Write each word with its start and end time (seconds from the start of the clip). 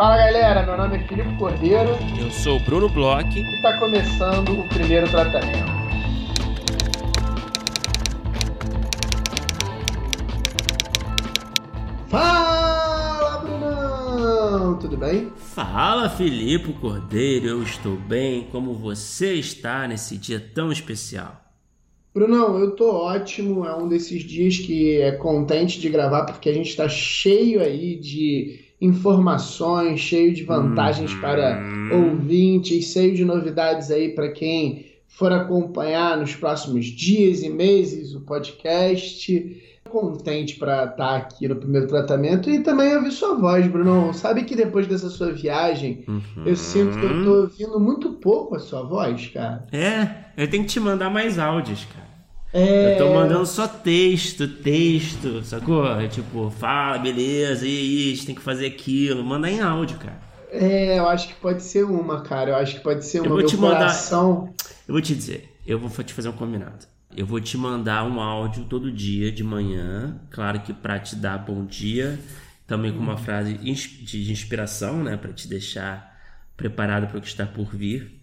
Fala 0.00 0.16
galera, 0.16 0.62
meu 0.64 0.78
nome 0.78 0.96
é 0.96 1.06
Filipe 1.06 1.36
Cordeiro. 1.36 1.90
Eu 2.18 2.30
sou 2.30 2.56
o 2.56 2.60
Bruno 2.60 2.88
Bloch. 2.88 3.38
E 3.38 3.56
está 3.56 3.78
começando 3.78 4.58
o 4.58 4.66
primeiro 4.66 5.06
tratamento. 5.10 5.70
Fala 12.08 13.40
Brunão, 13.40 14.78
tudo 14.78 14.96
bem? 14.96 15.30
Fala 15.36 16.08
Filipe 16.08 16.72
Cordeiro, 16.80 17.48
eu 17.48 17.62
estou 17.62 17.96
bem. 17.96 18.48
Como 18.50 18.72
você 18.72 19.34
está 19.34 19.86
nesse 19.86 20.16
dia 20.16 20.40
tão 20.40 20.72
especial? 20.72 21.44
Brunão, 22.14 22.58
eu 22.58 22.70
tô 22.70 22.90
ótimo. 22.90 23.66
É 23.66 23.76
um 23.76 23.86
desses 23.86 24.22
dias 24.22 24.56
que 24.56 24.98
é 24.98 25.12
contente 25.12 25.78
de 25.78 25.90
gravar 25.90 26.24
porque 26.24 26.48
a 26.48 26.54
gente 26.54 26.70
está 26.70 26.88
cheio 26.88 27.60
aí 27.60 27.96
de 27.96 28.69
informações, 28.80 30.00
cheio 30.00 30.32
de 30.32 30.42
vantagens 30.42 31.12
para 31.14 31.60
ouvintes, 31.92 32.86
cheio 32.86 33.14
de 33.14 33.24
novidades 33.24 33.90
aí 33.90 34.10
para 34.10 34.30
quem 34.30 34.86
for 35.06 35.32
acompanhar 35.32 36.16
nos 36.16 36.34
próximos 36.34 36.86
dias 36.86 37.42
e 37.42 37.50
meses 37.50 38.14
o 38.14 38.20
podcast. 38.20 39.66
Contente 39.88 40.54
para 40.54 40.84
estar 40.84 40.96
tá 40.96 41.16
aqui 41.16 41.48
no 41.48 41.56
primeiro 41.56 41.88
tratamento 41.88 42.48
e 42.48 42.60
também 42.60 42.94
ouvir 42.94 43.10
sua 43.10 43.34
voz, 43.34 43.66
Bruno. 43.66 44.14
Sabe 44.14 44.44
que 44.44 44.54
depois 44.54 44.86
dessa 44.86 45.10
sua 45.10 45.32
viagem, 45.32 46.04
uhum. 46.06 46.44
eu 46.46 46.54
sinto 46.54 46.96
que 46.96 47.04
eu 47.04 47.24
tô 47.24 47.40
ouvindo 47.40 47.80
muito 47.80 48.12
pouco 48.12 48.54
a 48.54 48.60
sua 48.60 48.82
voz, 48.82 49.26
cara. 49.34 49.66
É, 49.72 50.26
eu 50.36 50.48
tenho 50.48 50.62
que 50.62 50.70
te 50.70 50.78
mandar 50.78 51.10
mais 51.10 51.40
áudios, 51.40 51.86
cara. 51.86 52.09
É... 52.52 52.94
Eu 52.94 52.98
tô 52.98 53.14
mandando 53.14 53.46
só 53.46 53.68
texto, 53.68 54.48
texto, 54.48 55.42
sacou? 55.44 55.86
É 56.00 56.08
tipo, 56.08 56.50
fala, 56.50 56.98
beleza, 56.98 57.66
e 57.66 58.12
isso, 58.12 58.26
tem 58.26 58.34
que 58.34 58.40
fazer 58.40 58.66
aquilo. 58.66 59.24
Manda 59.24 59.48
em 59.48 59.60
áudio, 59.60 59.98
cara. 59.98 60.20
É, 60.50 60.98
eu 60.98 61.08
acho 61.08 61.28
que 61.28 61.34
pode 61.34 61.62
ser 61.62 61.84
uma, 61.84 62.22
cara. 62.22 62.50
Eu 62.50 62.56
acho 62.56 62.76
que 62.76 62.80
pode 62.80 63.04
ser 63.04 63.20
uma. 63.20 63.26
Eu 63.26 63.30
vou 63.32 63.42
te 63.44 63.56
coração... 63.56 64.40
mandar. 64.40 64.54
Eu 64.88 64.94
vou 64.94 65.00
te 65.00 65.14
dizer, 65.14 65.54
eu 65.66 65.78
vou 65.78 66.04
te 66.04 66.12
fazer 66.12 66.28
um 66.28 66.32
combinado. 66.32 66.86
Eu 67.16 67.26
vou 67.26 67.40
te 67.40 67.56
mandar 67.56 68.04
um 68.04 68.20
áudio 68.20 68.64
todo 68.64 68.90
dia 68.90 69.32
de 69.32 69.42
manhã, 69.42 70.20
claro 70.30 70.60
que 70.60 70.72
para 70.72 70.98
te 70.98 71.16
dar 71.16 71.38
bom 71.38 71.64
dia, 71.64 72.18
também 72.66 72.92
com 72.92 73.00
uma 73.00 73.16
frase 73.16 73.54
de 73.54 74.30
inspiração, 74.30 75.02
né, 75.02 75.16
para 75.16 75.32
te 75.32 75.48
deixar 75.48 76.16
preparado 76.56 77.08
para 77.08 77.18
o 77.18 77.20
que 77.20 77.26
está 77.26 77.44
por 77.44 77.74
vir. 77.74 78.19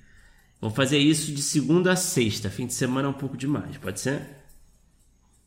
Vou 0.59 0.71
fazer 0.71 0.97
isso 0.97 1.31
de 1.31 1.41
segunda 1.41 1.93
a 1.93 1.95
sexta. 1.95 2.49
Fim 2.49 2.65
de 2.65 2.73
semana 2.73 3.07
é 3.07 3.11
um 3.11 3.13
pouco 3.13 3.37
demais, 3.37 3.77
pode 3.77 3.99
ser? 3.99 4.37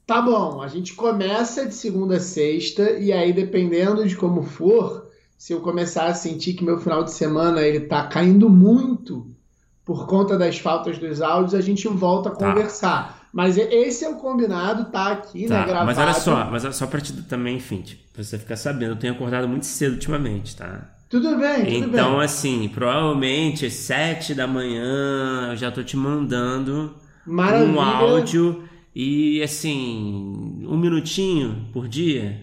Tá 0.06 0.20
bom, 0.20 0.61
a 0.61 0.69
gente 0.69 0.94
começa 0.94 1.67
de 1.67 1.75
segunda 1.75 2.17
a 2.17 2.20
sexta 2.20 2.91
e 2.98 3.12
aí 3.12 3.33
dependendo 3.33 4.06
de 4.06 4.17
como 4.17 4.42
for, 4.42 5.08
se 5.39 5.52
eu 5.52 5.61
começar 5.61 6.06
a 6.06 6.14
sentir 6.14 6.55
que 6.55 6.64
meu 6.64 6.80
final 6.80 7.05
de 7.05 7.12
semana 7.12 7.62
ele 7.62 7.80
tá 7.80 8.06
caindo 8.08 8.50
muito 8.50 9.27
por 9.84 10.06
conta 10.06 10.36
das 10.36 10.58
faltas 10.58 10.98
dos 10.98 11.20
áudios, 11.22 11.55
a 11.55 11.61
gente 11.61 11.86
volta 11.89 12.28
a 12.28 12.33
tá. 12.34 12.48
conversar. 12.48 13.28
Mas 13.33 13.56
esse 13.56 14.05
é 14.05 14.08
o 14.08 14.17
combinado, 14.17 14.91
tá 14.91 15.12
aqui, 15.12 15.42
né, 15.42 15.48
tá. 15.48 15.61
né, 15.61 15.67
gravado. 15.67 15.86
Mas 15.86 15.98
olha 15.98 16.14
só, 16.14 16.50
mas 16.50 16.77
só 16.77 16.86
pra 16.86 17.00
te 17.00 17.12
também, 17.22 17.56
enfim, 17.56 17.84
pra 18.12 18.22
você 18.22 18.39
ficar 18.39 18.56
sabendo, 18.56 18.92
eu 18.92 18.98
tenho 18.98 19.14
acordado 19.14 19.48
muito 19.48 19.67
cedo 19.67 19.92
ultimamente, 19.92 20.56
tá? 20.56 20.89
Tudo 21.11 21.36
bem, 21.36 21.64
tudo 21.83 21.89
então, 21.89 22.16
bem. 22.16 22.25
assim, 22.25 22.69
provavelmente 22.69 23.66
às 23.66 23.75
sete 23.75 24.33
da 24.33 24.47
manhã 24.47 25.48
eu 25.50 25.56
já 25.56 25.70
tô 25.70 25.83
te 25.83 25.97
mandando 25.97 26.94
Maravilha. 27.27 27.72
um 27.72 27.80
áudio 27.80 28.69
e, 28.94 29.42
assim, 29.42 30.64
um 30.67 30.77
minutinho 30.78 31.69
por 31.72 31.89
dia. 31.89 32.41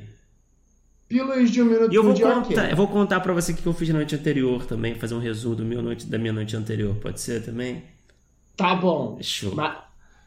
Pílulas 1.07 1.49
de 1.49 1.61
um 1.61 1.65
minuto 1.65 1.93
e 1.93 1.95
eu 1.95 2.03
vou 2.03 2.13
dia, 2.13 2.25
contar, 2.25 2.61
okay. 2.63 2.71
Eu 2.71 2.75
vou 2.75 2.87
contar 2.89 3.21
pra 3.21 3.33
você 3.33 3.53
o 3.53 3.55
que 3.55 3.65
eu 3.65 3.73
fiz 3.73 3.87
na 3.87 3.95
noite 3.95 4.13
anterior 4.15 4.65
também, 4.65 4.95
fazer 4.95 5.15
um 5.15 5.19
resumo 5.19 5.55
do 5.55 5.63
meu 5.63 5.81
noite, 5.81 6.05
da 6.05 6.17
minha 6.17 6.33
noite 6.33 6.53
anterior, 6.57 6.93
pode 6.95 7.21
ser 7.21 7.41
também? 7.45 7.83
Tá 8.57 8.75
bom. 8.75 9.17
Show. 9.21 9.55
Mas 9.55 9.77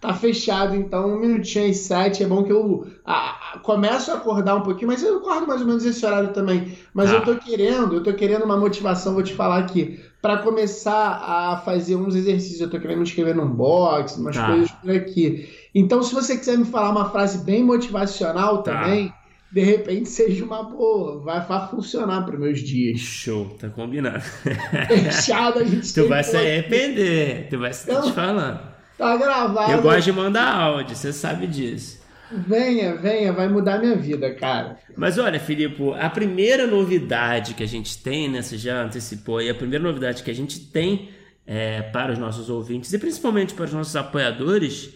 Tá 0.00 0.14
fechado, 0.14 0.74
então, 0.74 1.12
um 1.12 1.20
minutinho 1.20 1.68
às 1.68 1.76
sete. 1.76 2.22
É 2.22 2.26
bom 2.26 2.42
que 2.42 2.50
eu 2.50 2.86
a, 3.04 3.56
a, 3.56 3.58
começo 3.58 4.10
a 4.10 4.14
acordar 4.14 4.56
um 4.56 4.62
pouquinho, 4.62 4.86
mas 4.86 5.02
eu 5.02 5.18
acordo 5.18 5.46
mais 5.46 5.60
ou 5.60 5.66
menos 5.66 5.84
esse 5.84 6.04
horário 6.06 6.32
também. 6.32 6.72
Mas 6.94 7.10
ah. 7.10 7.16
eu 7.16 7.22
tô 7.22 7.36
querendo, 7.36 7.96
eu 7.96 8.02
tô 8.02 8.14
querendo 8.14 8.44
uma 8.44 8.56
motivação, 8.56 9.12
vou 9.12 9.22
te 9.22 9.34
falar 9.34 9.58
aqui, 9.58 10.00
para 10.22 10.38
começar 10.38 11.22
a 11.22 11.58
fazer 11.58 11.96
uns 11.96 12.14
exercícios. 12.14 12.62
Eu 12.62 12.70
tô 12.70 12.80
querendo 12.80 12.96
me 12.96 13.02
inscrever 13.02 13.34
num 13.34 13.46
box, 13.46 14.16
umas 14.16 14.38
ah. 14.38 14.46
coisas 14.46 14.70
por 14.70 14.90
aqui. 14.90 15.50
Então, 15.74 16.02
se 16.02 16.14
você 16.14 16.34
quiser 16.34 16.56
me 16.56 16.64
falar 16.64 16.92
uma 16.92 17.10
frase 17.10 17.44
bem 17.44 17.62
motivacional 17.62 18.62
tá. 18.62 18.80
também, 18.80 19.12
de 19.52 19.60
repente 19.60 20.08
seja 20.08 20.42
uma 20.42 20.62
boa, 20.62 21.20
vai, 21.20 21.44
vai 21.44 21.68
funcionar 21.68 22.24
para 22.24 22.38
meus 22.38 22.60
dias. 22.60 23.00
Show, 23.00 23.54
tá 23.60 23.68
combinado. 23.68 24.22
Fechado, 24.88 25.58
a 25.58 25.64
gente 25.64 25.92
Tu 25.92 26.08
vai 26.08 26.24
se 26.24 26.36
arrepender, 26.38 27.48
tu 27.50 27.58
vai 27.58 27.74
se 27.74 27.90
então, 27.90 28.00
te 28.02 28.12
falando. 28.12 28.69
Tá 29.00 29.16
gravado. 29.16 29.72
Eu 29.72 29.80
gosto 29.80 30.04
de 30.04 30.12
mandar 30.12 30.54
áudio, 30.54 30.94
você 30.94 31.10
sabe 31.10 31.46
disso. 31.46 31.98
Venha, 32.30 32.96
venha, 32.96 33.32
vai 33.32 33.48
mudar 33.48 33.78
minha 33.78 33.96
vida, 33.96 34.32
cara. 34.34 34.78
Mas 34.94 35.16
olha, 35.16 35.40
Filipe, 35.40 35.82
a 35.98 36.10
primeira 36.10 36.66
novidade 36.66 37.54
que 37.54 37.62
a 37.62 37.66
gente 37.66 37.96
tem, 37.96 38.28
né? 38.28 38.42
Você 38.42 38.58
já 38.58 38.82
antecipou 38.82 39.38
aí, 39.38 39.48
a 39.48 39.54
primeira 39.54 39.82
novidade 39.82 40.22
que 40.22 40.30
a 40.30 40.34
gente 40.34 40.60
tem 40.60 41.08
é, 41.46 41.80
para 41.80 42.12
os 42.12 42.18
nossos 42.18 42.50
ouvintes 42.50 42.92
e 42.92 42.98
principalmente 42.98 43.54
para 43.54 43.64
os 43.64 43.72
nossos 43.72 43.96
apoiadores 43.96 44.90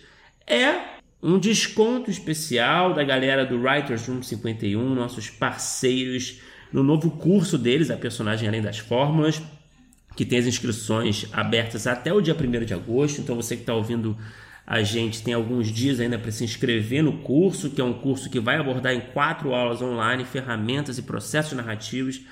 é 0.47 0.75
um 1.23 1.39
desconto 1.39 2.11
especial 2.11 2.93
da 2.93 3.03
galera 3.03 3.47
do 3.47 3.59
Writers 3.59 4.07
Room 4.07 4.23
51, 4.23 4.95
nossos 4.95 5.31
parceiros, 5.31 6.43
no 6.71 6.83
novo 6.83 7.11
curso 7.13 7.57
deles, 7.57 7.91
a 7.91 7.97
personagem 7.97 8.47
além 8.47 8.61
das 8.61 8.79
fórmulas 8.79 9.43
que 10.17 10.25
tem 10.25 10.39
as 10.39 10.47
inscrições 10.47 11.27
abertas 11.33 11.87
até 11.87 12.13
o 12.13 12.21
dia 12.21 12.35
1 12.35 12.65
de 12.65 12.75
agosto. 12.75 13.21
Então 13.21 13.37
você 13.37 13.57
que 13.57 13.63
está 13.63 13.75
ouvindo 13.75 14.17
a 14.67 14.83
gente 14.83 15.23
tem 15.23 15.35
alguns 15.35 15.69
dias 15.69 16.01
ainda 16.01 16.19
para 16.19 16.31
se 16.31 16.43
inscrever 16.43 17.03
no 17.03 17.19
curso, 17.19 17.69
que 17.69 17.81
é 17.81 17.85
um 17.85 17.93
curso 17.93 18.31
que 18.31 18.41
vai 18.41 18.57
abordar 18.57 18.95
em 18.95 19.01
quatro 19.01 19.53
aulas 19.53 19.83
online 19.83 20.25
ferramentas 20.25 20.97
e 20.97 21.03
processos 21.03 21.53
narrativos 21.53 22.23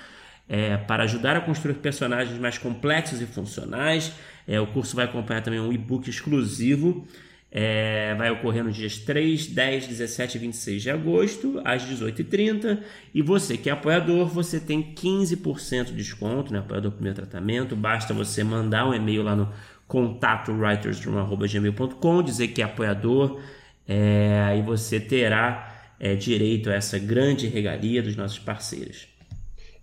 é, 0.49 0.75
para 0.77 1.03
ajudar 1.03 1.35
a 1.37 1.41
construir 1.41 1.75
personagens 1.75 2.37
mais 2.39 2.57
complexos 2.57 3.21
e 3.21 3.25
funcionais. 3.25 4.13
É, 4.47 4.59
o 4.59 4.65
curso 4.65 4.95
vai 4.95 5.05
acompanhar 5.05 5.41
também 5.41 5.59
um 5.59 5.71
e-book 5.71 6.09
exclusivo 6.09 7.07
é, 7.55 8.15
vai 8.15 8.31
ocorrer 8.31 8.63
nos 8.63 8.75
dias 8.75 8.97
3, 8.97 9.45
10, 9.45 9.85
17 9.85 10.37
e 10.37 10.39
26 10.39 10.81
de 10.81 10.89
agosto, 10.89 11.61
às 11.63 11.83
18h30. 11.83 12.79
E 13.13 13.21
você 13.21 13.55
que 13.55 13.69
é 13.69 13.73
apoiador, 13.73 14.27
você 14.27 14.59
tem 14.59 14.95
15% 14.95 15.85
de 15.85 15.93
desconto, 15.93 16.51
né? 16.51 16.57
Apoiador 16.57 16.91
primeiro 16.93 17.15
tratamento. 17.15 17.75
Basta 17.75 18.11
você 18.11 18.43
mandar 18.43 18.89
um 18.89 18.93
e-mail 18.95 19.21
lá 19.21 19.35
no 19.35 19.53
contato 19.87 20.51
writersroom.gmail.com, 20.51 22.23
dizer 22.23 22.47
que 22.47 22.63
é 22.63 22.65
apoiador, 22.65 23.39
é, 23.87 24.41
aí 24.47 24.63
você 24.63 24.99
terá 24.99 25.93
é, 25.99 26.15
direito 26.15 26.71
a 26.71 26.73
essa 26.73 26.97
grande 26.97 27.45
regalia 27.47 28.01
dos 28.01 28.15
nossos 28.15 28.39
parceiros. 28.39 29.07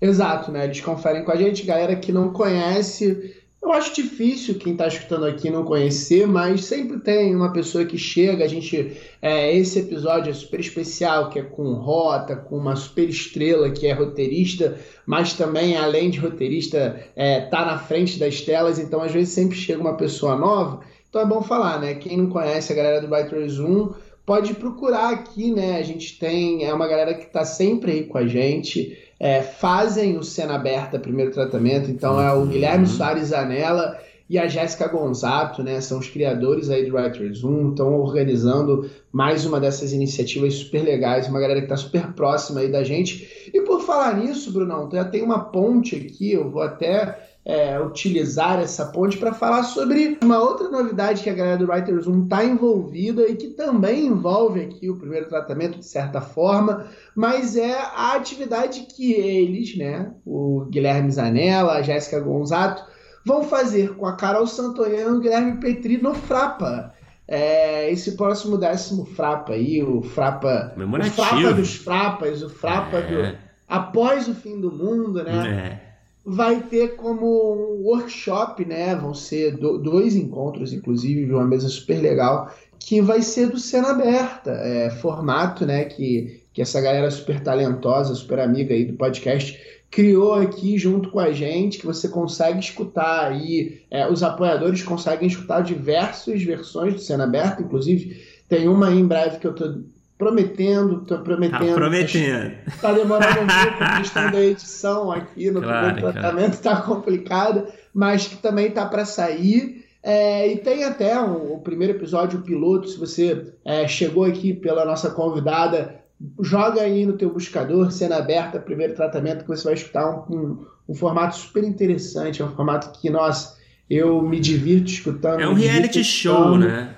Exato, 0.01 0.51
né? 0.51 0.65
Eles 0.65 0.81
conferem 0.81 1.25
com 1.25 1.31
a 1.31 1.37
gente, 1.37 1.65
galera 1.65 1.95
que 1.95 2.11
não 2.11 2.33
conhece 2.33 3.40
eu 3.63 3.73
acho 3.73 3.95
difícil 3.95 4.55
quem 4.55 4.73
está 4.73 4.87
escutando 4.87 5.27
aqui 5.27 5.51
não 5.51 5.65
conhecer, 5.65 6.27
mas 6.27 6.65
sempre 6.65 6.99
tem 6.99 7.37
uma 7.37 7.53
pessoa 7.53 7.85
que 7.85 7.99
chega. 7.99 8.45
A 8.45 8.49
gente, 8.49 8.97
é, 9.21 9.55
esse 9.55 9.79
episódio 9.79 10.31
é 10.31 10.35
super 10.35 10.59
especial, 10.59 11.29
que 11.29 11.39
é 11.39 11.43
com 11.43 11.75
Rota, 11.75 12.37
com 12.37 12.57
uma 12.57 12.75
super 12.75 13.09
estrela 13.09 13.71
que 13.71 13.87
é 13.87 13.93
roteirista, 13.93 14.79
mas 15.05 15.35
também 15.35 15.77
além 15.77 16.09
de 16.09 16.19
roteirista 16.19 17.05
é, 17.15 17.43
tá 17.43 17.67
na 17.67 17.79
frente 17.79 18.19
das 18.19 18.41
telas. 18.41 18.79
Então 18.79 19.03
às 19.03 19.13
vezes 19.13 19.35
sempre 19.35 19.57
chega 19.57 19.81
uma 19.81 19.97
pessoa 19.97 20.37
nova. 20.37 20.81
Então 21.09 21.21
é 21.21 21.27
bom 21.27 21.43
falar, 21.43 21.79
né? 21.81 21.95
Quem 21.95 22.17
não 22.17 22.31
conhece 22.31 22.73
a 22.73 22.77
galera 22.77 23.01
do 23.01 23.13
Writers 23.13 23.59
1 23.59 23.93
pode 24.25 24.55
procurar 24.55 25.11
aqui, 25.11 25.53
né? 25.53 25.77
A 25.77 25.83
gente 25.83 26.19
tem 26.19 26.65
é 26.65 26.73
uma 26.73 26.89
galera 26.89 27.13
que 27.13 27.27
está 27.27 27.45
sempre 27.45 27.93
aí 27.93 28.05
com 28.05 28.17
a 28.17 28.27
gente 28.27 28.97
é, 29.21 29.43
fazem 29.43 30.17
o 30.17 30.23
Cena 30.23 30.55
Aberta 30.55 30.99
Primeiro 30.99 31.31
Tratamento. 31.31 31.91
Então 31.91 32.19
é 32.19 32.33
o 32.33 32.47
Guilherme 32.47 32.87
uhum. 32.87 32.91
Soares 32.91 33.35
Anella 33.35 33.99
e 34.31 34.39
a 34.39 34.49
Jéssica 34.49 34.89
Gonzato, 34.89 35.63
né? 35.63 35.81
São 35.83 35.99
os 35.99 36.09
criadores 36.09 36.71
aí 36.71 36.89
do 36.89 36.97
Writers 36.97 37.45
1, 37.45 37.71
estão 37.71 38.01
organizando 38.01 38.89
mais 39.13 39.45
uma 39.45 39.61
dessas 39.61 39.93
iniciativas 39.93 40.55
super 40.55 40.83
legais, 40.83 41.29
uma 41.29 41.41
galera 41.41 41.61
que 41.61 41.67
está 41.67 41.77
super 41.77 42.13
próxima 42.15 42.61
aí 42.61 42.73
da 42.73 42.83
gente. 42.83 43.51
E 43.53 43.61
por 43.61 43.83
falar 43.83 44.17
nisso, 44.17 44.53
Brunão, 44.53 44.89
já 44.91 45.05
tem 45.05 45.23
uma 45.23 45.41
ponte 45.41 45.97
aqui, 45.97 46.33
eu 46.33 46.49
vou 46.49 46.63
até 46.63 47.19
é, 47.45 47.81
utilizar 47.81 48.61
essa 48.61 48.87
ponte 48.87 49.17
para 49.17 49.33
falar 49.33 49.63
sobre 49.63 50.19
uma 50.23 50.39
outra 50.39 50.69
novidade 50.69 51.23
que 51.23 51.31
a 51.31 51.35
galera 51.35 51.57
do 51.57 51.71
Writers 51.71 52.07
1 52.07 52.25
está 52.25 52.45
envolvida 52.45 53.27
e 53.29 53.35
que 53.35 53.49
também 53.49 54.07
envolve 54.07 54.61
aqui 54.61 54.91
o 54.91 54.97
primeiro 54.97 55.29
tratamento 55.29 55.79
de 55.79 55.87
certa 55.87 56.21
forma, 56.21 56.87
mas 57.15 57.57
é 57.57 57.79
a 57.79 58.15
atividade 58.15 58.87
que 58.95 59.13
eles, 59.13 59.77
né, 59.77 60.13
o 60.25 60.67
Guilherme 60.71 61.11
Zanella, 61.11 61.75
a 61.75 61.83
Jéssica 61.83 62.21
Gonzato, 62.21 62.85
vão 63.25 63.43
fazer 63.45 63.97
com 63.97 64.07
a 64.07 64.17
Carol 64.17 64.47
Santoyan 64.47 65.09
e 65.09 65.17
o 65.17 65.21
Guilherme 65.21 65.61
Petri 65.61 65.99
no 65.99 66.15
Frapa. 66.15 66.95
É, 67.27 67.89
esse 67.93 68.17
próximo 68.17 68.59
décimo 68.59 69.05
Frapa 69.05 69.53
aí, 69.53 69.83
o 69.85 70.03
Frapa, 70.03 70.75
o 70.77 71.11
Frapa 71.11 71.53
dos 71.53 71.77
Frapas, 71.77 72.43
o 72.43 72.51
Frapa 72.51 72.97
é. 72.97 73.33
do 73.33 73.39
após 73.69 74.27
o 74.27 74.35
fim 74.35 74.61
do 74.61 74.73
mundo, 74.73 75.23
né? 75.23 75.87
É. 75.87 75.90
vai 76.25 76.63
ter 76.63 76.97
como 76.97 77.27
um 77.27 77.83
workshop, 77.85 78.65
né? 78.65 78.95
Vão 78.95 79.15
ser 79.15 79.57
do, 79.57 79.79
dois 79.79 80.15
encontros, 80.15 80.73
inclusive, 80.73 81.27
de 81.27 81.33
uma 81.33 81.47
mesa 81.47 81.69
super 81.69 82.01
legal, 82.01 82.55
que 82.79 83.01
vai 83.01 83.23
ser 83.23 83.49
do 83.49 83.59
Cena 83.59 83.91
Aberta, 83.91 84.51
é, 84.51 84.91
formato, 84.91 85.67
né? 85.67 85.85
Que, 85.85 86.43
que 86.53 86.63
essa 86.63 86.81
galera 86.81 87.11
super 87.11 87.41
talentosa, 87.43 88.15
super 88.15 88.41
amiga 88.41 88.75
aí 88.75 88.85
do 88.85 88.95
podcast 88.95 89.59
criou 89.91 90.35
aqui 90.35 90.79
junto 90.79 91.11
com 91.11 91.19
a 91.19 91.33
gente, 91.33 91.79
que 91.79 91.87
você 91.87 92.09
consegue 92.09 92.61
escutar 92.61 93.27
aí, 93.27 93.83
é, 93.91 94.09
os 94.09 94.23
apoiadores 94.23 94.83
conseguem 94.83 95.27
escutar 95.27 95.63
diversas 95.63 96.41
versões 96.43 96.95
do 96.95 97.01
Cena 97.01 97.25
Aberta, 97.25 97.61
inclusive 97.61 98.25
tem 98.49 98.69
uma 98.69 98.89
aí 98.89 98.99
em 98.99 99.07
breve 99.07 99.39
que 99.39 99.47
eu 99.47 99.55
tô 99.55 99.81
prometendo, 100.21 101.01
tô 101.01 101.19
prometendo. 101.21 101.67
Tá 101.67 101.75
prometendo. 101.75 102.55
Tá 102.79 102.93
demorando 102.93 103.41
um 103.41 103.47
pouco 103.65 103.83
a 103.83 103.97
questão 103.97 104.31
da 104.31 104.41
edição 104.45 105.11
aqui 105.11 105.51
no 105.51 105.63
claro, 105.63 105.95
primeiro 105.95 106.13
tratamento, 106.13 106.61
tá 106.61 106.77
complicado, 106.83 107.67
mas 107.95 108.29
que 108.29 108.37
também 108.37 108.71
tá 108.71 108.85
para 108.85 109.07
sair. 109.07 109.87
É, 110.03 110.47
e 110.53 110.59
tem 110.59 110.85
até 110.85 111.19
um, 111.19 111.55
o 111.55 111.59
primeiro 111.61 111.95
episódio, 111.95 112.39
o 112.39 112.43
piloto, 112.43 112.87
se 112.87 112.99
você 112.99 113.55
é, 113.65 113.89
chegou 113.89 114.25
aqui 114.25 114.53
pela 114.53 114.85
nossa 114.85 115.11
convidada, 115.11 115.97
joga 116.43 116.83
aí 116.83 117.07
no 117.07 117.15
teu 117.15 117.33
buscador, 117.33 117.91
cena 117.91 118.17
aberta, 118.17 118.61
primeiro 118.61 118.95
tratamento, 118.95 119.43
que 119.43 119.49
você 119.49 119.65
vai 119.65 119.75
escutar 119.75 120.07
um, 120.07 120.37
um, 120.37 120.67
um 120.91 120.95
formato 120.95 121.37
super 121.37 121.65
interessante, 121.65 122.43
é 122.43 122.45
um 122.45 122.55
formato 122.55 122.99
que, 123.01 123.09
nossa, 123.09 123.59
eu 123.89 124.21
me 124.21 124.39
divirto 124.39 124.91
escutando. 124.91 125.41
É 125.41 125.49
um 125.49 125.55
reality 125.55 126.05
show, 126.05 126.59
né? 126.59 126.95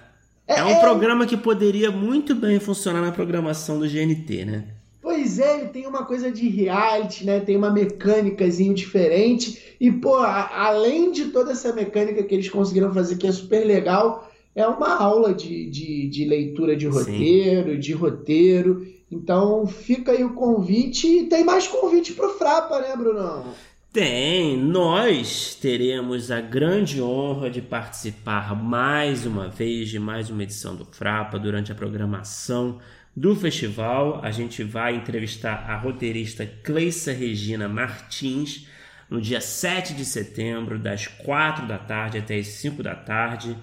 É, 0.56 0.60
é 0.60 0.64
um 0.64 0.70
é... 0.70 0.80
programa 0.80 1.26
que 1.26 1.36
poderia 1.36 1.90
muito 1.90 2.34
bem 2.34 2.58
funcionar 2.60 3.00
na 3.00 3.12
programação 3.12 3.78
do 3.78 3.88
GNT, 3.88 4.44
né? 4.44 4.64
Pois 5.00 5.38
é, 5.38 5.58
ele 5.58 5.68
tem 5.68 5.86
uma 5.86 6.04
coisa 6.04 6.30
de 6.30 6.48
reality, 6.48 7.26
né? 7.26 7.40
Tem 7.40 7.56
uma 7.56 7.70
mecânicazinho 7.70 8.72
diferente. 8.72 9.76
E, 9.80 9.90
pô, 9.90 10.16
a, 10.16 10.66
além 10.66 11.10
de 11.10 11.26
toda 11.26 11.52
essa 11.52 11.72
mecânica 11.72 12.22
que 12.22 12.34
eles 12.34 12.48
conseguiram 12.48 12.94
fazer, 12.94 13.16
que 13.16 13.26
é 13.26 13.32
super 13.32 13.66
legal, 13.66 14.30
é 14.54 14.66
uma 14.66 14.96
aula 14.96 15.34
de, 15.34 15.68
de, 15.68 16.08
de 16.08 16.24
leitura 16.24 16.76
de 16.76 16.86
roteiro, 16.86 17.72
Sim. 17.72 17.80
de 17.80 17.92
roteiro. 17.92 18.86
Então 19.10 19.66
fica 19.66 20.12
aí 20.12 20.24
o 20.24 20.34
convite 20.34 21.06
e 21.06 21.26
tem 21.26 21.44
mais 21.44 21.66
convite 21.66 22.12
pro 22.14 22.30
Frapa, 22.30 22.80
né, 22.80 22.96
Brunão? 22.96 23.44
Tem, 23.92 24.56
nós 24.56 25.54
teremos 25.54 26.30
a 26.30 26.40
grande 26.40 27.02
honra 27.02 27.50
de 27.50 27.60
participar 27.60 28.56
mais 28.56 29.26
uma 29.26 29.48
vez 29.48 29.90
de 29.90 29.98
mais 29.98 30.30
uma 30.30 30.42
edição 30.44 30.74
do 30.74 30.86
Frapa 30.86 31.38
durante 31.38 31.70
a 31.70 31.74
programação 31.74 32.80
do 33.14 33.36
festival. 33.36 34.18
A 34.24 34.30
gente 34.30 34.64
vai 34.64 34.96
entrevistar 34.96 35.66
a 35.68 35.76
roteirista 35.76 36.46
Cleissa 36.46 37.12
Regina 37.12 37.68
Martins 37.68 38.66
no 39.10 39.20
dia 39.20 39.42
7 39.42 39.92
de 39.92 40.06
setembro, 40.06 40.78
das 40.78 41.06
4 41.06 41.66
da 41.66 41.76
tarde 41.76 42.16
até 42.16 42.38
as 42.38 42.46
5 42.46 42.82
da 42.82 42.94
tarde. 42.94 43.54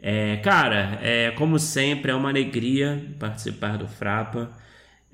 É, 0.00 0.38
cara, 0.38 0.98
é, 1.02 1.32
como 1.32 1.58
sempre, 1.58 2.10
é 2.10 2.14
uma 2.14 2.30
alegria 2.30 3.04
participar 3.18 3.76
do 3.76 3.86
Frapa. 3.86 4.50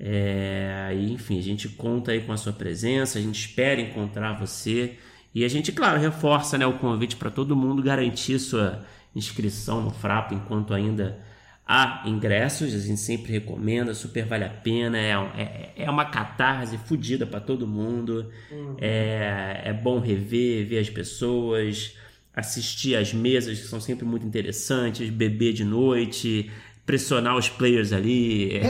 É, 0.05 0.93
enfim, 0.99 1.39
a 1.39 1.41
gente 1.41 1.69
conta 1.69 2.11
aí 2.11 2.19
com 2.19 2.33
a 2.33 2.37
sua 2.37 2.51
presença, 2.51 3.17
a 3.17 3.21
gente 3.21 3.39
espera 3.39 3.79
encontrar 3.79 4.33
você 4.33 4.97
e 5.33 5.45
a 5.45 5.47
gente, 5.47 5.71
claro, 5.71 5.97
reforça 5.97 6.57
né, 6.57 6.65
o 6.65 6.73
convite 6.73 7.15
para 7.15 7.31
todo 7.31 7.55
mundo 7.55 7.81
garantir 7.81 8.37
sua 8.37 8.85
inscrição 9.15 9.81
no 9.81 9.91
Frapa 9.91 10.33
enquanto 10.33 10.73
ainda 10.73 11.19
há 11.65 12.03
ingressos. 12.05 12.73
A 12.73 12.79
gente 12.79 12.99
sempre 12.99 13.31
recomenda, 13.31 13.93
super 13.93 14.25
vale 14.25 14.43
a 14.43 14.49
pena. 14.49 14.97
É, 14.97 15.11
é, 15.11 15.73
é 15.77 15.89
uma 15.89 16.03
catarse 16.03 16.77
fodida 16.77 17.25
para 17.25 17.39
todo 17.39 17.65
mundo. 17.65 18.29
Uhum. 18.51 18.75
É, 18.79 19.61
é 19.63 19.73
bom 19.73 19.99
rever, 19.99 20.67
ver 20.67 20.79
as 20.79 20.89
pessoas, 20.89 21.95
assistir 22.35 22.95
às 22.95 23.13
mesas 23.13 23.57
que 23.57 23.65
são 23.65 23.79
sempre 23.79 24.05
muito 24.05 24.25
interessantes, 24.25 25.09
beber 25.09 25.53
de 25.53 25.63
noite, 25.63 26.51
pressionar 26.85 27.37
os 27.37 27.49
players 27.49 27.93
ali, 27.93 28.61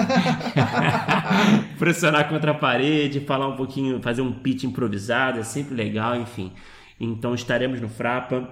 pressionar 1.80 2.30
contra 2.30 2.52
a 2.52 2.54
parede, 2.54 3.20
falar 3.22 3.48
um 3.48 3.56
pouquinho, 3.56 4.02
fazer 4.02 4.22
um 4.22 4.32
pitch 4.32 4.64
improvisado, 4.64 5.40
é 5.40 5.44
sempre 5.44 5.76
legal, 5.76 6.16
enfim. 6.16 6.52
Então 7.00 7.34
estaremos 7.34 7.82
no 7.82 7.90
Frapa, 7.90 8.50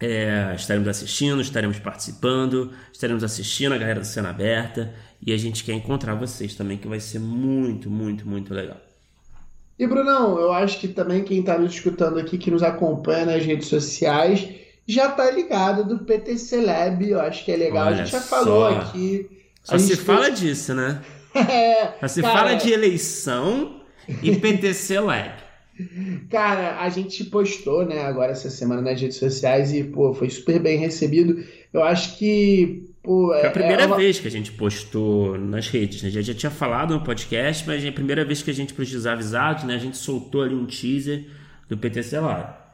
é, 0.00 0.52
estaremos 0.56 0.88
assistindo, 0.88 1.40
estaremos 1.40 1.78
participando, 1.78 2.72
estaremos 2.92 3.22
assistindo 3.22 3.72
a 3.72 3.78
galera 3.78 4.00
da 4.00 4.04
cena 4.04 4.30
aberta 4.30 4.94
e 5.24 5.32
a 5.32 5.36
gente 5.36 5.64
quer 5.64 5.72
encontrar 5.72 6.14
vocês 6.14 6.54
também, 6.54 6.78
que 6.78 6.88
vai 6.88 7.00
ser 7.00 7.18
muito, 7.18 7.90
muito, 7.90 8.26
muito 8.26 8.52
legal. 8.52 8.80
E 9.78 9.86
Brunão, 9.86 10.38
eu 10.38 10.52
acho 10.52 10.80
que 10.80 10.88
também 10.88 11.22
quem 11.22 11.40
está 11.40 11.58
nos 11.58 11.74
escutando 11.74 12.18
aqui, 12.18 12.38
que 12.38 12.50
nos 12.50 12.62
acompanha 12.62 13.26
nas 13.26 13.44
redes 13.44 13.68
sociais, 13.68 14.48
já 14.86 15.10
tá 15.10 15.30
ligado 15.30 15.84
do 15.84 16.04
PTC 16.04 16.60
Lab, 16.60 17.08
eu 17.08 17.20
acho 17.20 17.44
que 17.44 17.52
é 17.52 17.56
legal. 17.56 17.86
Olha 17.86 17.94
a 17.94 17.98
gente 17.98 18.12
já 18.12 18.20
só. 18.20 18.36
falou 18.36 18.66
aqui. 18.66 19.28
Só 19.66 19.76
se 19.78 19.96
fala 19.96 20.30
disso, 20.30 20.72
né? 20.74 21.02
é, 21.34 21.98
Só 21.98 22.06
se 22.06 22.22
cara... 22.22 22.38
fala 22.38 22.54
de 22.54 22.70
eleição 22.70 23.80
e 24.22 24.36
PTC 24.36 25.00
Lab. 25.00 25.32
Cara, 26.30 26.80
a 26.80 26.88
gente 26.88 27.24
postou, 27.24 27.84
né, 27.84 28.02
agora 28.04 28.30
essa 28.30 28.48
semana 28.48 28.80
nas 28.80 29.00
redes 29.00 29.18
sociais 29.18 29.74
e, 29.74 29.82
pô, 29.82 30.14
foi 30.14 30.30
super 30.30 30.60
bem 30.60 30.78
recebido. 30.78 31.44
Eu 31.72 31.82
acho 31.82 32.16
que, 32.16 32.88
pô... 33.02 33.26
Foi 33.26 33.42
a 33.42 33.46
é, 33.46 33.50
primeira 33.50 33.82
é 33.82 33.86
uma... 33.86 33.96
vez 33.96 34.20
que 34.20 34.28
a 34.28 34.30
gente 34.30 34.52
postou 34.52 35.36
nas 35.36 35.68
redes, 35.68 36.02
né? 36.02 36.10
Já, 36.10 36.22
já 36.22 36.32
tinha 36.32 36.50
falado 36.50 36.94
no 36.94 37.02
podcast, 37.02 37.66
mas 37.66 37.84
é 37.84 37.88
a 37.88 37.92
primeira 37.92 38.24
vez 38.24 38.40
que 38.40 38.50
a 38.50 38.54
gente, 38.54 38.72
para 38.72 38.84
os 38.84 38.90
desavisados, 38.90 39.64
né, 39.64 39.74
a 39.74 39.78
gente 39.78 39.96
soltou 39.96 40.42
ali 40.42 40.54
um 40.54 40.64
teaser 40.64 41.26
do 41.68 41.76
PTC 41.76 42.20
Lab. 42.20 42.65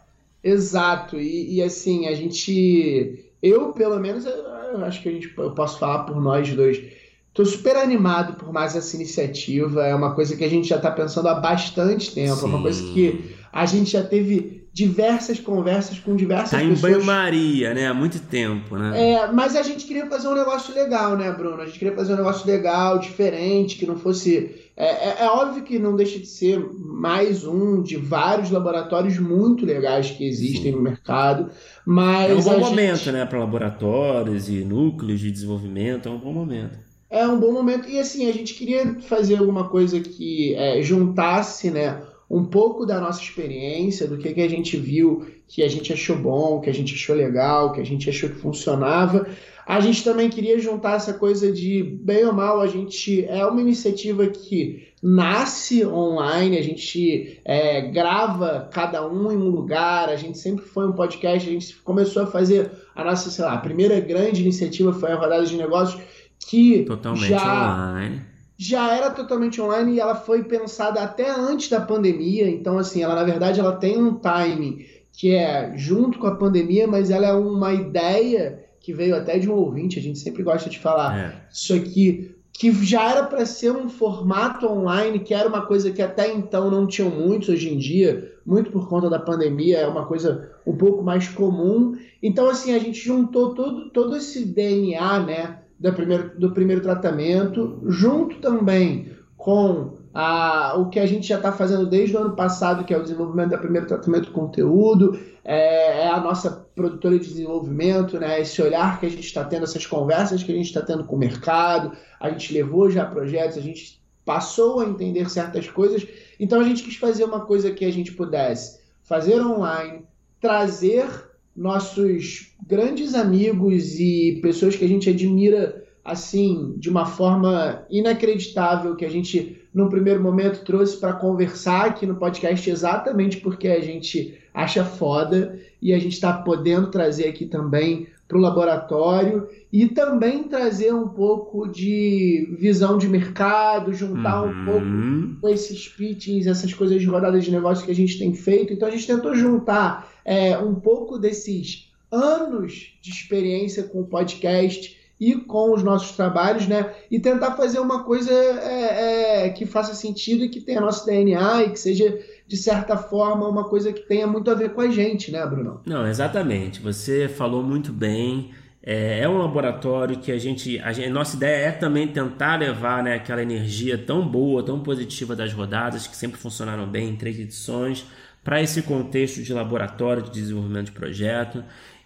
Exato, 0.43 1.19
e, 1.21 1.57
e, 1.57 1.63
assim, 1.63 2.07
a 2.09 2.15
gente. 2.15 3.25
Eu, 3.43 3.73
pelo 3.73 3.99
menos, 4.01 4.25
eu 4.25 4.85
acho 4.85 5.03
que 5.03 5.09
a 5.09 5.13
gente, 5.13 5.33
eu 5.37 5.53
posso 5.53 5.79
falar 5.79 6.05
por 6.05 6.21
nós 6.21 6.53
dois. 6.53 6.83
Estou 7.29 7.47
super 7.47 7.77
animado 7.77 8.35
por 8.35 8.53
mais 8.53 8.77
essa 8.77 8.95
iniciativa. 8.95 9.87
É 9.87 9.95
uma 9.95 10.15
coisa 10.15 10.37
que 10.37 10.45
a 10.45 10.49
gente 10.49 10.69
já 10.69 10.77
está 10.77 10.91
pensando 10.91 11.29
há 11.29 11.35
bastante 11.35 12.13
tempo. 12.13 12.37
Sim. 12.37 12.45
É 12.45 12.49
uma 12.49 12.61
coisa 12.61 12.93
que 12.93 13.35
a 13.51 13.65
gente 13.65 13.91
já 13.91 14.03
teve 14.03 14.63
diversas 14.73 15.39
conversas 15.39 15.99
com 15.99 16.17
diversas 16.17 16.51
tá 16.51 16.59
pessoas. 16.59 16.81
Tá 16.81 16.89
em 16.89 16.93
banho-maria, 16.93 17.75
né? 17.75 17.87
Há 17.87 17.95
muito 17.95 18.19
tempo, 18.21 18.77
né? 18.77 19.13
É, 19.13 19.33
mas 19.33 19.55
a 19.55 19.63
gente 19.63 19.85
queria 19.85 20.07
fazer 20.07 20.29
um 20.29 20.35
negócio 20.35 20.75
legal, 20.75 21.17
né, 21.17 21.31
Bruno? 21.31 21.61
A 21.61 21.67
gente 21.67 21.79
queria 21.79 21.95
fazer 21.95 22.15
um 22.15 22.17
negócio 22.17 22.47
legal, 22.47 22.99
diferente, 22.99 23.77
que 23.77 23.87
não 23.87 23.97
fosse 23.97 24.62
é, 24.77 24.87
é, 24.87 25.17
é, 25.25 25.29
óbvio 25.29 25.63
que 25.63 25.79
não 25.79 25.95
deixa 25.95 26.19
de 26.19 26.27
ser 26.27 26.59
mais 26.79 27.47
um 27.47 27.83
de 27.83 27.97
vários 27.97 28.51
laboratórios 28.51 29.19
muito 29.19 29.67
legais 29.67 30.11
que 30.11 30.27
existem 30.27 30.73
Sim. 30.73 30.79
no 30.79 30.83
mercado, 30.83 31.51
mas 31.85 32.31
é 32.31 32.35
um 32.35 32.55
bom 32.55 32.71
momento, 32.71 32.97
gente... 32.97 33.13
né, 33.13 33.27
para 33.27 33.39
laboratórios 33.39 34.49
e 34.49 34.65
núcleos 34.65 35.21
de 35.21 35.31
desenvolvimento, 35.31 36.09
é 36.09 36.13
um 36.13 36.19
bom 36.19 36.33
momento. 36.33 36.79
É 37.11 37.27
um 37.27 37.39
bom 37.39 37.53
momento 37.53 37.87
e 37.89 37.99
assim 37.99 38.29
a 38.31 38.33
gente 38.33 38.55
queria 38.55 38.99
fazer 39.01 39.37
alguma 39.37 39.69
coisa 39.69 40.01
que 40.01 40.55
é, 40.55 40.81
juntasse, 40.83 41.71
né, 41.71 42.01
um 42.31 42.47
pouco 42.47 42.87
da 42.87 42.99
nossa 42.99 43.21
experiência, 43.21 44.09
do 44.09 44.17
que, 44.17 44.33
que 44.33 44.41
a 44.41 44.49
gente 44.49 44.75
viu, 44.79 45.27
que 45.47 45.63
a 45.63 45.69
gente 45.69 45.93
achou 45.93 46.17
bom, 46.17 46.61
que 46.61 46.71
a 46.71 46.73
gente 46.73 46.95
achou 46.95 47.15
legal, 47.15 47.73
que 47.73 47.81
a 47.83 47.85
gente 47.85 48.09
achou 48.09 48.31
que 48.31 48.37
funcionava, 48.37 49.27
a 49.67 49.81
gente 49.81 50.03
também 50.03 50.29
queria 50.29 50.59
juntar 50.59 50.97
essa 50.97 51.13
coisa 51.13 51.53
de, 51.53 51.83
bem 51.83 52.25
ou 52.25 52.33
mal, 52.33 52.61
a 52.61 52.67
gente 52.67 53.25
é 53.27 53.47
uma 53.47 53.61
iniciativa 53.61 54.27
que 54.27 54.89
nasce 55.03 55.85
online, 55.85 56.59
a 56.59 56.63
gente 56.63 57.41
é, 57.45 57.81
grava 57.81 58.69
cada 58.73 59.07
um 59.07 59.31
em 59.31 59.37
um 59.37 59.49
lugar, 59.49 60.09
a 60.09 60.17
gente 60.17 60.39
sempre 60.39 60.65
foi 60.65 60.87
um 60.87 60.93
podcast, 60.93 61.49
a 61.49 61.53
gente 61.53 61.75
começou 61.77 62.23
a 62.23 62.27
fazer 62.27 62.71
a 62.95 63.05
nossa, 63.05 63.31
sei 63.31 63.45
lá, 63.45 63.55
a 63.55 63.59
primeira 63.59 63.99
grande 64.01 64.43
iniciativa 64.43 64.93
foi 64.93 65.13
a 65.13 65.17
rodada 65.17 65.45
de 65.45 65.57
negócios, 65.57 66.01
que 66.39 66.85
Totalmente 66.85 67.29
já, 67.29 67.93
online. 67.93 68.23
Já 68.59 68.95
era 68.95 69.11
totalmente 69.11 69.61
online 69.61 69.95
e 69.95 70.01
ela 70.01 70.15
foi 70.15 70.45
pensada 70.45 71.01
até 71.03 71.31
antes 71.31 71.69
da 71.69 71.81
pandemia, 71.81 72.49
então 72.49 72.79
assim, 72.79 73.03
ela 73.03 73.15
na 73.15 73.25
verdade 73.25 73.61
ela 73.61 73.77
tem 73.77 73.97
um 73.97 74.15
timing 74.15 74.85
que 75.13 75.35
é 75.35 75.73
junto 75.77 76.19
com 76.19 76.27
a 76.27 76.37
pandemia, 76.37 76.87
mas 76.87 77.11
ela 77.11 77.27
é 77.27 77.33
uma 77.33 77.73
ideia 77.73 78.65
que 78.83 78.93
veio 78.93 79.15
até 79.15 79.39
de 79.39 79.49
um 79.49 79.55
ouvinte, 79.55 79.99
a 79.99 80.03
gente 80.03 80.19
sempre 80.19 80.43
gosta 80.43 80.69
de 80.69 80.79
falar 80.79 81.19
é. 81.19 81.47
isso 81.51 81.73
aqui, 81.73 82.35
que 82.53 82.73
já 82.85 83.11
era 83.11 83.25
para 83.25 83.47
ser 83.47 83.71
um 83.71 83.89
formato 83.89 84.67
online, 84.67 85.21
que 85.21 85.33
era 85.33 85.49
uma 85.49 85.65
coisa 85.65 85.91
que 85.91 86.03
até 86.03 86.33
então 86.33 86.71
não 86.71 86.87
tinham 86.87 87.11
muitos 87.11 87.49
hoje 87.49 87.73
em 87.73 87.79
dia, 87.79 88.33
muito 88.45 88.71
por 88.71 88.89
conta 88.89 89.09
da 89.09 89.19
pandemia, 89.19 89.79
é 89.79 89.87
uma 89.87 90.05
coisa 90.05 90.51
um 90.67 90.77
pouco 90.77 91.03
mais 91.03 91.29
comum. 91.29 91.97
Então, 92.23 92.49
assim, 92.51 92.75
a 92.75 92.79
gente 92.79 92.99
juntou 92.99 93.55
todo, 93.55 93.91
todo 93.91 94.17
esse 94.17 94.45
DNA, 94.45 95.21
né, 95.21 95.59
do 95.79 95.93
primeiro, 95.93 96.39
do 96.39 96.51
primeiro 96.51 96.83
tratamento, 96.83 97.81
junto 97.87 98.37
também 98.41 99.13
com 99.37 99.95
a, 100.15 100.75
o 100.77 100.89
que 100.89 101.01
a 101.01 101.07
gente 101.07 101.27
já 101.27 101.37
está 101.37 101.53
fazendo 101.53 101.87
desde 101.87 102.17
o 102.17 102.21
ano 102.21 102.37
passado, 102.37 102.85
que 102.85 102.93
é 102.93 102.99
o 102.99 103.03
desenvolvimento 103.03 103.51
da 103.51 103.59
primeiro 103.59 103.87
tratamento 103.87 104.27
de 104.27 104.31
conteúdo, 104.31 105.19
é, 105.45 106.03
é, 106.03 106.09
a 106.09 106.21
nossa 106.21 106.62
produtora 106.75 107.19
de 107.19 107.27
desenvolvimento, 107.27 108.19
né? 108.19 108.41
esse 108.41 108.61
olhar 108.63 108.99
que 108.99 109.07
a 109.07 109.09
gente 109.09 109.25
está 109.25 109.45
tendo, 109.45 109.65
essas 109.65 109.87
conversas 109.87 110.43
que 110.43 110.53
a 110.53 110.55
gente 110.55 110.67
está 110.67 110.83
tendo 110.83 111.05
com 111.05 111.17
o 111.17 111.19
mercado, 111.19 111.97
a 112.19 112.31
gente 112.31 112.53
levou 112.53 112.91
já 112.91 113.05
projetos, 113.05 113.59
a 113.59 113.61
gente 113.61 114.01
passou 114.25 114.81
a 114.81 114.87
entender 114.87 115.29
certas 115.29 115.69
coisas, 115.69 116.07
então 116.39 116.61
a 116.61 116.65
gente 116.65 116.83
quis 116.83 116.97
fazer 116.97 117.25
uma 117.25 117.45
coisa 117.45 117.71
que 117.73 117.85
a 117.85 117.93
gente 117.93 118.13
pudesse 118.13 118.81
fazer 119.03 119.41
online, 119.41 120.05
trazer 120.41 121.07
nossos 121.55 122.55
grandes 122.67 123.15
amigos 123.15 123.99
e 123.99 124.39
pessoas 124.41 124.75
que 124.75 124.85
a 124.85 124.89
gente 124.89 125.11
admira 125.11 125.82
assim 126.05 126.75
de 126.79 126.91
uma 126.91 127.07
forma 127.07 127.85
inacreditável 127.91 128.97
que 128.97 129.05
a 129.05 129.11
gente 129.11 129.63
no 129.73 129.89
primeiro 129.89 130.23
momento 130.23 130.65
trouxe 130.65 130.97
para 130.97 131.13
conversar 131.13 131.87
aqui 131.87 132.07
no 132.07 132.17
podcast 132.17 132.69
exatamente 132.69 133.39
porque 133.39 133.69
a 133.69 133.81
gente 133.81 134.39
acha 134.53 134.85
foda 134.85 135.59
e 135.81 135.93
a 135.93 135.99
gente 135.99 136.13
está 136.13 136.33
podendo 136.33 136.91
trazer 136.91 137.29
aqui 137.29 137.47
também 137.47 138.09
para 138.33 138.39
o 138.39 138.41
laboratório 138.41 139.47
e 139.71 139.87
também 139.89 140.45
trazer 140.45 140.93
um 140.95 141.07
pouco 141.07 141.69
de 141.69 142.49
visão 142.59 142.97
de 142.97 143.07
mercado, 143.07 143.93
juntar 143.93 144.43
uhum. 144.43 144.51
um 144.51 144.65
pouco 144.65 145.41
com 145.41 145.49
esses 145.51 145.87
pitchings, 145.89 146.47
essas 146.47 146.73
coisas 146.73 146.99
de 146.99 147.07
rodadas 147.07 147.45
de 147.45 147.51
negócio 147.51 147.85
que 147.85 147.91
a 147.91 147.95
gente 147.95 148.19
tem 148.19 148.33
feito. 148.33 148.73
Então 148.73 148.89
a 148.89 148.91
gente 148.91 149.07
tentou 149.07 149.35
juntar 149.35 150.11
é, 150.25 150.57
um 150.57 150.75
pouco 150.75 151.19
desses 151.19 151.93
anos 152.11 152.95
de 153.03 153.11
experiência 153.11 153.83
com 153.83 154.01
o 154.01 154.07
podcast 154.07 154.97
e 155.23 155.37
com 155.37 155.73
os 155.73 155.85
nossos 155.85 156.17
trabalhos, 156.17 156.67
né? 156.67 156.93
E 157.09 157.21
tentar 157.21 157.53
fazer 157.53 157.79
uma 157.79 158.03
coisa 158.03 158.33
é, 158.33 159.47
é, 159.47 159.49
que 159.51 159.65
faça 159.65 159.95
sentido 159.95 160.45
e 160.45 160.49
que 160.49 160.61
tenha 160.61 160.81
nosso 160.81 161.07
DNA 161.07 161.63
e 161.63 161.71
que 161.71 161.79
seja 161.79 162.19
de 162.45 162.57
certa 162.57 162.97
forma 162.97 163.47
uma 163.47 163.69
coisa 163.69 163.93
que 163.93 164.01
tenha 164.01 164.27
muito 164.27 164.51
a 164.51 164.55
ver 164.55 164.71
com 164.71 164.81
a 164.81 164.89
gente, 164.89 165.31
né, 165.31 165.47
Bruno? 165.47 165.81
Não, 165.87 166.09
exatamente. 166.09 166.81
Você 166.81 167.29
falou 167.29 167.63
muito 167.63 167.93
bem. 167.93 168.51
É, 168.83 169.21
é 169.21 169.29
um 169.29 169.39
laboratório 169.39 170.19
que 170.19 170.33
a 170.33 170.39
gente, 170.39 170.81
a 170.81 170.93
gente, 170.93 171.09
nossa 171.09 171.37
ideia 171.37 171.69
é 171.69 171.71
também 171.71 172.09
tentar 172.09 172.59
levar 172.59 173.01
né, 173.01 173.15
aquela 173.15 173.41
energia 173.41 173.97
tão 173.97 174.27
boa, 174.27 174.61
tão 174.65 174.81
positiva 174.81 175.37
das 175.37 175.53
rodadas 175.53 176.09
que 176.09 176.17
sempre 176.17 176.37
funcionaram 176.37 176.85
bem 176.85 177.11
em 177.11 177.15
três 177.15 177.39
edições 177.39 178.05
para 178.43 178.61
esse 178.61 178.83
contexto 178.83 179.41
de 179.41 179.53
laboratório 179.53 180.23
de 180.25 180.33
desenvolvimento 180.33 180.87
de 180.87 180.93
projeto. 180.93 181.63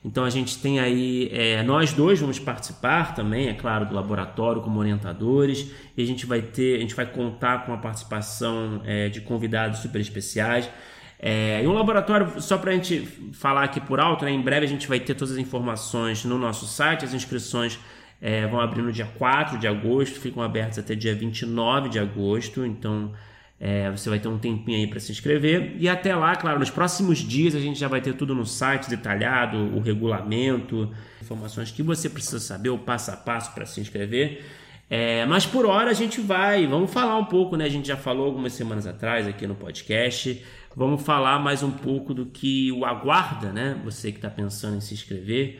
Então 0.06 0.22
a 0.22 0.30
gente 0.30 0.58
tem 0.58 0.78
aí, 0.78 1.28
é, 1.32 1.64
nós 1.64 1.92
dois 1.92 2.20
vamos 2.20 2.38
participar 2.38 3.12
também, 3.12 3.48
é 3.48 3.54
claro, 3.54 3.86
do 3.86 3.92
laboratório 3.92 4.62
como 4.62 4.78
orientadores, 4.78 5.68
e 5.96 6.02
a 6.02 6.06
gente 6.06 6.25
vai 6.26 6.40
ter, 6.40 6.76
a 6.76 6.78
gente 6.78 6.94
vai 6.94 7.06
contar 7.06 7.66
com 7.66 7.72
a 7.72 7.76
participação 7.76 8.80
é, 8.84 9.08
de 9.08 9.20
convidados 9.20 9.80
super 9.80 10.00
especiais. 10.00 10.70
É, 11.18 11.60
e 11.60 11.66
um 11.66 11.72
laboratório, 11.72 12.40
só 12.40 12.56
para 12.56 12.70
a 12.70 12.75
gente 12.75 13.00
falar 13.32 13.64
aqui 13.64 13.80
por 13.80 13.98
alto, 13.98 14.25
né, 14.25 14.30
em 14.30 14.40
breve 14.40 14.64
a 14.64 14.68
gente 14.68 14.86
vai 14.86 15.00
ter 15.00 15.14
todas 15.14 15.32
as 15.32 15.38
informações 15.38 16.25
no 16.25 16.38
nosso 16.38 16.66
site, 16.66 17.04
as 17.04 17.12
inscrições 17.12 17.76
é, 18.22 18.46
vão 18.46 18.60
abrir 18.60 18.82
no 18.82 18.92
dia 18.92 19.06
4 19.18 19.58
de 19.58 19.66
agosto, 19.66 20.20
ficam 20.20 20.40
abertas 20.40 20.78
até 20.78 20.94
dia 20.94 21.16
29 21.16 21.88
de 21.88 21.98
agosto, 21.98 22.64
então 22.64 23.12
é, 23.58 23.90
você 23.90 24.10
vai 24.10 24.18
ter 24.18 24.28
um 24.28 24.38
tempinho 24.38 24.76
aí 24.78 24.86
para 24.86 25.00
se 25.00 25.10
inscrever. 25.10 25.76
E 25.78 25.88
até 25.88 26.14
lá, 26.14 26.36
claro, 26.36 26.58
nos 26.58 26.70
próximos 26.70 27.18
dias 27.18 27.54
a 27.54 27.60
gente 27.60 27.78
já 27.78 27.88
vai 27.88 28.00
ter 28.00 28.14
tudo 28.14 28.34
no 28.34 28.44
site 28.44 28.88
detalhado, 28.88 29.56
o 29.56 29.80
regulamento, 29.80 30.92
informações 31.22 31.70
que 31.70 31.82
você 31.82 32.08
precisa 32.10 32.38
saber, 32.38 32.68
o 32.68 32.78
passo 32.78 33.10
a 33.10 33.16
passo 33.16 33.54
para 33.54 33.64
se 33.64 33.80
inscrever. 33.80 34.44
É, 34.88 35.25
mas 35.26 35.46
por 35.46 35.66
hora 35.66 35.90
a 35.90 35.94
gente 35.94 36.20
vai, 36.20 36.66
vamos 36.66 36.92
falar 36.92 37.16
um 37.16 37.25
pouco, 37.25 37.56
né? 37.56 37.64
A 37.64 37.68
gente 37.68 37.88
já 37.88 37.96
falou 37.96 38.26
algumas 38.26 38.52
semanas 38.52 38.86
atrás 38.86 39.26
aqui 39.26 39.46
no 39.46 39.54
podcast. 39.54 40.44
Vamos 40.76 41.02
falar 41.02 41.38
mais 41.38 41.62
um 41.62 41.70
pouco 41.70 42.12
do 42.12 42.26
que 42.26 42.70
o 42.70 42.84
aguarda, 42.84 43.52
né? 43.52 43.80
Você 43.84 44.12
que 44.12 44.18
está 44.18 44.28
pensando 44.28 44.76
em 44.76 44.80
se 44.80 44.92
inscrever. 44.92 45.58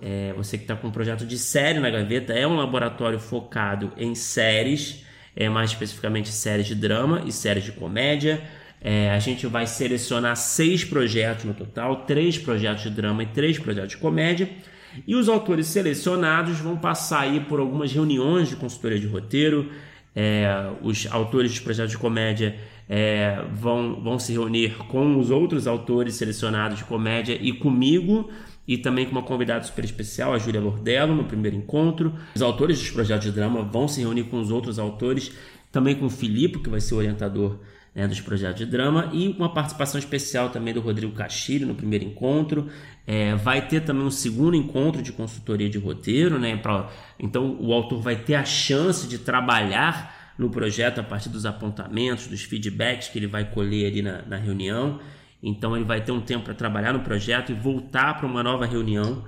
É, 0.00 0.32
você 0.34 0.56
que 0.56 0.64
está 0.64 0.76
com 0.76 0.88
um 0.88 0.92
projeto 0.92 1.26
de 1.26 1.36
série 1.36 1.80
na 1.80 1.90
gaveta, 1.90 2.32
é 2.32 2.46
um 2.46 2.54
laboratório 2.54 3.18
focado 3.18 3.92
em 3.96 4.14
séries 4.14 5.04
é, 5.34 5.48
mais 5.48 5.70
especificamente 5.70 6.28
séries 6.30 6.66
de 6.66 6.74
drama 6.74 7.22
e 7.26 7.32
séries 7.32 7.64
de 7.64 7.72
comédia. 7.72 8.42
É, 8.80 9.10
a 9.10 9.18
gente 9.18 9.46
vai 9.46 9.66
selecionar 9.66 10.36
seis 10.36 10.84
projetos 10.84 11.44
no 11.44 11.54
total, 11.54 12.04
três 12.04 12.38
projetos 12.38 12.84
de 12.84 12.90
drama 12.90 13.22
e 13.22 13.26
três 13.26 13.58
projetos 13.58 13.90
de 13.90 13.96
comédia. 13.96 14.48
E 15.06 15.14
os 15.14 15.28
autores 15.28 15.66
selecionados 15.66 16.58
vão 16.58 16.76
passar 16.76 17.20
aí 17.20 17.40
por 17.40 17.60
algumas 17.60 17.92
reuniões 17.92 18.48
de 18.48 18.56
consultoria 18.56 18.98
de 18.98 19.06
roteiro. 19.06 19.70
É, 20.14 20.70
os 20.82 21.06
autores 21.10 21.52
de 21.52 21.60
projetos 21.60 21.92
de 21.92 21.98
comédia 21.98 22.56
é, 22.88 23.44
vão, 23.52 24.00
vão 24.00 24.18
se 24.18 24.32
reunir 24.32 24.76
com 24.88 25.18
os 25.18 25.30
outros 25.30 25.66
autores 25.66 26.14
selecionados 26.14 26.78
de 26.78 26.84
comédia 26.84 27.38
e 27.40 27.52
comigo 27.52 28.30
e 28.68 28.76
também 28.76 29.06
com 29.06 29.12
uma 29.12 29.22
convidada 29.22 29.64
super 29.64 29.82
especial, 29.82 30.34
a 30.34 30.38
Júlia 30.38 30.60
Lordello, 30.60 31.16
no 31.16 31.24
primeiro 31.24 31.56
encontro. 31.56 32.12
Os 32.36 32.42
autores 32.42 32.78
dos 32.78 32.90
projetos 32.90 33.24
de 33.24 33.32
drama 33.32 33.62
vão 33.62 33.88
se 33.88 34.02
reunir 34.02 34.24
com 34.24 34.38
os 34.38 34.50
outros 34.50 34.78
autores, 34.78 35.32
também 35.72 35.94
com 35.94 36.04
o 36.04 36.10
Filipe, 36.10 36.58
que 36.58 36.68
vai 36.68 36.78
ser 36.78 36.92
o 36.92 36.98
orientador 36.98 37.58
né, 37.94 38.06
dos 38.06 38.20
projetos 38.20 38.58
de 38.58 38.66
drama, 38.66 39.08
e 39.14 39.28
uma 39.28 39.54
participação 39.54 39.98
especial 39.98 40.50
também 40.50 40.74
do 40.74 40.80
Rodrigo 40.80 41.14
Castilho 41.14 41.66
no 41.66 41.74
primeiro 41.74 42.04
encontro. 42.04 42.68
É, 43.06 43.34
vai 43.36 43.66
ter 43.66 43.80
também 43.80 44.04
um 44.04 44.10
segundo 44.10 44.54
encontro 44.54 45.00
de 45.00 45.12
consultoria 45.12 45.70
de 45.70 45.78
roteiro, 45.78 46.38
né? 46.38 46.54
Pra, 46.58 46.90
então 47.18 47.56
o 47.58 47.72
autor 47.72 48.02
vai 48.02 48.16
ter 48.16 48.34
a 48.34 48.44
chance 48.44 49.08
de 49.08 49.16
trabalhar 49.16 50.34
no 50.36 50.50
projeto 50.50 51.00
a 51.00 51.02
partir 51.02 51.30
dos 51.30 51.46
apontamentos, 51.46 52.26
dos 52.26 52.42
feedbacks 52.42 53.08
que 53.08 53.18
ele 53.18 53.26
vai 53.26 53.50
colher 53.50 53.90
ali 53.90 54.02
na, 54.02 54.20
na 54.26 54.36
reunião. 54.36 55.00
Então 55.42 55.76
ele 55.76 55.84
vai 55.84 56.00
ter 56.02 56.12
um 56.12 56.20
tempo 56.20 56.44
para 56.44 56.54
trabalhar 56.54 56.92
no 56.92 57.00
projeto 57.00 57.52
e 57.52 57.54
voltar 57.54 58.14
para 58.18 58.26
uma 58.26 58.42
nova 58.42 58.66
reunião 58.66 59.24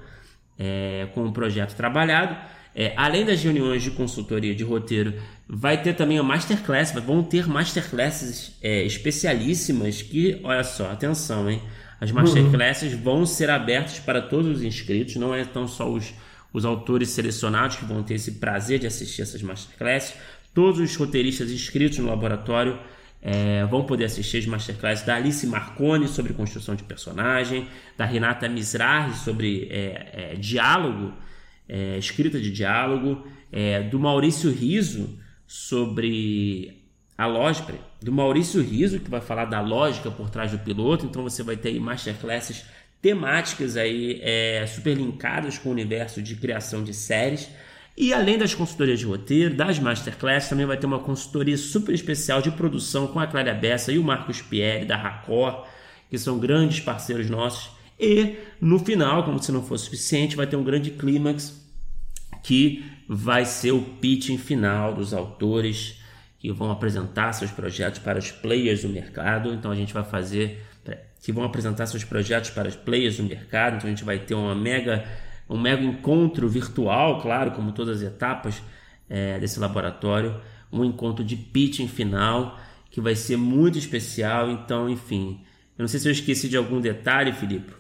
é, 0.59 1.09
com 1.15 1.25
o 1.27 1.33
projeto 1.33 1.75
trabalhado. 1.75 2.37
É, 2.75 2.93
além 2.97 3.25
das 3.25 3.43
reuniões 3.43 3.83
de 3.83 3.91
consultoria 3.91 4.55
de 4.55 4.63
roteiro, 4.63 5.15
vai 5.49 5.83
ter 5.83 5.95
também 5.95 6.19
a 6.19 6.23
masterclass, 6.23 6.93
vão 6.93 7.23
ter 7.23 7.49
masterclasses 7.49 8.57
é, 8.63 8.85
especialíssimas 8.85 10.03
que, 10.03 10.41
olha 10.45 10.63
só, 10.63 10.91
atenção, 10.91 11.51
hein? 11.51 11.61
As 12.01 12.13
masterclasses 12.13 12.95
uhum. 12.95 13.03
vão 13.03 13.27
ser 13.27 13.51
abertas 13.51 13.99
para 13.99 14.23
todos 14.23 14.59
os 14.59 14.63
inscritos, 14.63 15.17
não 15.17 15.35
é 15.35 15.45
tão 15.45 15.69
só 15.69 15.91
os, 15.91 16.15
os 16.53 16.65
autores 16.65 17.11
selecionados 17.11 17.77
que 17.77 17.85
vão 17.85 18.03
ter 18.03 18.15
esse 18.15 18.33
prazer 18.33 18.79
de 18.79 18.87
assistir 18.87 19.23
essas 19.23 19.43
masterclasses, 19.43 20.15
todos 20.55 20.81
os 20.81 20.97
roteiristas 20.97 21.51
inscritos 21.51 21.99
no 21.99 22.09
laboratório 22.09 22.79
é, 23.23 23.65
vão 23.67 23.85
poder 23.85 24.07
assistir 24.07 24.39
as 24.39 24.47
masterclasses 24.47 25.05
da 25.05 25.17
Alice 25.17 25.47
Marconi 25.47 26.09
sobre 26.09 26.33
construção 26.33 26.75
de 26.75 26.83
personagem, 26.83 27.69
da 27.97 28.05
Renata 28.05 28.49
Mizrahi 28.49 29.15
sobre 29.15 29.69
é, 29.71 30.33
é, 30.33 30.35
diálogo, 30.37 31.13
é, 31.69 31.99
escrita 31.99 32.41
de 32.41 32.51
diálogo, 32.51 33.27
é, 33.53 33.83
do 33.83 33.99
Maurício 33.99 34.51
Riso 34.51 35.19
sobre 35.47 36.81
a 37.17 37.27
lógica, 37.27 37.75
do 38.01 38.11
Maurício 38.11 38.63
Riso 38.63 38.99
que 38.99 39.11
vai 39.11 39.21
falar 39.21 39.45
da 39.45 39.61
lógica 39.61 40.11
por 40.11 40.31
trás 40.31 40.53
do 40.53 40.59
piloto. 40.59 41.05
Então 41.05 41.23
você 41.23 41.43
vai 41.43 41.57
ter 41.57 41.69
aí 41.69 41.79
masterclasses 41.79 42.65
temáticas 43.03 43.77
aí 43.77 44.21
é, 44.23 44.67
super 44.67 44.97
linkadas 44.97 45.59
com 45.59 45.69
o 45.69 45.73
universo 45.73 46.23
de 46.23 46.37
criação 46.37 46.83
de 46.83 46.95
séries. 46.95 47.51
E 47.97 48.15
além 48.15 48.39
das 48.39 48.55
consultorias 48.55 48.99
de 48.99 49.07
roteiro, 49.07 49.55
das 49.55 49.79
masterclass, 49.79 50.49
também 50.49 50.65
vai 50.65 50.77
ter 50.77 50.87
uma 50.87 51.01
consultoria 51.01 51.57
super 51.59 51.95
especial 51.95 52.41
de 52.41 52.51
produção 52.51 53.07
com 53.07 53.21
a 53.21 53.27
Cláudia 53.27 53.55
Bessa 53.55 53.93
e 53.93 53.99
o 53.99 54.05
Marcos 54.05 54.41
Pierre 54.41 54.87
da 54.87 54.97
Racor, 54.97 55.67
que 56.09 56.19
são 56.19 56.39
grandes 56.39 56.81
parceiros 56.81 57.29
nossos. 57.29 57.71
E 57.99 58.37
no 58.61 58.79
final, 58.79 59.25
como 59.25 59.43
se 59.43 59.53
não 59.53 59.63
fosse 59.63 59.85
suficiente, 59.85 60.37
vai 60.37 60.47
ter 60.47 60.57
um 60.57 60.65
grande 60.65 60.91
clímax 60.91 61.61
que 62.43 62.85
vai 63.07 63.45
ser 63.45 63.73
o 63.73 63.83
pitching 63.83 64.39
final 64.39 64.95
dos 64.95 65.13
autores 65.13 66.01
que 66.39 66.51
vão 66.51 66.71
apresentar 66.71 67.35
seus 67.35 67.51
projetos 67.51 67.99
para 67.99 68.19
os 68.19 68.31
players 68.31 68.83
do 68.83 68.89
mercado. 68.89 69.53
Então 69.53 69.71
a 69.71 69.75
gente 69.75 69.93
vai 69.93 70.05
fazer 70.05 70.65
que 71.23 71.33
vão 71.33 71.45
apresentar 71.45 71.87
seus 71.87 72.03
projetos 72.03 72.51
para 72.51 72.69
os 72.69 72.77
players 72.77 73.19
do 73.19 73.25
mercado. 73.25 73.77
Então 73.77 73.87
a 73.87 73.91
gente 73.91 74.05
vai 74.05 74.19
ter 74.19 74.35
uma 74.35 74.55
mega 74.55 75.05
um 75.51 75.61
mega 75.61 75.83
encontro 75.83 76.49
virtual, 76.49 77.21
claro, 77.21 77.51
como 77.51 77.73
todas 77.73 77.97
as 77.97 78.03
etapas 78.07 78.63
é, 79.09 79.39
desse 79.41 79.59
laboratório, 79.59 80.41
um 80.73 80.85
encontro 80.85 81.25
de 81.25 81.37
pitching 81.37 81.89
final 81.89 82.57
que 82.89 83.01
vai 83.01 83.17
ser 83.17 83.37
muito 83.37 83.77
especial. 83.77 84.49
Então, 84.49 84.89
enfim, 84.89 85.41
eu 85.77 85.83
não 85.83 85.89
sei 85.89 85.99
se 85.99 86.09
eu 86.09 86.13
esqueci 86.13 86.49
de 86.49 86.57
algum 86.57 86.81
detalhe, 86.81 87.33
Filipe. 87.33 87.73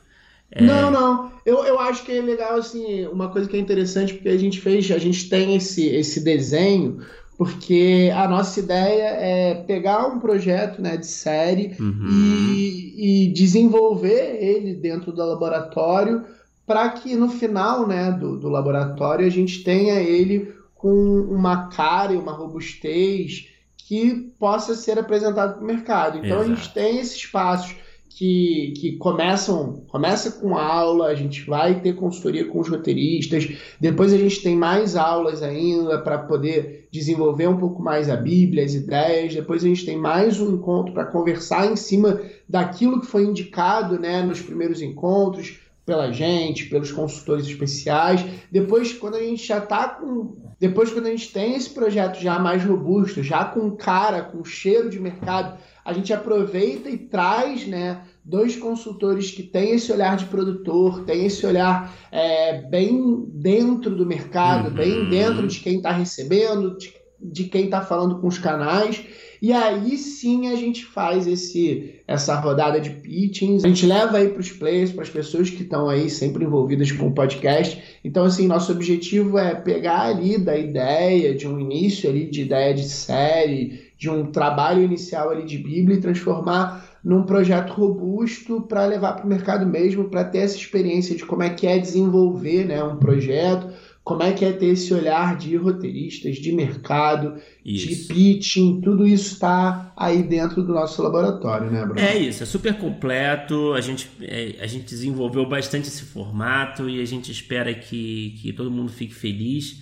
É... 0.50 0.60
Não, 0.60 0.90
não. 0.90 1.32
Eu, 1.46 1.64
eu 1.64 1.78
acho 1.78 2.04
que 2.04 2.10
é 2.10 2.20
legal, 2.20 2.56
assim, 2.56 3.06
uma 3.06 3.28
coisa 3.28 3.48
que 3.48 3.56
é 3.56 3.60
interessante, 3.60 4.14
porque 4.14 4.28
a 4.28 4.36
gente 4.36 4.60
fez, 4.60 4.90
a 4.90 4.98
gente 4.98 5.28
tem 5.28 5.54
esse, 5.54 5.86
esse 5.86 6.24
desenho, 6.24 7.00
porque 7.38 8.10
a 8.12 8.26
nossa 8.26 8.58
ideia 8.58 9.14
é 9.14 9.54
pegar 9.54 10.08
um 10.08 10.18
projeto 10.18 10.82
né, 10.82 10.96
de 10.96 11.06
série 11.06 11.76
uhum. 11.78 12.52
e, 12.52 13.26
e 13.28 13.32
desenvolver 13.32 14.36
ele 14.42 14.74
dentro 14.74 15.12
do 15.12 15.24
laboratório 15.24 16.24
para 16.70 16.88
que 16.90 17.16
no 17.16 17.28
final 17.28 17.84
né, 17.84 18.12
do, 18.12 18.38
do 18.38 18.48
laboratório 18.48 19.26
a 19.26 19.28
gente 19.28 19.64
tenha 19.64 20.00
ele 20.00 20.54
com 20.72 21.26
uma 21.28 21.66
cara 21.66 22.12
e 22.12 22.16
uma 22.16 22.30
robustez 22.30 23.48
que 23.76 24.32
possa 24.38 24.76
ser 24.76 24.96
apresentado 24.96 25.54
para 25.54 25.64
o 25.64 25.66
mercado. 25.66 26.18
Então 26.18 26.36
Exato. 26.36 26.52
a 26.52 26.54
gente 26.54 26.72
tem 26.72 27.00
esses 27.00 27.26
passos 27.26 27.74
que, 28.08 28.72
que 28.76 28.92
começam 28.98 29.82
começa 29.88 30.30
com 30.30 30.56
aula, 30.56 31.08
a 31.08 31.14
gente 31.16 31.44
vai 31.44 31.80
ter 31.80 31.96
consultoria 31.96 32.46
com 32.46 32.60
os 32.60 32.68
roteiristas, 32.68 33.48
depois 33.80 34.12
a 34.12 34.16
gente 34.16 34.40
tem 34.40 34.54
mais 34.54 34.94
aulas 34.94 35.42
ainda 35.42 35.98
para 35.98 36.18
poder 36.18 36.86
desenvolver 36.92 37.48
um 37.48 37.56
pouco 37.56 37.82
mais 37.82 38.08
a 38.08 38.14
Bíblia, 38.14 38.64
as 38.64 38.74
ideias, 38.74 39.34
depois 39.34 39.64
a 39.64 39.66
gente 39.66 39.84
tem 39.84 39.96
mais 39.96 40.38
um 40.38 40.54
encontro 40.54 40.94
para 40.94 41.06
conversar 41.06 41.66
em 41.66 41.74
cima 41.74 42.20
daquilo 42.48 43.00
que 43.00 43.08
foi 43.08 43.24
indicado 43.24 43.98
né, 43.98 44.22
nos 44.22 44.40
primeiros 44.40 44.80
encontros 44.80 45.68
pela 45.90 46.12
gente, 46.12 46.66
pelos 46.66 46.92
consultores 46.92 47.44
especiais. 47.46 48.24
Depois, 48.48 48.92
quando 48.92 49.16
a 49.16 49.20
gente 49.20 49.44
já 49.44 49.58
está 49.58 49.88
com. 49.88 50.36
Depois, 50.60 50.92
quando 50.92 51.06
a 51.06 51.10
gente 51.10 51.32
tem 51.32 51.56
esse 51.56 51.70
projeto 51.70 52.20
já 52.20 52.38
mais 52.38 52.64
robusto, 52.64 53.24
já 53.24 53.44
com 53.44 53.72
cara, 53.72 54.22
com 54.22 54.44
cheiro 54.44 54.88
de 54.88 55.00
mercado, 55.00 55.58
a 55.84 55.92
gente 55.92 56.12
aproveita 56.12 56.88
e 56.88 56.96
traz 56.96 57.66
né, 57.66 58.02
dois 58.24 58.54
consultores 58.54 59.32
que 59.32 59.42
têm 59.42 59.72
esse 59.72 59.90
olhar 59.90 60.16
de 60.16 60.26
produtor, 60.26 61.02
têm 61.04 61.26
esse 61.26 61.44
olhar 61.44 61.92
é, 62.12 62.62
bem 62.62 63.24
dentro 63.26 63.96
do 63.96 64.06
mercado, 64.06 64.68
uhum. 64.68 64.74
bem 64.74 65.08
dentro 65.08 65.48
de 65.48 65.58
quem 65.58 65.78
está 65.78 65.90
recebendo, 65.90 66.78
de, 66.78 66.94
de 67.22 67.44
quem 67.44 67.66
está 67.66 67.80
falando 67.80 68.18
com 68.20 68.26
os 68.26 68.38
canais. 68.38 69.04
E 69.42 69.52
aí 69.52 69.96
sim 69.96 70.48
a 70.48 70.56
gente 70.56 70.84
faz 70.84 71.26
esse 71.26 71.94
essa 72.06 72.34
rodada 72.34 72.80
de 72.80 72.90
pitchings. 72.90 73.64
A 73.64 73.68
gente 73.68 73.86
leva 73.86 74.18
aí 74.18 74.28
para 74.28 74.40
os 74.40 74.50
players, 74.50 74.92
para 74.92 75.02
as 75.02 75.08
pessoas 75.08 75.48
que 75.48 75.62
estão 75.62 75.88
aí 75.88 76.10
sempre 76.10 76.44
envolvidas 76.44 76.92
com 76.92 77.08
o 77.08 77.14
podcast. 77.14 77.82
Então, 78.04 78.24
assim, 78.24 78.46
nosso 78.46 78.72
objetivo 78.72 79.38
é 79.38 79.54
pegar 79.54 80.02
ali 80.02 80.36
da 80.36 80.56
ideia, 80.56 81.34
de 81.34 81.48
um 81.48 81.58
início 81.58 82.10
ali 82.10 82.28
de 82.28 82.42
ideia 82.42 82.74
de 82.74 82.88
série, 82.88 83.90
de 83.96 84.10
um 84.10 84.26
trabalho 84.26 84.82
inicial 84.82 85.30
ali 85.30 85.44
de 85.44 85.58
Bíblia 85.58 85.96
e 85.96 86.00
transformar 86.00 86.98
num 87.02 87.22
projeto 87.22 87.72
robusto 87.72 88.60
para 88.62 88.84
levar 88.84 89.14
para 89.14 89.24
o 89.24 89.28
mercado 89.28 89.66
mesmo, 89.66 90.04
para 90.04 90.24
ter 90.24 90.38
essa 90.38 90.56
experiência 90.56 91.16
de 91.16 91.24
como 91.24 91.42
é 91.42 91.50
que 91.50 91.66
é 91.66 91.78
desenvolver 91.78 92.64
né, 92.66 92.82
um 92.82 92.96
projeto, 92.96 93.68
como 94.10 94.24
é 94.24 94.32
que 94.32 94.44
é 94.44 94.52
ter 94.52 94.66
esse 94.66 94.92
olhar 94.92 95.36
de 95.36 95.54
roteiristas, 95.54 96.38
de 96.38 96.50
mercado, 96.50 97.40
isso. 97.64 97.86
de 97.86 98.12
pitching, 98.12 98.80
tudo 98.80 99.06
isso 99.06 99.34
está 99.34 99.92
aí 99.96 100.24
dentro 100.24 100.64
do 100.64 100.72
nosso 100.72 101.00
laboratório, 101.00 101.70
né, 101.70 101.84
Bruno? 101.84 102.00
É 102.00 102.18
isso, 102.18 102.42
é 102.42 102.46
super 102.46 102.76
completo, 102.76 103.72
a 103.72 103.80
gente, 103.80 104.10
é, 104.20 104.56
a 104.60 104.66
gente 104.66 104.84
desenvolveu 104.86 105.48
bastante 105.48 105.86
esse 105.86 106.02
formato 106.02 106.90
e 106.90 107.00
a 107.00 107.04
gente 107.04 107.30
espera 107.30 107.72
que, 107.72 108.34
que 108.42 108.52
todo 108.52 108.68
mundo 108.68 108.90
fique 108.90 109.14
feliz. 109.14 109.80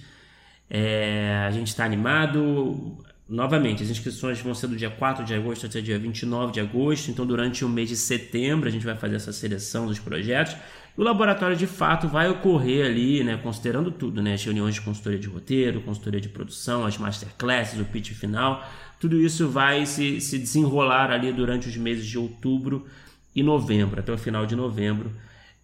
É, 0.69 1.47
a 1.47 1.51
gente 1.51 1.69
está 1.69 1.87
animado, 1.87 2.99
Novamente, 3.27 3.83
as 3.83 3.91
inscrições 3.91 4.41
vão 4.41 4.55
ser 4.55 4.69
do 4.69 4.77
dia 4.77 4.89
4 4.89 5.23
de 5.23 5.35
agosto 5.35 5.67
até 5.67 5.83
dia 5.83 5.99
29 5.99 6.51
de 6.51 6.61
agosto, 6.61 7.11
então 7.11 7.27
durante 7.27 7.63
o 7.63 7.69
mês 7.69 7.91
de 7.91 7.97
setembro 7.97 8.67
a 8.67 8.73
gente 8.73 8.87
vai 8.87 8.97
fazer 8.97 9.17
essa 9.17 9.35
seleção 9.35 9.87
dos 9.87 9.99
projetos. 9.99 10.57
O 10.99 11.05
laboratório 11.05 11.57
de 11.57 11.69
fato 11.69 12.09
vai 12.09 12.29
ocorrer 12.29 12.85
ali, 12.85 13.23
né, 13.23 13.37
considerando 13.37 13.89
tudo, 13.89 14.21
né, 14.21 14.35
as 14.35 14.43
reuniões 14.43 14.75
de 14.75 14.81
consultoria 14.81 15.17
de 15.21 15.29
roteiro, 15.29 15.81
consultoria 15.81 16.21
de 16.21 16.29
produção, 16.29 16.85
as 16.85 16.99
masterclasses, 16.99 17.81
o 17.81 17.85
pitch 17.85 18.11
final, 18.15 18.69
tudo 18.99 19.17
isso 19.21 19.49
vai 19.49 19.87
se, 19.87 20.21
se 20.21 20.37
desenrolar 20.37 21.13
ali 21.13 21.33
durante 21.33 21.69
os 21.69 21.77
meses 21.77 22.05
de 22.05 22.19
outubro 22.19 22.85
e 23.33 23.45
novembro, 23.45 24.01
até 24.01 24.13
o 24.13 24.19
final 24.19 24.45
de 24.45 24.57
novembro. 24.57 25.13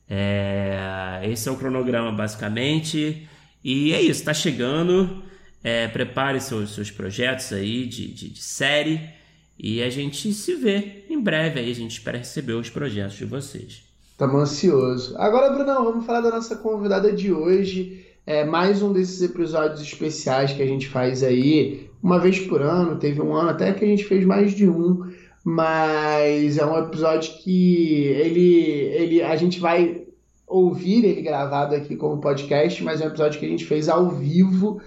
É, 0.09 1.21
esse 1.25 1.49
é 1.49 1.51
o 1.51 1.57
cronograma 1.57 2.13
basicamente, 2.13 3.29
e 3.65 3.93
é 3.93 4.01
isso, 4.01 4.21
está 4.21 4.33
chegando. 4.33 5.21
É, 5.65 5.89
prepare 5.89 6.41
seus, 6.41 6.77
seus 6.77 6.93
projetos 6.93 7.53
aí 7.53 7.87
de, 7.87 8.07
de, 8.07 8.29
de, 8.29 8.43
série 8.43 9.01
e 9.59 9.83
a 9.83 9.91
gente 9.91 10.33
se 10.33 10.55
vê 10.55 11.05
em 11.11 11.21
breve 11.21 11.59
aí. 11.59 11.73
A 11.73 11.75
gente 11.75 11.93
espera 11.93 12.19
receber 12.19 12.53
os 12.53 12.71
projetos 12.71 13.17
de 13.17 13.25
vocês. 13.25 13.84
Estamos 14.15 14.43
ansiosos. 14.43 15.13
Agora, 15.17 15.51
Brunão, 15.51 15.83
vamos 15.87 16.07
falar 16.07 16.21
da 16.21 16.31
nossa 16.31 16.55
convidada 16.55 17.11
de 17.11 17.33
hoje. 17.33 18.07
É 18.25 18.45
mais 18.45 18.81
um 18.81 18.93
desses 18.93 19.21
episódios 19.21 19.81
especiais 19.83 20.53
que 20.53 20.63
a 20.63 20.67
gente 20.67 20.89
faz 20.89 21.25
aí 21.25 21.91
uma 22.01 22.21
vez 22.21 22.39
por 22.39 22.63
ano. 22.63 22.97
Teve 22.97 23.21
um 23.21 23.35
ano 23.35 23.51
até 23.51 23.73
que 23.73 23.85
a 23.85 23.89
gente 23.89 24.05
fez 24.05 24.25
mais 24.25 24.53
de 24.53 24.69
um, 24.69 25.11
mas 25.43 26.59
é 26.59 26.65
um 26.65 26.79
episódio 26.79 27.35
que 27.43 28.05
ele, 28.05 28.63
ele 28.95 29.21
a 29.21 29.35
gente 29.35 29.59
vai 29.59 30.05
ouvir 30.47 31.05
ele 31.05 31.21
gravado 31.21 31.75
aqui 31.75 31.97
como 31.97 32.21
podcast, 32.21 32.85
mas 32.85 33.01
é 33.01 33.07
um 33.07 33.09
episódio 33.09 33.41
que 33.41 33.47
a 33.47 33.51
gente 33.51 33.65
fez 33.65 33.89
ao 33.89 34.11
vivo 34.11 34.81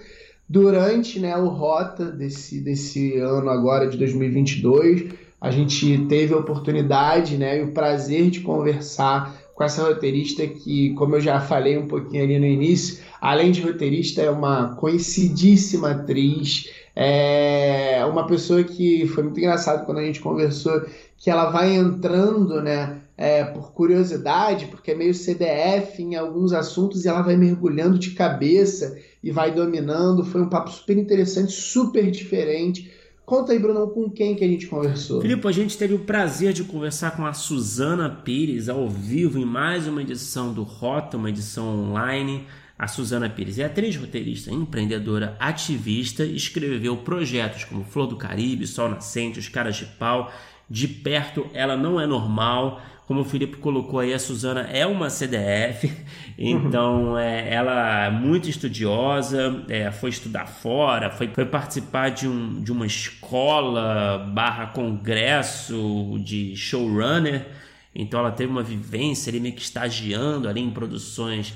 Durante 0.48 1.20
né, 1.20 1.36
o 1.36 1.48
Rota 1.48 2.06
desse, 2.06 2.62
desse 2.62 3.18
ano 3.18 3.50
agora 3.50 3.86
de 3.86 3.98
2022, 3.98 5.12
a 5.40 5.50
gente 5.50 6.06
teve 6.06 6.34
a 6.34 6.38
oportunidade 6.38 7.36
né, 7.36 7.58
e 7.58 7.62
o 7.62 7.72
prazer 7.72 8.30
de 8.30 8.40
conversar 8.40 9.36
com 9.54 9.64
essa 9.64 9.82
roteirista 9.82 10.46
que, 10.46 10.94
como 10.94 11.16
eu 11.16 11.20
já 11.20 11.40
falei 11.40 11.76
um 11.76 11.88
pouquinho 11.88 12.22
ali 12.22 12.38
no 12.38 12.46
início, 12.46 13.02
além 13.20 13.50
de 13.50 13.60
roteirista, 13.60 14.22
é 14.22 14.30
uma 14.30 14.74
conhecidíssima 14.76 15.90
atriz, 15.90 16.70
é 16.94 18.04
uma 18.08 18.26
pessoa 18.26 18.62
que 18.62 19.06
foi 19.06 19.24
muito 19.24 19.38
engraçado 19.38 19.84
quando 19.84 19.98
a 19.98 20.04
gente 20.04 20.20
conversou, 20.20 20.84
que 21.16 21.30
ela 21.30 21.50
vai 21.50 21.74
entrando, 21.74 22.60
né, 22.60 23.00
é, 23.16 23.42
por 23.42 23.72
curiosidade, 23.72 24.66
porque 24.66 24.92
é 24.92 24.94
meio 24.94 25.12
CDF 25.12 26.00
em 26.00 26.14
alguns 26.14 26.52
assuntos 26.52 27.04
e 27.04 27.08
ela 27.08 27.22
vai 27.22 27.36
mergulhando 27.36 27.98
de 27.98 28.12
cabeça 28.12 28.96
e 29.22 29.32
vai 29.32 29.50
dominando. 29.50 30.24
Foi 30.24 30.40
um 30.40 30.48
papo 30.48 30.70
super 30.70 30.96
interessante, 30.96 31.50
super 31.50 32.08
diferente. 32.12 32.92
Conta 33.28 33.52
aí, 33.52 33.58
Bruno, 33.58 33.86
com 33.88 34.08
quem 34.08 34.34
que 34.34 34.42
a 34.42 34.48
gente 34.48 34.66
conversou? 34.66 35.20
Filipe, 35.20 35.46
a 35.46 35.52
gente 35.52 35.76
teve 35.76 35.92
o 35.92 35.98
prazer 35.98 36.54
de 36.54 36.64
conversar 36.64 37.14
com 37.14 37.26
a 37.26 37.34
Suzana 37.34 38.08
Pires 38.08 38.70
ao 38.70 38.88
vivo 38.88 39.38
em 39.38 39.44
mais 39.44 39.86
uma 39.86 40.00
edição 40.00 40.50
do 40.50 40.62
Rota, 40.62 41.18
uma 41.18 41.28
edição 41.28 41.68
online. 41.68 42.46
A 42.78 42.86
Suzana 42.86 43.28
Pires 43.28 43.58
é 43.58 43.64
atriz, 43.64 43.96
roteirista, 43.96 44.52
empreendedora, 44.52 45.36
ativista, 45.40 46.24
escreveu 46.24 46.96
projetos 46.98 47.64
como 47.64 47.82
Flor 47.82 48.06
do 48.06 48.16
Caribe, 48.16 48.68
Sol 48.68 48.88
Nascente, 48.88 49.40
Os 49.40 49.48
Caras 49.48 49.76
de 49.76 49.84
Pau. 49.84 50.32
De 50.70 50.86
perto, 50.86 51.46
ela 51.52 51.76
não 51.76 52.00
é 52.00 52.06
normal, 52.06 52.80
como 53.08 53.22
o 53.22 53.24
Felipe 53.24 53.56
colocou 53.56 53.98
aí, 53.98 54.12
a 54.12 54.18
Suzana 54.18 54.60
é 54.70 54.86
uma 54.86 55.08
CDF, 55.08 55.90
então 56.38 57.18
é, 57.18 57.52
ela 57.52 58.04
é 58.04 58.10
muito 58.10 58.50
estudiosa, 58.50 59.64
é, 59.68 59.90
foi 59.90 60.10
estudar 60.10 60.46
fora, 60.46 61.10
foi, 61.10 61.26
foi 61.28 61.46
participar 61.46 62.10
de, 62.10 62.28
um, 62.28 62.62
de 62.62 62.70
uma 62.70 62.86
escola 62.86 64.30
barra 64.32 64.66
congresso 64.66 66.18
de 66.22 66.54
showrunner, 66.54 67.48
então 67.94 68.20
ela 68.20 68.30
teve 68.30 68.52
uma 68.52 68.62
vivência 68.62 69.30
ali 69.30 69.40
meio 69.40 69.54
que 69.54 69.62
estagiando 69.62 70.46
ali 70.46 70.60
em 70.60 70.70
produções 70.70 71.54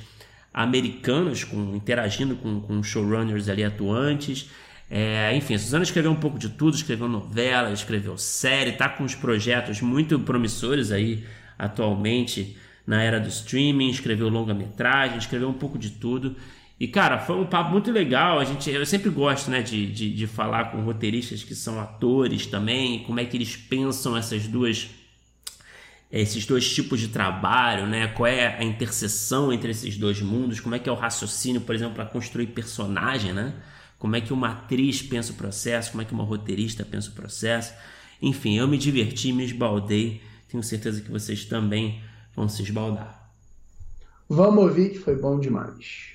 americanas, 0.53 1.45
com, 1.45 1.75
interagindo 1.75 2.37
com, 2.37 2.61
com 2.61 2.83
showrunners 2.83 3.49
ali 3.49 3.65
atuantes. 3.65 4.51
É, 4.91 5.35
enfim, 5.35 5.55
a 5.55 5.59
Suzana 5.59 5.85
escreveu 5.85 6.11
um 6.11 6.17
pouco 6.17 6.39
de 6.39 6.51
tudo, 6.51 6.77
escreveu 6.77 7.09
novela, 7.09 7.73
escreveu 7.73 8.19
série, 8.19 8.73
tá 8.73 8.89
com 8.89 9.05
uns 9.05 9.15
projetos 9.15 9.81
muito 9.81 10.19
promissores 10.19 10.93
aí 10.93 11.25
atualmente 11.59 12.57
na 12.87 13.03
era 13.03 13.19
do 13.19 13.29
streaming, 13.29 13.89
escreveu 13.89 14.29
longa-metragem, 14.29 15.17
escreveu 15.17 15.49
um 15.49 15.55
pouco 15.55 15.79
de 15.79 15.91
tudo. 15.91 16.37
E, 16.79 16.89
cara, 16.89 17.19
foi 17.19 17.37
um 17.37 17.47
papo 17.47 17.71
muito 17.71 17.93
legal. 17.93 18.41
A 18.41 18.45
gente, 18.45 18.69
eu 18.69 18.85
sempre 18.85 19.09
gosto 19.09 19.51
né, 19.51 19.63
de, 19.63 19.87
de, 19.87 20.13
de 20.13 20.27
falar 20.27 20.73
com 20.73 20.83
roteiristas 20.83 21.45
que 21.45 21.55
são 21.55 21.81
atores 21.81 22.45
também, 22.47 23.05
como 23.05 23.21
é 23.21 23.25
que 23.25 23.37
eles 23.37 23.57
pensam 23.57 24.17
essas 24.17 24.49
duas 24.49 24.91
esses 26.13 26.45
dois 26.45 26.71
tipos 26.71 27.01
de 27.01 27.09
trabalho, 27.09 27.87
né? 27.87 28.09
Qual 28.09 28.27
é 28.27 28.59
a 28.59 28.63
interseção 28.63 29.53
entre 29.53 29.71
esses 29.71 29.97
dois 29.97 30.21
mundos? 30.21 30.61
Como 30.61 30.75
é 30.75 30.79
que 30.79 30.89
é 30.89 30.93
o 30.93 30.97
raciocínio, 30.97 31.63
por 31.63 31.75
exemplo, 31.75 31.95
para 31.95 32.05
construir 32.05 32.49
personagem, 32.49 33.33
né? 33.33 33.55
Como 33.99 34.15
é 34.15 34.21
que 34.21 34.33
uma 34.33 34.51
atriz 34.51 35.01
pensa 35.01 35.33
o 35.33 35.37
processo? 35.37 35.93
Como 35.93 36.03
é 36.03 36.05
que 36.05 36.13
uma 36.13 36.25
roteirista 36.25 36.85
pensa 36.85 37.09
o 37.09 37.13
processo? 37.13 37.73
Enfim, 38.21 38.59
eu 38.59 38.69
me 38.69 38.77
diverti, 38.77 39.33
me 39.33 39.45
esbaldei 39.45 40.21
tenho 40.53 40.63
certeza 40.63 41.01
que 41.01 41.11
vocês 41.11 41.47
também 41.47 42.03
vão 42.37 42.47
se 42.47 42.63
esbaldar. 42.63 43.27
Vamos 44.29 44.65
ouvir 44.65 44.91
que 44.91 44.99
foi 44.99 45.17
bom 45.17 45.41
demais. 45.41 46.11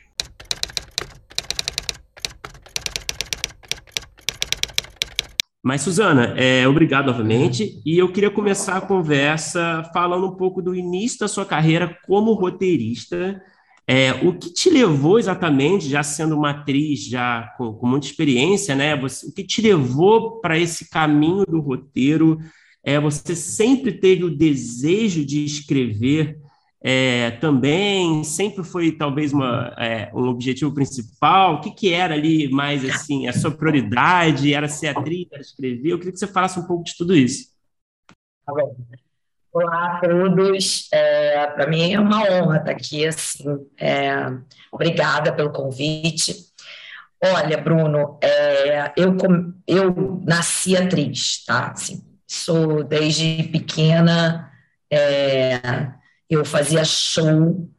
Mas, 5.68 5.82
Suzana, 5.82 6.34
é, 6.38 6.66
obrigado 6.66 7.08
novamente. 7.08 7.82
E 7.86 7.98
eu 7.98 8.10
queria 8.10 8.32
começar 8.32 8.78
a 8.78 8.82
conversa 8.82 9.84
falando 9.94 10.26
um 10.26 10.38
pouco 10.38 10.62
do 10.62 10.74
início 10.74 11.20
da 11.20 11.28
sua 11.28 11.46
carreira 11.46 11.94
como 12.08 12.32
roteirista. 12.32 13.44
É, 13.86 14.14
o 14.26 14.32
que 14.32 14.54
te 14.54 14.70
levou 14.70 15.20
exatamente, 15.20 15.90
já 15.90 16.02
sendo 16.04 16.38
uma 16.38 16.52
atriz 16.52 17.06
já 17.06 17.54
com, 17.58 17.74
com 17.74 17.86
muita 17.86 18.08
experiência, 18.08 18.76
né? 18.76 18.96
Você, 18.96 19.28
o 19.28 19.34
que 19.34 19.44
te 19.44 19.62
levou 19.62 20.40
para 20.40 20.58
esse 20.58 20.90
caminho 20.90 21.46
do 21.46 21.60
roteiro? 21.60 22.40
É, 22.82 22.98
você 22.98 23.36
sempre 23.36 23.92
teve 23.92 24.24
o 24.24 24.34
desejo 24.34 25.26
de 25.26 25.44
escrever 25.44 26.38
é, 26.90 27.32
também? 27.32 28.24
Sempre 28.24 28.64
foi 28.64 28.94
talvez 28.94 29.34
uma, 29.34 29.76
é, 29.78 30.10
um 30.14 30.30
objetivo 30.30 30.74
principal? 30.74 31.56
O 31.56 31.60
que, 31.60 31.72
que 31.72 31.92
era 31.92 32.14
ali 32.14 32.50
mais 32.50 32.86
assim, 32.86 33.28
a 33.28 33.34
sua 33.34 33.52
prioridade? 33.52 34.54
Era 34.54 34.70
ser 34.70 34.96
atriz, 34.96 35.28
era 35.30 35.42
escrever? 35.42 35.90
Eu 35.90 35.98
queria 35.98 36.14
que 36.14 36.20
você 36.20 36.28
falasse 36.28 36.58
um 36.58 36.66
pouco 36.66 36.86
de 36.86 36.96
tudo 36.96 37.14
isso. 37.14 37.50
Tá. 38.46 38.54
Olá 39.52 39.98
a 39.98 40.00
todos. 40.00 40.88
É, 40.94 41.48
Para 41.48 41.68
mim 41.68 41.92
é 41.92 42.00
uma 42.00 42.24
honra 42.24 42.60
estar 42.60 42.72
aqui. 42.72 43.06
Assim, 43.06 43.44
é, 43.78 44.16
obrigada 44.72 45.34
pelo 45.34 45.52
convite. 45.52 46.38
Olha, 47.22 47.58
Bruno, 47.58 48.18
é, 48.24 48.94
eu, 48.96 49.18
eu 49.68 50.22
nasci 50.26 50.78
atriz, 50.78 51.44
tá? 51.44 51.72
Assim, 51.72 52.02
sou 52.26 52.82
desde 52.82 53.44
pequena, 53.52 54.50
é, 54.90 55.97
eu 56.30 56.44
fazia 56.46 56.84
show 56.84 57.70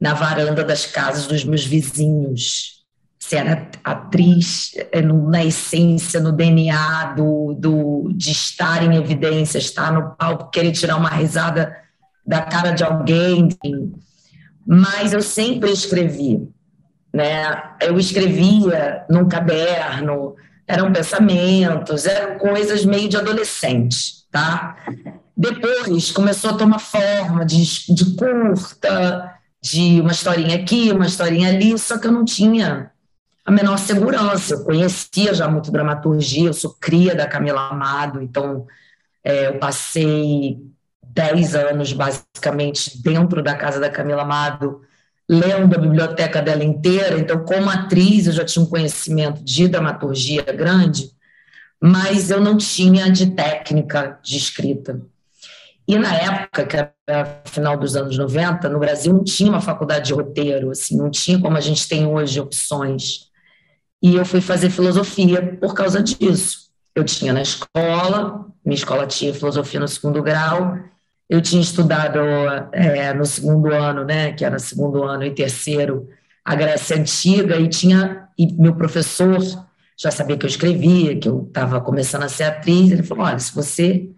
na 0.00 0.14
varanda 0.14 0.62
das 0.62 0.86
casas 0.86 1.26
dos 1.26 1.44
meus 1.44 1.64
vizinhos 1.64 2.76
se 3.26 3.34
era 3.34 3.68
atriz 3.82 4.70
é, 4.92 5.02
na 5.02 5.44
essência, 5.44 6.20
no 6.20 6.30
DNA 6.30 7.14
do, 7.16 7.54
do, 7.58 8.12
de 8.14 8.30
estar 8.30 8.84
em 8.84 8.96
evidência, 8.96 9.58
estar 9.58 9.92
no 9.92 10.14
palco, 10.14 10.48
querer 10.50 10.70
tirar 10.70 10.96
uma 10.96 11.08
risada 11.08 11.76
da 12.24 12.42
cara 12.42 12.70
de 12.70 12.84
alguém. 12.84 13.48
Mas 14.64 15.12
eu 15.12 15.20
sempre 15.20 15.72
escrevi, 15.72 16.48
né? 17.12 17.64
Eu 17.80 17.98
escrevia 17.98 19.04
num 19.10 19.26
caderno, 19.26 20.36
eram 20.64 20.92
pensamentos, 20.92 22.06
eram 22.06 22.38
coisas 22.38 22.84
meio 22.84 23.08
de 23.08 23.16
adolescente, 23.16 24.24
tá? 24.30 24.76
Depois 25.36 26.10
começou 26.10 26.50
a 26.50 26.56
tomar 26.56 26.78
forma 26.78 27.44
de, 27.44 27.62
de 27.92 28.16
curta, 28.16 29.34
de 29.62 30.00
uma 30.00 30.12
historinha 30.12 30.56
aqui, 30.56 30.90
uma 30.90 31.06
historinha 31.06 31.48
ali, 31.48 31.78
só 31.78 31.98
que 31.98 32.06
eu 32.06 32.12
não 32.12 32.24
tinha 32.24 32.90
a 33.44 33.50
menor 33.50 33.78
segurança. 33.78 34.54
Eu 34.54 34.64
conhecia 34.64 35.34
já 35.34 35.46
muito 35.46 35.70
dramaturgia, 35.70 36.48
eu 36.48 36.54
sou 36.54 36.74
cria 36.80 37.14
da 37.14 37.26
Camila 37.26 37.68
Amado, 37.68 38.22
então 38.22 38.66
é, 39.22 39.48
eu 39.48 39.58
passei 39.58 40.58
dez 41.02 41.54
anos, 41.54 41.92
basicamente, 41.92 43.02
dentro 43.02 43.42
da 43.42 43.54
casa 43.54 43.78
da 43.78 43.90
Camila 43.90 44.22
Amado, 44.22 44.82
lendo 45.28 45.74
a 45.74 45.78
biblioteca 45.78 46.40
dela 46.40 46.64
inteira. 46.64 47.18
Então, 47.18 47.44
como 47.44 47.68
atriz, 47.68 48.26
eu 48.26 48.32
já 48.32 48.44
tinha 48.44 48.64
um 48.64 48.68
conhecimento 48.68 49.42
de 49.42 49.68
dramaturgia 49.68 50.42
grande, 50.44 51.10
mas 51.80 52.30
eu 52.30 52.40
não 52.40 52.56
tinha 52.56 53.10
de 53.10 53.32
técnica 53.32 54.18
de 54.22 54.36
escrita. 54.36 55.00
E 55.88 55.96
na 55.96 56.14
época, 56.14 56.66
que 56.66 56.76
era 56.76 57.42
final 57.44 57.76
dos 57.76 57.94
anos 57.94 58.18
90, 58.18 58.68
no 58.68 58.80
Brasil 58.80 59.12
não 59.12 59.22
tinha 59.22 59.48
uma 59.48 59.60
faculdade 59.60 60.06
de 60.06 60.14
roteiro, 60.14 60.70
assim, 60.70 60.96
não 60.96 61.10
tinha 61.10 61.38
como 61.38 61.56
a 61.56 61.60
gente 61.60 61.88
tem 61.88 62.06
hoje 62.06 62.40
opções. 62.40 63.30
E 64.02 64.16
eu 64.16 64.24
fui 64.24 64.40
fazer 64.40 64.70
filosofia 64.70 65.56
por 65.60 65.74
causa 65.74 66.02
disso. 66.02 66.70
Eu 66.94 67.04
tinha 67.04 67.32
na 67.32 67.42
escola, 67.42 68.46
minha 68.64 68.74
escola 68.74 69.06
tinha 69.06 69.32
filosofia 69.32 69.78
no 69.78 69.86
segundo 69.86 70.22
grau, 70.22 70.76
eu 71.28 71.40
tinha 71.40 71.62
estudado 71.62 72.18
é, 72.72 73.12
no 73.14 73.24
segundo 73.24 73.72
ano, 73.72 74.04
né, 74.04 74.32
que 74.32 74.44
era 74.44 74.58
segundo 74.58 75.04
ano 75.04 75.24
e 75.24 75.30
terceiro, 75.30 76.08
a 76.44 76.54
Grécia 76.54 76.96
Antiga, 76.96 77.56
e 77.56 77.68
tinha, 77.68 78.28
e 78.38 78.52
meu 78.54 78.74
professor 78.74 79.40
já 79.96 80.10
sabia 80.10 80.36
que 80.36 80.44
eu 80.44 80.50
escrevia, 80.50 81.18
que 81.18 81.28
eu 81.28 81.44
estava 81.46 81.80
começando 81.80 82.24
a 82.24 82.28
ser 82.28 82.44
atriz, 82.44 82.92
ele 82.92 83.02
falou, 83.02 83.24
olha, 83.24 83.38
se 83.38 83.54
você 83.54 84.10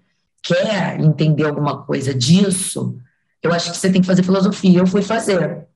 quer 0.49 0.99
entender 0.99 1.45
alguma 1.45 1.83
coisa 1.83 2.15
disso, 2.15 2.99
eu 3.43 3.53
acho 3.53 3.71
que 3.71 3.77
você 3.77 3.93
tem 3.93 4.01
que 4.01 4.07
fazer 4.07 4.23
filosofia. 4.23 4.81
Eu 4.81 4.87
fui 4.87 5.03
fazer. 5.03 5.67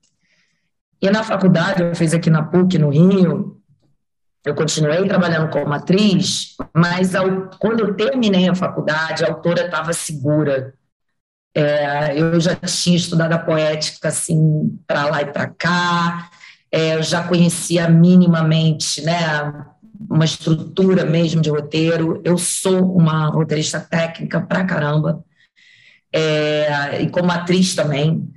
E 1.00 1.10
na 1.10 1.22
faculdade, 1.22 1.82
eu 1.82 1.94
fiz 1.94 2.14
aqui 2.14 2.30
na 2.30 2.42
PUC, 2.42 2.78
no 2.78 2.88
Rio, 2.88 3.60
eu 4.44 4.54
continuei 4.54 5.06
trabalhando 5.06 5.50
como 5.50 5.72
atriz, 5.72 6.56
mas 6.74 7.14
ao, 7.14 7.50
quando 7.58 7.80
eu 7.80 7.94
terminei 7.94 8.48
a 8.48 8.54
faculdade, 8.54 9.24
a 9.24 9.28
autora 9.28 9.66
estava 9.66 9.92
segura. 9.92 10.74
É, 11.54 12.18
eu 12.18 12.40
já 12.40 12.56
tinha 12.56 12.96
estudado 12.96 13.32
a 13.32 13.38
poética 13.38 14.08
assim 14.08 14.78
para 14.86 15.04
lá 15.04 15.22
e 15.22 15.26
para 15.26 15.48
cá, 15.48 16.30
é, 16.72 16.96
eu 16.96 17.02
já 17.02 17.22
conhecia 17.28 17.88
minimamente, 17.88 19.02
né, 19.02 19.14
uma 20.08 20.24
estrutura 20.24 21.04
mesmo 21.04 21.40
de 21.40 21.50
roteiro. 21.50 22.20
Eu 22.24 22.38
sou 22.38 22.96
uma 22.96 23.26
roteirista 23.26 23.80
técnica 23.80 24.40
pra 24.40 24.64
caramba, 24.64 25.24
é, 26.12 27.00
e 27.02 27.08
como 27.08 27.30
atriz 27.30 27.74
também. 27.74 28.28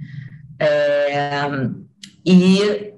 É, 0.59 1.41
e 2.25 2.93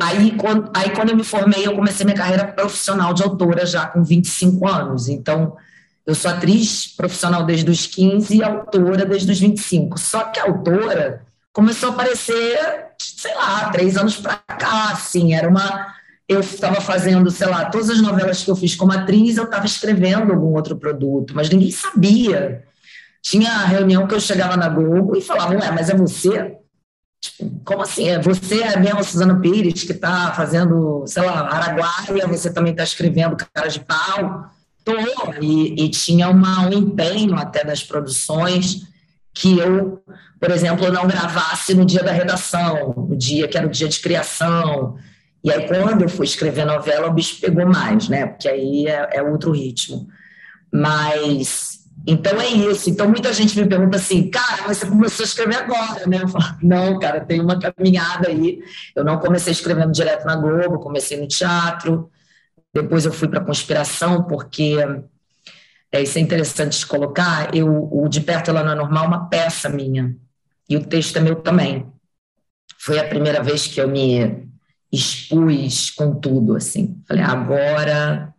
Aí 0.00 0.30
quando, 0.36 0.70
aí, 0.72 0.90
quando 0.90 1.10
eu 1.10 1.16
me 1.16 1.24
formei, 1.24 1.66
eu 1.66 1.74
comecei 1.74 2.06
minha 2.06 2.16
carreira 2.16 2.46
profissional 2.46 3.12
de 3.12 3.24
autora 3.24 3.66
já 3.66 3.86
com 3.86 4.04
25 4.04 4.68
anos. 4.68 5.08
Então, 5.08 5.56
eu 6.06 6.14
sou 6.14 6.30
atriz 6.30 6.86
profissional 6.96 7.44
desde 7.44 7.68
os 7.68 7.86
15 7.86 8.36
e 8.36 8.42
autora 8.44 9.04
desde 9.04 9.32
os 9.32 9.40
25. 9.40 9.98
Só 9.98 10.24
que 10.24 10.38
a 10.38 10.44
autora 10.44 11.26
começou 11.52 11.88
a 11.88 11.92
aparecer, 11.92 12.86
sei 13.00 13.34
lá, 13.34 13.68
três 13.70 13.96
anos 13.96 14.16
para 14.16 14.36
cá, 14.36 14.90
assim, 14.92 15.34
era 15.34 15.48
uma... 15.48 15.92
Eu 16.28 16.40
estava 16.40 16.80
fazendo, 16.80 17.30
sei 17.30 17.46
lá, 17.46 17.66
todas 17.66 17.90
as 17.90 18.00
novelas 18.00 18.42
que 18.42 18.50
eu 18.50 18.56
fiz 18.56 18.74
como 18.74 18.92
atriz, 18.92 19.36
eu 19.36 19.44
estava 19.44 19.66
escrevendo 19.66 20.32
algum 20.32 20.54
outro 20.54 20.76
produto, 20.76 21.34
mas 21.34 21.50
ninguém 21.50 21.70
sabia. 21.70 22.64
Tinha 23.20 23.64
reunião 23.64 24.06
que 24.06 24.14
eu 24.14 24.20
chegava 24.20 24.56
na 24.56 24.68
Globo 24.68 25.16
e 25.16 25.20
falava, 25.20 25.54
ué, 25.54 25.70
mas 25.70 25.90
é 25.90 25.94
você? 25.94 26.56
Tipo, 27.20 27.60
como 27.64 27.82
assim? 27.82 28.08
É, 28.08 28.18
você 28.18 28.62
é 28.62 28.78
mesmo 28.78 29.00
a 29.00 29.02
Suzana 29.02 29.40
Pires 29.40 29.82
que 29.82 29.92
está 29.92 30.32
fazendo, 30.32 31.04
sei 31.06 31.22
lá, 31.22 31.48
Araguaia, 31.48 32.26
você 32.26 32.52
também 32.52 32.72
está 32.72 32.84
escrevendo 32.84 33.36
Cara 33.52 33.68
de 33.68 33.80
Pau? 33.80 34.50
Tô. 34.84 34.92
E, 35.40 35.84
e 35.84 35.88
tinha 35.88 36.28
uma, 36.28 36.66
um 36.68 36.72
empenho 36.72 37.34
até 37.36 37.64
das 37.64 37.82
produções 37.82 38.82
que 39.32 39.58
eu, 39.58 40.02
por 40.38 40.50
exemplo, 40.50 40.92
não 40.92 41.06
gravasse 41.06 41.74
no 41.74 41.84
dia 41.86 42.02
da 42.02 42.12
redação, 42.12 42.94
no 43.08 43.16
dia 43.16 43.48
que 43.48 43.56
era 43.56 43.66
o 43.66 43.70
dia 43.70 43.88
de 43.88 43.98
criação. 44.00 44.96
E 45.44 45.52
aí, 45.52 45.68
quando 45.68 46.02
eu 46.02 46.08
fui 46.08 46.24
escrever 46.24 46.64
novela, 46.64 47.06
o 47.06 47.12
bicho 47.12 47.38
pegou 47.38 47.66
mais, 47.66 48.08
né? 48.08 48.26
Porque 48.26 48.48
aí 48.48 48.86
é, 48.86 49.18
é 49.18 49.22
outro 49.22 49.52
ritmo. 49.52 50.08
Mas 50.72 51.84
então 52.06 52.40
é 52.40 52.48
isso. 52.48 52.90
Então 52.90 53.08
muita 53.08 53.32
gente 53.32 53.58
me 53.58 53.66
pergunta 53.66 53.96
assim, 53.96 54.28
cara, 54.28 54.62
você 54.66 54.86
começou 54.86 55.22
a 55.24 55.26
escrever 55.26 55.56
agora, 55.56 56.06
né? 56.06 56.20
Eu 56.22 56.28
falo, 56.28 56.44
não, 56.62 56.98
cara, 56.98 57.20
tem 57.20 57.40
uma 57.40 57.58
caminhada 57.58 58.28
aí. 58.28 58.60
Eu 58.94 59.04
não 59.04 59.18
comecei 59.18 59.52
escrevendo 59.52 59.92
direto 59.92 60.24
na 60.26 60.36
Globo, 60.36 60.80
comecei 60.80 61.18
no 61.18 61.26
teatro. 61.26 62.10
Depois 62.72 63.04
eu 63.04 63.12
fui 63.12 63.28
para 63.28 63.40
conspiração, 63.40 64.24
porque 64.24 64.76
é, 65.92 66.02
isso 66.02 66.18
é 66.18 66.20
interessante 66.20 66.78
de 66.78 66.86
colocar. 66.86 67.54
Eu, 67.54 67.88
o 67.92 68.08
De 68.08 68.20
Perto 68.20 68.50
Ela 68.50 68.64
Não 68.64 68.72
é 68.72 68.74
Normal 68.74 69.04
é 69.04 69.08
uma 69.08 69.28
peça 69.28 69.68
minha. 69.68 70.14
E 70.68 70.76
o 70.76 70.84
texto 70.84 71.16
é 71.16 71.20
meu 71.20 71.36
também. 71.36 71.86
Foi 72.78 72.98
a 72.98 73.08
primeira 73.08 73.42
vez 73.42 73.66
que 73.66 73.80
eu 73.80 73.88
me 73.88 74.43
expus 74.94 75.90
com 75.90 76.14
tudo, 76.14 76.56
assim. 76.56 77.02
Falei, 77.06 77.22
agora 77.22 78.32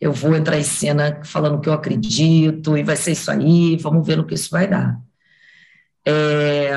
eu 0.00 0.12
vou 0.12 0.34
entrar 0.36 0.58
em 0.58 0.62
cena 0.62 1.20
falando 1.24 1.60
que 1.60 1.68
eu 1.68 1.72
acredito 1.72 2.76
e 2.76 2.82
vai 2.82 2.96
ser 2.96 3.12
isso 3.12 3.30
aí, 3.30 3.76
vamos 3.76 4.06
ver 4.06 4.16
no 4.16 4.26
que 4.26 4.34
isso 4.34 4.50
vai 4.50 4.66
dar. 4.66 5.00
É, 6.06 6.70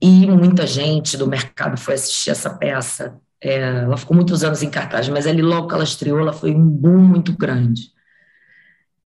e 0.00 0.26
muita 0.26 0.66
gente 0.66 1.16
do 1.16 1.26
mercado 1.26 1.78
foi 1.78 1.94
assistir 1.94 2.30
essa 2.30 2.50
peça. 2.50 3.18
É, 3.40 3.82
ela 3.82 3.96
ficou 3.96 4.16
muitos 4.16 4.44
anos 4.44 4.62
em 4.62 4.70
cartaz, 4.70 5.08
mas 5.08 5.26
ali 5.26 5.42
logo 5.42 5.68
que 5.68 5.74
ela 5.74 5.84
estreou, 5.84 6.20
ela 6.20 6.32
foi 6.32 6.54
um 6.54 6.66
boom 6.68 6.98
muito 6.98 7.32
grande. 7.36 7.90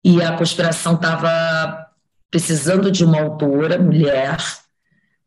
E 0.04 0.22
a 0.22 0.38
conspiração 0.38 0.96
estava 0.96 1.88
precisando 2.30 2.92
de 2.92 3.06
uma 3.06 3.22
autora, 3.22 3.78
mulher, 3.78 4.38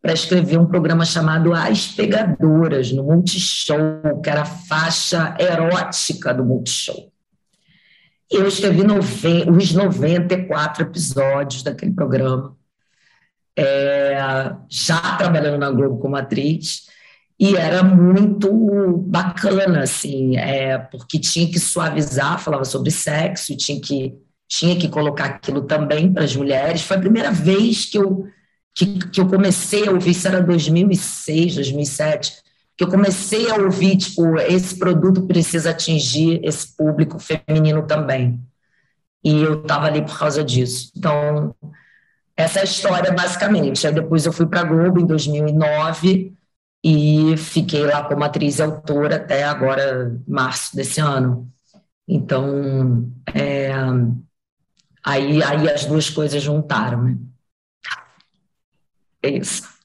para 0.07 0.15
escrever 0.15 0.57
um 0.57 0.67
programa 0.67 1.05
chamado 1.05 1.53
As 1.53 1.89
Pegadoras, 1.89 2.93
no 2.93 3.03
Multishow, 3.03 4.21
que 4.23 4.31
era 4.31 4.43
a 4.43 4.45
faixa 4.45 5.35
erótica 5.37 6.33
do 6.33 6.45
Multishow. 6.45 7.11
Eu 8.31 8.47
escrevi 8.47 8.83
os 9.51 9.73
94 9.73 10.85
episódios 10.85 11.65
daquele 11.65 11.91
programa, 11.91 12.57
é, 13.59 14.17
já 14.71 15.17
trabalhando 15.17 15.59
na 15.59 15.73
Globo 15.73 15.99
como 15.99 16.15
atriz, 16.15 16.87
e 17.37 17.57
era 17.57 17.83
muito 17.83 18.99
bacana, 19.09 19.83
assim, 19.83 20.37
é, 20.37 20.79
porque 20.79 21.19
tinha 21.19 21.51
que 21.51 21.59
suavizar, 21.59 22.39
falava 22.39 22.65
sobre 22.65 22.93
sexo, 22.93 23.53
e 23.53 23.57
tinha 23.57 23.81
que, 23.81 24.15
tinha 24.47 24.77
que 24.77 24.89
colocar 24.89 25.25
aquilo 25.25 25.63
também 25.63 26.13
para 26.13 26.23
as 26.23 26.37
mulheres. 26.37 26.83
Foi 26.83 26.97
a 26.97 27.01
primeira 27.01 27.33
vez 27.33 27.87
que 27.87 27.99
eu, 27.99 28.29
que, 28.77 28.99
que 29.09 29.21
eu 29.21 29.27
comecei 29.27 29.89
a 29.89 29.91
ouvir, 29.91 30.11
isso 30.11 30.29
era 30.29 30.43
2006, 30.43 31.55
2007, 31.55 32.43
que 32.77 32.85
eu 32.85 32.89
comecei 32.89 33.51
a 33.51 33.57
ouvir, 33.57 33.97
tipo, 33.97 34.39
esse 34.39 34.79
produto 34.79 35.23
precisa 35.23 35.71
atingir 35.71 36.41
esse 36.45 36.77
público 36.77 37.19
feminino 37.19 37.87
também. 37.87 38.39
E 39.25 39.43
eu 39.43 39.63
estava 39.63 39.87
ali 39.87 40.03
por 40.03 40.19
causa 40.19 40.45
disso. 40.45 40.93
Então, 40.95 41.55
essa 42.37 42.59
é 42.59 42.63
a 42.63 42.65
história, 42.67 43.13
basicamente. 43.13 43.87
Aí 43.87 43.95
depois 43.95 44.27
eu 44.27 44.33
fui 44.33 44.47
para 44.47 44.61
a 44.61 44.65
Globo 44.65 45.01
em 45.01 45.07
2009 45.07 46.35
e 46.85 47.35
fiquei 47.39 47.87
lá 47.87 48.05
como 48.05 48.25
atriz 48.25 48.59
e 48.59 48.63
autora 48.63 49.17
até 49.17 49.43
agora, 49.45 50.21
março 50.29 50.77
desse 50.77 51.01
ano. 51.01 51.51
Então, 52.07 53.11
é, 53.35 53.73
aí, 55.03 55.43
aí 55.43 55.71
as 55.71 55.87
duas 55.87 56.11
coisas 56.11 56.43
juntaram, 56.43 57.03
né? 57.03 57.17
É 59.27 59.39
isso. 59.39 59.77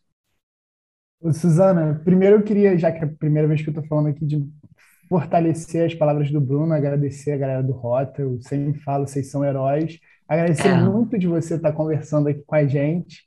Suzana, 1.34 2.02
primeiro 2.04 2.38
eu 2.38 2.44
queria, 2.44 2.78
já 2.78 2.92
que 2.92 3.00
é 3.00 3.04
a 3.04 3.08
primeira 3.08 3.48
vez 3.48 3.62
que 3.62 3.70
eu 3.70 3.72
estou 3.72 3.86
falando 3.86 4.08
aqui, 4.08 4.26
de 4.26 4.44
fortalecer 5.08 5.86
as 5.86 5.94
palavras 5.94 6.32
do 6.32 6.40
Bruno, 6.40 6.74
agradecer 6.74 7.34
a 7.34 7.38
galera 7.38 7.64
do 7.64 7.74
Rota, 7.74 8.22
eu 8.22 8.40
sempre 8.42 8.80
falo, 8.80 9.08
vocês 9.08 9.30
são 9.30 9.44
heróis. 9.44 10.00
Agradecer 10.28 10.70
é. 10.70 10.82
muito 10.82 11.20
de 11.20 11.28
você 11.28 11.56
estar 11.56 11.74
conversando 11.74 12.30
aqui 12.30 12.42
com 12.46 12.56
a 12.56 12.66
gente. 12.66 13.24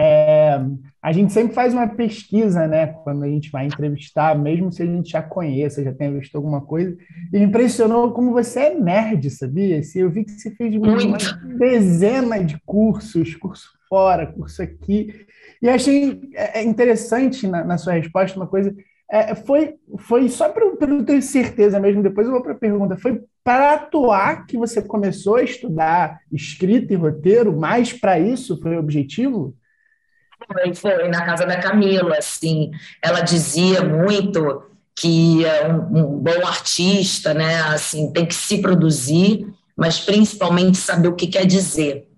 É, 0.00 0.60
a 1.02 1.12
gente 1.12 1.32
sempre 1.32 1.52
faz 1.52 1.74
uma 1.74 1.88
pesquisa, 1.88 2.68
né, 2.68 2.86
quando 2.86 3.24
a 3.24 3.28
gente 3.28 3.50
vai 3.50 3.66
entrevistar, 3.66 4.38
mesmo 4.38 4.72
se 4.72 4.80
a 4.80 4.86
gente 4.86 5.10
já 5.10 5.20
conheça, 5.20 5.82
já 5.82 5.92
tenha 5.92 6.12
visto 6.12 6.36
alguma 6.36 6.60
coisa, 6.60 6.96
e 7.32 7.38
me 7.38 7.46
impressionou 7.46 8.12
como 8.12 8.32
você 8.32 8.60
é 8.60 8.74
nerd, 8.74 9.28
sabia? 9.28 9.80
Assim, 9.80 9.98
eu 9.98 10.10
vi 10.10 10.24
que 10.24 10.30
você 10.30 10.52
fez 10.52 10.76
uma, 10.76 10.96
uma 10.96 11.18
dezena 11.58 12.42
de 12.44 12.60
cursos, 12.64 13.34
curso 13.34 13.68
fora, 13.88 14.26
curso 14.26 14.62
aqui, 14.62 15.26
e 15.60 15.68
achei 15.68 16.20
é, 16.34 16.60
é 16.60 16.62
interessante 16.62 17.46
na, 17.46 17.64
na 17.64 17.78
sua 17.78 17.94
resposta 17.94 18.38
uma 18.38 18.46
coisa, 18.46 18.74
é, 19.10 19.34
foi, 19.34 19.74
foi 19.98 20.28
só 20.28 20.50
para 20.50 20.64
eu 20.64 21.04
ter 21.04 21.22
certeza 21.22 21.80
mesmo, 21.80 22.02
depois 22.02 22.26
eu 22.26 22.32
vou 22.32 22.42
para 22.42 22.52
a 22.52 22.58
pergunta, 22.58 22.96
foi 22.96 23.22
para 23.42 23.74
atuar 23.74 24.46
que 24.46 24.58
você 24.58 24.82
começou 24.82 25.36
a 25.36 25.42
estudar 25.42 26.20
escrita 26.30 26.92
e 26.92 26.96
roteiro, 26.96 27.58
mais 27.58 27.92
para 27.92 28.18
isso 28.18 28.60
foi 28.60 28.76
o 28.76 28.78
objetivo? 28.78 29.54
Foi, 30.46 30.74
foi 30.74 31.08
na 31.08 31.24
casa 31.24 31.46
da 31.46 31.58
Camila, 31.58 32.18
assim, 32.18 32.70
ela 33.02 33.20
dizia 33.20 33.82
muito 33.82 34.62
que 34.94 35.44
é 35.44 35.66
um, 35.68 36.16
um, 36.16 36.18
bom 36.18 36.46
artista, 36.46 37.32
né, 37.32 37.62
assim, 37.62 38.12
tem 38.12 38.26
que 38.26 38.34
se 38.34 38.60
produzir, 38.60 39.46
mas 39.76 40.00
principalmente 40.00 40.76
saber 40.76 41.08
o 41.08 41.14
que 41.14 41.28
quer 41.28 41.46
dizer. 41.46 42.08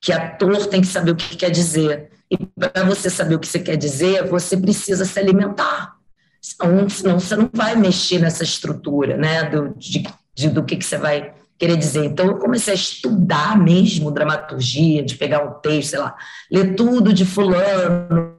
Que 0.00 0.12
ator 0.12 0.66
tem 0.66 0.80
que 0.80 0.86
saber 0.86 1.12
o 1.12 1.16
que 1.16 1.36
quer 1.36 1.50
dizer. 1.50 2.10
E 2.30 2.36
para 2.38 2.84
você 2.84 3.08
saber 3.08 3.36
o 3.36 3.38
que 3.38 3.46
você 3.46 3.60
quer 3.60 3.76
dizer, 3.76 4.26
você 4.26 4.56
precisa 4.56 5.04
se 5.04 5.18
alimentar. 5.18 5.96
Senão, 6.40 6.88
senão 6.88 7.20
você 7.20 7.36
não 7.36 7.50
vai 7.52 7.74
mexer 7.76 8.18
nessa 8.18 8.44
estrutura, 8.44 9.16
né, 9.16 9.48
do, 9.48 9.74
de, 9.76 10.04
de, 10.34 10.48
do 10.48 10.64
que, 10.64 10.76
que 10.76 10.84
você 10.84 10.98
vai 10.98 11.34
querer 11.58 11.76
dizer. 11.76 12.04
Então, 12.04 12.26
eu 12.26 12.38
comecei 12.38 12.72
a 12.72 12.76
estudar 12.76 13.58
mesmo 13.58 14.10
dramaturgia, 14.10 15.02
de 15.02 15.16
pegar 15.16 15.44
um 15.44 15.60
texto, 15.60 15.90
sei 15.90 15.98
lá, 15.98 16.16
ler 16.50 16.74
tudo 16.74 17.12
de 17.12 17.24
fulano, 17.24 18.38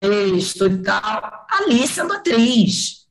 texto 0.00 0.66
e 0.66 0.82
tal, 0.82 1.46
ali 1.50 1.86
sendo 1.88 2.12
atriz. 2.12 3.06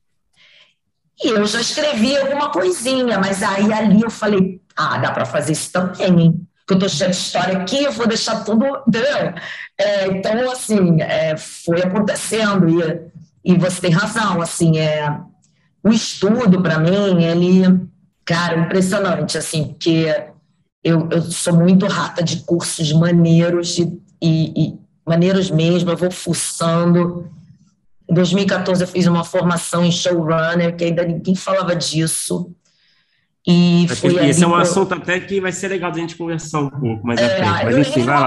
E 1.22 1.28
eu 1.30 1.44
já 1.46 1.60
escrevi 1.60 2.16
alguma 2.16 2.50
coisinha, 2.50 3.18
mas 3.18 3.42
aí 3.42 3.72
ali 3.72 4.02
eu 4.02 4.10
falei, 4.10 4.62
ah, 4.78 4.96
dá 4.98 5.10
para 5.10 5.26
fazer 5.26 5.52
isso 5.52 5.72
também, 5.72 6.20
hein? 6.20 6.46
Que 6.66 6.74
eu 6.74 6.78
tô 6.78 6.88
cheio 6.88 7.10
de 7.10 7.16
história 7.16 7.58
aqui, 7.58 7.82
eu 7.82 7.92
vou 7.92 8.06
deixar 8.06 8.44
tudo, 8.44 8.64
entendeu? 8.86 9.34
É, 9.76 10.06
então, 10.06 10.50
assim, 10.50 11.02
é, 11.02 11.36
foi 11.36 11.82
acontecendo, 11.82 12.68
e, 12.68 13.52
e 13.52 13.58
você 13.58 13.80
tem 13.80 13.90
razão, 13.90 14.40
assim, 14.40 14.78
é, 14.78 15.18
o 15.82 15.88
estudo, 15.88 16.62
para 16.62 16.78
mim, 16.78 17.24
ele, 17.24 17.88
cara, 18.24 18.58
impressionante, 18.58 19.36
assim, 19.36 19.64
porque 19.64 20.14
eu, 20.84 21.08
eu 21.10 21.22
sou 21.22 21.54
muito 21.54 21.86
rata 21.86 22.22
de 22.22 22.38
cursos 22.44 22.92
maneiros 22.92 23.78
e, 23.78 24.00
e, 24.22 24.64
e 24.64 24.78
maneiros 25.04 25.50
mesmo, 25.50 25.90
eu 25.90 25.96
vou 25.96 26.10
fuçando. 26.10 27.28
Em 28.08 28.14
2014 28.14 28.82
eu 28.82 28.88
fiz 28.88 29.06
uma 29.06 29.24
formação 29.24 29.84
em 29.84 29.90
showrunner, 29.90 30.76
que 30.76 30.84
ainda 30.84 31.04
ninguém 31.04 31.34
falava 31.34 31.74
disso. 31.74 32.54
E 33.50 33.86
esse 34.28 34.44
é 34.44 34.46
um 34.46 34.50
pro... 34.50 34.60
assunto 34.60 34.92
até 34.92 35.18
que 35.18 35.40
vai 35.40 35.50
ser 35.50 35.68
legal 35.68 35.90
a 35.90 35.94
gente 35.94 36.14
conversar 36.14 36.60
um 36.60 36.68
pouco 36.68 37.06
mais 37.06 37.18
é, 37.18 37.24
à 37.24 37.54
frente. 37.54 37.64
Mas 37.64 37.78
enfim, 37.78 38.02
vai 38.02 38.20
lá. 38.20 38.26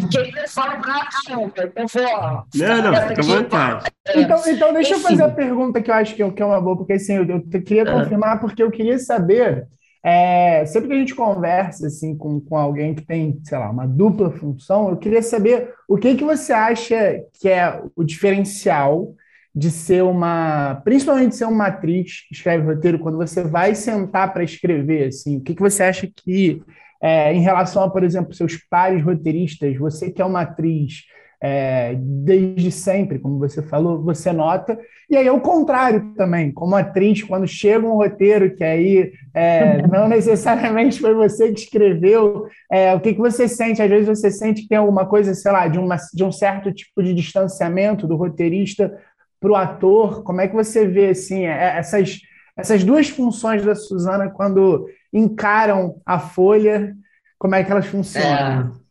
Porque 0.00 0.48
fala 0.48 0.76
pra 0.78 1.06
caramba, 1.06 1.52
vou. 1.94 2.66
Não, 2.66 2.82
não, 2.82 3.08
fica 3.08 3.20
à 3.20 3.24
vontade. 3.24 3.90
Então, 4.16 4.42
então 4.48 4.72
deixa 4.72 4.94
eu 4.94 4.98
fazer 4.98 5.22
a 5.22 5.28
pergunta 5.28 5.80
que 5.80 5.88
eu 5.88 5.94
acho 5.94 6.16
que 6.16 6.24
é, 6.24 6.30
que 6.32 6.42
é 6.42 6.44
uma 6.44 6.60
boa, 6.60 6.76
porque 6.76 6.94
assim, 6.94 7.14
eu, 7.14 7.24
eu 7.24 7.62
queria 7.62 7.82
é. 7.82 7.84
confirmar, 7.84 8.40
porque 8.40 8.60
eu 8.60 8.70
queria 8.70 8.98
saber. 8.98 9.68
É, 10.04 10.64
sempre 10.66 10.88
que 10.88 10.94
a 10.94 10.98
gente 10.98 11.14
conversa 11.14 11.86
assim 11.86 12.16
com, 12.16 12.40
com 12.40 12.56
alguém 12.56 12.94
que 12.94 13.02
tem, 13.02 13.40
sei 13.44 13.58
lá, 13.58 13.70
uma 13.70 13.86
dupla 13.86 14.30
função, 14.30 14.88
eu 14.88 14.96
queria 14.96 15.22
saber 15.22 15.72
o 15.88 15.96
que, 15.96 16.14
que 16.16 16.24
você 16.24 16.52
acha 16.52 17.20
que 17.40 17.48
é 17.48 17.80
o 17.94 18.04
diferencial 18.04 19.14
de 19.56 19.70
ser 19.70 20.04
uma, 20.04 20.82
principalmente 20.84 21.34
ser 21.34 21.46
uma 21.46 21.68
atriz 21.68 22.26
que 22.28 22.34
escreve 22.34 22.66
roteiro, 22.66 22.98
quando 22.98 23.16
você 23.16 23.42
vai 23.42 23.74
sentar 23.74 24.30
para 24.30 24.44
escrever, 24.44 25.08
assim, 25.08 25.38
o 25.38 25.40
que, 25.40 25.54
que 25.54 25.62
você 25.62 25.82
acha 25.82 26.06
que, 26.14 26.62
é, 27.00 27.32
em 27.32 27.40
relação 27.40 27.82
a, 27.82 27.88
por 27.88 28.04
exemplo, 28.04 28.34
seus 28.34 28.58
pares 28.68 29.02
roteiristas, 29.02 29.74
você 29.78 30.10
que 30.10 30.20
é 30.20 30.24
uma 30.26 30.42
atriz 30.42 31.04
é, 31.42 31.94
desde 31.98 32.70
sempre, 32.70 33.18
como 33.18 33.38
você 33.38 33.62
falou, 33.62 34.02
você 34.02 34.30
nota, 34.30 34.78
e 35.08 35.16
aí 35.16 35.26
é 35.26 35.32
o 35.32 35.40
contrário 35.40 36.12
também, 36.16 36.52
como 36.52 36.76
atriz, 36.76 37.22
quando 37.22 37.46
chega 37.46 37.86
um 37.86 37.94
roteiro 37.94 38.54
que 38.54 38.64
aí 38.64 39.10
é, 39.32 39.86
não 39.88 40.06
necessariamente 40.06 41.00
foi 41.00 41.14
você 41.14 41.50
que 41.50 41.60
escreveu, 41.60 42.46
é, 42.70 42.94
o 42.94 43.00
que, 43.00 43.14
que 43.14 43.20
você 43.20 43.48
sente? 43.48 43.80
Às 43.80 43.88
vezes 43.88 44.06
você 44.06 44.30
sente 44.30 44.62
que 44.62 44.68
tem 44.68 44.76
alguma 44.78 45.06
coisa, 45.06 45.34
sei 45.34 45.52
lá, 45.52 45.66
de, 45.66 45.78
uma, 45.78 45.96
de 46.12 46.24
um 46.24 46.32
certo 46.32 46.70
tipo 46.72 47.02
de 47.02 47.14
distanciamento 47.14 48.06
do 48.06 48.16
roteirista 48.16 48.92
para 49.40 49.50
o 49.50 49.56
ator? 49.56 50.22
Como 50.22 50.40
é 50.40 50.48
que 50.48 50.54
você 50.54 50.86
vê 50.86 51.10
assim, 51.10 51.46
é, 51.46 51.78
essas, 51.78 52.20
essas 52.56 52.84
duas 52.84 53.08
funções 53.08 53.64
da 53.64 53.74
Suzana 53.74 54.30
quando 54.30 54.88
encaram 55.12 56.00
a 56.04 56.18
folha? 56.18 56.94
Como 57.38 57.54
é 57.54 57.64
que 57.64 57.70
elas 57.70 57.86
funcionam? 57.86 58.72
É. 58.82 58.86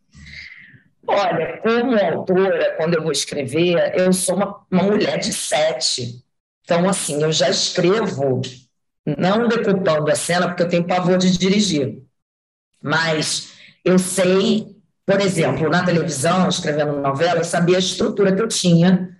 Olha, 1.08 1.58
como 1.58 1.96
autora, 1.96 2.74
quando 2.76 2.94
eu 2.94 3.02
vou 3.02 3.12
escrever, 3.12 3.94
eu 3.96 4.12
sou 4.12 4.36
uma, 4.36 4.66
uma 4.70 4.82
mulher 4.82 5.18
de 5.18 5.32
sete. 5.32 6.24
Então, 6.64 6.88
assim, 6.88 7.22
eu 7.22 7.30
já 7.30 7.48
escrevo, 7.48 8.42
não 9.06 9.46
decupando 9.46 10.10
a 10.10 10.16
cena, 10.16 10.48
porque 10.48 10.64
eu 10.64 10.68
tenho 10.68 10.84
pavor 10.84 11.16
de 11.16 11.38
dirigir. 11.38 12.02
Mas 12.82 13.52
eu 13.84 13.98
sei, 14.00 14.76
por 15.04 15.20
exemplo, 15.20 15.70
na 15.70 15.84
televisão, 15.84 16.48
escrevendo 16.48 17.00
novela, 17.00 17.40
eu 17.40 17.44
sabia 17.44 17.76
a 17.76 17.80
estrutura 17.80 18.34
que 18.34 18.42
eu 18.42 18.48
tinha 18.48 19.15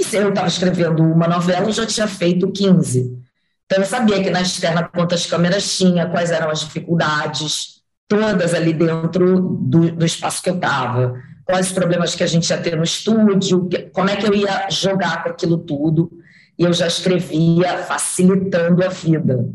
e 0.00 0.04
se 0.04 0.16
eu 0.16 0.30
estava 0.30 0.48
escrevendo 0.48 1.02
uma 1.02 1.28
novela, 1.28 1.66
eu 1.66 1.72
já 1.72 1.86
tinha 1.86 2.08
feito 2.08 2.50
15. 2.50 3.22
Então, 3.66 3.78
eu 3.78 3.84
sabia 3.84 4.22
que 4.22 4.30
na 4.30 4.40
externa 4.40 4.88
quantas 4.88 5.26
câmeras 5.26 5.76
tinha, 5.76 6.08
quais 6.08 6.30
eram 6.30 6.50
as 6.50 6.60
dificuldades, 6.60 7.82
todas 8.08 8.54
ali 8.54 8.72
dentro 8.72 9.40
do, 9.40 9.92
do 9.92 10.06
espaço 10.06 10.42
que 10.42 10.48
eu 10.48 10.54
estava, 10.54 11.20
quais 11.44 11.66
os 11.66 11.72
problemas 11.72 12.14
que 12.14 12.22
a 12.22 12.26
gente 12.26 12.48
ia 12.48 12.56
ter 12.56 12.76
no 12.76 12.82
estúdio, 12.82 13.68
como 13.92 14.08
é 14.08 14.16
que 14.16 14.26
eu 14.26 14.34
ia 14.34 14.70
jogar 14.70 15.22
com 15.22 15.28
aquilo 15.28 15.58
tudo. 15.58 16.10
E 16.58 16.64
eu 16.64 16.72
já 16.72 16.86
escrevia 16.86 17.78
facilitando 17.84 18.82
a 18.84 18.88
vida. 18.88 19.48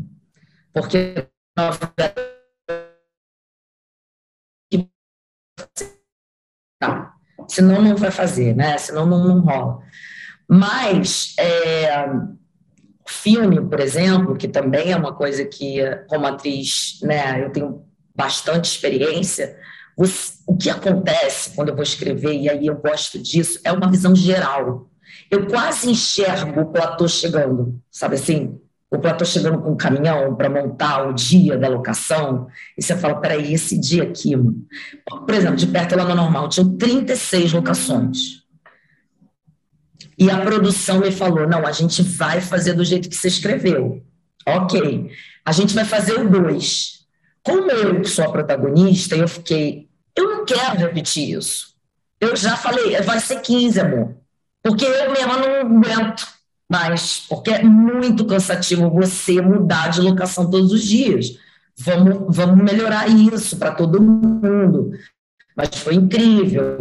Porque 0.73 1.27
senão 7.47 7.81
não 7.81 7.95
vai 7.95 8.11
fazer, 8.11 8.55
né? 8.55 8.77
Senão 8.77 9.05
não, 9.05 9.27
não 9.27 9.39
rola. 9.39 9.83
Mas 10.47 11.33
é, 11.39 12.07
filme, 13.07 13.61
por 13.61 13.79
exemplo, 13.79 14.35
que 14.35 14.47
também 14.47 14.91
é 14.91 14.97
uma 14.97 15.13
coisa 15.13 15.45
que, 15.45 15.79
como 16.07 16.25
atriz, 16.25 16.99
né, 17.03 17.43
eu 17.43 17.51
tenho 17.51 17.83
bastante 18.15 18.65
experiência, 18.65 19.57
o 20.45 20.57
que 20.57 20.69
acontece 20.69 21.51
quando 21.55 21.69
eu 21.69 21.75
vou 21.75 21.83
escrever, 21.83 22.33
e 22.33 22.49
aí 22.49 22.67
eu 22.67 22.75
gosto 22.75 23.19
disso, 23.19 23.59
é 23.63 23.71
uma 23.71 23.89
visão 23.89 24.15
geral. 24.15 24.89
Eu 25.29 25.47
quase 25.47 25.89
enxergo 25.89 26.61
o 26.61 26.65
platô 26.71 27.07
chegando, 27.07 27.79
sabe 27.89 28.15
assim? 28.15 28.59
O 28.91 28.99
platô 28.99 29.25
chegando 29.25 29.61
com 29.61 29.71
um 29.71 29.77
caminhão 29.77 30.35
para 30.35 30.49
montar 30.49 31.07
o 31.07 31.13
dia 31.13 31.57
da 31.57 31.67
locação, 31.67 32.47
e 32.77 32.83
você 32.83 32.95
fala: 32.95 33.15
peraí, 33.15 33.53
esse 33.53 33.79
dia 33.79 34.03
aqui, 34.03 34.35
mano. 34.35 34.55
Por 35.25 35.33
exemplo, 35.33 35.55
de 35.55 35.67
perto 35.67 35.95
lá 35.95 36.05
no 36.05 36.15
normal, 36.15 36.49
tinham 36.49 36.77
36 36.77 37.53
locações. 37.53 38.44
E 40.17 40.29
a 40.29 40.39
produção 40.41 40.99
me 40.99 41.11
falou: 41.11 41.47
não, 41.47 41.65
a 41.65 41.71
gente 41.71 42.01
vai 42.01 42.41
fazer 42.41 42.73
do 42.73 42.85
jeito 42.85 43.09
que 43.09 43.15
você 43.15 43.27
escreveu. 43.27 44.03
Ok. 44.47 45.11
A 45.43 45.51
gente 45.51 45.73
vai 45.73 45.85
fazer 45.85 46.19
o 46.19 46.29
dois. 46.29 47.05
Como 47.43 47.69
eu 47.69 48.03
sou 48.05 48.25
a 48.25 48.31
protagonista, 48.31 49.15
eu 49.15 49.27
fiquei, 49.27 49.87
eu 50.17 50.29
não 50.29 50.45
quero 50.45 50.77
repetir 50.77 51.37
isso. 51.37 51.75
Eu 52.19 52.35
já 52.35 52.57
falei, 52.57 52.99
vai 53.01 53.19
ser 53.19 53.39
15, 53.41 53.79
amor. 53.79 54.15
Porque 54.63 54.83
eu 54.83 55.11
mesma 55.11 55.37
não 55.37 55.61
aguento 55.61 56.27
mais, 56.67 57.19
porque 57.29 57.51
é 57.51 57.63
muito 57.63 58.25
cansativo 58.25 58.89
você 58.89 59.39
mudar 59.41 59.89
de 59.89 60.01
locação 60.01 60.49
todos 60.49 60.71
os 60.71 60.83
dias. 60.83 61.37
Vamos, 61.77 62.35
vamos 62.35 62.63
melhorar 62.63 63.07
isso 63.07 63.57
para 63.57 63.75
todo 63.75 64.01
mundo. 64.01 64.91
Mas 65.55 65.69
foi 65.75 65.95
incrível 65.95 66.79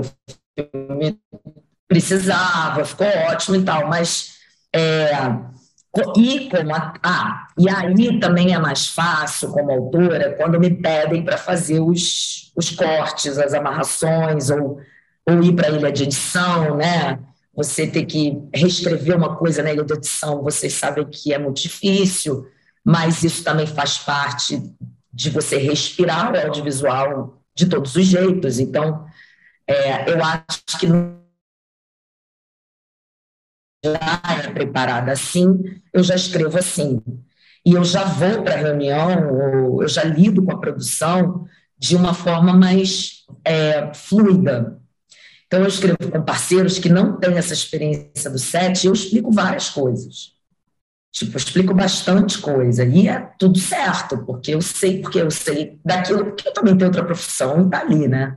precisava, 1.89 2.85
ficou 2.85 3.07
ótimo 3.07 3.57
e 3.57 3.63
tal, 3.63 3.89
mas 3.89 4.35
é, 4.75 5.13
E 6.17 6.49
como 6.51 6.75
a, 6.75 6.95
ah, 7.03 7.47
e 7.57 7.69
aí 7.69 8.19
também 8.19 8.53
é 8.53 8.59
mais 8.59 8.89
fácil 8.89 9.51
como 9.51 9.71
autora 9.71 10.35
quando 10.37 10.59
me 10.59 10.71
pedem 10.71 11.25
para 11.25 11.39
fazer 11.39 11.79
os, 11.81 12.53
os 12.57 12.71
cortes, 12.71 13.39
as 13.39 13.55
amarrações 13.55 14.51
ou, 14.51 14.81
ou 15.25 15.43
ir 15.43 15.55
para 15.55 15.69
a 15.69 15.71
ilha 15.71 15.93
de 15.93 16.03
edição, 16.03 16.77
né? 16.77 17.21
Você 17.55 17.87
ter 17.87 18.05
que 18.07 18.43
reescrever 18.53 19.17
uma 19.17 19.37
coisa 19.37 19.63
na 19.63 19.73
ilha 19.73 19.85
de 19.85 19.95
edição, 19.95 20.43
vocês 20.43 20.73
sabem 20.73 21.07
que 21.07 21.33
é 21.33 21.39
muito 21.39 21.63
difícil, 21.63 22.45
mas 22.85 23.23
isso 23.23 23.45
também 23.45 23.67
faz 23.67 23.97
parte 23.99 24.61
de 25.13 25.31
você 25.31 25.59
respirar 25.59 26.33
o 26.33 26.37
audiovisual 26.37 27.41
de 27.55 27.67
todos 27.67 27.95
os 27.95 28.05
jeitos. 28.05 28.59
Então, 28.59 29.07
é, 29.69 30.11
eu 30.13 30.19
acho 30.25 30.79
que 30.81 30.89
já 33.85 34.23
é 34.43 34.51
preparada 34.51 35.13
assim, 35.13 35.63
eu 35.93 36.03
já 36.03 36.15
escrevo 36.15 36.59
assim. 36.59 37.03
E 37.65 37.73
eu 37.73 37.85
já 37.85 38.05
vou 38.05 38.43
para 38.43 38.55
a 38.55 38.59
reunião, 38.59 39.81
eu 39.81 39.89
já 39.89 40.05
lido 40.05 40.43
com 40.43 40.53
a 40.53 40.59
produção 40.59 41.47
de 41.79 41.97
uma 41.97 42.15
forma 42.15 42.53
mais 42.53 43.25
é, 43.45 43.93
fluida. 43.95 44.79
Então, 45.47 45.61
eu 45.61 45.69
escrevo 45.69 46.11
com 46.11 46.23
parceiros 46.23 46.79
que 46.79 46.89
não 46.89 47.19
têm 47.19 47.37
essa 47.37 47.53
experiência 47.53 48.31
do 48.31 48.39
set 48.39 48.87
eu 48.87 48.93
explico 48.93 49.31
várias 49.31 49.71
coisas. 49.71 50.33
Tipo, 51.13 51.33
eu 51.33 51.37
explico 51.37 51.75
bastante 51.75 52.39
coisa. 52.39 52.85
E 52.85 53.07
é 53.09 53.21
tudo 53.39 53.59
certo, 53.59 54.19
porque 54.25 54.53
eu 54.53 54.61
sei, 54.61 55.01
porque 55.01 55.21
eu 55.21 55.31
sei 55.31 55.79
daquilo, 55.85 56.25
porque 56.25 56.49
eu 56.49 56.53
também 56.53 56.77
tenho 56.77 56.89
outra 56.89 57.05
profissão 57.05 57.67
e 57.67 57.71
tá 57.71 57.81
ali, 57.81 58.09
né? 58.09 58.37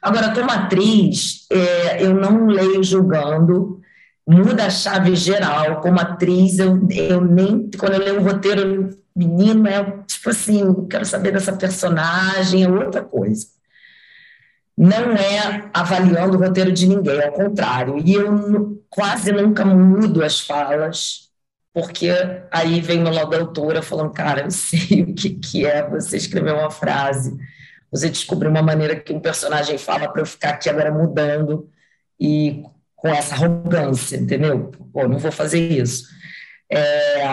Agora, 0.00 0.32
como 0.32 0.50
atriz, 0.50 1.46
é, 1.50 2.02
eu 2.02 2.14
não 2.14 2.46
leio 2.46 2.82
julgando, 2.82 3.80
muda 4.28 4.66
a 4.66 4.70
chave 4.70 5.16
geral. 5.16 5.80
Como 5.80 5.98
atriz, 5.98 6.58
eu, 6.58 6.86
eu 6.90 7.20
nem. 7.22 7.70
Quando 7.78 7.94
eu 7.94 8.00
leio 8.00 8.20
o 8.20 8.22
roteiro, 8.22 8.90
menino, 9.16 9.66
é 9.66 9.82
tipo 10.06 10.28
assim, 10.30 10.86
quero 10.86 11.06
saber 11.06 11.32
dessa 11.32 11.56
personagem, 11.56 12.62
é 12.64 12.68
outra 12.68 13.02
coisa. 13.02 13.46
Não 14.76 15.12
é 15.12 15.70
avaliando 15.74 16.36
o 16.36 16.40
roteiro 16.40 16.70
de 16.70 16.86
ninguém, 16.86 17.20
ao 17.22 17.32
contrário. 17.32 17.98
E 18.04 18.12
eu 18.14 18.80
quase 18.90 19.32
nunca 19.32 19.64
mudo 19.64 20.22
as 20.22 20.40
falas, 20.40 21.30
porque 21.72 22.10
aí 22.52 22.80
vem 22.80 23.00
uma 23.00 23.26
da 23.26 23.38
autora 23.38 23.82
falando, 23.82 24.12
cara, 24.12 24.42
eu 24.42 24.50
sei 24.52 25.02
o 25.02 25.14
que, 25.14 25.30
que 25.30 25.66
é 25.66 25.88
você 25.88 26.16
escrever 26.16 26.52
uma 26.52 26.70
frase, 26.70 27.36
você 27.90 28.08
descobrir 28.10 28.48
uma 28.48 28.62
maneira 28.62 28.94
que 28.94 29.12
um 29.12 29.20
personagem 29.20 29.78
fala 29.78 30.08
para 30.08 30.22
eu 30.22 30.26
ficar 30.26 30.50
aqui 30.50 30.68
agora 30.68 30.92
mudando 30.92 31.68
e 32.20 32.62
com 32.98 33.08
essa 33.08 33.34
arrogância, 33.34 34.16
entendeu? 34.16 34.72
Pô, 34.92 35.06
não 35.06 35.18
vou 35.18 35.30
fazer 35.32 35.60
isso. 35.60 36.04
É, 36.70 37.24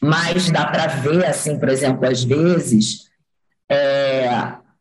mas 0.00 0.48
dá 0.50 0.66
para 0.66 0.86
ver, 0.86 1.26
assim, 1.26 1.58
por 1.58 1.68
exemplo, 1.68 2.08
às 2.08 2.22
vezes, 2.22 3.10
é, 3.68 4.28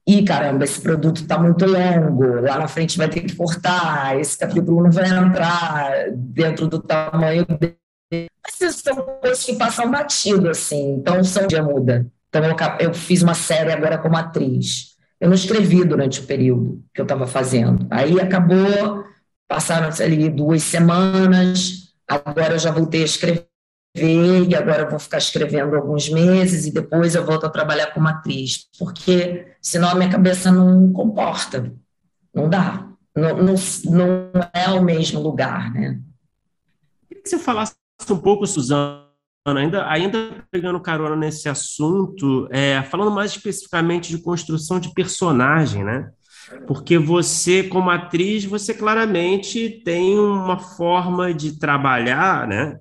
e 0.08 0.24
caramba, 0.24 0.64
esse 0.64 0.80
produto 0.80 1.22
está 1.22 1.40
muito 1.40 1.66
longo, 1.66 2.42
lá 2.42 2.60
na 2.60 2.68
frente 2.68 2.98
vai 2.98 3.10
ter 3.10 3.22
que 3.22 3.36
cortar, 3.36 4.20
esse 4.20 4.38
capítulo 4.38 4.84
não 4.84 4.92
vai 4.92 5.10
entrar 5.10 6.12
dentro 6.14 6.68
do 6.68 6.80
tamanho 6.80 7.46
dele. 7.46 8.28
Mas 8.44 8.62
isso 8.62 8.84
são 8.84 8.96
coisas 8.96 9.44
que 9.44 9.56
passam 9.56 9.90
batido, 9.90 10.48
assim, 10.48 10.94
então 10.94 11.24
são 11.24 11.48
dia 11.48 11.64
muda. 11.64 12.06
Então 12.30 12.44
eu, 12.44 12.56
eu 12.80 12.94
fiz 12.94 13.24
uma 13.24 13.34
série 13.34 13.72
agora 13.72 13.98
como 13.98 14.16
atriz. 14.16 14.96
Eu 15.20 15.30
não 15.30 15.36
escrevi 15.36 15.84
durante 15.84 16.20
o 16.20 16.24
período 16.26 16.84
que 16.94 17.02
eu 17.02 17.06
estava 17.06 17.26
fazendo. 17.26 17.88
Aí 17.90 18.20
acabou 18.20 19.04
Passaram 19.48 19.90
ali 20.04 20.30
duas 20.30 20.64
semanas, 20.64 21.94
agora 22.08 22.56
eu 22.56 22.60
já 22.60 22.72
voltei 22.72 23.04
a 23.04 23.06
escrever, 23.06 23.48
e 23.96 24.56
agora 24.56 24.84
eu 24.84 24.90
vou 24.90 25.00
ficar 25.00 25.20
escrevendo 25.20 25.76
alguns 25.76 26.10
meses, 26.10 26.66
e 26.66 26.72
depois 26.72 27.16
eu 27.16 27.26
volto 27.26 27.46
a 27.46 27.50
trabalhar 27.50 27.94
como 27.94 28.08
atriz, 28.08 28.68
porque 28.78 29.48
senão 29.62 29.90
a 29.90 29.96
minha 29.96 30.10
cabeça 30.10 30.52
não 30.52 30.92
comporta, 30.92 31.72
não 32.34 32.50
dá, 32.50 32.88
não, 33.16 33.38
não, 33.38 33.56
não 33.86 34.32
é 34.54 34.70
o 34.70 34.84
mesmo 34.84 35.22
lugar, 35.22 35.74
né? 35.74 36.00
Queria 37.08 37.24
que 37.24 37.30
você 37.30 37.40
falasse 37.40 37.76
um 38.10 38.18
pouco, 38.18 38.46
Suzana, 38.46 39.06
ainda, 39.46 39.88
ainda 39.88 40.46
pegando 40.52 40.80
carona 40.82 41.16
nesse 41.16 41.48
assunto, 41.48 42.50
é, 42.52 42.82
falando 42.84 43.12
mais 43.12 43.32
especificamente 43.32 44.10
de 44.10 44.18
construção 44.18 44.80
de 44.80 44.94
personagem, 44.94 45.84
né? 45.84 46.12
Porque 46.68 46.98
você, 46.98 47.64
como 47.64 47.90
atriz, 47.90 48.46
você 48.46 48.74
claramente 48.74 49.82
tem 49.84 50.18
uma 50.20 50.60
forma 50.60 51.34
de 51.34 51.58
trabalhar, 51.58 52.48
né? 52.48 52.80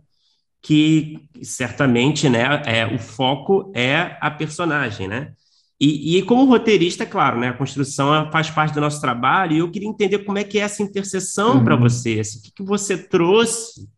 Que 0.63 1.29
certamente, 1.43 2.29
né? 2.29 2.63
É, 2.67 2.87
o 2.87 2.99
foco 2.99 3.73
é 3.75 4.17
a 4.21 4.31
personagem, 4.31 5.09
né? 5.09 5.33
E, 5.81 6.17
e 6.19 6.23
como 6.23 6.45
roteirista, 6.45 7.05
claro, 7.05 7.39
né? 7.39 7.49
A 7.49 7.53
construção 7.53 8.31
faz 8.31 8.49
parte 8.51 8.75
do 8.75 8.81
nosso 8.81 9.01
trabalho 9.01 9.53
e 9.55 9.59
eu 9.59 9.71
queria 9.71 9.89
entender 9.89 10.21
como 10.21 10.39
é 10.39 10.45
que 10.45 10.59
é 10.59 10.63
essa 10.63 10.83
interseção 10.83 11.59
uhum. 11.59 11.65
para 11.65 11.77
você. 11.77 12.21
Assim, 12.21 12.39
o 12.39 12.43
que, 12.43 12.53
que 12.53 12.63
você 12.63 12.97
trouxe 12.97 13.89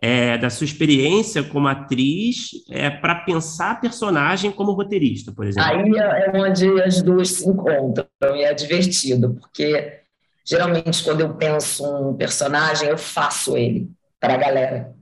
é, 0.00 0.36
da 0.36 0.50
sua 0.50 0.64
experiência 0.64 1.42
como 1.42 1.68
atriz 1.68 2.50
é, 2.70 2.90
para 2.90 3.14
pensar 3.14 3.72
a 3.72 3.76
personagem 3.76 4.50
como 4.50 4.72
roteirista, 4.72 5.32
por 5.32 5.46
exemplo? 5.46 5.68
Aí 5.68 5.90
é 5.96 6.30
onde 6.34 6.82
as 6.82 7.00
duas 7.02 7.30
se 7.30 7.48
encontram 7.48 8.06
e 8.34 8.42
é 8.42 8.52
divertido, 8.52 9.34
porque 9.40 10.00
geralmente 10.44 11.02
quando 11.02 11.22
eu 11.22 11.34
penso 11.34 11.84
um 11.84 12.14
personagem, 12.14 12.88
eu 12.88 12.98
faço 12.98 13.56
ele 13.56 13.90
para 14.20 14.34
a 14.34 14.38
galera. 14.38 14.94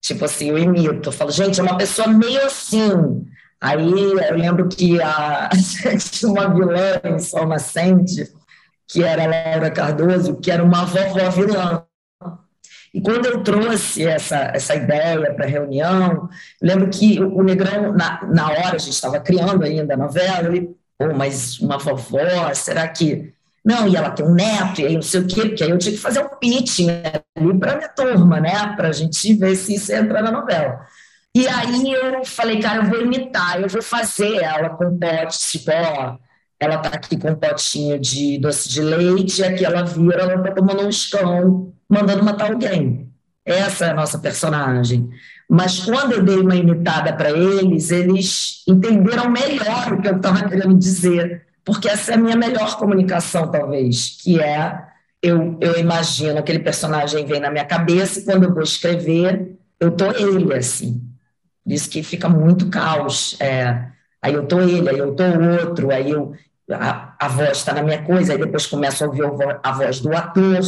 Tipo 0.00 0.24
assim, 0.24 0.50
eu 0.50 0.58
imito, 0.58 1.08
eu 1.08 1.12
falo, 1.12 1.30
gente, 1.30 1.60
é 1.60 1.62
uma 1.62 1.78
pessoa 1.78 2.08
meio 2.08 2.44
assim. 2.44 3.24
Aí 3.60 3.80
eu 3.80 4.36
lembro 4.36 4.68
que 4.68 5.00
a, 5.00 5.48
tinha 6.10 6.30
uma 6.30 6.52
vilã 6.52 7.00
em 7.04 7.18
Sol 7.20 7.46
Nascente, 7.46 8.28
que 8.88 9.02
era 9.04 9.22
a 9.22 9.26
Laura 9.26 9.70
Cardoso, 9.70 10.36
que 10.40 10.50
era 10.50 10.62
uma 10.62 10.84
vovó 10.84 11.30
vilã. 11.30 11.86
E 12.94 13.00
quando 13.00 13.24
eu 13.24 13.42
trouxe 13.42 14.06
essa, 14.06 14.50
essa 14.54 14.74
ideia 14.74 15.32
para 15.32 15.46
a 15.46 15.48
reunião, 15.48 16.28
lembro 16.60 16.90
que 16.90 17.18
o 17.20 17.42
Negrão, 17.42 17.92
na, 17.92 18.22
na 18.26 18.50
hora, 18.50 18.74
a 18.74 18.78
gente 18.78 18.92
estava 18.92 19.18
criando 19.18 19.64
ainda 19.64 19.94
a 19.94 19.96
novela, 19.96 20.48
ele, 20.48 20.76
pô, 20.98 21.12
mas 21.14 21.58
uma 21.58 21.78
vovó, 21.78 22.52
será 22.52 22.86
que. 22.88 23.32
Não, 23.64 23.86
e 23.86 23.96
ela 23.96 24.10
tem 24.10 24.26
um 24.26 24.34
neto, 24.34 24.80
e 24.80 24.86
aí 24.86 24.94
não 24.94 25.02
sei 25.02 25.20
o 25.20 25.26
quê, 25.26 25.42
porque 25.42 25.62
aí 25.62 25.70
eu 25.70 25.78
tinha 25.78 25.94
que 25.94 26.00
fazer 26.00 26.20
um 26.20 26.28
pitching 26.28 26.90
ali 26.90 27.58
para 27.58 27.72
a 27.72 27.76
minha 27.76 27.88
turma, 27.88 28.40
né, 28.40 28.74
para 28.76 28.88
a 28.88 28.92
gente 28.92 29.34
ver 29.34 29.54
se 29.54 29.76
isso 29.76 29.92
entra 29.92 30.20
na 30.20 30.32
novela. 30.32 30.80
E 31.34 31.46
aí 31.48 31.92
eu 31.92 32.24
falei, 32.24 32.60
cara, 32.60 32.82
eu 32.82 32.90
vou 32.90 33.00
imitar, 33.00 33.60
eu 33.62 33.68
vou 33.68 33.80
fazer 33.80 34.36
ela 34.42 34.70
com 34.70 34.98
pote, 34.98 35.38
tipo, 35.38 35.70
ó, 35.70 36.16
ela 36.58 36.78
tá 36.78 36.90
aqui 36.90 37.16
com 37.16 37.30
um 37.30 37.36
potinho 37.36 37.98
de 37.98 38.38
doce 38.38 38.68
de 38.68 38.82
leite, 38.82 39.40
e 39.40 39.44
aqui 39.44 39.64
ela 39.64 39.82
vira, 39.84 40.22
ela 40.22 40.42
tá 40.42 40.52
tomando 40.52 40.82
um 40.84 40.88
escão, 40.88 41.71
mandando 41.92 42.24
matar 42.24 42.50
alguém. 42.50 43.12
Essa 43.44 43.86
é 43.86 43.90
a 43.90 43.94
nossa 43.94 44.18
personagem. 44.18 45.10
Mas 45.48 45.80
quando 45.80 46.12
eu 46.12 46.22
dei 46.22 46.38
uma 46.38 46.56
imitada 46.56 47.12
para 47.12 47.30
eles, 47.30 47.90
eles 47.90 48.64
entenderam 48.66 49.28
melhor 49.28 49.92
o 49.92 50.00
que 50.00 50.08
eu 50.08 50.16
estava 50.16 50.48
querendo 50.48 50.74
dizer, 50.78 51.46
porque 51.64 51.88
essa 51.88 52.12
é 52.12 52.14
a 52.14 52.18
minha 52.18 52.36
melhor 52.36 52.78
comunicação, 52.78 53.50
talvez, 53.50 54.16
que 54.22 54.40
é 54.40 54.86
eu, 55.22 55.56
eu 55.60 55.78
imagino 55.78 56.38
aquele 56.38 56.58
personagem 56.58 57.26
vem 57.26 57.40
na 57.40 57.50
minha 57.50 57.64
cabeça 57.64 58.18
e 58.18 58.24
quando 58.24 58.44
eu 58.44 58.54
vou 58.54 58.62
escrever, 58.62 59.56
eu 59.78 59.90
tô 59.92 60.06
ele, 60.12 60.52
assim. 60.54 61.00
Isso 61.66 61.88
que 61.88 62.02
fica 62.02 62.28
muito 62.28 62.68
caos. 62.68 63.36
É, 63.38 63.84
aí 64.20 64.34
eu 64.34 64.46
tô 64.46 64.60
ele, 64.60 64.88
aí 64.88 64.98
eu 64.98 65.14
tô 65.14 65.24
outro, 65.60 65.92
aí 65.92 66.10
eu, 66.10 66.32
a, 66.70 67.14
a 67.20 67.28
voz 67.28 67.58
está 67.58 67.72
na 67.72 67.82
minha 67.82 68.02
coisa, 68.02 68.32
aí 68.32 68.38
depois 68.38 68.66
começo 68.66 69.04
a 69.04 69.06
ouvir 69.06 69.22
a 69.62 69.72
voz 69.72 70.00
do 70.00 70.12
ator, 70.16 70.60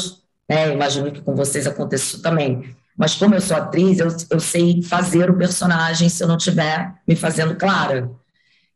né? 0.48 0.72
Imagino 0.72 1.11
que 1.11 1.20
com 1.20 1.35
vocês 1.35 1.66
aconteça 1.66 2.04
isso 2.04 2.22
também. 2.22 2.74
Mas 2.96 3.14
como 3.14 3.35
eu 3.35 3.40
sou 3.40 3.57
atriz, 3.57 3.98
eu, 3.98 4.09
eu 4.30 4.40
sei 4.40 4.83
fazer 4.83 5.30
o 5.30 5.37
personagem 5.37 6.09
se 6.09 6.22
eu 6.22 6.28
não 6.28 6.37
estiver 6.37 6.94
me 7.07 7.16
fazendo 7.16 7.57
clara. 7.57 8.11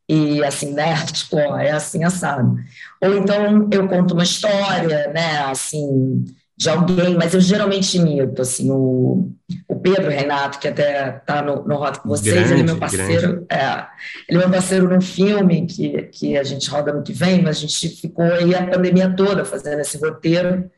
E 0.08 0.42
assim, 0.42 0.72
né? 0.72 0.94
Tipo, 1.06 1.36
ó, 1.36 1.58
é 1.58 1.70
assim 1.70 2.04
assado. 2.04 2.56
Ou 3.00 3.14
então 3.16 3.68
eu 3.70 3.86
conto 3.86 4.14
uma 4.14 4.22
história, 4.22 5.12
né? 5.12 5.38
Assim, 5.40 6.24
de 6.58 6.68
alguém, 6.68 7.14
mas 7.14 7.34
eu 7.34 7.40
geralmente 7.40 7.96
imito, 7.96 8.42
assim, 8.42 8.68
o, 8.68 9.30
o 9.68 9.76
Pedro 9.76 10.10
Renato, 10.10 10.58
que 10.58 10.66
até 10.66 11.18
está 11.18 11.40
no, 11.40 11.62
no 11.62 11.76
Rota 11.76 12.00
com 12.00 12.08
vocês, 12.08 12.34
grande, 12.34 12.52
ele 12.52 12.60
é 12.62 12.64
meu 12.64 12.78
parceiro, 12.78 13.46
é, 13.48 13.86
ele 14.28 14.38
é 14.38 14.40
meu 14.40 14.50
parceiro 14.50 14.88
num 14.88 15.00
filme 15.00 15.66
que, 15.66 16.02
que 16.10 16.36
a 16.36 16.42
gente 16.42 16.68
roda 16.68 16.92
no 16.92 17.04
que 17.04 17.12
vem, 17.12 17.42
mas 17.42 17.58
a 17.58 17.60
gente 17.60 17.88
ficou 17.90 18.24
aí 18.24 18.56
a 18.56 18.66
pandemia 18.66 19.08
toda 19.14 19.44
fazendo 19.44 19.78
esse 19.78 19.98
roteiro, 19.98 20.68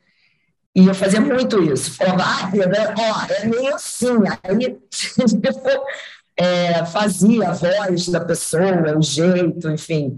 e 0.74 0.86
eu 0.86 0.94
fazia 0.94 1.20
muito 1.20 1.62
isso, 1.62 1.92
falava, 1.94 2.22
ah, 2.24 2.50
ó, 2.96 3.32
é 3.32 3.46
meio 3.46 3.74
assim, 3.74 4.16
aí 4.42 4.78
tipo, 4.90 5.84
é, 6.36 6.84
fazia 6.86 7.48
a 7.48 7.52
voz 7.52 8.08
da 8.08 8.20
pessoa, 8.20 8.96
o 8.96 9.02
jeito, 9.02 9.68
enfim, 9.70 10.16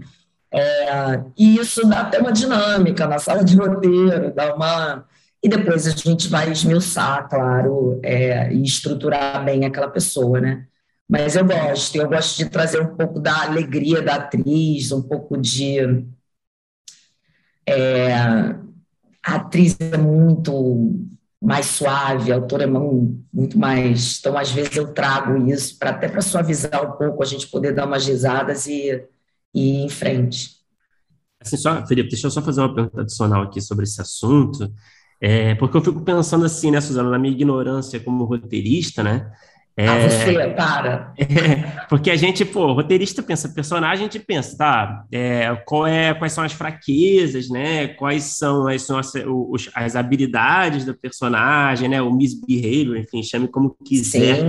é, 0.51 1.23
e 1.37 1.57
isso 1.57 1.87
dá 1.87 2.01
até 2.01 2.19
uma 2.19 2.31
dinâmica 2.31 3.07
na 3.07 3.17
sala 3.19 3.43
de 3.43 3.55
roteiro, 3.55 4.33
dá 4.33 4.55
uma 4.55 5.05
e 5.43 5.49
depois 5.49 5.85
a 5.85 5.91
gente 5.91 6.29
vai 6.29 6.49
esmiuçar, 6.51 7.27
claro, 7.27 7.99
é, 8.01 8.51
e 8.53 8.63
estruturar 8.63 9.43
bem 9.43 9.65
aquela 9.65 9.89
pessoa, 9.89 10.39
né? 10.39 10.65
Mas 11.07 11.35
eu 11.35 11.45
gosto, 11.45 11.95
eu 11.97 12.07
gosto 12.07 12.37
de 12.37 12.49
trazer 12.49 12.81
um 12.81 12.95
pouco 12.95 13.19
da 13.19 13.43
alegria 13.43 14.01
da 14.01 14.15
atriz, 14.15 14.91
um 14.93 15.01
pouco 15.01 15.37
de. 15.37 16.05
É, 17.67 18.55
a 19.25 19.35
atriz 19.35 19.77
é 19.79 19.97
muito 19.97 21.07
mais 21.41 21.65
suave, 21.65 22.31
a 22.31 22.35
autora 22.35 22.63
é 22.63 22.67
muito 22.67 23.57
mais. 23.57 24.19
Então, 24.19 24.37
às 24.37 24.51
vezes, 24.51 24.75
eu 24.75 24.93
trago 24.93 25.49
isso 25.51 25.77
para 25.77 25.91
até 25.91 26.07
para 26.07 26.21
suavizar 26.21 26.83
um 26.85 26.97
pouco, 26.97 27.21
a 27.21 27.25
gente 27.25 27.47
poder 27.47 27.73
dar 27.73 27.85
umas 27.85 28.05
risadas 28.07 28.65
e, 28.65 29.03
e 29.53 29.81
ir 29.81 29.85
em 29.85 29.89
frente. 29.89 30.63
Assim, 31.41 31.57
só, 31.57 31.85
Felipe, 31.85 32.09
deixa 32.09 32.27
eu 32.27 32.31
só 32.31 32.41
fazer 32.41 32.61
uma 32.61 32.73
pergunta 32.73 33.01
adicional 33.01 33.43
aqui 33.43 33.59
sobre 33.59 33.83
esse 33.83 33.99
assunto. 34.01 34.73
É, 35.19 35.55
porque 35.55 35.77
eu 35.77 35.81
fico 35.81 36.01
pensando 36.01 36.45
assim, 36.45 36.71
né, 36.71 36.79
Suzana, 36.81 37.09
na 37.09 37.19
minha 37.19 37.33
ignorância 37.33 37.99
como 37.99 38.25
roteirista, 38.25 39.03
né? 39.03 39.31
É, 39.75 39.87
ah, 39.87 40.07
você, 40.07 40.49
para. 40.49 41.13
É, 41.17 41.85
porque 41.89 42.11
a 42.11 42.15
gente, 42.15 42.45
pô, 42.45 42.73
roteirista 42.73 43.23
pensa 43.23 43.49
personagem, 43.49 44.05
a 44.05 44.09
gente 44.09 44.23
pensa, 44.23 44.55
tá, 44.55 45.05
é, 45.11 45.55
qual 45.65 45.87
é, 45.87 46.13
quais 46.13 46.31
são 46.31 46.43
as 46.43 46.53
fraquezas, 46.53 47.49
né? 47.49 47.87
Quais 47.87 48.23
são 48.23 48.67
as, 48.67 48.83
são 48.83 48.99
as, 48.99 49.11
os, 49.25 49.71
as 49.73 49.95
habilidades 49.95 50.85
do 50.85 50.93
personagem, 50.93 51.89
né? 51.89 52.01
O 52.03 52.13
misbehavior, 52.13 52.97
enfim, 52.97 53.23
chame 53.23 53.47
como 53.47 53.75
quiser. 53.83 54.45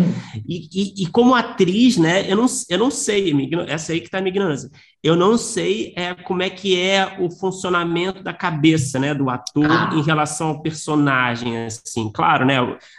E, 0.47 0.69
e, 0.71 1.05
e, 1.05 1.07
como 1.07 1.35
atriz, 1.35 1.97
né? 1.97 2.31
Eu 2.31 2.37
não, 2.37 2.47
eu 2.69 2.79
não 2.79 2.91
sei, 2.91 3.35
essa 3.67 3.93
aí 3.93 4.03
que 4.03 4.11
tá 4.11 4.19
a 4.19 4.21
minha 4.21 4.31
ignorância 4.31 4.71
eu 5.05 5.15
não 5.15 5.37
sei 5.37 5.93
é, 5.97 6.15
como 6.15 6.43
é 6.43 6.49
que 6.49 6.81
é 6.81 7.17
o 7.21 7.31
funcionamento 7.31 8.23
da 8.23 8.33
cabeça, 8.33 8.99
né, 8.99 9.13
do 9.13 9.29
ator 9.29 9.71
ah. 9.71 9.91
em 9.93 10.01
relação 10.01 10.49
ao 10.49 10.63
personagem, 10.63 11.67
assim, 11.67 12.11
claro, 12.11 12.47
né, 12.47 12.57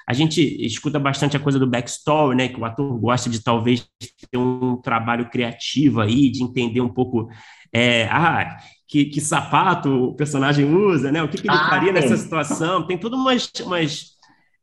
a 0.08 0.14
gente 0.14 0.42
escuta 0.64 1.00
bastante 1.00 1.36
a 1.36 1.40
coisa 1.40 1.58
do 1.58 1.68
backstory, 1.68 2.36
né, 2.36 2.48
que 2.48 2.60
o 2.60 2.66
ator 2.66 2.98
gosta 3.00 3.30
de 3.30 3.42
talvez 3.42 3.88
ter 4.32 4.38
um 4.38 4.78
trabalho 4.78 5.30
criativo 5.30 6.00
aí, 6.00 6.30
de 6.30 6.44
entender 6.44 6.82
um 6.82 6.94
pouco, 6.94 7.28
é, 7.74 8.08
ah, 8.12 8.58
que, 8.88 9.06
que 9.06 9.20
sapato 9.20 9.90
o 9.90 10.16
personagem 10.16 10.66
usa, 10.66 11.12
né, 11.12 11.24
o 11.24 11.28
que, 11.28 11.42
que 11.42 11.50
ele 11.50 11.58
ah, 11.58 11.70
faria 11.70 11.92
nessa 11.92 12.16
situação, 12.18 12.86
tem 12.86 12.98
tudo 12.98 13.16
umas, 13.16 13.52
umas 13.62 14.16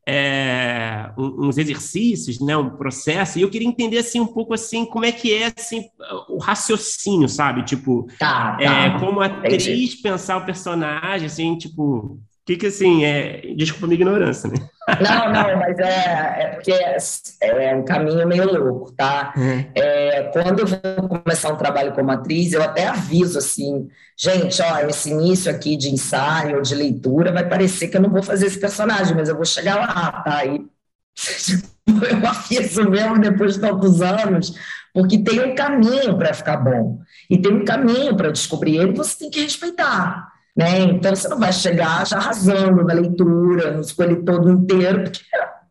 é, 0.07 1.11
uns 1.17 1.59
exercícios, 1.59 2.41
né, 2.41 2.57
um 2.57 2.71
processo, 2.71 3.39
e 3.39 3.43
eu 3.43 3.51
queria 3.51 3.69
entender 3.69 3.99
assim 3.99 4.21
um 4.21 4.27
pouco 4.27 4.55
assim 4.55 4.85
como 4.85 5.05
é 5.05 5.13
que 5.13 5.33
é 5.33 5.53
assim 5.57 5.85
o 6.29 6.39
raciocínio, 6.39 7.29
sabe? 7.29 7.65
Tipo, 7.65 8.07
tá, 8.19 8.57
tá. 8.57 8.63
É, 8.63 8.99
como 8.99 9.21
atriz 9.21 9.67
Entendi. 9.67 10.03
pensar 10.03 10.39
o 10.39 10.45
personagem, 10.45 11.27
assim, 11.27 11.57
tipo, 11.57 12.21
que 12.45 12.57
que 12.57 12.67
assim 12.67 13.05
é? 13.05 13.55
Desculpa 13.55 13.87
a 13.87 13.89
minha 13.89 14.01
ignorância, 14.01 14.51
né? 14.51 14.57
Não, 15.01 15.33
não, 15.33 15.59
mas 15.59 15.79
é, 15.79 16.43
é 16.43 16.47
porque 16.55 16.73
é, 16.73 16.97
é 17.41 17.77
um 17.77 17.85
caminho 17.85 18.27
meio 18.27 18.53
louco, 18.53 18.93
tá? 18.93 19.33
Uhum. 19.37 19.65
É, 19.77 20.25
quando 20.33 20.61
eu 20.61 20.67
vou 20.67 21.09
começar 21.09 21.53
um 21.53 21.57
trabalho 21.57 21.93
como 21.93 22.11
atriz, 22.11 22.53
eu 22.53 22.63
até 22.63 22.89
aviso 22.89 23.39
assim, 23.39 23.89
gente, 24.19 24.61
ó, 24.61 24.81
esse 24.81 25.11
início 25.11 25.51
aqui 25.51 25.77
de 25.77 25.89
ensaio, 25.89 26.61
de 26.63 26.75
leitura, 26.75 27.33
vai 27.33 27.49
parecer 27.49 27.89
que 27.89 27.97
eu 27.97 28.03
não 28.03 28.11
vou 28.11 28.25
fazer 28.25 28.47
esse 28.47 28.59
personagem, 28.59 29.15
mas 29.15 29.29
eu 29.29 29.37
vou 29.37 29.45
chegar 29.45 29.77
lá, 29.77 30.23
tá? 30.23 30.45
E 30.45 30.59
eu 31.87 32.29
aviso 32.29 32.91
mesmo 32.91 33.21
depois 33.21 33.55
de 33.55 33.61
tantos 33.61 34.03
anos, 34.03 34.53
porque 34.93 35.23
tem 35.23 35.41
um 35.45 35.55
caminho 35.55 36.19
para 36.19 36.35
ficar 36.35 36.57
bom 36.57 36.99
e 37.31 37.41
tem 37.41 37.53
um 37.53 37.65
caminho 37.65 38.17
para 38.17 38.33
descobrir 38.33 38.79
ele, 38.79 38.93
você 38.93 39.17
tem 39.17 39.31
que 39.31 39.43
respeitar. 39.43 40.32
Né? 40.57 40.81
Então, 40.81 41.15
você 41.15 41.29
não 41.29 41.39
vai 41.39 41.53
chegar 41.53 42.07
já 42.07 42.19
arrasando 42.19 42.85
na 42.85 42.95
leitura, 42.95 43.73
no 43.73 43.81
escolher 43.81 44.23
todo 44.23 44.51
inteiro, 44.51 45.05
porque 45.05 45.21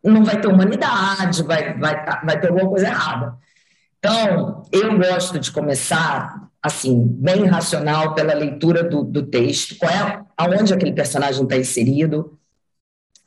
não 0.04 0.24
vai 0.24 0.40
ter 0.40 0.48
humanidade, 0.48 1.44
vai, 1.44 1.78
vai, 1.78 2.04
vai 2.24 2.40
ter 2.40 2.48
alguma 2.48 2.70
coisa 2.70 2.88
errada. 2.88 3.36
Então, 4.00 4.64
eu 4.72 4.98
gosto 4.98 5.38
de 5.38 5.52
começar, 5.52 6.50
assim, 6.62 7.06
bem 7.08 7.46
racional 7.46 8.16
pela 8.16 8.34
leitura 8.34 8.84
do, 8.84 9.04
do 9.04 9.22
texto, 9.22 9.78
qual 9.78 9.92
é, 9.92 10.22
aonde 10.36 10.74
aquele 10.74 10.92
personagem 10.92 11.44
está 11.44 11.56
inserido, 11.56 12.40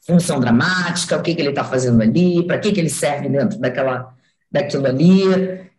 função 0.04 0.40
dramática, 0.40 1.16
o 1.16 1.22
que, 1.22 1.34
que 1.34 1.40
ele 1.40 1.50
está 1.50 1.62
fazendo 1.62 2.02
ali, 2.02 2.44
para 2.44 2.58
que, 2.58 2.72
que 2.72 2.80
ele 2.80 2.90
serve 2.90 3.28
dentro 3.28 3.58
daquela, 3.60 4.12
daquilo 4.50 4.86
ali, 4.86 5.22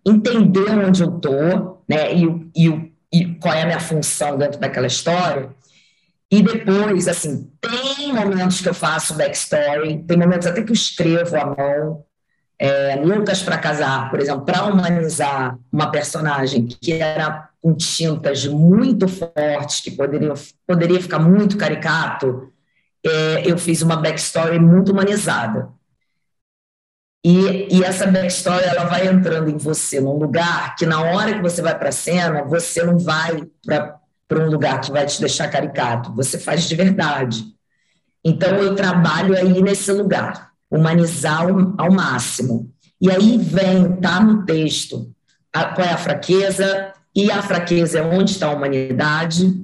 entender 0.06 0.72
onde 0.72 1.04
eu 1.04 1.18
estou, 1.18 1.84
né, 1.90 2.16
e, 2.16 2.52
e, 2.56 2.94
e 3.12 3.36
qual 3.36 3.54
é 3.54 3.64
a 3.64 3.66
minha 3.66 3.80
função 3.82 4.38
dentro 4.38 4.60
daquela 4.60 4.88
história, 4.88 5.50
e 6.36 6.42
depois, 6.42 7.08
assim, 7.08 7.50
tem 7.62 8.12
momentos 8.12 8.60
que 8.60 8.68
eu 8.68 8.74
faço 8.74 9.14
backstory, 9.14 10.04
tem 10.04 10.18
momentos 10.18 10.46
até 10.46 10.62
que 10.62 10.70
eu 10.70 10.74
escrevo 10.74 11.34
à 11.38 11.46
mão. 11.46 12.04
É, 12.60 12.98
Lucas 12.98 13.42
para 13.42 13.58
Casar, 13.58 14.10
por 14.10 14.20
exemplo, 14.20 14.44
para 14.44 14.66
humanizar 14.66 15.58
uma 15.72 15.90
personagem 15.90 16.68
que 16.68 16.92
era 16.92 17.48
com 17.62 17.74
tintas 17.74 18.46
muito 18.48 19.08
fortes, 19.08 19.80
que 19.80 19.92
poderia, 19.92 20.34
poderia 20.68 21.02
ficar 21.02 21.20
muito 21.20 21.58
caricato, 21.58 22.52
é, 23.06 23.50
eu 23.50 23.58
fiz 23.58 23.82
uma 23.82 23.96
backstory 23.96 24.60
muito 24.60 24.92
humanizada. 24.92 25.70
E, 27.24 27.78
e, 27.78 27.84
essa 27.84 28.08
backstory 28.08 28.66
ela 28.66 28.84
vai 28.84 29.08
entrando 29.08 29.50
em 29.50 29.58
você 29.58 30.02
num 30.02 30.18
lugar 30.18 30.76
que 30.76 30.86
na 30.86 31.02
hora 31.02 31.34
que 31.34 31.42
você 31.42 31.62
vai 31.62 31.80
para 31.80 31.90
a 31.90 31.94
cena, 31.94 32.44
você 32.44 32.84
não 32.84 32.98
vai 33.00 33.42
para 34.28 34.44
um 34.44 34.50
lugar 34.50 34.82
que 34.82 34.92
vai 34.92 35.06
te 35.06 35.20
deixar 35.20 35.50
caricato, 35.50 36.14
você 36.14 36.40
faz 36.40 36.68
de 36.68 36.76
verdade. 36.76 37.46
Então, 38.24 38.58
eu 38.58 38.76
trabalho 38.76 39.38
aí 39.38 39.62
nesse 39.62 39.92
lugar, 39.92 40.52
humanizar 40.70 41.46
ao, 41.78 41.92
máximo. 41.92 42.74
E 43.00 43.12
aí 43.12 43.38
vem, 43.38 43.98
tá 43.98 44.20
no 44.20 44.46
texto, 44.46 45.14
a, 45.54 45.66
qual 45.66 45.88
é 45.88 45.92
a 45.92 45.98
fraqueza, 45.98 46.94
e 47.16 47.32
a 47.32 47.42
fraqueza 47.42 48.00
é 48.00 48.02
onde 48.02 48.32
está 48.32 48.48
a 48.48 48.54
humanidade, 48.54 49.64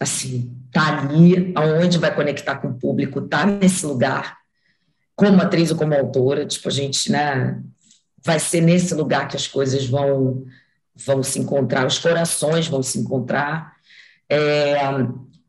assim, 0.00 0.56
tá 0.72 0.98
ali, 0.98 1.52
aonde 1.54 1.98
vai 1.98 2.14
conectar 2.14 2.56
com 2.56 2.68
o 2.68 2.74
público, 2.74 3.20
tá 3.20 3.44
nesse 3.44 3.84
lugar, 3.84 4.38
como 5.14 5.42
atriz 5.42 5.70
ou 5.70 5.76
como 5.76 5.94
autora, 5.94 6.46
tipo, 6.46 6.68
a 6.68 6.72
gente, 6.72 7.12
né, 7.12 7.60
vai 8.24 8.38
ser 8.38 8.62
nesse 8.62 8.94
lugar 8.94 9.28
que 9.28 9.36
as 9.36 9.46
coisas 9.46 9.86
vão 9.86 10.44
vão 11.06 11.22
se 11.22 11.38
encontrar, 11.38 11.86
os 11.86 11.98
corações 11.98 12.68
vão 12.68 12.82
se 12.82 12.98
encontrar, 12.98 13.74
é, 14.30 14.76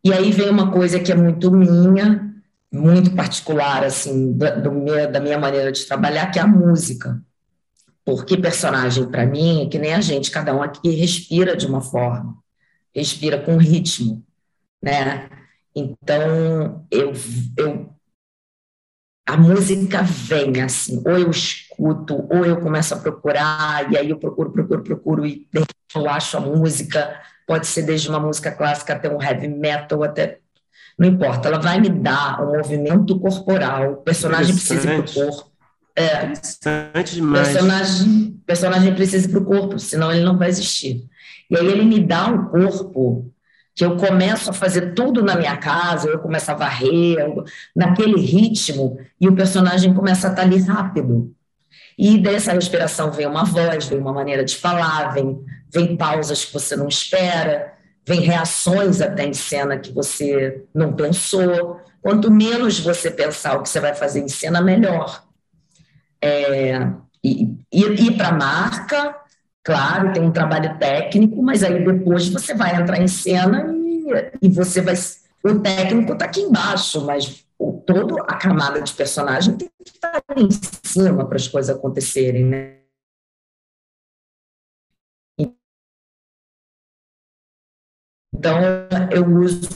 e 0.03 0.11
aí 0.11 0.31
vem 0.31 0.49
uma 0.49 0.71
coisa 0.71 0.99
que 0.99 1.11
é 1.11 1.15
muito 1.15 1.51
minha, 1.51 2.33
muito 2.71 3.15
particular, 3.15 3.83
assim, 3.83 4.35
da, 4.37 4.69
minha, 4.69 5.07
da 5.07 5.19
minha 5.19 5.37
maneira 5.37 5.71
de 5.71 5.85
trabalhar, 5.85 6.31
que 6.31 6.39
é 6.39 6.41
a 6.41 6.47
música. 6.47 7.21
Porque 8.03 8.35
personagem, 8.35 9.09
para 9.09 9.25
mim, 9.25 9.63
é 9.63 9.69
que 9.69 9.77
nem 9.77 9.93
a 9.93 10.01
gente, 10.01 10.31
cada 10.31 10.55
um 10.55 10.63
aqui 10.63 10.89
respira 10.89 11.55
de 11.55 11.67
uma 11.67 11.81
forma, 11.81 12.35
respira 12.93 13.39
com 13.39 13.57
ritmo, 13.57 14.23
né? 14.81 15.29
Então, 15.75 16.85
eu, 16.89 17.13
eu 17.55 17.91
a 19.25 19.37
música 19.37 20.01
vem 20.01 20.61
assim, 20.61 21.01
ou 21.05 21.17
eu 21.17 21.29
escuto, 21.29 22.27
ou 22.29 22.45
eu 22.45 22.59
começo 22.59 22.93
a 22.93 22.97
procurar, 22.97 23.89
e 23.91 23.97
aí 23.97 24.09
eu 24.09 24.17
procuro, 24.17 24.51
procuro, 24.51 24.83
procuro, 24.83 25.25
e 25.25 25.47
eu 25.95 26.09
acho 26.09 26.37
a 26.37 26.41
música, 26.41 27.21
pode 27.51 27.67
ser 27.67 27.81
desde 27.81 28.07
uma 28.07 28.17
música 28.17 28.49
clássica 28.49 28.93
até 28.93 29.13
um 29.13 29.21
heavy 29.21 29.49
metal, 29.49 30.01
até. 30.03 30.37
Não 30.97 31.05
importa, 31.05 31.49
ela 31.49 31.59
vai 31.59 31.81
me 31.81 31.89
dar 31.89 32.41
um 32.41 32.55
movimento 32.55 33.19
corporal. 33.19 33.91
O 33.91 33.97
personagem 33.97 34.55
precisa 34.55 34.89
ir 34.89 35.03
para 35.03 35.11
o 35.11 35.13
corpo. 35.13 35.51
É, 35.93 36.25
Interessante 36.27 37.15
demais. 37.15 37.49
Personagem, 37.49 38.41
personagem 38.45 38.95
precisa 38.95 39.27
ir 39.27 39.31
para 39.31 39.39
o 39.41 39.45
corpo, 39.45 39.77
senão 39.77 40.09
ele 40.09 40.23
não 40.23 40.37
vai 40.37 40.47
existir. 40.47 41.03
E 41.49 41.57
aí 41.57 41.67
ele 41.67 41.83
me 41.83 41.99
dá 41.99 42.27
um 42.27 42.45
corpo 42.45 43.29
que 43.75 43.83
eu 43.83 43.97
começo 43.97 44.49
a 44.49 44.53
fazer 44.53 44.93
tudo 44.93 45.21
na 45.21 45.35
minha 45.35 45.57
casa, 45.57 46.07
eu 46.07 46.19
começo 46.19 46.49
a 46.51 46.53
varrer, 46.53 47.17
naquele 47.75 48.17
ritmo, 48.21 48.97
e 49.19 49.27
o 49.27 49.35
personagem 49.35 49.93
começa 49.93 50.29
a 50.29 50.31
estar 50.31 50.43
ali 50.43 50.61
rápido. 50.61 51.35
E 51.97 52.17
dessa 52.17 52.53
respiração 52.53 53.11
vem 53.11 53.27
uma 53.27 53.43
voz, 53.43 53.87
vem 53.87 53.99
uma 53.99 54.13
maneira 54.13 54.45
de 54.45 54.55
falar, 54.55 55.13
vem, 55.13 55.37
vem 55.73 55.95
pausas 55.95 56.45
que 56.45 56.53
você 56.53 56.75
não 56.75 56.87
espera, 56.87 57.73
vem 58.05 58.19
reações 58.21 59.01
até 59.01 59.25
em 59.25 59.33
cena 59.33 59.77
que 59.77 59.91
você 59.91 60.63
não 60.73 60.93
pensou. 60.93 61.79
Quanto 62.01 62.31
menos 62.31 62.79
você 62.79 63.11
pensar 63.11 63.57
o 63.57 63.63
que 63.63 63.69
você 63.69 63.79
vai 63.79 63.93
fazer 63.93 64.21
em 64.21 64.27
cena, 64.27 64.61
melhor. 64.61 65.23
É, 66.21 66.87
e 67.23 67.57
ir 67.71 68.17
para 68.17 68.29
a 68.29 68.37
marca, 68.37 69.15
claro, 69.63 70.11
tem 70.13 70.23
um 70.23 70.31
trabalho 70.31 70.77
técnico, 70.77 71.41
mas 71.41 71.63
aí 71.63 71.83
depois 71.83 72.27
você 72.29 72.53
vai 72.53 72.75
entrar 72.75 72.99
em 72.99 73.07
cena 73.07 73.73
e, 73.73 74.05
e 74.41 74.49
você 74.49 74.81
vai. 74.81 74.95
O 75.43 75.59
técnico 75.59 76.13
está 76.13 76.25
aqui 76.25 76.41
embaixo, 76.41 77.03
mas 77.05 77.45
toda 77.85 78.21
a 78.23 78.35
camada 78.35 78.81
de 78.81 78.93
personagem 78.93 79.55
tem 79.55 79.69
que 79.83 79.91
estar 79.91 80.21
em 80.35 80.49
cima 80.83 81.25
para 81.25 81.37
as 81.37 81.47
coisas 81.47 81.75
acontecerem, 81.75 82.45
né? 82.45 82.80
Então, 88.41 88.57
eu 89.11 89.23
uso 89.37 89.69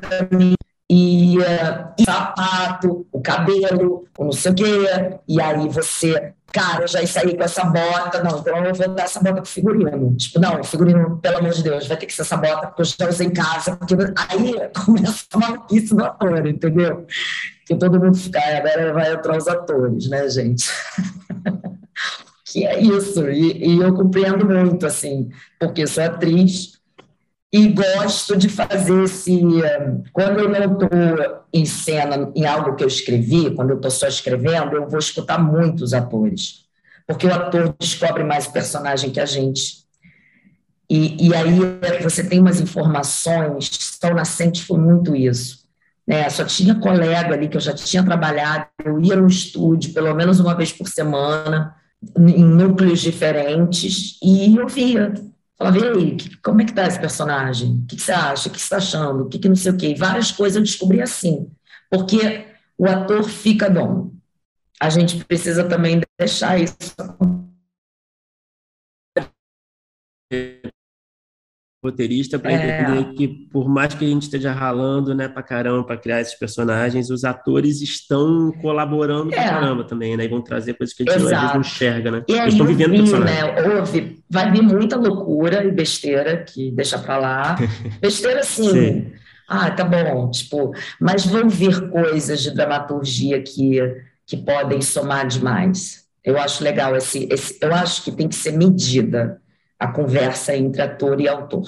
para 0.00 0.38
mim 0.38 0.54
e, 0.88 1.36
uh, 1.36 1.92
e 1.98 2.02
sapato, 2.02 3.06
o 3.12 3.20
cabelo, 3.20 4.06
o 4.16 4.24
não 4.24 4.32
sei 4.32 4.52
o 4.52 4.54
quê, 4.54 5.18
e 5.28 5.38
aí 5.38 5.68
você 5.68 6.32
cara, 6.50 6.84
eu 6.84 6.88
já 6.88 7.06
saí 7.06 7.36
com 7.36 7.44
essa 7.44 7.62
bota, 7.62 8.24
não, 8.24 8.38
então 8.38 8.64
eu 8.64 8.74
vou 8.74 8.88
dar 8.88 9.04
essa 9.04 9.20
bota 9.20 9.42
pro 9.42 9.50
figurino. 9.50 10.16
Tipo, 10.16 10.40
não, 10.40 10.64
figurino, 10.64 11.18
pelo 11.18 11.38
amor 11.38 11.52
de 11.52 11.62
Deus, 11.62 11.86
vai 11.86 11.98
ter 11.98 12.06
que 12.06 12.14
ser 12.14 12.22
essa 12.22 12.38
bota, 12.38 12.68
porque 12.68 12.80
eu 12.80 12.86
já 12.86 13.08
usei 13.08 13.26
em 13.26 13.32
casa, 13.34 13.76
porque 13.76 13.94
aí 13.94 14.54
começa 14.82 15.26
a 15.34 15.38
maluquice 15.38 15.94
do 15.94 16.02
ator, 16.02 16.46
entendeu? 16.46 17.06
Que 17.66 17.76
todo 17.76 18.00
mundo 18.00 18.16
fica, 18.16 18.40
agora 18.40 18.94
vai 18.94 19.12
entrar 19.12 19.36
os 19.36 19.46
atores, 19.46 20.08
né, 20.08 20.26
gente? 20.30 20.68
que 22.46 22.66
é 22.66 22.80
isso, 22.80 23.28
e, 23.30 23.76
e 23.76 23.78
eu 23.78 23.94
compreendo 23.94 24.44
muito, 24.44 24.86
assim, 24.86 25.28
porque 25.60 25.86
sou 25.86 26.02
atriz, 26.02 26.79
e 27.52 27.68
gosto 27.68 28.36
de 28.36 28.48
fazer 28.48 29.02
esse. 29.02 29.40
Quando 30.12 30.40
eu 30.40 30.48
não 30.48 30.72
estou 30.72 31.44
em 31.52 31.64
cena, 31.64 32.30
em 32.34 32.46
algo 32.46 32.76
que 32.76 32.84
eu 32.84 32.88
escrevi, 32.88 33.54
quando 33.54 33.70
eu 33.70 33.76
estou 33.76 33.90
só 33.90 34.06
escrevendo, 34.06 34.76
eu 34.76 34.88
vou 34.88 34.98
escutar 34.98 35.38
muito 35.38 35.82
os 35.82 35.92
atores, 35.92 36.64
porque 37.06 37.26
o 37.26 37.34
ator 37.34 37.74
descobre 37.78 38.22
mais 38.22 38.46
o 38.46 38.52
personagem 38.52 39.10
que 39.10 39.20
a 39.20 39.26
gente. 39.26 39.80
E, 40.88 41.28
e 41.28 41.34
aí 41.34 42.02
você 42.02 42.22
tem 42.22 42.40
umas 42.40 42.60
informações, 42.60 43.68
Sol 44.00 44.14
Nascente 44.14 44.64
foi 44.64 44.78
muito 44.78 45.14
isso. 45.14 45.60
Né? 46.06 46.28
Só 46.30 46.44
tinha 46.44 46.74
colega 46.74 47.34
ali 47.34 47.48
que 47.48 47.56
eu 47.56 47.60
já 47.60 47.72
tinha 47.72 48.04
trabalhado, 48.04 48.66
eu 48.84 49.00
ia 49.00 49.16
no 49.16 49.28
estúdio 49.28 49.92
pelo 49.92 50.12
menos 50.14 50.40
uma 50.40 50.54
vez 50.54 50.72
por 50.72 50.88
semana, 50.88 51.74
em 52.16 52.44
núcleos 52.44 53.00
diferentes, 53.00 54.18
e 54.22 54.56
eu 54.56 54.66
via 54.66 55.12
Falava, 55.60 55.78
e 55.78 55.84
aí, 55.84 56.16
como 56.42 56.62
é 56.62 56.64
que 56.64 56.72
tá 56.72 56.86
esse 56.86 56.98
personagem? 56.98 57.82
O 57.82 57.86
que, 57.86 58.00
você 58.00 58.12
acha? 58.12 58.48
O 58.48 58.50
que 58.50 58.58
você 58.58 58.64
está 58.64 58.78
achando? 58.78 59.24
O 59.24 59.28
que, 59.28 59.38
que 59.38 59.46
não 59.46 59.54
sei 59.54 59.72
o 59.72 59.76
quê? 59.76 59.94
várias 59.94 60.32
coisas 60.32 60.56
eu 60.56 60.62
descobri 60.62 61.02
assim, 61.02 61.50
porque 61.90 62.46
o 62.78 62.86
ator 62.86 63.22
fica 63.24 63.68
dono. 63.68 64.18
A 64.80 64.88
gente 64.88 65.22
precisa 65.22 65.62
também 65.64 66.00
deixar 66.18 66.58
isso 66.58 66.78
roteirista 71.82 72.38
para 72.38 72.52
é. 72.52 72.54
entender 72.54 73.14
que 73.14 73.26
por 73.26 73.68
mais 73.68 73.94
que 73.94 74.04
a 74.04 74.08
gente 74.08 74.22
esteja 74.22 74.52
ralando, 74.52 75.14
né, 75.14 75.28
para 75.28 75.42
caramba 75.42 75.84
para 75.84 75.96
criar 75.96 76.20
esses 76.20 76.34
personagens, 76.34 77.10
os 77.10 77.24
atores 77.24 77.80
estão 77.80 78.52
colaborando 78.60 79.32
é. 79.32 79.36
pra 79.36 79.44
caramba 79.44 79.84
também, 79.84 80.16
né, 80.16 80.24
e 80.24 80.28
vão 80.28 80.42
trazer 80.42 80.74
coisas 80.74 80.94
que 80.94 81.08
a 81.08 81.12
gente 81.12 81.32
não 81.32 81.60
enxerga, 81.60 82.10
né? 82.10 82.24
E 82.28 82.32
Eles 82.32 82.52
estão 82.52 82.66
vivendo 82.66 82.96
personagem. 82.96 83.34
Né, 83.34 83.78
houve, 83.78 84.22
vai 84.28 84.50
vir 84.50 84.62
muita 84.62 84.96
loucura 84.96 85.64
e 85.64 85.70
besteira 85.70 86.44
que 86.44 86.70
deixa 86.70 86.98
para 86.98 87.16
lá. 87.16 87.56
Besteira 88.00 88.42
sim. 88.42 89.12
ah, 89.48 89.70
tá 89.70 89.84
bom, 89.84 90.30
tipo, 90.30 90.72
mas 91.00 91.24
vão 91.24 91.48
vir 91.48 91.90
coisas 91.90 92.42
de 92.42 92.50
dramaturgia 92.54 93.42
que 93.42 93.80
que 94.30 94.36
podem 94.36 94.80
somar 94.80 95.26
demais. 95.26 96.04
Eu 96.24 96.38
acho 96.38 96.62
legal 96.62 96.94
esse, 96.94 97.26
esse 97.32 97.58
eu 97.60 97.74
acho 97.74 98.04
que 98.04 98.12
tem 98.12 98.28
que 98.28 98.36
ser 98.36 98.52
medida 98.52 99.40
a 99.80 99.88
conversa 99.90 100.54
entre 100.54 100.82
ator 100.82 101.20
e 101.20 101.26
autor. 101.26 101.66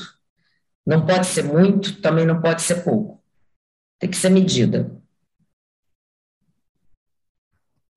Não 0.87 1.07
pode 1.07 1.27
ser 1.27 1.45
muito, 1.45 2.01
também 2.03 2.27
não 2.27 2.43
pode 2.43 2.61
ser 2.61 2.85
pouco. 2.85 3.23
Tem 3.99 4.11
que 4.11 4.17
ser 4.17 4.29
medida. 4.29 5.03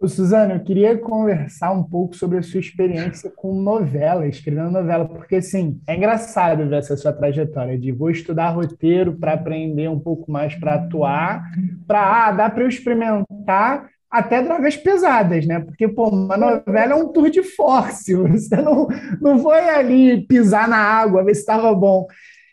Suzana, 0.08 0.54
eu 0.54 0.64
queria 0.64 0.98
conversar 0.98 1.72
um 1.72 1.84
pouco 1.84 2.16
sobre 2.16 2.38
a 2.38 2.44
sua 2.44 2.60
experiência 2.60 3.32
com 3.36 3.60
novela, 3.60 4.28
escrevendo 4.28 4.70
novela, 4.70 5.08
porque, 5.08 5.38
assim, 5.38 5.82
é 5.88 5.96
engraçado 5.96 6.68
ver 6.70 6.78
essa 6.78 6.96
sua 6.96 7.12
trajetória 7.12 7.78
de 7.78 7.92
vou 7.92 8.12
estudar 8.12 8.50
roteiro 8.50 9.18
para 9.18 9.34
aprender 9.34 9.90
um 9.90 10.00
pouco 10.00 10.32
mais 10.32 10.54
para 10.56 10.76
atuar, 10.76 11.44
para, 11.88 12.28
ah, 12.28 12.32
dá 12.32 12.50
para 12.50 12.64
eu 12.64 12.68
experimentar 12.68 13.90
até 14.16 14.42
drogas 14.42 14.78
pesadas, 14.78 15.46
né? 15.46 15.60
Porque, 15.60 15.88
pô, 15.88 16.08
uma 16.08 16.38
novela 16.38 16.94
é 16.94 16.96
um 16.96 17.10
tour 17.10 17.30
de 17.30 17.44
force, 17.44 18.16
você 18.16 18.56
não, 18.56 18.88
não 19.22 19.40
foi 19.40 19.60
ali 19.70 20.26
pisar 20.26 20.68
na 20.68 20.78
água, 20.78 21.24
ver 21.24 21.34
se 21.36 21.42
estava 21.42 21.74
bom. 21.74 22.08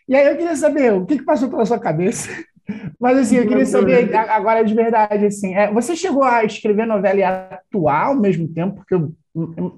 E 0.07 0.15
aí 0.15 0.27
eu 0.27 0.35
queria 0.35 0.55
saber, 0.57 0.91
o 0.91 1.05
que, 1.05 1.17
que 1.17 1.25
passou 1.25 1.49
pela 1.49 1.65
sua 1.65 1.79
cabeça? 1.79 2.29
Mas 2.99 3.17
assim, 3.17 3.37
eu 3.37 3.47
queria 3.47 3.65
saber 3.65 4.13
agora 4.15 4.63
de 4.63 4.73
verdade, 4.73 5.25
assim, 5.25 5.53
é, 5.53 5.71
você 5.71 5.95
chegou 5.95 6.23
a 6.23 6.43
escrever 6.43 6.85
novela 6.85 7.19
e 7.19 7.23
atuar 7.23 8.07
ao 8.07 8.15
mesmo 8.15 8.47
tempo? 8.47 8.75
Porque 8.75 8.95
eu, 8.95 9.13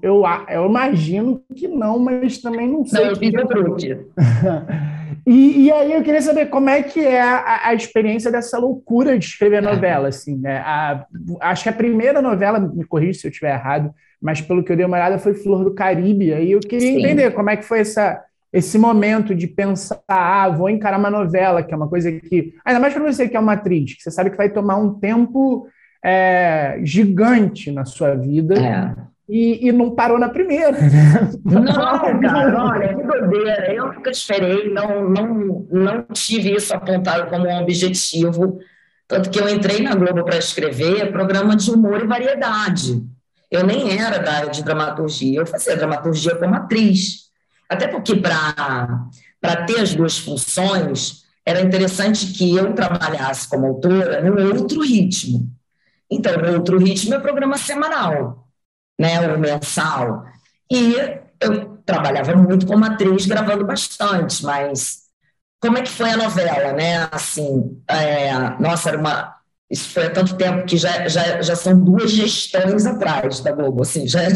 eu, 0.02 0.22
eu 0.48 0.66
imagino 0.66 1.42
que 1.54 1.66
não, 1.66 1.98
mas 1.98 2.38
também 2.38 2.68
não 2.68 2.84
sei. 2.84 3.00
Não, 3.00 3.10
eu 3.10 3.16
fiz 3.16 3.32
o 3.34 3.36
E, 5.26 5.64
e, 5.64 5.72
aí 5.72 5.92
eu 5.92 6.02
queria 6.04 6.22
saber 6.22 6.46
como 6.46 6.70
é 6.70 6.84
que 6.84 7.00
é 7.00 7.20
a, 7.20 7.68
a 7.68 7.74
experiência 7.74 8.30
dessa 8.30 8.58
loucura 8.58 9.18
de 9.18 9.24
escrever 9.24 9.56
é. 9.56 9.60
novela, 9.60 10.06
assim, 10.06 10.36
né? 10.36 10.58
A, 10.58 11.04
acho 11.40 11.64
que 11.64 11.68
a 11.68 11.72
primeira 11.72 12.22
novela, 12.22 12.60
me 12.60 12.84
corrija 12.84 13.18
se 13.18 13.26
eu 13.26 13.30
estiver 13.30 13.52
errado, 13.52 13.92
mas 14.22 14.40
pelo 14.40 14.62
que 14.62 14.70
eu 14.70 14.76
dei 14.76 14.86
uma 14.86 14.96
olhada 14.96 15.18
foi 15.18 15.34
Flor 15.34 15.64
do 15.64 15.74
Caribe. 15.74 16.32
Aí 16.32 16.52
eu 16.52 16.60
queria 16.60 16.92
Sim. 16.92 16.98
entender 17.00 17.32
como 17.32 17.50
é 17.50 17.56
que 17.56 17.64
foi 17.64 17.80
essa, 17.80 18.22
esse 18.52 18.78
momento 18.78 19.34
de 19.34 19.48
pensar, 19.48 20.00
ah, 20.06 20.48
vou 20.48 20.70
encarar 20.70 20.96
uma 20.96 21.10
novela, 21.10 21.60
que 21.60 21.74
é 21.74 21.76
uma 21.76 21.88
coisa 21.88 22.12
que, 22.12 22.54
ainda 22.64 22.78
mais 22.78 22.94
para 22.94 23.02
você 23.02 23.28
que 23.28 23.36
é 23.36 23.40
uma 23.40 23.54
atriz, 23.54 23.94
que 23.94 24.02
você 24.02 24.12
sabe 24.12 24.30
que 24.30 24.36
vai 24.36 24.48
tomar 24.48 24.76
um 24.76 24.94
tempo 24.94 25.66
é, 26.04 26.78
gigante 26.84 27.72
na 27.72 27.84
sua 27.84 28.14
vida. 28.14 28.54
É 28.54 29.15
e, 29.28 29.68
e 29.68 29.72
não 29.72 29.94
parou 29.94 30.18
na 30.18 30.28
primeira. 30.28 30.72
Né? 30.72 31.30
Não, 31.44 32.20
cara, 32.20 32.64
olha, 32.64 32.94
que 32.94 33.02
doideira. 33.02 33.74
Eu 33.74 33.92
nunca 33.92 34.10
esperei, 34.10 34.72
não, 34.72 35.08
não, 35.08 35.66
não 35.70 36.06
tive 36.12 36.54
isso 36.54 36.74
apontado 36.74 37.28
como 37.28 37.46
um 37.46 37.62
objetivo. 37.62 38.58
Tanto 39.08 39.30
que 39.30 39.40
eu 39.40 39.48
entrei 39.48 39.82
na 39.82 39.94
Globo 39.94 40.24
para 40.24 40.38
escrever 40.38 41.12
programa 41.12 41.56
de 41.56 41.70
humor 41.70 42.02
e 42.02 42.06
variedade. 42.06 43.02
Eu 43.50 43.64
nem 43.64 43.98
era 43.98 44.18
da 44.18 44.32
área 44.32 44.50
de 44.50 44.64
dramaturgia, 44.64 45.40
eu 45.40 45.46
fazia 45.46 45.76
dramaturgia 45.76 46.34
como 46.36 46.54
atriz. 46.54 47.26
Até 47.68 47.88
porque, 47.88 48.16
para 48.16 49.56
ter 49.66 49.80
as 49.80 49.94
duas 49.94 50.18
funções, 50.18 51.24
era 51.44 51.60
interessante 51.60 52.32
que 52.32 52.56
eu 52.56 52.72
trabalhasse 52.74 53.48
como 53.48 53.66
autora 53.66 54.20
num 54.20 54.56
outro 54.56 54.82
ritmo. 54.82 55.48
Então, 56.10 56.32
outro 56.54 56.78
ritmo 56.78 57.14
é 57.14 57.18
programa 57.20 57.56
semanal 57.56 58.45
né, 58.98 59.20
o 59.32 59.38
mensal. 59.38 60.24
E 60.70 60.94
eu 61.40 61.76
trabalhava 61.84 62.34
muito 62.34 62.66
como 62.66 62.84
atriz, 62.84 63.26
gravando 63.26 63.64
bastante, 63.64 64.44
mas 64.44 65.06
como 65.60 65.78
é 65.78 65.82
que 65.82 65.90
foi 65.90 66.10
a 66.10 66.16
novela, 66.16 66.72
né? 66.72 67.08
Assim, 67.10 67.80
é, 67.88 68.32
nossa, 68.60 68.90
era 68.90 68.98
uma. 68.98 69.36
Isso 69.70 69.90
foi 69.90 70.06
há 70.06 70.10
tanto 70.10 70.36
tempo 70.36 70.64
que 70.64 70.76
já, 70.76 71.08
já, 71.08 71.42
já 71.42 71.56
são 71.56 71.78
duas 71.78 72.10
gestões 72.10 72.86
atrás 72.86 73.40
da 73.40 73.50
Globo, 73.52 73.82
assim, 73.82 74.06
já 74.06 74.22
é, 74.22 74.28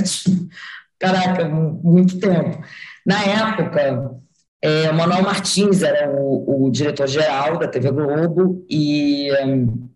caraca, 0.99 1.49
muito 1.49 2.19
tempo. 2.19 2.63
Na 3.07 3.23
época, 3.25 4.21
é, 4.63 4.93
Manuel 4.93 5.23
Martins 5.23 5.83
era 5.83 6.11
o, 6.11 6.67
o 6.67 6.71
diretor-geral 6.71 7.59
da 7.59 7.69
TV 7.69 7.91
Globo 7.93 8.65
e 8.69 9.31
um, 9.45 9.89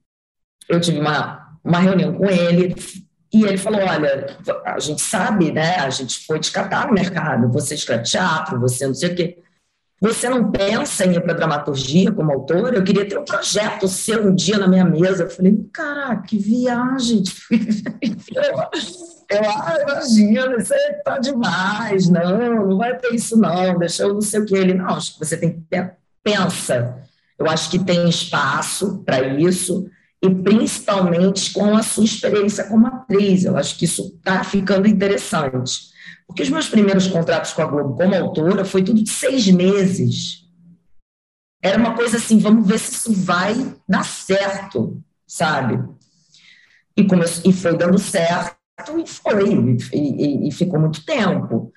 eu 0.69 0.81
tive 0.81 1.01
uma, 1.01 1.59
uma 1.65 1.79
reunião 1.79 2.15
com 2.15 2.27
ele, 2.27 2.75
e 3.35 3.43
ele 3.43 3.59
falou: 3.59 3.81
Olha, 3.81 4.27
a 4.65 4.79
gente 4.79 5.03
sabe, 5.03 5.51
né? 5.51 5.77
A 5.77 5.91
gente 5.91 6.25
foi 6.25 6.39
descartar 6.39 6.87
no 6.87 6.95
mercado. 6.95 7.51
Você 7.51 7.75
escreve 7.75 8.05
teatro, 8.05 8.61
você 8.61 8.87
não 8.87 8.95
sei 8.95 9.11
o 9.11 9.15
quê. 9.17 9.39
Você 10.01 10.29
não 10.29 10.53
pensa 10.53 11.05
em 11.05 11.15
ir 11.15 11.21
para 11.21 11.33
dramaturgia 11.33 12.13
como 12.13 12.31
autor? 12.31 12.75
Eu 12.75 12.85
queria 12.85 13.09
ter 13.09 13.19
um 13.19 13.25
projeto 13.25 13.89
seu 13.89 14.27
um 14.27 14.35
dia 14.35 14.57
na 14.57 14.69
minha 14.69 14.85
mesa. 14.85 15.25
Eu 15.25 15.31
falei: 15.31 15.69
Caraca, 15.73 16.23
que 16.23 16.39
viagem. 16.39 17.25
eu, 17.51 19.41
ah, 19.51 19.79
imagina, 19.83 20.57
isso 20.57 20.75
tá 21.05 21.19
demais. 21.19 22.09
Não, 22.09 22.69
não 22.69 22.79
vai 22.79 22.97
ter 22.97 23.15
isso, 23.15 23.37
não. 23.37 23.77
Deixa 23.79 24.05
eu 24.05 24.15
não 24.15 24.21
sei 24.21 24.41
o 24.41 24.47
que. 24.47 24.55
Ele: 24.55 24.75
Não, 24.75 24.91
acho 24.91 25.15
que 25.15 25.19
você 25.19 25.37
tem 25.37 25.67
que. 25.69 25.91
Pensa. 26.23 26.99
Eu 27.37 27.49
acho 27.49 27.69
que 27.69 27.81
tem 27.81 28.09
espaço 28.09 29.03
para 29.05 29.21
isso 29.27 29.91
e 30.25 30.35
principalmente 30.35 31.53
com 31.53 31.77
a 31.77 31.83
sua 31.83 32.05
experiência 32.05 32.65
como 32.65 32.87
atriz. 32.87 33.45
Eu 33.45 33.59
acho 33.59 33.77
que 33.77 33.85
isso 33.85 34.15
está 34.17 34.43
ficando 34.43 34.89
interessante. 34.89 35.93
Porque 36.27 36.43
os 36.43 36.49
meus 36.49 36.67
primeiros 36.67 37.07
contratos 37.07 37.53
com 37.53 37.61
a 37.61 37.67
Globo 37.67 37.95
como 37.95 38.15
autora 38.15 38.65
foi 38.65 38.83
tudo 38.83 39.03
de 39.03 39.11
seis 39.11 39.47
meses. 39.49 40.49
Era 41.63 41.79
uma 41.79 41.95
coisa 41.95 42.17
assim, 42.17 42.39
vamos 42.39 42.67
ver 42.67 42.79
se 42.79 42.93
isso 42.93 43.13
vai 43.13 43.55
dar 43.87 44.05
certo, 44.05 45.03
sabe? 45.27 45.83
E, 46.97 47.07
e 47.47 47.53
foi 47.53 47.77
dando 47.77 47.99
certo 47.99 48.57
e 48.99 49.07
foi, 49.07 49.79
e, 49.93 49.99
e, 49.99 50.49
e 50.49 50.53
ficou 50.53 50.81
muito 50.81 51.05
tempo. 51.05 51.71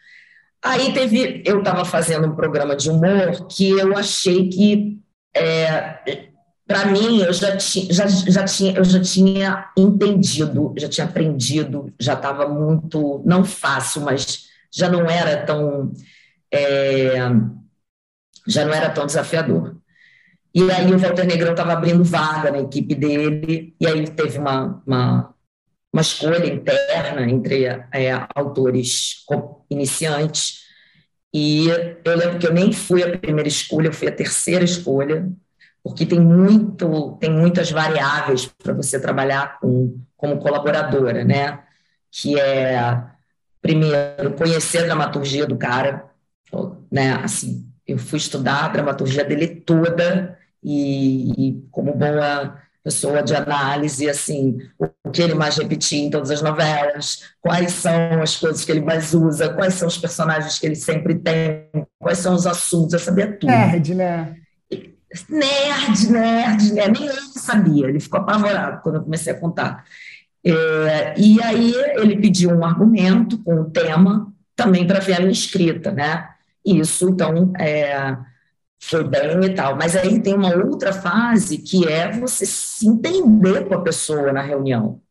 Aí 0.63 0.93
teve, 0.93 1.43
eu 1.45 1.59
estava 1.59 1.83
fazendo 1.83 2.27
um 2.27 2.35
programa 2.35 2.75
de 2.77 2.89
humor 2.89 3.47
que 3.47 3.69
eu 3.69 3.97
achei 3.97 4.49
que 4.49 4.99
é, 5.35 6.29
para 6.67 6.85
mim, 6.85 7.21
eu 7.21 7.31
já, 7.31 7.55
ti, 7.55 7.87
já, 7.91 8.05
já, 8.07 8.43
tinha, 8.43 8.73
eu 8.73 8.83
já 8.83 8.99
tinha 9.01 9.71
entendido, 9.77 10.73
já 10.77 10.89
tinha 10.89 11.07
aprendido, 11.07 11.93
já 11.97 12.13
estava 12.13 12.47
muito, 12.47 13.23
não 13.25 13.45
fácil, 13.45 14.01
mas 14.01 14.47
já 14.69 14.89
não 14.89 15.09
era 15.09 15.45
tão, 15.45 15.93
é, 16.51 17.15
já 18.45 18.65
não 18.65 18.73
era 18.73 18.89
tão 18.89 19.05
desafiador. 19.05 19.77
E 20.53 20.69
aí 20.71 20.93
o 20.93 20.97
Walter 20.97 21.25
Negrão 21.25 21.51
estava 21.51 21.73
abrindo 21.73 22.03
vaga 22.03 22.51
na 22.51 22.59
equipe 22.59 22.95
dele, 22.95 23.75
e 23.79 23.87
aí 23.87 24.07
teve 24.09 24.37
uma, 24.37 24.83
uma, 24.85 25.33
uma 25.93 26.01
escolha 26.01 26.47
interna 26.47 27.29
entre 27.29 27.65
é, 27.65 28.27
autores 28.35 29.23
iniciantes. 29.69 30.65
E 31.33 31.67
eu 32.03 32.15
lembro 32.17 32.39
que 32.39 32.47
eu 32.47 32.53
nem 32.53 32.73
fui 32.73 33.03
a 33.03 33.17
primeira 33.17 33.47
escolha, 33.47 33.87
eu 33.87 33.93
fui 33.93 34.07
a 34.07 34.11
terceira 34.11 34.65
escolha, 34.65 35.31
porque 35.87 36.05
tem 36.05 36.19
muito, 36.19 37.17
tem 37.19 37.31
muitas 37.31 37.71
variáveis 37.71 38.45
para 38.45 38.73
você 38.73 38.99
trabalhar 38.99 39.57
com, 39.59 39.97
como 40.17 40.37
colaboradora, 40.37 41.23
né? 41.23 41.59
Que 42.11 42.37
é 42.37 43.03
primeiro 43.61 44.33
conhecer 44.37 44.79
a 44.79 44.85
dramaturgia 44.85 45.45
do 45.45 45.57
cara, 45.57 46.05
né? 46.91 47.13
Assim, 47.23 47.65
eu 47.87 47.97
fui 47.97 48.17
estudar 48.17 48.65
a 48.65 48.67
dramaturgia 48.67 49.23
dele 49.23 49.47
toda 49.47 50.37
e, 50.61 51.47
e 51.49 51.67
como 51.71 51.95
boa 51.95 52.61
pessoa 52.83 53.23
de 53.23 53.35
análise, 53.35 54.09
assim, 54.09 54.57
o 54.79 55.09
que 55.09 55.21
ele 55.21 55.35
mais 55.35 55.57
repetia 55.57 55.99
em 55.99 56.09
todas 56.09 56.31
as 56.31 56.41
novelas, 56.41 57.23
quais 57.41 57.71
são 57.71 58.21
as 58.21 58.35
coisas 58.35 58.63
que 58.63 58.71
ele 58.71 58.81
mais 58.81 59.13
usa, 59.13 59.53
quais 59.53 59.73
são 59.73 59.87
os 59.87 59.97
personagens 59.97 60.59
que 60.59 60.65
ele 60.65 60.75
sempre 60.75 61.15
tem, 61.15 61.69
quais 61.97 62.17
são 62.17 62.33
os 62.33 62.45
assuntos, 62.45 62.93
eu 62.93 62.99
sabia 62.99 63.31
tudo. 63.37 63.49
Nerd, 63.49 63.95
né? 63.95 64.35
Nerd, 65.29 66.11
nerd, 66.11 66.73
né? 66.73 66.87
Nem 66.87 67.07
ele 67.07 67.21
sabia, 67.33 67.87
ele 67.87 67.99
ficou 67.99 68.19
apavorado 68.19 68.81
quando 68.81 68.95
eu 68.95 69.03
comecei 69.03 69.33
a 69.33 69.39
contar. 69.39 69.85
É, 70.43 71.19
e 71.19 71.41
aí 71.41 71.73
ele 71.95 72.17
pediu 72.17 72.51
um 72.51 72.63
argumento 72.63 73.37
com 73.43 73.61
um 73.61 73.69
tema 73.69 74.31
também 74.55 74.85
para 74.85 74.99
ver 74.99 75.15
a 75.15 75.19
minha 75.19 75.31
escrita, 75.31 75.91
né? 75.91 76.29
Isso, 76.65 77.09
então, 77.09 77.53
é, 77.57 78.17
foi 78.79 79.03
bem 79.03 79.43
e 79.45 79.55
tal. 79.55 79.75
Mas 79.75 79.95
aí 79.95 80.21
tem 80.21 80.33
uma 80.33 80.53
outra 80.55 80.91
fase 80.93 81.59
que 81.59 81.87
é 81.87 82.11
você 82.11 82.45
se 82.45 82.87
entender 82.87 83.67
com 83.67 83.75
a 83.75 83.81
pessoa 83.81 84.31
na 84.31 84.41
reunião, 84.41 85.01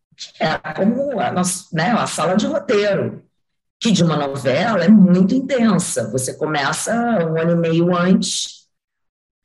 é 0.40 0.56
como 0.72 1.20
a, 1.20 1.30
nossa, 1.30 1.66
né, 1.72 1.90
a 1.90 2.06
sala 2.06 2.36
de 2.36 2.46
roteiro, 2.46 3.22
que 3.80 3.92
de 3.92 4.02
uma 4.02 4.16
novela 4.16 4.84
é 4.84 4.88
muito 4.88 5.34
intensa. 5.34 6.10
Você 6.10 6.34
começa 6.34 6.94
um 7.26 7.38
ano 7.40 7.52
e 7.52 7.56
meio 7.56 7.94
antes, 7.94 8.65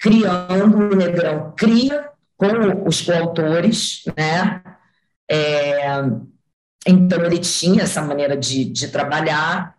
criando 0.01 0.77
o 0.77 0.95
Negrão, 0.95 1.53
cria 1.55 2.09
com 2.35 2.87
os 2.87 3.01
coautores, 3.01 4.03
né? 4.17 4.63
É, 5.29 5.87
então 6.87 7.23
ele 7.23 7.37
tinha 7.37 7.83
essa 7.83 8.01
maneira 8.01 8.35
de, 8.35 8.65
de 8.65 8.87
trabalhar 8.87 9.77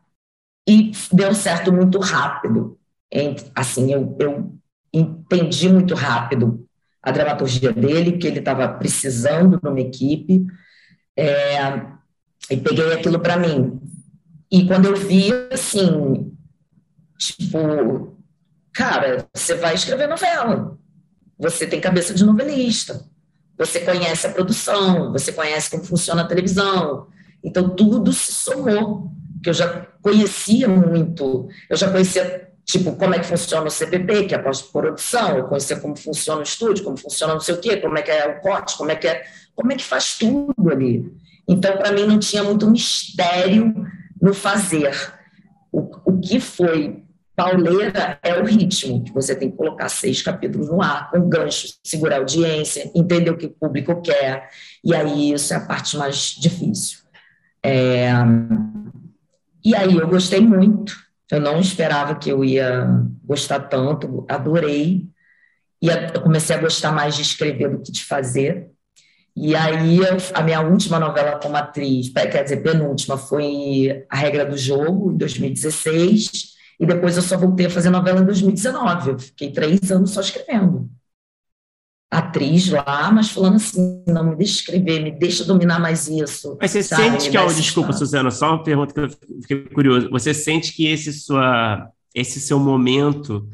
e 0.67 0.93
deu 1.13 1.35
certo 1.35 1.73
muito 1.73 1.99
rápido 1.99 2.79
assim, 3.55 3.93
eu, 3.93 4.17
eu 4.19 4.55
entendi 4.93 5.69
muito 5.69 5.95
rápido 5.95 6.67
a 7.03 7.11
dramaturgia 7.11 7.73
dele, 7.73 8.19
que 8.19 8.27
ele 8.27 8.39
estava 8.39 8.69
precisando 8.69 9.61
numa 9.63 9.81
equipe, 9.81 10.47
é, 11.17 11.83
e 12.51 12.57
peguei 12.57 12.93
aquilo 12.93 13.19
para 13.19 13.37
mim. 13.37 13.81
E 14.51 14.67
quando 14.67 14.87
eu 14.87 14.97
vi, 14.97 15.33
assim, 15.53 16.33
tipo, 17.19 18.17
cara, 18.73 19.27
você 19.35 19.55
vai 19.55 19.75
escrever 19.75 20.09
novela, 20.09 20.79
você 21.39 21.67
tem 21.67 21.81
cabeça 21.81 22.15
de 22.15 22.25
novelista, 22.25 23.05
você 23.59 23.81
conhece 23.81 24.27
a 24.27 24.31
produção, 24.31 25.13
você 25.13 25.33
conhece 25.33 25.71
como 25.71 25.85
funciona 25.85 26.23
a 26.23 26.27
televisão, 26.27 27.09
então 27.43 27.71
tudo 27.71 28.13
se 28.13 28.33
somou, 28.33 29.11
que 29.43 29.51
eu 29.51 29.55
já 29.55 29.87
conhecia 30.01 30.69
muito, 30.69 31.49
eu 31.69 31.77
já 31.77 31.91
conhecia 31.91 32.49
tipo, 32.65 32.93
como 32.97 33.15
é 33.15 33.19
que 33.19 33.27
funciona 33.27 33.67
o 33.67 33.71
CPP, 33.71 34.27
que 34.27 34.35
é 34.35 34.39
a 34.39 34.43
pós-produção, 34.43 35.37
eu 35.37 35.45
conhecer 35.45 35.81
como 35.81 35.97
funciona 35.97 36.41
o 36.41 36.45
estúdio, 36.45 36.85
como 36.85 36.97
funciona 36.97 37.35
não 37.35 37.41
sei 37.41 37.55
o 37.55 37.59
quê, 37.59 37.77
como 37.77 37.99
é 37.99 38.03
que 38.03 38.11
é 38.11 38.29
o 38.29 38.41
corte, 38.41 38.77
como 38.77 38.91
é 38.91 38.97
que 38.97 39.09
é, 39.09 39.25
como 39.55 39.73
é 39.73 39.77
que 39.77 39.85
faz 39.85 40.17
tudo 40.17 40.71
ali. 40.71 41.13
Então, 41.47 41.77
para 41.77 41.93
mim, 41.93 42.07
não 42.07 42.19
tinha 42.19 42.45
muito 42.45 42.71
mistério 42.71 43.75
no 44.21 44.33
fazer. 44.33 44.95
O, 45.73 45.91
o 46.05 46.21
que 46.21 46.39
foi 46.39 47.03
pauleira 47.35 48.19
é 48.23 48.39
o 48.39 48.45
ritmo, 48.45 49.03
que 49.03 49.13
você 49.13 49.35
tem 49.35 49.51
que 49.51 49.57
colocar 49.57 49.89
seis 49.89 50.23
capítulos 50.23 50.69
no 50.69 50.83
ar, 50.83 51.11
um 51.15 51.29
gancho, 51.29 51.75
segurar 51.83 52.17
a 52.17 52.19
audiência, 52.19 52.91
entender 52.95 53.31
o 53.31 53.37
que 53.37 53.47
o 53.47 53.51
público 53.51 54.01
quer, 54.03 54.49
e 54.85 54.95
aí 54.95 55.33
isso 55.33 55.53
é 55.53 55.57
a 55.57 55.67
parte 55.67 55.97
mais 55.97 56.37
difícil. 56.39 56.99
É... 57.63 58.11
E 59.65 59.75
aí 59.75 59.97
eu 59.97 60.09
gostei 60.09 60.41
muito, 60.41 60.95
eu 61.31 61.41
não 61.41 61.59
esperava 61.59 62.15
que 62.15 62.29
eu 62.29 62.45
ia 62.45 62.87
gostar 63.25 63.61
tanto, 63.61 64.27
adorei. 64.29 65.07
E 65.81 65.89
eu 65.89 66.21
comecei 66.21 66.55
a 66.55 66.61
gostar 66.61 66.93
mais 66.93 67.17
de 67.17 67.23
escrever 67.23 67.71
do 67.71 67.81
que 67.81 67.91
de 67.91 68.05
fazer. 68.05 68.69
E 69.35 69.57
aí, 69.57 70.01
a 70.35 70.43
minha 70.43 70.61
última 70.61 71.01
novela 71.01 71.39
como 71.41 71.57
atriz, 71.57 72.11
quer 72.11 72.43
dizer, 72.43 72.59
penúltima, 72.59 73.17
foi 73.17 74.05
A 74.11 74.17
Regra 74.17 74.45
do 74.45 74.59
Jogo, 74.59 75.11
em 75.11 75.17
2016. 75.17 76.53
E 76.79 76.87
depois 76.87 77.17
eu 77.17 77.23
só 77.23 77.37
voltei 77.37 77.67
a 77.67 77.71
fazer 77.71 77.91
novela 77.91 78.21
em 78.21 78.25
2019. 78.25 79.11
Eu 79.11 79.19
fiquei 79.19 79.53
três 79.53 79.91
anos 79.91 80.11
só 80.11 80.21
escrevendo 80.21 80.91
atriz 82.13 82.69
lá, 82.69 83.11
mas 83.11 83.31
falando 83.31 83.57
assim, 83.57 84.05
não 84.07 84.23
me 84.23 84.37
deixa 84.37 84.57
escrever, 84.57 85.03
me 85.03 85.11
deixa 85.11 85.47
dominar 85.47 85.81
mais 85.81 86.09
isso. 86.09 86.59
Mas 86.61 86.71
você 86.71 86.83
sabe? 86.83 87.05
sente 87.05 87.31
que, 87.31 87.39
ó, 87.39 87.47
desculpa, 87.47 87.95
Suzana, 87.95 88.31
só 88.31 88.51
uma 88.51 88.63
pergunta 88.63 88.93
que 88.93 89.01
eu 89.01 89.09
fiquei 89.41 89.65
curioso. 89.71 90.11
Você 90.11 90.35
sente 90.35 90.75
que 90.75 90.87
esse 90.87 91.11
sua, 91.11 91.89
esse 92.15 92.39
seu 92.39 92.59
momento 92.59 93.49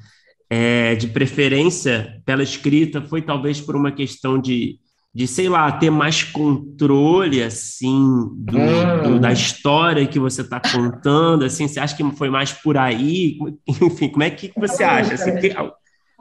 é, 0.50 0.96
de 0.96 1.06
preferência 1.06 2.20
pela 2.24 2.42
escrita 2.42 3.00
foi 3.00 3.22
talvez 3.22 3.60
por 3.60 3.76
uma 3.76 3.92
questão 3.92 4.40
de, 4.40 4.80
de 5.14 5.26
sei 5.26 5.48
lá, 5.48 5.72
ter 5.72 5.90
mais 5.90 6.22
controle 6.22 7.42
assim 7.42 8.28
do, 8.36 8.59
hum. 8.59 9.02
do 9.02 9.20
da 9.20 9.32
história 9.32 10.06
que 10.06 10.18
você 10.18 10.42
está 10.42 10.61
contando, 10.61 11.44
assim, 11.44 11.66
você 11.66 11.80
acha 11.80 11.96
que 11.96 12.04
foi 12.12 12.30
mais 12.30 12.52
por 12.52 12.76
aí? 12.76 13.38
Enfim, 13.66 14.11
como 14.11 14.22
é 14.22 14.30
que 14.30 14.52
você 14.56 14.84
acha? 14.84 15.14
Assim, 15.14 15.36
que, 15.36 15.54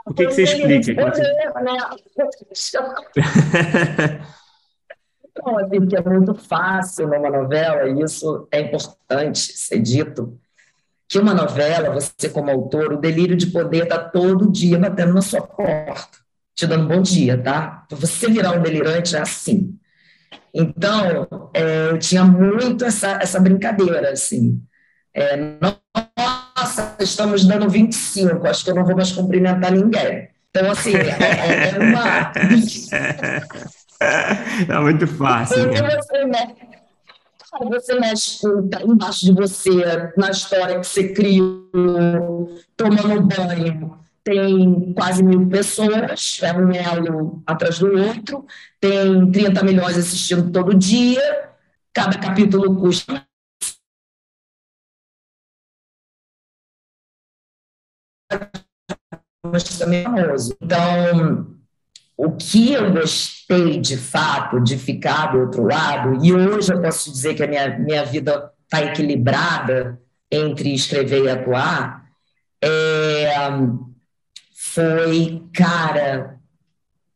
o 0.05 0.13
que, 0.13 0.25
que 0.25 0.33
você 0.33 0.43
explica? 0.43 1.13
Então, 5.39 5.55
assim, 5.59 5.85
que 5.85 5.95
é 5.95 6.01
muito 6.01 6.33
fácil 6.33 7.07
numa 7.07 7.29
novela, 7.29 7.87
e 7.87 8.01
isso 8.01 8.47
é 8.51 8.59
importante 8.59 9.37
ser 9.37 9.79
dito, 9.79 10.35
que 11.07 11.19
uma 11.19 11.33
novela, 11.33 11.91
você 11.91 12.27
como 12.29 12.49
autor, 12.49 12.93
o 12.93 12.97
delírio 12.97 13.37
de 13.37 13.47
poder 13.47 13.83
está 13.83 13.99
todo 13.99 14.51
dia 14.51 14.79
batendo 14.79 15.13
na 15.13 15.21
sua 15.21 15.41
porta, 15.41 16.17
te 16.57 16.65
dando 16.65 16.87
bom 16.87 17.01
dia, 17.03 17.37
tá? 17.37 17.85
Para 17.87 17.97
você 17.97 18.27
virar 18.27 18.51
um 18.53 18.61
delirante 18.61 19.15
é 19.15 19.21
assim. 19.21 19.77
Então, 20.51 21.27
é, 21.53 21.91
eu 21.91 21.99
tinha 21.99 22.25
muito 22.25 22.83
essa, 22.83 23.19
essa 23.21 23.39
brincadeira, 23.39 24.09
assim. 24.09 24.59
É, 25.13 25.37
nossa, 25.61 26.95
estamos 26.99 27.45
dando 27.45 27.69
25, 27.69 28.47
acho 28.47 28.63
que 28.63 28.71
eu 28.71 28.75
não 28.75 28.83
vou 28.83 28.95
mais 28.95 29.11
cumprimentar 29.11 29.71
ninguém. 29.71 30.29
Então, 30.49 30.71
assim, 30.71 30.95
é, 30.95 31.75
é 31.75 31.79
uma. 31.79 32.31
É 33.99 34.79
muito 34.79 35.07
fácil. 35.07 35.71
Né? 35.71 35.81
Você, 35.97 36.25
né? 36.25 36.55
você 37.67 37.99
mexe 37.99 38.39
tá 38.69 38.83
embaixo 38.83 39.25
de 39.25 39.33
você, 39.33 39.71
na 40.15 40.29
história 40.29 40.79
que 40.79 40.85
você 40.85 41.13
criou, 41.13 42.47
tomando 42.75 43.21
banho. 43.23 44.06
Tem 44.27 44.91
quase 44.93 45.23
mil 45.23 45.47
pessoas, 45.47 46.37
é 46.43 46.51
um 46.51 46.69
elo 46.73 47.41
atrás 47.47 47.79
do 47.79 47.97
outro, 47.97 48.45
tem 48.77 49.31
30 49.31 49.63
milhões 49.63 49.97
assistindo 49.97 50.51
todo 50.51 50.75
dia, 50.75 51.49
cada 51.93 52.19
capítulo 52.19 52.75
custa 52.75 53.25
famoso. 59.79 60.57
Então, 60.61 61.55
o 62.17 62.33
que 62.33 62.73
eu 62.73 62.91
gostei 62.91 63.79
de 63.79 63.95
fato 63.95 64.59
de 64.59 64.77
ficar 64.77 65.31
do 65.31 65.39
outro 65.39 65.63
lado, 65.63 66.21
e 66.21 66.33
hoje 66.33 66.73
eu 66.73 66.81
posso 66.81 67.09
dizer 67.09 67.33
que 67.33 67.43
a 67.43 67.47
minha, 67.47 67.79
minha 67.79 68.03
vida 68.03 68.51
está 68.63 68.81
equilibrada 68.83 69.97
entre 70.29 70.73
escrever 70.73 71.23
e 71.23 71.29
atuar, 71.29 72.05
é, 72.61 73.31
foi, 74.77 75.43
cara, 75.55 76.39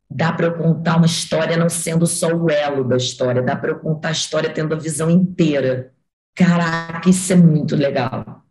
dá 0.09 0.34
para 0.34 0.47
eu 0.47 0.57
contar 0.57 0.97
uma 0.97 1.05
história 1.05 1.55
não 1.55 1.70
sendo 1.70 2.07
só 2.07 2.28
o 2.30 2.49
elo 2.49 2.84
da 2.84 2.97
história, 2.97 3.39
dá 3.39 3.55
para 3.55 3.70
eu 3.70 3.80
contar 3.80 4.09
a 4.09 4.14
história 4.14 4.51
tendo 4.51 4.74
a 4.74 4.80
visão 4.80 5.12
inteira. 5.12 5.93
Caraca, 6.34 7.07
isso 7.07 7.32
é 7.32 7.36
muito 7.36 7.76
legal. 7.76 8.43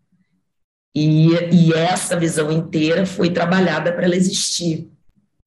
E, 0.94 1.32
e 1.52 1.72
essa 1.72 2.16
visão 2.16 2.52
inteira 2.52 3.04
foi 3.04 3.30
trabalhada 3.30 3.92
para 3.92 4.04
ela 4.04 4.14
existir. 4.14 4.88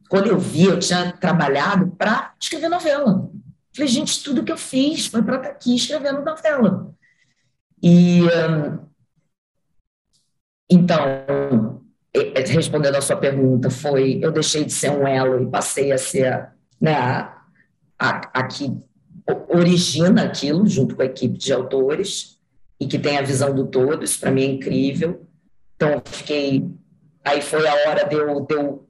Quando 0.09 0.27
eu 0.27 0.37
vi, 0.37 0.65
eu 0.65 0.77
tinha 0.77 1.13
trabalhado 1.13 1.87
para 1.91 2.33
escrever 2.41 2.67
novela. 2.67 3.29
Falei, 3.73 3.87
gente, 3.87 4.21
tudo 4.21 4.43
que 4.43 4.51
eu 4.51 4.57
fiz 4.57 5.07
foi 5.07 5.23
para 5.23 5.37
estar 5.37 5.47
tá 5.47 5.55
aqui 5.55 5.73
escrevendo 5.73 6.21
novela. 6.21 6.93
E 7.81 8.19
então, 10.69 11.82
respondendo 12.47 12.95
a 12.95 13.01
sua 13.01 13.17
pergunta, 13.17 13.69
foi 13.69 14.19
eu 14.21 14.31
deixei 14.31 14.63
de 14.63 14.71
ser 14.71 14.91
um 14.91 15.07
elo 15.07 15.41
e 15.41 15.49
passei 15.49 15.91
a 15.91 15.97
ser 15.97 16.49
né, 16.79 16.93
a, 16.93 17.43
a, 17.97 18.09
a 18.33 18.43
que 18.43 18.71
origina 19.49 20.23
aquilo, 20.23 20.67
junto 20.67 20.95
com 20.95 21.01
a 21.01 21.05
equipe 21.05 21.37
de 21.37 21.53
autores, 21.53 22.37
e 22.79 22.85
que 22.85 22.99
tem 22.99 23.17
a 23.17 23.21
visão 23.21 23.53
do 23.53 23.65
todo, 23.67 24.03
isso 24.03 24.19
para 24.19 24.31
mim 24.31 24.41
é 24.41 24.45
incrível. 24.45 25.25
Então, 25.75 26.01
fiquei. 26.05 26.69
Aí 27.23 27.41
foi 27.41 27.65
a 27.65 27.89
hora 27.89 28.03
de 28.03 28.15
eu, 28.15 28.41
de 28.41 28.53
eu 28.53 28.87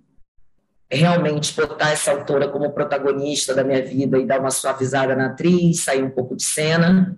realmente 0.92 1.54
botar 1.56 1.92
essa 1.92 2.12
autora 2.12 2.48
como 2.48 2.72
protagonista 2.72 3.54
da 3.54 3.64
minha 3.64 3.84
vida 3.84 4.18
e 4.18 4.26
dar 4.26 4.40
uma 4.40 4.50
suavizada 4.50 5.16
na 5.16 5.28
atriz, 5.28 5.82
sair 5.82 6.04
um 6.04 6.10
pouco 6.10 6.36
de 6.36 6.44
cena. 6.44 7.18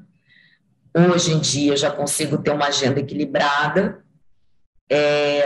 Hoje 0.93 1.33
em 1.33 1.39
dia 1.39 1.75
já 1.77 1.91
consigo 1.91 2.37
ter 2.37 2.51
uma 2.51 2.67
agenda 2.67 2.99
equilibrada, 2.99 4.03
é, 4.89 5.43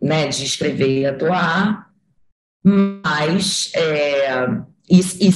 né, 0.00 0.28
de 0.28 0.44
escrever 0.44 1.00
e 1.00 1.06
atuar, 1.06 1.90
mas 2.64 3.72
é, 3.74 4.34
e, 4.88 5.00
e, 5.00 5.30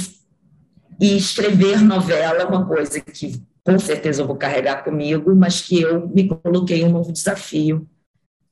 e 1.00 1.16
escrever 1.16 1.80
novela 1.82 2.42
é 2.42 2.44
uma 2.44 2.66
coisa 2.66 3.00
que 3.00 3.42
com 3.64 3.78
certeza 3.78 4.22
eu 4.22 4.26
vou 4.26 4.36
carregar 4.36 4.84
comigo, 4.84 5.34
mas 5.34 5.62
que 5.62 5.80
eu 5.80 6.06
me 6.08 6.28
coloquei 6.28 6.84
um 6.84 6.90
novo 6.90 7.10
desafio, 7.10 7.88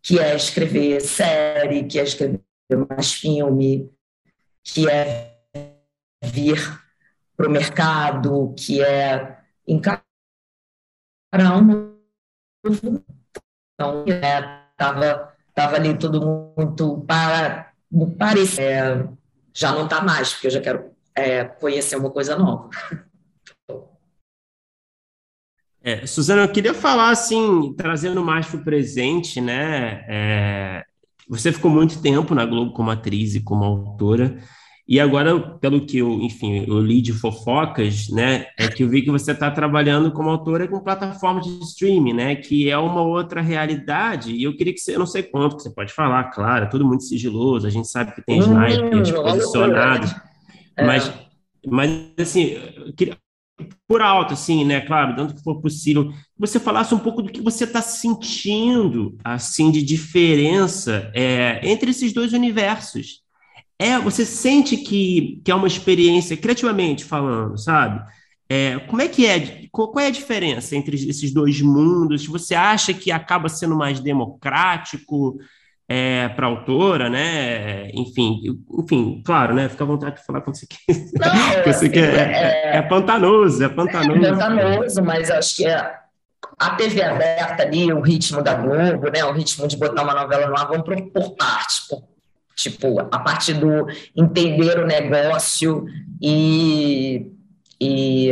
que 0.02 0.18
é 0.18 0.34
escrever 0.34 1.00
série, 1.02 1.84
que 1.84 1.98
é 1.98 2.02
escrever 2.02 2.40
mais 2.88 3.12
filme, 3.12 3.90
que 4.64 4.88
é 4.88 5.36
vir 6.24 6.58
para 7.36 7.46
o 7.46 7.50
mercado, 7.50 8.54
que 8.56 8.82
é 8.82 9.38
encarar 9.68 10.02
um 11.34 11.94
novo. 12.64 13.04
Então, 13.82 14.04
estava 14.06 15.04
é, 15.04 15.28
tava 15.52 15.76
ali 15.76 15.98
tudo 15.98 16.52
muito 16.56 17.00
para, 17.00 17.72
parecer. 18.16 18.62
É, 18.62 19.08
já 19.52 19.72
não 19.72 19.84
está 19.84 20.00
mais, 20.00 20.32
porque 20.32 20.46
eu 20.46 20.50
já 20.52 20.60
quero 20.60 20.92
é, 21.14 21.44
conhecer 21.44 21.96
uma 21.96 22.10
coisa 22.10 22.38
nova. 22.38 22.70
É, 25.82 26.06
Suzana, 26.06 26.42
eu 26.42 26.52
queria 26.52 26.72
falar 26.72 27.10
assim, 27.10 27.74
trazendo 27.76 28.24
mais 28.24 28.46
para 28.46 28.60
o 28.60 28.64
presente, 28.64 29.40
né? 29.40 30.04
É, 30.08 30.84
você 31.28 31.50
ficou 31.50 31.70
muito 31.70 32.00
tempo 32.00 32.36
na 32.36 32.46
Globo 32.46 32.72
como 32.72 32.90
atriz 32.90 33.34
e 33.34 33.42
como 33.42 33.64
autora, 33.64 34.38
e 34.86 34.98
agora, 34.98 35.38
pelo 35.58 35.86
que 35.86 35.98
eu, 35.98 36.20
enfim, 36.20 36.64
eu 36.66 36.80
li 36.80 37.00
de 37.00 37.12
fofocas, 37.12 38.08
né, 38.08 38.46
é 38.58 38.68
que 38.68 38.82
eu 38.82 38.88
vi 38.88 39.02
que 39.02 39.10
você 39.10 39.30
está 39.30 39.50
trabalhando 39.50 40.10
como 40.12 40.28
autora 40.28 40.66
com 40.66 40.80
plataformas 40.80 41.46
de 41.46 41.64
streaming, 41.64 42.12
né, 42.12 42.34
que 42.34 42.68
é 42.68 42.76
uma 42.76 43.00
outra 43.00 43.40
realidade, 43.40 44.32
e 44.32 44.42
eu 44.42 44.56
queria 44.56 44.72
que 44.72 44.80
você, 44.80 44.94
eu 44.94 44.98
não 44.98 45.06
sei 45.06 45.22
quanto 45.22 45.56
que 45.56 45.62
você 45.62 45.70
pode 45.70 45.92
falar, 45.92 46.24
claro, 46.24 46.64
é 46.64 46.68
tudo 46.68 46.84
muito 46.84 47.04
sigiloso, 47.04 47.66
a 47.66 47.70
gente 47.70 47.88
sabe 47.88 48.12
que 48.14 48.22
tem 48.22 48.42
hum, 48.42 48.66
snipers 48.66 49.12
posicionados, 49.12 50.14
é. 50.76 50.84
mas, 50.84 51.12
mas, 51.64 52.12
assim, 52.18 52.58
eu 52.76 52.92
queria, 52.94 53.16
por 53.86 54.02
alto, 54.02 54.34
assim, 54.34 54.64
né? 54.64 54.80
Claro, 54.80 55.14
tanto 55.14 55.34
que 55.34 55.42
for 55.42 55.60
possível, 55.60 56.12
você 56.36 56.58
falasse 56.58 56.94
um 56.94 56.98
pouco 56.98 57.22
do 57.22 57.30
que 57.30 57.40
você 57.40 57.64
está 57.64 57.80
sentindo, 57.80 59.16
assim, 59.22 59.70
de 59.70 59.82
diferença 59.82 61.10
é, 61.14 61.60
entre 61.62 61.90
esses 61.90 62.12
dois 62.12 62.32
universos. 62.32 63.22
É, 63.84 63.98
você 63.98 64.24
sente 64.24 64.76
que, 64.76 65.40
que 65.44 65.50
é 65.50 65.54
uma 65.54 65.66
experiência, 65.66 66.36
criativamente 66.36 67.04
falando, 67.04 67.58
sabe? 67.58 68.02
É, 68.48 68.78
como 68.80 69.02
é 69.02 69.08
que 69.08 69.26
é? 69.26 69.66
Qual, 69.70 69.92
é 69.98 70.06
a 70.06 70.10
diferença 70.10 70.76
entre 70.76 70.96
esses 70.96 71.32
dois 71.32 71.60
mundos? 71.60 72.26
Você 72.26 72.54
acha 72.54 72.92
que 72.92 73.10
acaba 73.10 73.48
sendo 73.48 73.76
mais 73.76 74.00
democrático? 74.00 75.38
é, 75.88 76.28
para 76.30 76.46
a 76.46 76.50
autora, 76.50 77.10
né? 77.10 77.90
Enfim, 77.90 78.40
enfim, 78.78 79.22
claro, 79.22 79.54
né? 79.54 79.68
Fica 79.68 79.84
à 79.84 79.86
vontade 79.86 80.16
de 80.16 80.24
falar 80.24 80.40
quando 80.40 80.56
você 80.56 80.66
quiser. 80.66 81.10
Não, 81.12 81.62
você 81.70 81.88
quer, 81.88 82.14
é, 82.14 82.32
é, 82.32 82.76
é, 82.78 82.82
pantanoso, 82.82 83.62
é 83.62 83.68
pantanoso. 83.68 84.24
É 84.24 84.30
pantanoso, 84.30 85.02
mas 85.02 85.30
acho 85.30 85.56
que 85.56 85.66
é 85.66 85.94
a 86.58 86.70
TV 86.70 87.02
aberta 87.02 87.62
ali, 87.62 87.92
o 87.92 88.00
ritmo 88.00 88.42
da 88.42 88.54
Globo, 88.54 89.10
né? 89.10 89.22
O 89.24 89.32
ritmo 89.32 89.68
de 89.68 89.76
botar 89.76 90.02
uma 90.02 90.14
novela 90.14 90.46
no 90.46 90.56
ar, 90.56 90.66
vamos 90.66 90.84
por, 90.84 90.96
por 91.10 91.36
partes, 91.36 91.80
por, 91.88 92.02
tipo, 92.54 93.00
a 93.00 93.18
partir 93.18 93.54
do 93.54 93.86
entender 94.16 94.78
o 94.78 94.86
negócio 94.86 95.86
e, 96.20 97.26
e, 97.80 98.30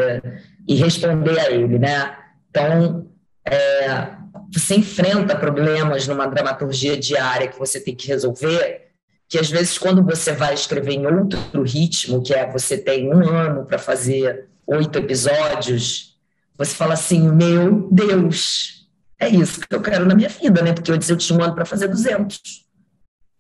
e 0.69 0.75
responder 0.75 1.39
a 1.39 1.51
ele, 1.51 1.79
né? 1.79 2.17
Então, 2.51 3.07
é, 3.45 4.11
você 4.53 4.77
enfrenta 4.77 5.37
problemas 5.37 6.07
numa 6.07 6.27
dramaturgia 6.27 6.97
diária 6.97 7.49
que 7.49 7.59
você 7.59 7.81
tem 7.81 7.95
que 7.95 8.09
resolver, 8.09 8.89
que 9.29 9.39
às 9.39 9.49
vezes 9.49 9.79
quando 9.79 10.03
você 10.03 10.33
vai 10.33 10.55
escrever 10.55 10.95
em 10.95 11.07
outro 11.07 11.63
ritmo, 11.63 12.23
que 12.23 12.35
é 12.35 12.51
você 12.51 12.77
tem 12.77 13.13
um 13.15 13.29
ano 13.29 13.65
para 13.65 13.79
fazer 13.79 14.49
oito 14.67 14.99
episódios, 14.99 16.19
você 16.59 16.75
fala 16.75 16.95
assim, 16.95 17.31
meu 17.31 17.89
Deus, 17.91 18.89
é 19.19 19.29
isso 19.29 19.61
que 19.61 19.75
eu 19.75 19.81
quero 19.81 20.05
na 20.05 20.15
minha 20.15 20.29
vida, 20.29 20.63
né? 20.63 20.73
Porque 20.73 20.91
eu 20.91 20.97
disse 20.97 21.13
eu 21.13 21.17
tinha 21.17 21.39
um 21.39 21.43
ano 21.43 21.55
para 21.55 21.65
fazer 21.65 21.89
200. 21.89 22.41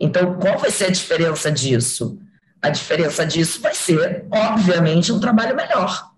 Então, 0.00 0.34
qual 0.34 0.58
vai 0.58 0.70
ser 0.70 0.86
a 0.86 0.90
diferença 0.90 1.52
disso? 1.52 2.18
A 2.62 2.70
diferença 2.70 3.24
disso 3.26 3.60
vai 3.60 3.74
ser, 3.74 4.26
obviamente, 4.30 5.12
um 5.12 5.20
trabalho 5.20 5.54
melhor 5.54 6.10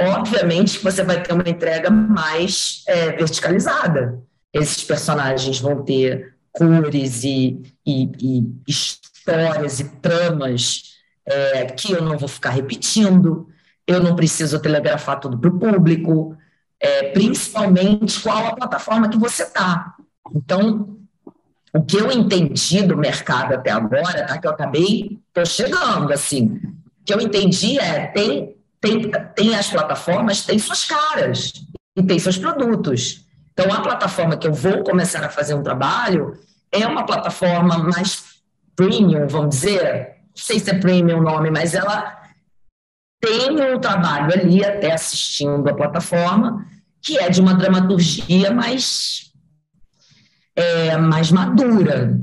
obviamente 0.00 0.78
que 0.78 0.84
você 0.84 1.02
vai 1.02 1.22
ter 1.22 1.32
uma 1.32 1.48
entrega 1.48 1.90
mais 1.90 2.82
é, 2.86 3.12
verticalizada. 3.12 4.22
Esses 4.52 4.82
personagens 4.84 5.60
vão 5.60 5.82
ter 5.84 6.34
cores 6.50 7.24
e, 7.24 7.62
e, 7.86 8.10
e 8.20 8.44
histórias 8.66 9.80
e 9.80 9.84
tramas 9.84 10.92
é, 11.26 11.66
que 11.66 11.92
eu 11.92 12.02
não 12.02 12.18
vou 12.18 12.28
ficar 12.28 12.50
repetindo, 12.50 13.48
eu 13.86 14.02
não 14.02 14.16
preciso 14.16 14.60
telegrafar 14.60 15.20
tudo 15.20 15.38
para 15.38 15.50
o 15.50 15.58
público, 15.58 16.36
é, 16.80 17.10
principalmente 17.10 18.20
qual 18.20 18.46
a 18.46 18.56
plataforma 18.56 19.08
que 19.08 19.18
você 19.18 19.44
está. 19.44 19.94
Então, 20.34 20.98
o 21.74 21.82
que 21.82 21.96
eu 21.96 22.10
entendi 22.10 22.82
do 22.82 22.96
mercado 22.96 23.54
até 23.54 23.70
agora, 23.70 24.26
tá, 24.26 24.38
que 24.38 24.46
eu 24.46 24.50
acabei, 24.50 25.18
estou 25.28 25.46
chegando, 25.46 26.12
assim, 26.12 26.60
o 27.00 27.04
que 27.04 27.14
eu 27.14 27.20
entendi 27.20 27.78
é, 27.78 28.06
tem 28.08 28.56
tem, 28.82 29.10
tem 29.36 29.54
as 29.54 29.70
plataformas, 29.70 30.44
tem 30.44 30.58
suas 30.58 30.84
caras 30.84 31.52
e 31.96 32.02
tem 32.02 32.18
seus 32.18 32.36
produtos. 32.36 33.24
Então, 33.52 33.72
a 33.72 33.80
plataforma 33.80 34.36
que 34.36 34.48
eu 34.48 34.52
vou 34.52 34.82
começar 34.82 35.24
a 35.24 35.30
fazer 35.30 35.54
um 35.54 35.62
trabalho 35.62 36.36
é 36.70 36.84
uma 36.84 37.06
plataforma 37.06 37.78
mais 37.78 38.24
premium, 38.74 39.28
vamos 39.28 39.54
dizer. 39.54 40.16
Não 40.26 40.36
sei 40.42 40.58
se 40.58 40.70
é 40.70 40.78
premium 40.78 41.18
o 41.18 41.22
nome, 41.22 41.50
mas 41.50 41.74
ela 41.74 42.20
tem 43.20 43.50
um 43.72 43.78
trabalho 43.78 44.32
ali, 44.32 44.64
até 44.64 44.92
assistindo 44.92 45.68
a 45.68 45.74
plataforma, 45.74 46.66
que 47.00 47.16
é 47.18 47.30
de 47.30 47.40
uma 47.40 47.54
dramaturgia 47.54 48.52
mais, 48.52 49.21
é, 50.54 50.96
mais 50.98 51.30
madura 51.30 52.20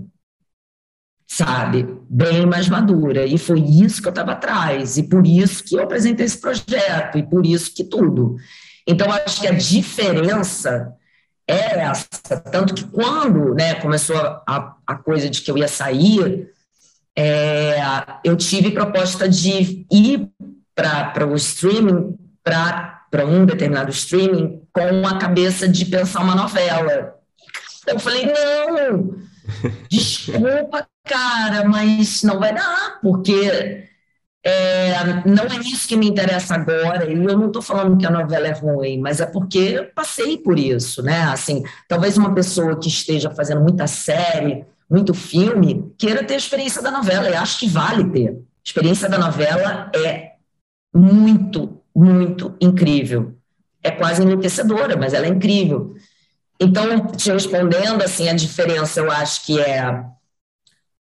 sabe? 1.29 1.87
Bem 2.09 2.45
mais 2.47 2.67
madura. 2.67 3.25
E 3.25 3.37
foi 3.37 3.59
isso 3.59 4.01
que 4.01 4.07
eu 4.07 4.11
estava 4.11 4.31
atrás, 4.31 4.97
e 4.97 5.03
por 5.03 5.25
isso 5.27 5.63
que 5.63 5.75
eu 5.75 5.83
apresentei 5.83 6.25
esse 6.25 6.41
projeto, 6.41 7.17
e 7.17 7.23
por 7.23 7.45
isso 7.45 7.73
que 7.73 7.83
tudo. 7.83 8.35
Então, 8.87 9.11
acho 9.11 9.39
que 9.39 9.47
a 9.47 9.53
diferença 9.53 10.91
é 11.47 11.79
essa. 11.81 12.07
Tanto 12.51 12.73
que 12.73 12.83
quando 12.85 13.53
né, 13.53 13.75
começou 13.75 14.17
a, 14.17 14.75
a 14.85 14.95
coisa 14.95 15.29
de 15.29 15.41
que 15.41 15.51
eu 15.51 15.57
ia 15.57 15.67
sair, 15.67 16.49
é, 17.15 17.77
eu 18.23 18.35
tive 18.35 18.71
proposta 18.71 19.29
de 19.29 19.85
ir 19.91 20.27
para 20.73 21.27
o 21.27 21.35
streaming, 21.35 22.17
para 22.43 23.25
um 23.25 23.45
determinado 23.45 23.91
streaming, 23.91 24.61
com 24.73 25.05
a 25.05 25.19
cabeça 25.19 25.67
de 25.67 25.85
pensar 25.85 26.21
uma 26.21 26.35
novela. 26.35 27.18
Eu 27.89 27.99
falei, 27.99 28.25
não, 28.25 29.15
desculpa, 29.89 30.87
cara, 31.05 31.67
mas 31.67 32.23
não 32.23 32.39
vai 32.39 32.53
dar, 32.53 32.99
porque 33.01 33.87
é, 34.45 34.93
não 35.25 35.43
é 35.45 35.59
isso 35.59 35.87
que 35.87 35.97
me 35.97 36.07
interessa 36.07 36.55
agora, 36.55 37.11
e 37.11 37.13
eu 37.13 37.37
não 37.37 37.47
estou 37.47 37.61
falando 37.61 37.97
que 37.97 38.05
a 38.05 38.11
novela 38.11 38.47
é 38.47 38.51
ruim, 38.51 38.99
mas 38.99 39.19
é 39.19 39.25
porque 39.25 39.57
eu 39.57 39.85
passei 39.93 40.37
por 40.37 40.57
isso, 40.57 41.01
né? 41.01 41.23
Assim, 41.23 41.63
talvez 41.87 42.17
uma 42.17 42.33
pessoa 42.33 42.79
que 42.79 42.87
esteja 42.87 43.31
fazendo 43.31 43.61
muita 43.61 43.87
série, 43.87 44.65
muito 44.89 45.13
filme, 45.13 45.93
queira 45.97 46.23
ter 46.23 46.35
a 46.35 46.37
experiência 46.37 46.81
da 46.81 46.91
novela, 46.91 47.29
e 47.29 47.35
acho 47.35 47.59
que 47.59 47.67
vale 47.67 48.09
ter. 48.11 48.29
A 48.29 48.35
experiência 48.63 49.09
da 49.09 49.17
novela 49.17 49.91
é 49.95 50.33
muito, 50.93 51.81
muito 51.95 52.55
incrível. 52.61 53.35
É 53.83 53.91
quase 53.91 54.21
enlouquecedora, 54.21 54.97
mas 54.97 55.13
ela 55.13 55.25
é 55.25 55.29
incrível. 55.29 55.95
Então, 56.59 57.07
te 57.07 57.31
respondendo, 57.31 58.03
assim, 58.03 58.27
a 58.27 58.33
diferença 58.33 58.99
eu 58.99 59.09
acho 59.11 59.45
que 59.45 59.59
é 59.59 60.03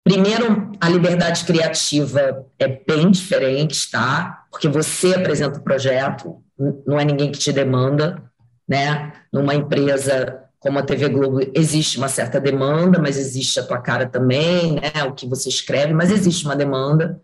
Primeiro, 0.06 0.72
a 0.80 0.88
liberdade 0.88 1.43
criativa 1.45 2.45
é 2.60 2.68
bem 2.68 3.10
diferente, 3.10 3.89
tá? 3.89 4.45
Porque 4.51 4.68
você 4.68 5.16
apresenta 5.16 5.58
o 5.58 5.64
projeto, 5.64 6.43
não 6.86 6.99
é 6.99 7.03
ninguém 7.03 7.32
que 7.32 7.39
te 7.39 7.51
demanda, 7.51 8.22
né? 8.70 9.14
Numa 9.34 9.56
empresa 9.56 10.43
como 10.60 10.78
a 10.78 10.84
TV 10.84 11.10
Globo, 11.10 11.39
existe 11.56 11.97
uma 11.97 12.08
certa 12.08 12.39
demanda, 12.39 12.99
mas 12.99 13.18
existe 13.18 13.60
a 13.60 13.64
tua 13.64 13.80
cara 13.80 14.08
também, 14.08 14.76
né? 14.76 15.03
O 15.06 15.14
que 15.14 15.28
você 15.28 15.49
escreve, 15.49 15.91
mas 15.91 16.12
existe 16.12 16.45
uma 16.45 16.56
demanda. 16.56 17.20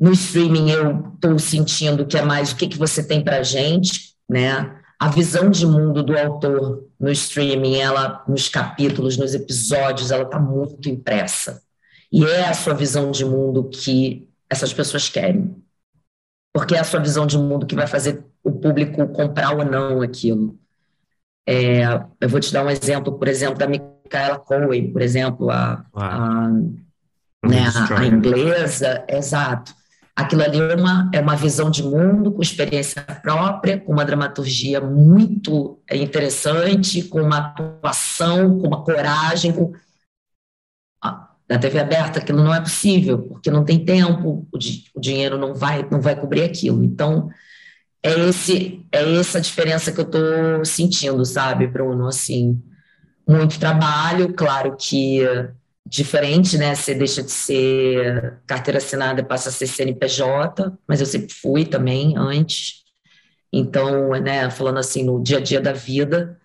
No 0.00 0.12
streaming 0.12 0.70
eu 0.70 1.12
estou 1.14 1.38
sentindo 1.38 2.06
que 2.06 2.16
é 2.16 2.22
mais 2.22 2.52
o 2.52 2.56
que, 2.56 2.66
que 2.66 2.78
você 2.78 3.06
tem 3.06 3.22
para 3.22 3.42
gente, 3.42 4.14
né? 4.26 4.74
A 5.02 5.08
visão 5.08 5.50
de 5.50 5.66
mundo 5.66 6.00
do 6.00 6.16
autor 6.16 6.88
no 7.00 7.10
streaming, 7.10 7.74
ela 7.74 8.22
nos 8.28 8.48
capítulos, 8.48 9.16
nos 9.16 9.34
episódios, 9.34 10.12
ela 10.12 10.22
está 10.22 10.38
muito 10.38 10.88
impressa. 10.88 11.60
E 12.12 12.24
é 12.24 12.48
a 12.48 12.54
sua 12.54 12.72
visão 12.72 13.10
de 13.10 13.24
mundo 13.24 13.68
que 13.68 14.28
essas 14.48 14.72
pessoas 14.72 15.08
querem. 15.08 15.60
Porque 16.54 16.76
é 16.76 16.78
a 16.78 16.84
sua 16.84 17.00
visão 17.00 17.26
de 17.26 17.36
mundo 17.36 17.66
que 17.66 17.74
vai 17.74 17.88
fazer 17.88 18.24
o 18.44 18.52
público 18.52 19.08
comprar 19.08 19.56
ou 19.56 19.64
não 19.64 20.02
aquilo. 20.02 20.56
É, 21.48 21.82
eu 22.20 22.28
vou 22.28 22.38
te 22.38 22.52
dar 22.52 22.64
um 22.64 22.70
exemplo, 22.70 23.18
por 23.18 23.26
exemplo, 23.26 23.58
da 23.58 23.66
Micaela 23.66 24.38
Cohen, 24.38 24.92
por 24.92 25.02
exemplo, 25.02 25.50
a, 25.50 25.84
a, 25.94 26.48
né, 27.44 27.64
a, 27.74 27.98
a 27.98 28.06
inglesa, 28.06 29.04
exato. 29.08 29.74
Aquilo 30.14 30.42
ali 30.42 30.60
é 30.60 30.74
uma, 30.74 31.10
é 31.12 31.20
uma 31.20 31.34
visão 31.34 31.70
de 31.70 31.82
mundo 31.82 32.32
com 32.32 32.42
experiência 32.42 33.02
própria, 33.22 33.80
com 33.80 33.92
uma 33.92 34.04
dramaturgia 34.04 34.78
muito 34.80 35.80
interessante, 35.90 37.02
com 37.04 37.22
uma 37.22 37.38
atuação, 37.38 38.58
com 38.58 38.66
uma 38.66 38.84
coragem. 38.84 39.52
Com... 39.52 39.72
Na 41.48 41.58
TV 41.58 41.80
aberta 41.80 42.18
aquilo 42.18 42.42
não 42.42 42.54
é 42.54 42.60
possível, 42.60 43.22
porque 43.22 43.50
não 43.50 43.64
tem 43.64 43.84
tempo, 43.84 44.46
o, 44.52 44.58
di 44.58 44.84
o 44.94 45.00
dinheiro 45.00 45.38
não 45.38 45.54
vai, 45.54 45.86
não 45.90 46.00
vai 46.00 46.14
cobrir 46.14 46.44
aquilo. 46.44 46.84
Então, 46.84 47.30
é 48.02 48.28
esse 48.28 48.86
é 48.92 49.18
essa 49.18 49.40
diferença 49.40 49.92
que 49.92 50.00
eu 50.00 50.04
estou 50.04 50.64
sentindo, 50.64 51.24
sabe, 51.24 51.66
Bruno? 51.66 52.06
Assim, 52.06 52.62
muito 53.26 53.58
trabalho, 53.58 54.34
claro 54.34 54.76
que 54.78 55.20
diferente, 55.86 56.56
né? 56.58 56.74
Você 56.74 56.94
deixa 56.94 57.22
de 57.22 57.30
ser 57.30 58.40
carteira 58.46 58.78
assinada 58.78 59.24
passa 59.24 59.48
a 59.48 59.52
ser 59.52 59.66
CNPJ, 59.66 60.72
mas 60.88 61.00
eu 61.00 61.06
sempre 61.06 61.34
fui 61.34 61.64
também 61.64 62.16
antes. 62.16 62.82
Então, 63.52 64.10
né, 64.20 64.50
falando 64.50 64.78
assim 64.78 65.04
no 65.04 65.22
dia 65.22 65.38
a 65.38 65.40
dia 65.40 65.60
da 65.60 65.72
vida, 65.72 66.40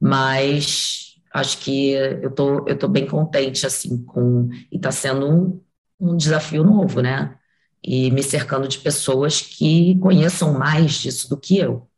mas 0.00 1.16
acho 1.34 1.58
que 1.58 1.90
eu 1.92 2.30
tô 2.34 2.66
eu 2.68 2.78
tô 2.78 2.88
bem 2.88 3.06
contente 3.06 3.66
assim 3.66 4.04
com 4.04 4.48
e 4.70 4.76
está 4.76 4.92
sendo 4.92 5.28
um, 5.28 5.62
um 6.00 6.16
desafio 6.16 6.64
novo, 6.64 7.00
né? 7.02 7.36
e 7.82 8.10
me 8.10 8.22
cercando 8.22 8.68
de 8.68 8.78
pessoas 8.78 9.40
que 9.40 9.98
conheçam 9.98 10.56
mais 10.56 10.94
disso 10.94 11.28
do 11.28 11.36
que 11.38 11.58
eu. 11.58 11.88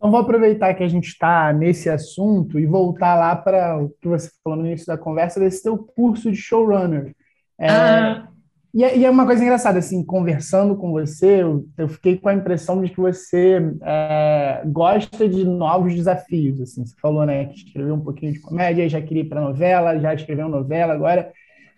Então, 0.00 0.10
vou 0.10 0.20
aproveitar 0.20 0.72
que 0.72 0.82
a 0.82 0.88
gente 0.88 1.08
está 1.08 1.52
nesse 1.52 1.90
assunto 1.90 2.58
e 2.58 2.64
voltar 2.64 3.16
lá 3.16 3.36
para 3.36 3.76
o 3.76 3.90
que 4.00 4.08
você 4.08 4.30
falou 4.42 4.58
no 4.58 4.66
início 4.66 4.86
da 4.86 4.96
conversa, 4.96 5.38
desse 5.38 5.62
teu 5.62 5.76
curso 5.76 6.30
de 6.32 6.38
showrunner. 6.38 7.14
É, 7.58 7.68
ah. 7.70 8.28
e, 8.72 8.82
é, 8.82 8.96
e, 8.96 9.04
é, 9.04 9.10
uma 9.10 9.26
coisa 9.26 9.42
engraçada, 9.42 9.78
assim, 9.78 10.02
conversando 10.02 10.74
com 10.74 10.90
você, 10.90 11.42
eu, 11.42 11.66
eu 11.76 11.86
fiquei 11.86 12.16
com 12.16 12.30
a 12.30 12.34
impressão 12.34 12.82
de 12.82 12.90
que 12.90 12.98
você 12.98 13.60
é, 13.82 14.62
gosta 14.64 15.28
de 15.28 15.44
novos 15.44 15.94
desafios, 15.94 16.62
assim. 16.62 16.86
Você 16.86 16.94
falou, 16.98 17.26
né, 17.26 17.44
que 17.44 17.56
escreveu 17.56 17.94
um 17.94 18.00
pouquinho 18.00 18.32
de 18.32 18.40
comédia, 18.40 18.88
já 18.88 19.02
queria 19.02 19.24
ir 19.24 19.28
para 19.28 19.42
novela, 19.42 20.00
já 20.00 20.14
escreveu 20.14 20.48
novela, 20.48 20.94
agora 20.94 21.30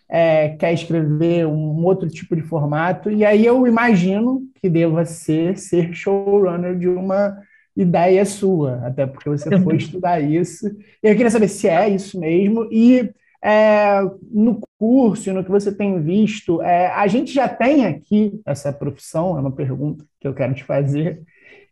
é, 0.09 0.51
quer 0.51 0.73
escrever 0.73 1.45
um 1.45 1.85
outro 1.85 2.09
tipo 2.09 2.37
de 2.37 2.43
formato, 2.43 3.11
e 3.11 3.25
aí 3.25 3.45
eu 3.45 3.67
imagino 3.67 4.43
que 4.61 4.71
deva 4.71 5.05
ser 5.05 5.59
ser 5.59 5.93
showrunner 5.93 6.79
de 6.79 6.87
uma 6.87 7.37
ideia 7.77 8.25
sua, 8.25 8.87
até 8.87 9.07
porque 9.07 9.29
você 9.29 9.59
foi 9.61 9.77
estudar 9.79 10.21
isso. 10.21 10.67
Eu 11.03 11.15
queria 11.15 11.31
saber 11.31 11.49
se 11.49 11.69
é 11.69 11.89
isso 11.89 12.19
mesmo, 12.19 12.69
e 12.71 13.11
é, 13.45 14.01
no 14.31 14.61
curso, 14.79 15.33
no 15.33 15.45
que 15.45 15.51
você 15.51 15.73
tem 15.73 16.01
visto, 16.01 16.63
é, 16.63 16.89
a 16.89 17.07
gente 17.07 17.33
já 17.33 17.49
tem 17.49 17.87
aqui 17.87 18.41
essa 18.47 18.73
profissão, 18.73 19.37
é 19.37 19.41
uma 19.41 19.51
pergunta 19.51 20.05
que 20.21 20.29
eu 20.29 20.35
quero 20.35 20.55
te 20.55 20.65
fazer, 20.65 21.23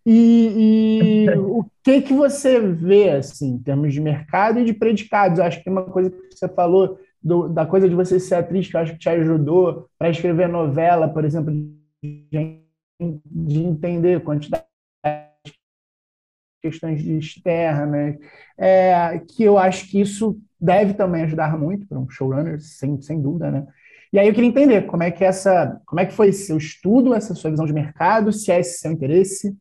e, 0.04 1.26
e 1.26 1.30
o 1.38 1.64
que 1.84 2.02
que 2.02 2.12
você 2.12 2.58
vê, 2.58 3.10
assim, 3.10 3.54
em 3.54 3.58
termos 3.58 3.92
de 3.92 4.00
mercado 4.00 4.58
e 4.58 4.64
de 4.64 4.72
predicados? 4.72 5.38
Eu 5.38 5.44
acho 5.44 5.58
que 5.58 5.64
tem 5.64 5.72
uma 5.72 5.84
coisa 5.84 6.10
que 6.10 6.16
você 6.34 6.48
falou 6.48 6.98
do, 7.22 7.48
da 7.48 7.66
coisa 7.66 7.88
de 7.88 7.94
você 7.94 8.18
ser 8.18 8.36
atriz, 8.36 8.68
que 8.68 8.76
eu 8.76 8.80
acho 8.80 8.92
que 8.94 8.98
te 8.98 9.08
ajudou 9.08 9.86
para 9.98 10.10
escrever 10.10 10.48
novela, 10.48 11.08
por 11.08 11.24
exemplo, 11.24 11.52
de, 12.02 12.60
de 13.00 13.58
entender 13.62 14.22
quantidade 14.22 14.64
questões 16.60 17.04
externas, 17.04 18.16
é, 18.58 19.20
que 19.28 19.42
eu 19.42 19.58
acho 19.58 19.88
que 19.88 20.00
isso 20.00 20.38
deve 20.60 20.94
também 20.94 21.22
ajudar 21.22 21.58
muito 21.58 21.86
para 21.86 21.98
um 21.98 22.08
showrunner, 22.08 22.60
sem, 22.60 23.00
sem 23.00 23.20
dúvida, 23.20 23.50
né? 23.50 23.66
E 24.12 24.18
aí 24.18 24.26
eu 24.26 24.34
queria 24.34 24.48
entender 24.48 24.82
como 24.82 25.02
é 25.02 25.10
que 25.10 25.24
essa, 25.24 25.80
como 25.86 26.00
é 26.00 26.06
que 26.06 26.12
foi 26.12 26.32
seu 26.32 26.56
estudo, 26.56 27.14
essa 27.14 27.34
sua 27.34 27.50
visão 27.50 27.64
de 27.64 27.72
mercado, 27.72 28.32
se 28.32 28.50
é 28.50 28.58
esse 28.58 28.78
seu 28.78 28.90
interesse. 28.90 29.56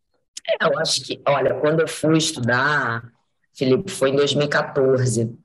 É, 0.48 0.66
eu 0.66 0.80
acho 0.80 1.04
que, 1.04 1.22
olha, 1.28 1.54
quando 1.54 1.82
eu 1.82 1.88
fui 1.88 2.18
estudar, 2.18 3.12
Felipe, 3.54 3.92
foi 3.92 4.10
em 4.10 4.16
2014. 4.16 5.38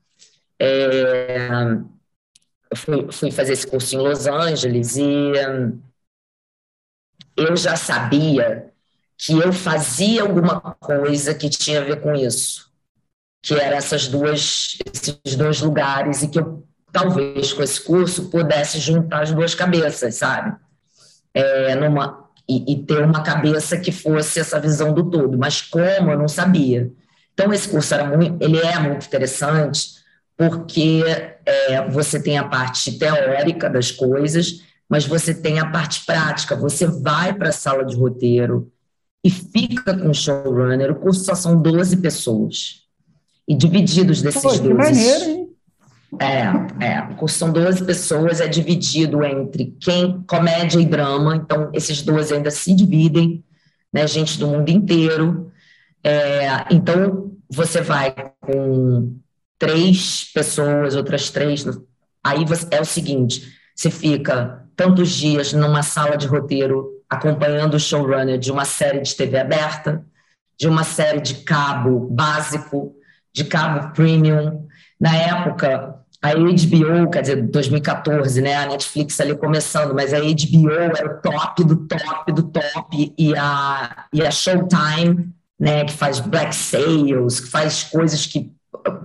É, 0.57 1.49
eu 2.71 2.77
fui, 2.77 3.11
fui 3.11 3.31
fazer 3.31 3.53
esse 3.53 3.67
curso 3.67 3.95
em 3.95 3.99
Los 3.99 4.25
Angeles 4.25 4.97
e 4.97 5.03
hum, 5.03 5.79
eu 7.37 7.55
já 7.55 7.75
sabia 7.75 8.73
que 9.17 9.33
eu 9.33 9.53
fazia 9.53 10.23
alguma 10.23 10.59
coisa 10.59 11.33
que 11.33 11.49
tinha 11.49 11.81
a 11.81 11.83
ver 11.83 12.01
com 12.01 12.13
isso, 12.13 12.71
que 13.41 13.53
eram 13.53 13.77
essas 13.77 14.07
duas, 14.07 14.77
esses 14.93 15.35
dois 15.35 15.61
lugares 15.61 16.23
e 16.23 16.27
que 16.27 16.39
eu 16.39 16.65
talvez 16.91 17.51
com 17.51 17.61
esse 17.61 17.81
curso 17.81 18.29
pudesse 18.29 18.79
juntar 18.79 19.23
as 19.23 19.31
duas 19.33 19.53
cabeças, 19.53 20.15
sabe? 20.15 20.55
É, 21.33 21.75
numa, 21.75 22.29
e, 22.47 22.71
e, 22.71 22.83
ter 22.83 23.03
uma 23.03 23.21
cabeça 23.21 23.77
que 23.77 23.91
fosse 23.91 24.39
essa 24.39 24.57
visão 24.61 24.93
do 24.93 25.09
todo, 25.09 25.37
mas 25.37 25.61
como 25.61 26.11
eu 26.11 26.17
não 26.17 26.29
sabia. 26.29 26.89
Então 27.33 27.51
esse 27.51 27.67
curso 27.67 27.93
era 27.93 28.05
muito, 28.05 28.41
ele 28.41 28.59
é 28.59 28.79
muito 28.79 29.05
interessante 29.07 29.95
porque 30.37 31.03
é, 31.45 31.85
você 31.89 32.21
tem 32.21 32.37
a 32.37 32.47
parte 32.47 32.97
teórica 32.97 33.69
das 33.69 33.91
coisas, 33.91 34.61
mas 34.87 35.05
você 35.05 35.33
tem 35.33 35.59
a 35.59 35.69
parte 35.69 36.05
prática. 36.05 36.55
Você 36.55 36.87
vai 36.87 37.33
para 37.33 37.49
a 37.49 37.53
sala 37.53 37.83
de 37.83 37.95
roteiro 37.95 38.71
e 39.25 39.29
fica 39.31 39.97
com 39.97 40.11
o 40.11 40.13
showrunner. 40.13 40.91
O 40.91 40.95
curso 40.95 41.25
só 41.25 41.33
são 41.33 41.59
12 41.59 41.97
pessoas. 41.97 42.83
E 43.47 43.55
divididos 43.57 44.21
desses 44.21 44.39
Pô, 44.39 44.49
12. 44.49 44.61
Que 44.61 44.73
maneiro, 44.75 45.23
hein? 45.25 45.49
É, 46.21 46.85
é. 46.85 47.01
O 47.11 47.15
curso 47.15 47.39
são 47.39 47.51
12 47.51 47.83
pessoas, 47.85 48.39
é 48.39 48.47
dividido 48.47 49.25
entre 49.25 49.75
quem 49.79 50.21
comédia 50.27 50.79
e 50.79 50.85
drama, 50.85 51.35
então 51.35 51.71
esses 51.73 52.03
12 52.03 52.35
ainda 52.35 52.51
se 52.51 52.75
dividem, 52.75 53.43
né? 53.91 54.05
Gente 54.05 54.37
do 54.37 54.45
mundo 54.45 54.69
inteiro. 54.69 55.51
É, 56.03 56.63
então 56.69 57.31
você 57.49 57.81
vai 57.81 58.13
com 58.39 59.15
três 59.57 60.29
pessoas, 60.35 60.95
outras 60.95 61.31
três. 61.31 61.65
Aí 62.23 62.45
você, 62.45 62.67
é 62.69 62.79
o 62.79 62.85
seguinte: 62.85 63.41
você 63.75 63.89
fica 63.89 64.63
tantos 64.75 65.09
dias 65.09 65.51
numa 65.51 65.81
sala 65.81 66.15
de 66.15 66.27
roteiro 66.27 66.94
acompanhando 67.09 67.75
o 67.75 67.79
showrunner 67.79 68.37
de 68.37 68.51
uma 68.51 68.65
série 68.65 69.01
de 69.01 69.15
TV 69.15 69.39
aberta, 69.39 70.03
de 70.57 70.67
uma 70.67 70.83
série 70.83 71.21
de 71.21 71.35
cabo 71.35 72.07
básico, 72.09 72.95
de 73.33 73.43
cabo 73.43 73.93
premium. 73.93 74.67
Na 74.99 75.15
época, 75.15 75.95
a 76.21 76.33
HBO, 76.33 77.09
quer 77.11 77.21
dizer, 77.21 77.41
2014, 77.43 78.41
né? 78.41 78.55
A 78.55 78.65
Netflix 78.65 79.19
ali 79.19 79.35
começando, 79.37 79.93
mas 79.93 80.13
a 80.13 80.19
HBO 80.19 80.71
era 80.71 81.05
o 81.05 81.21
top 81.21 81.63
do 81.63 81.75
top 81.87 82.31
do 82.31 82.43
top 82.43 83.13
e 83.17 83.35
a, 83.35 84.05
e 84.11 84.25
a 84.25 84.31
Showtime, 84.31 85.29
né? 85.59 85.85
Que 85.85 85.93
faz 85.93 86.19
Black 86.19 86.55
Sales, 86.55 87.39
que 87.41 87.47
faz 87.47 87.83
coisas 87.83 88.25
que 88.25 88.51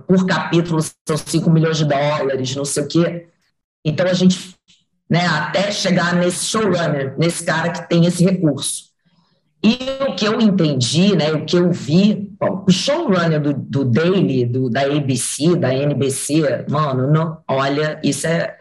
por 0.07 0.25
capítulo 0.25 0.81
são 0.81 1.17
5 1.17 1.49
milhões 1.49 1.77
de 1.77 1.85
dólares, 1.85 2.55
não 2.55 2.65
sei 2.65 2.83
o 2.83 2.87
quê. 2.87 3.27
Então 3.85 4.05
a 4.07 4.13
gente, 4.13 4.55
né, 5.11 5.27
até 5.27 5.69
chegar 5.73 6.15
nesse 6.15 6.45
showrunner, 6.45 7.13
nesse 7.17 7.43
cara 7.43 7.69
que 7.69 7.89
tem 7.89 8.05
esse 8.05 8.23
recurso. 8.23 8.89
E 9.61 9.77
o 10.07 10.15
que 10.15 10.25
eu 10.25 10.39
entendi, 10.39 11.15
né, 11.17 11.33
o 11.33 11.43
que 11.45 11.57
eu 11.57 11.69
vi, 11.69 12.31
bom, 12.39 12.63
o 12.65 12.71
showrunner 12.71 13.41
do, 13.41 13.53
do 13.53 13.83
Daily, 13.83 14.45
do, 14.45 14.69
da 14.69 14.83
ABC, 14.83 15.57
da 15.57 15.73
NBC, 15.73 16.65
mano, 16.69 17.11
não, 17.11 17.37
olha, 17.45 17.99
isso 18.01 18.25
é 18.25 18.55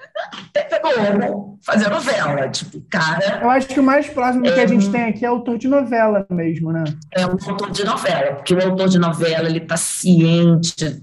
Globo 0.83 1.57
fazer 1.63 1.89
novela, 1.89 2.49
tipo, 2.49 2.81
cara... 2.91 3.41
Eu 3.43 3.51
acho 3.51 3.69
que 3.69 3.79
o 3.79 3.83
mais 3.83 4.09
próximo 4.09 4.45
é, 4.45 4.51
que 4.51 4.61
a 4.61 4.67
gente 4.67 4.91
tem 4.91 5.05
aqui 5.05 5.25
é 5.25 5.29
autor 5.29 5.57
de 5.57 5.69
novela 5.69 6.27
mesmo, 6.29 6.73
né? 6.73 6.83
É 7.13 7.25
um 7.27 7.37
autor 7.47 7.71
de 7.71 7.85
novela, 7.85 8.35
porque 8.35 8.55
o 8.55 8.63
autor 8.63 8.89
de 8.89 8.99
novela, 8.99 9.49
ele 9.49 9.61
tá 9.61 9.77
ciente 9.77 11.01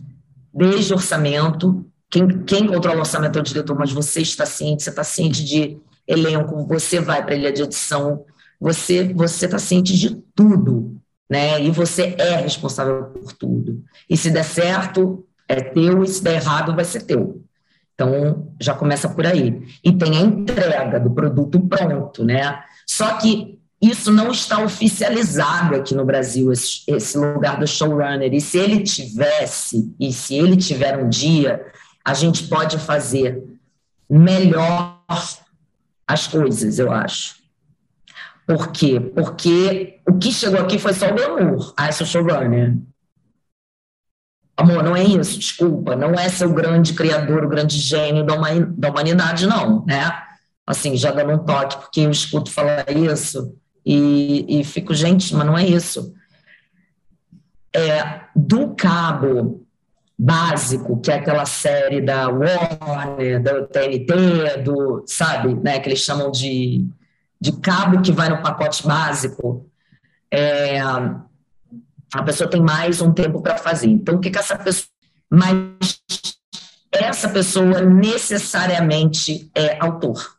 desde 0.54 0.93
orçamento. 0.93 1.86
Quem, 2.10 2.43
quem 2.43 2.68
controla 2.68 2.97
o 2.97 2.99
orçamento 3.01 3.38
é 3.38 3.41
o 3.41 3.43
diretor, 3.43 3.78
mas 3.78 3.91
você 3.91 4.22
está 4.22 4.45
ciente, 4.45 4.84
você 4.84 4.89
está 4.89 5.03
ciente 5.03 5.43
de 5.43 5.78
elenco, 6.08 6.66
você 6.66 6.99
vai 6.99 7.24
para 7.24 7.34
a 7.34 7.38
ilha 7.38 7.51
de 7.51 7.62
edição, 7.62 8.24
você 8.60 9.14
você 9.14 9.45
está 9.45 9.60
ciente 9.60 9.97
de 9.97 10.16
tudo. 10.34 10.97
né? 11.30 11.62
E 11.62 11.70
você 11.70 12.16
é 12.18 12.38
responsável 12.38 13.05
por 13.05 13.34
tudo. 13.34 13.84
E 14.10 14.16
se 14.16 14.32
der 14.32 14.45
certo, 14.45 15.26
é 15.47 15.62
teu, 15.62 16.03
e 16.03 16.08
se 16.08 16.24
der 16.24 16.36
errado, 16.36 16.76
vai 16.76 16.86
ser 16.86 17.01
teu. 17.01 17.43
Então, 17.93 18.53
já 18.62 18.74
começa 18.74 19.10
por 19.10 19.26
aí. 19.26 19.62
E 19.84 19.91
tem 19.91 20.18
a 20.18 20.22
entrega 20.22 20.99
do 20.99 21.10
produto 21.10 21.60
pronto, 21.60 22.24
né? 22.24 22.62
Só 22.86 23.18
que 23.18 23.58
isso 23.82 24.12
não 24.12 24.32
está 24.32 24.64
oficializado 24.64 25.76
aqui 25.76 25.93
no 25.93 26.05
Brasil, 26.05 26.51
esse, 26.51 26.84
esse, 26.88 27.18
lugar 27.18 27.60
do 27.60 27.68
showrunner. 27.68 28.34
E 28.34 28.39
se 28.39 28.58
ele 28.58 28.82
tivesse, 28.82 29.93
e 29.99 30.12
se 30.14 30.36
ele 30.36 30.55
tiver 30.55 30.97
um 30.97 31.10
dia, 31.10 31.64
a 32.08 32.14
gente 32.14 32.47
pode 32.47 32.80
fazer 32.80 33.43
melhor 34.10 35.03
as 36.08 36.26
coisas, 36.26 36.80
eu 36.80 36.89
acho. 36.89 37.36
Por 38.47 38.72
quê? 38.72 38.97
Porque 38.97 39.99
o 40.08 40.18
que 40.18 40.32
chegou 40.32 40.62
aqui 40.62 40.80
foi 40.80 40.93
só 40.93 41.10
o 41.10 41.14
glamour. 41.14 41.74
Ah, 41.76 41.91
sou 41.91 42.08
showrunner. 42.08 42.78
Amor, 44.55 44.84
não 44.84 44.95
é 44.95 45.03
isso, 45.03 45.38
desculpa. 45.38 45.97
Não 45.97 46.14
é 46.14 46.30
ser 46.30 46.45
o 46.45 46.53
grande 46.53 46.93
criador, 46.93 47.43
o 47.43 47.49
grande 47.49 47.78
gênio 47.78 48.24
da 48.26 48.89
humanidade, 48.89 49.45
não, 49.45 49.86
né? 49.86 50.10
Assim, 50.66 50.95
já 50.95 51.12
dando 51.12 51.34
um 51.34 51.45
toque, 51.45 51.76
porque 51.76 51.99
eu 51.99 52.10
escuto 52.10 52.49
falar 52.49 52.89
isso 52.89 53.53
e, 53.86 54.62
e 54.62 54.64
fico, 54.64 54.93
gente, 54.93 55.36
mas 55.36 55.45
não 55.45 55.58
é 55.58 55.66
isso. 55.66 56.16
É, 57.76 58.22
do 58.34 58.74
cabo 58.76 59.66
básico, 60.18 60.99
que 60.99 61.11
é 61.11 61.15
aquela 61.15 61.45
série 61.45 62.01
da 62.01 62.28
Warner, 62.28 63.41
da 63.41 63.65
TNT, 63.65 64.63
do, 64.63 65.03
sabe, 65.05 65.53
né, 65.53 65.80
que 65.80 65.89
eles 65.89 65.99
chamam 65.99 66.32
de, 66.32 66.86
de 67.39 67.51
cabo 67.53 68.01
que 68.01 68.11
vai 68.11 68.30
no 68.30 68.41
pacote 68.41 68.86
básico, 68.86 69.70
é, 70.32 70.80
a 70.80 72.24
pessoa 72.26 72.49
tem 72.49 72.61
mais 72.61 73.01
um 73.01 73.13
tempo 73.13 73.41
para 73.41 73.57
fazer. 73.57 73.88
Então, 73.88 74.15
o 74.15 74.20
que, 74.20 74.32
que 74.32 74.39
essa 74.39 74.57
pessoa. 74.57 74.89
Mas 75.30 76.01
essa 76.91 77.30
pessoa 77.30 77.82
necessariamente 77.82 79.51
é 79.53 79.78
autor. 79.80 80.38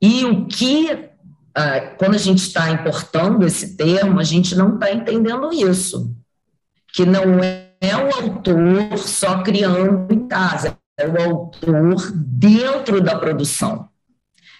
E 0.00 0.24
o 0.24 0.46
que 0.46 1.10
ah, 1.58 1.80
quando 1.96 2.16
a 2.16 2.18
gente 2.18 2.42
está 2.42 2.70
importando 2.70 3.46
esse 3.46 3.78
termo, 3.78 4.20
a 4.20 4.24
gente 4.24 4.54
não 4.54 4.74
está 4.74 4.92
entendendo 4.92 5.50
isso, 5.54 6.14
que 6.92 7.06
não 7.06 7.38
é 7.42 7.65
o 7.94 8.14
autor 8.14 8.98
só 8.98 9.42
criando 9.42 10.12
em 10.12 10.26
casa, 10.26 10.76
é 10.98 11.06
o 11.06 11.20
autor 11.20 12.12
dentro 12.14 13.00
da 13.00 13.18
produção. 13.18 13.88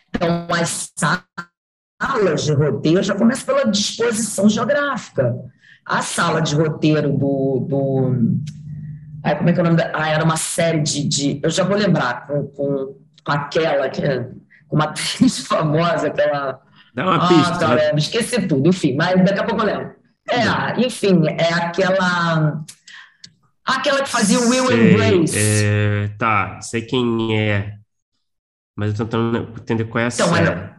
Então, 0.08 0.46
as 0.50 0.92
salas 0.96 2.44
de 2.44 2.52
roteiro 2.52 3.02
já 3.02 3.14
começa 3.14 3.44
pela 3.44 3.64
disposição 3.64 4.48
geográfica. 4.48 5.34
A 5.84 6.02
sala 6.02 6.40
de 6.40 6.54
roteiro 6.54 7.12
do. 7.12 7.66
do 7.68 8.40
ai, 9.24 9.36
como 9.36 9.48
é 9.48 9.52
que 9.52 9.60
é 9.60 9.62
o 9.62 9.64
nome 9.64 9.76
da. 9.76 9.92
Ah, 9.94 10.08
era 10.08 10.24
uma 10.24 10.36
série 10.36 10.80
de. 10.80 11.04
de 11.08 11.40
eu 11.42 11.50
já 11.50 11.64
vou 11.64 11.76
lembrar 11.76 12.26
com, 12.26 12.46
com, 12.48 12.96
com 13.24 13.32
aquela, 13.32 13.88
que 13.88 14.02
é, 14.02 14.28
com 14.68 14.76
uma 14.76 14.86
atriz 14.86 15.38
famosa, 15.46 16.08
aquela 16.08 16.60
Dá 16.96 17.04
uma 17.04 17.16
ah, 17.16 17.28
pista. 17.28 17.68
Né? 17.68 17.92
esqueci 17.98 18.48
tudo, 18.48 18.70
enfim, 18.70 18.96
mas 18.96 19.22
daqui 19.22 19.38
a 19.38 19.44
pouco 19.44 19.60
eu 19.60 19.66
lembro. 19.66 19.94
É, 20.30 20.80
enfim, 20.80 21.22
é 21.28 21.52
aquela. 21.52 22.64
Aquela 23.66 24.02
que 24.02 24.08
fazia 24.08 24.38
o 24.38 24.48
Will 24.48 24.66
sei, 24.66 24.76
and 24.76 24.96
Grace. 24.96 25.36
É, 25.36 26.08
tá, 26.18 26.60
sei 26.60 26.82
quem 26.82 27.38
é. 27.38 27.74
Mas 28.76 28.90
eu 28.90 28.96
tô 28.96 29.04
tentando 29.04 29.60
entender 29.60 29.84
qual 29.84 30.02
é 30.02 30.04
a 30.04 30.08
então, 30.08 30.28
série. 30.28 30.46
Era, 30.46 30.76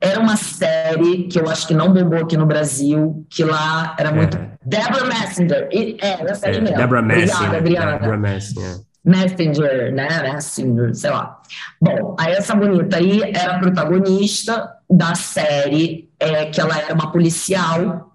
era 0.00 0.20
uma 0.20 0.36
série 0.36 1.24
que 1.24 1.40
eu 1.40 1.48
acho 1.48 1.66
que 1.66 1.74
não 1.74 1.92
bombou 1.92 2.18
aqui 2.18 2.36
no 2.36 2.44
Brasil, 2.44 3.26
que 3.30 3.42
lá 3.42 3.96
era 3.98 4.12
muito. 4.12 4.36
É. 4.36 4.50
Deborah 4.64 5.06
Messenger. 5.06 5.68
é, 5.72 6.30
essa 6.30 6.48
aí 6.48 6.56
é, 6.56 6.60
mesmo. 6.60 6.76
Deborah 6.76 7.02
Messenger. 7.02 7.62
Deborah 7.62 8.16
Messenger. 8.18 8.86
Messenger, 9.04 9.94
né? 9.94 10.32
Messenger, 10.34 10.94
sei 10.94 11.10
lá. 11.10 11.40
Bom, 11.80 12.16
aí 12.18 12.32
essa 12.32 12.54
bonita 12.54 12.96
aí 12.96 13.22
era 13.22 13.54
a 13.54 13.58
protagonista 13.60 14.68
da 14.90 15.14
série, 15.14 16.10
é, 16.18 16.46
que 16.46 16.60
ela 16.60 16.76
era 16.76 16.92
uma 16.92 17.12
policial. 17.12 18.12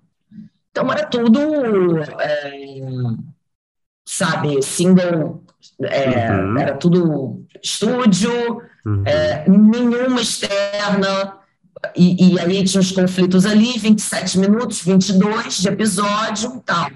Então 0.69 0.91
era 0.91 1.05
tudo, 1.05 1.39
é, 2.19 2.81
sabe, 4.11 4.61
single, 4.61 5.43
é, 5.81 6.31
uhum. 6.31 6.57
era 6.57 6.75
tudo 6.75 7.45
estúdio, 7.63 8.61
uhum. 8.85 9.03
É, 9.05 9.47
nenhuma 9.47 10.21
externa. 10.21 11.37
E, 11.95 12.33
e, 12.33 12.39
aí 12.39 12.63
tinha 12.63 12.81
os 12.81 12.91
conflitos 12.91 13.45
ali, 13.45 13.77
27 13.77 14.37
minutos, 14.37 14.81
22 14.83 15.57
de 15.57 15.67
episódio 15.67 16.57
e 16.57 16.59
tal. 16.61 16.89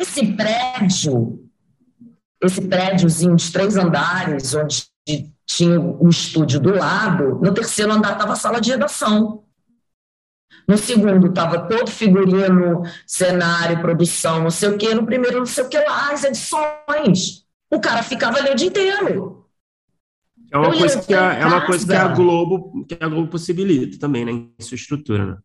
Esse 0.00 0.32
prédio 0.32 1.46
esse 2.42 2.60
prédiozinho 2.62 3.34
de 3.34 3.50
três 3.50 3.76
andares, 3.76 4.54
onde 4.54 4.86
tinha 5.46 5.80
o 5.80 6.08
estúdio 6.08 6.60
do 6.60 6.74
lado, 6.74 7.40
no 7.42 7.54
terceiro 7.54 7.92
andar 7.92 8.12
estava 8.12 8.32
a 8.32 8.36
sala 8.36 8.60
de 8.60 8.70
redação. 8.70 9.42
No 10.68 10.76
segundo 10.76 11.28
estava 11.28 11.60
todo 11.60 11.90
figurino, 11.90 12.82
cenário, 13.06 13.80
produção, 13.80 14.42
não 14.42 14.50
sei 14.50 14.70
o 14.70 14.76
quê. 14.76 14.94
No 14.94 15.06
primeiro, 15.06 15.38
não 15.38 15.46
sei 15.46 15.64
o 15.64 15.68
que 15.68 15.78
lá, 15.78 16.12
as 16.12 16.24
edições. 16.24 17.44
O 17.70 17.80
cara 17.80 18.02
ficava 18.02 18.38
ali 18.38 18.50
o 18.50 18.54
dia 18.54 18.68
inteiro. 18.68 19.44
É 20.52 20.58
uma, 20.58 20.72
coisa 20.72 21.02
que, 21.02 21.14
a, 21.14 21.32
é 21.34 21.46
uma 21.46 21.66
coisa 21.66 21.86
que 21.86 21.92
a 21.92 22.08
Globo 22.08 22.84
que 22.86 22.96
a 23.00 23.08
Globo 23.08 23.28
possibilita 23.28 23.98
também, 23.98 24.24
né? 24.24 24.32
Em 24.32 24.52
sua 24.60 24.76
estrutura, 24.76 25.26
né? 25.26 25.36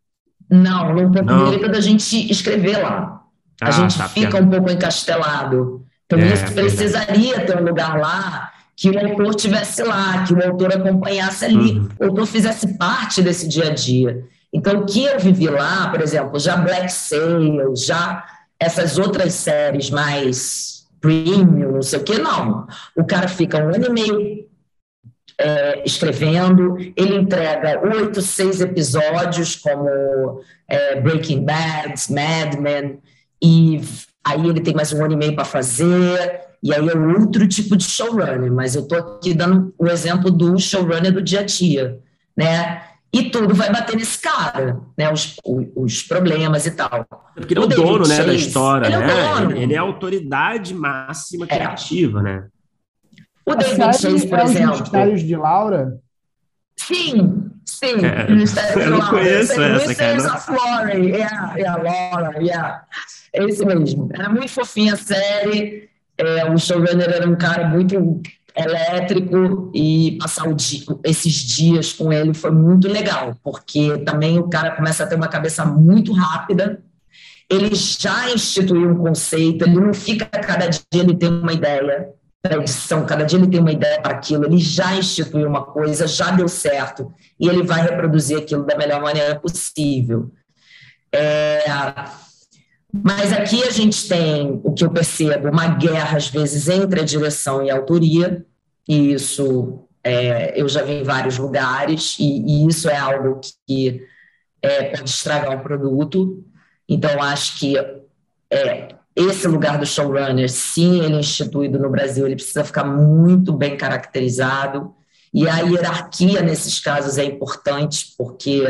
Não, 0.50 0.94
não 0.94 1.12
possibilita 1.12 1.70
da 1.70 1.82
gente 1.82 2.32
escrever 2.32 2.78
lá. 2.78 3.22
A 3.62 3.68
ah, 3.68 3.72
gente 3.72 3.98
tá, 3.98 4.10
fica 4.10 4.38
um 4.38 4.50
pouco 4.50 4.72
encastelado. 4.72 5.86
Então, 6.06 6.20
é, 6.20 6.34
isso 6.34 6.52
precisaria 6.54 7.46
ter 7.46 7.58
um 7.58 7.64
lugar 7.64 7.98
lá 8.00 8.52
que 8.76 8.90
o 8.90 9.00
autor 9.00 9.36
tivesse 9.36 9.84
lá, 9.84 10.24
que 10.24 10.34
o 10.34 10.44
autor 10.44 10.74
acompanhasse 10.74 11.46
ali, 11.46 11.78
uhum. 11.78 11.90
o 12.00 12.06
autor 12.06 12.26
fizesse 12.26 12.78
parte 12.78 13.22
desse 13.22 13.48
dia 13.48 13.68
a 13.68 13.74
dia. 13.74 14.26
Então, 14.54 14.82
o 14.82 14.86
que 14.86 15.06
eu 15.06 15.20
vivi 15.20 15.48
lá, 15.48 15.90
por 15.90 16.02
exemplo, 16.02 16.38
já 16.40 16.58
Black 16.58 16.92
Sail, 16.92 17.74
já 17.76 18.26
essas 18.60 18.98
outras 18.98 19.34
séries 19.34 19.90
mais 19.90 20.86
premium, 21.00 21.72
não 21.74 21.82
sei 21.82 22.00
o 22.00 22.04
que, 22.04 22.18
não. 22.20 22.68
O 22.96 23.04
cara 23.04 23.28
fica 23.28 23.58
um 23.58 23.74
ano 23.74 23.88
e 23.88 23.90
meio 23.90 24.46
é, 25.38 25.82
escrevendo, 25.84 26.78
ele 26.96 27.16
entrega 27.16 27.82
oito, 27.84 28.22
seis 28.22 28.62
episódios, 28.62 29.56
como 29.56 30.42
é, 30.68 31.02
Breaking 31.02 31.44
Bad, 31.44 31.96
Mad 32.10 32.56
Men, 32.60 33.00
e 33.42 33.82
aí 34.24 34.48
ele 34.48 34.62
tem 34.62 34.76
mais 34.76 34.94
um 34.94 35.04
ano 35.04 35.14
e 35.14 35.18
meio 35.18 35.36
para 35.36 35.46
fazer, 35.46 36.42
e 36.62 36.72
aí 36.72 36.88
é 36.88 36.96
outro 36.96 37.48
tipo 37.48 37.76
de 37.76 37.84
showrunner, 37.84 38.52
mas 38.52 38.76
eu 38.76 38.84
estou 38.84 39.00
aqui 39.00 39.34
dando 39.34 39.74
o 39.80 39.88
exemplo 39.88 40.30
do 40.30 40.60
showrunner 40.60 41.12
do 41.12 41.22
dia 41.22 41.40
a 41.40 41.44
dia, 41.44 42.00
né? 42.38 42.84
E 43.14 43.30
tudo 43.30 43.54
vai 43.54 43.70
bater 43.72 43.98
nesse 43.98 44.20
cara, 44.20 44.80
né? 44.98 45.12
Os, 45.12 45.36
os 45.76 46.02
problemas 46.04 46.66
e 46.66 46.72
tal. 46.72 47.06
É 47.36 47.40
porque 47.40 47.54
ele 47.54 47.62
é 47.62 47.64
o, 47.66 47.68
dono, 47.68 48.08
né, 48.08 48.24
da 48.24 48.34
história, 48.34 48.88
ele 48.88 48.98
né? 48.98 49.12
É 49.12 49.42
ele, 49.42 49.64
ele, 49.64 49.74
é 49.74 49.78
a 49.78 49.82
autoridade 49.82 50.74
máxima 50.74 51.46
é. 51.46 51.48
criativa, 51.48 52.20
é. 52.20 52.24
né? 52.24 52.48
O 53.46 53.56
David 53.56 53.98
Chase, 53.98 54.28
por 54.28 54.40
é 54.40 54.44
exemplo. 54.44 54.74
Os 54.74 54.82
mistérios 54.82 55.22
de 55.24 55.36
Laura? 55.36 56.00
Sim, 56.78 57.52
sim. 57.66 57.96
É, 58.06 58.28
eu 58.82 58.90
não 58.92 59.10
conheço 59.10 59.62
essa, 59.62 59.96
cara. 59.96 60.36
of 60.36 60.52
Lauren, 60.52 61.04
yeah, 61.04 61.56
yeah, 61.56 61.84
Laura, 61.84 62.42
yeah. 62.42 62.86
É 63.34 63.44
esse 63.44 63.66
mesmo. 63.66 64.10
Era 64.14 64.30
muito 64.30 64.50
fofinha 64.50 64.94
a 64.94 64.98
série. 64.98 65.90
É, 66.18 66.50
o 66.50 66.58
showrunner 66.58 67.10
era 67.10 67.30
um 67.30 67.36
cara 67.36 67.68
muito 67.68 68.22
elétrico 68.56 69.72
e 69.74 70.18
passar 70.20 70.52
dia, 70.54 70.84
esses 71.04 71.34
dias 71.34 71.94
com 71.94 72.12
ele 72.12 72.34
foi 72.34 72.52
muito 72.52 72.88
legal, 72.88 73.36
porque 73.44 73.98
também 74.00 74.38
o 74.40 74.50
cara 74.50 74.72
começa 74.72 75.04
a 75.04 75.08
ter 75.08 75.16
uma 75.16 75.28
cabeça 75.28 75.66
muito 75.66 76.12
rápida. 76.14 76.82
Ele 77.50 77.74
já 77.76 78.30
instituiu 78.32 78.90
um 78.90 78.96
conceito, 78.96 79.66
ele 79.66 79.80
não 79.80 79.94
fica 79.94 80.26
cada 80.26 80.68
dia 80.68 80.82
ele 80.94 81.16
tem 81.16 81.30
uma 81.30 81.52
ideia 81.52 82.10
para 82.42 82.58
edição, 82.58 83.06
cada 83.06 83.24
dia 83.24 83.38
ele 83.38 83.48
tem 83.48 83.60
uma 83.60 83.72
ideia 83.72 84.02
para 84.02 84.14
aquilo, 84.14 84.46
ele 84.46 84.58
já 84.58 84.96
instituiu 84.96 85.48
uma 85.48 85.64
coisa, 85.64 86.08
já 86.08 86.32
deu 86.32 86.48
certo, 86.48 87.14
e 87.40 87.48
ele 87.48 87.62
vai 87.62 87.82
reproduzir 87.82 88.38
aquilo 88.38 88.66
da 88.66 88.76
melhor 88.76 89.02
maneira 89.02 89.40
possível. 89.40 90.32
É, 91.14 91.70
mas 92.92 93.32
aqui 93.32 93.64
a 93.64 93.70
gente 93.70 94.08
tem 94.08 94.60
o 94.64 94.74
que 94.74 94.84
eu 94.84 94.92
percebo, 94.92 95.50
uma 95.50 95.68
guerra, 95.68 96.18
às 96.18 96.28
vezes, 96.28 96.68
entre 96.68 97.00
a 97.00 97.06
direção 97.06 97.64
e 97.64 97.72
a 97.72 97.76
autoria, 97.76 98.46
e 98.88 99.14
isso 99.14 99.88
é, 100.04 100.60
eu 100.60 100.68
já 100.68 100.84
vi 100.84 100.94
em 100.94 101.04
vários 101.04 101.38
lugares, 101.38 102.18
e, 102.20 102.42
e 102.46 102.68
isso 102.68 102.90
é 102.90 102.98
algo 102.98 103.40
que 103.66 104.02
é, 104.62 104.96
pode 104.96 105.10
estragar 105.10 105.58
o 105.58 105.64
produto. 105.64 106.44
Então, 106.88 107.22
acho 107.22 107.60
que 107.60 107.78
é, 108.50 108.96
esse 109.16 109.48
lugar 109.48 109.78
do 109.78 109.86
showrunner, 109.86 110.50
sim, 110.50 111.02
ele 111.04 111.16
é 111.16 111.20
instituído 111.20 111.80
no 111.80 111.90
Brasil, 111.90 112.26
ele 112.26 112.36
precisa 112.36 112.64
ficar 112.64 112.84
muito 112.84 113.54
bem 113.54 113.78
caracterizado, 113.78 114.94
e 115.34 115.48
a 115.48 115.60
hierarquia 115.60 116.42
nesses 116.42 116.80
casos 116.80 117.18
é 117.18 117.24
importante, 117.24 118.14
porque 118.18 118.64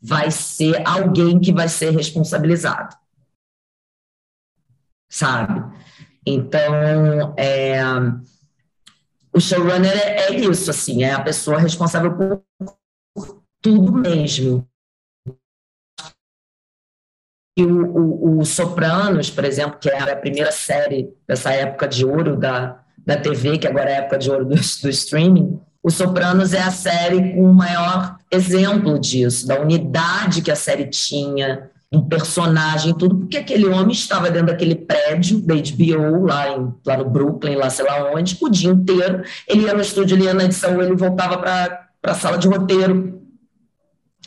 vai 0.00 0.30
ser 0.30 0.80
alguém 0.86 1.38
que 1.38 1.52
vai 1.52 1.68
ser 1.68 1.90
responsabilizado. 1.90 2.96
Sabe? 5.08 5.62
Então, 6.26 7.34
é, 7.36 7.80
o 9.32 9.40
showrunner 9.40 9.92
é, 9.92 10.26
é 10.26 10.34
isso, 10.34 10.70
assim, 10.70 11.04
é 11.04 11.12
a 11.12 11.22
pessoa 11.22 11.58
responsável 11.58 12.16
por 12.16 12.42
tudo 13.60 13.92
mesmo. 13.92 14.68
E 17.58 17.64
o, 17.64 17.86
o, 17.86 18.38
o, 18.40 18.44
Sopranos, 18.44 19.30
por 19.30 19.44
exemplo, 19.44 19.78
que 19.78 19.88
era 19.88 20.12
a 20.12 20.16
primeira 20.16 20.52
série 20.52 21.14
dessa 21.26 21.52
época 21.52 21.88
de 21.88 22.04
ouro 22.04 22.36
da, 22.36 22.84
da 22.98 23.16
TV, 23.16 23.58
que 23.58 23.66
agora 23.66 23.90
é 23.90 23.94
a 23.94 23.98
época 23.98 24.18
de 24.18 24.30
ouro 24.30 24.44
do, 24.44 24.54
do 24.54 24.90
streaming, 24.90 25.60
o 25.82 25.90
Sopranos 25.90 26.52
é 26.52 26.60
a 26.60 26.70
série 26.70 27.34
com 27.34 27.50
o 27.50 27.54
maior 27.54 28.18
exemplo 28.30 28.98
disso, 28.98 29.46
da 29.46 29.60
unidade 29.60 30.42
que 30.42 30.50
a 30.50 30.56
série 30.56 30.86
tinha, 30.86 31.70
um 31.92 32.02
personagem, 32.02 32.94
tudo, 32.94 33.16
porque 33.16 33.36
aquele 33.36 33.66
homem 33.66 33.92
estava 33.92 34.30
dentro 34.30 34.48
daquele 34.48 34.74
prédio 34.74 35.40
da 35.40 35.54
HBO, 35.54 36.26
lá, 36.26 36.50
em, 36.50 36.74
lá 36.84 36.96
no 36.96 37.08
Brooklyn, 37.08 37.56
lá 37.56 37.70
sei 37.70 37.84
lá 37.84 38.12
onde, 38.12 38.36
o 38.40 38.48
dia 38.48 38.70
inteiro. 38.70 39.22
Ele 39.48 39.62
ia 39.62 39.74
no 39.74 39.80
estúdio, 39.80 40.16
ele 40.16 40.24
ia 40.24 40.34
na 40.34 40.44
edição, 40.44 40.82
ele 40.82 40.96
voltava 40.96 41.38
para 41.38 41.88
a 42.02 42.14
sala 42.14 42.38
de 42.38 42.48
roteiro. 42.48 43.22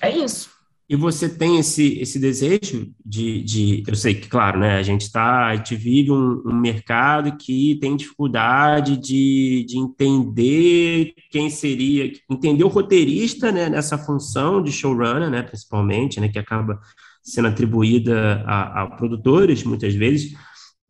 É 0.02 0.10
isso. 0.10 0.50
E 0.90 0.96
você 0.96 1.30
tem 1.30 1.60
esse, 1.60 2.00
esse 2.00 2.18
desejo 2.18 2.92
de, 3.06 3.44
de. 3.44 3.84
Eu 3.88 3.94
sei 3.94 4.16
que, 4.16 4.28
claro, 4.28 4.60
né? 4.60 4.78
A 4.78 4.82
gente 4.82 5.02
está. 5.02 5.46
A 5.46 5.56
gente 5.56 5.76
vive 5.76 6.10
um, 6.10 6.42
um, 6.44 6.56
mercado 6.56 7.38
que 7.38 7.78
tem 7.80 7.96
dificuldade 7.96 8.98
de, 8.98 9.66
de 9.68 9.78
entender 9.78 11.14
quem 11.30 11.48
seria. 11.48 12.12
Entender 12.28 12.64
o 12.64 12.70
roteirista 12.70 13.52
né, 13.52 13.70
nessa 13.70 14.00
função 14.00 14.64
de 14.64 14.72
showrunner, 14.72 15.30
né, 15.30 15.44
principalmente, 15.44 16.20
né, 16.20 16.28
que 16.28 16.40
acaba 16.40 16.80
sendo 17.24 17.48
atribuída 17.48 18.44
a, 18.46 18.84
a 18.84 18.88
produtores, 18.88 19.64
muitas 19.64 19.94
vezes. 19.94 20.34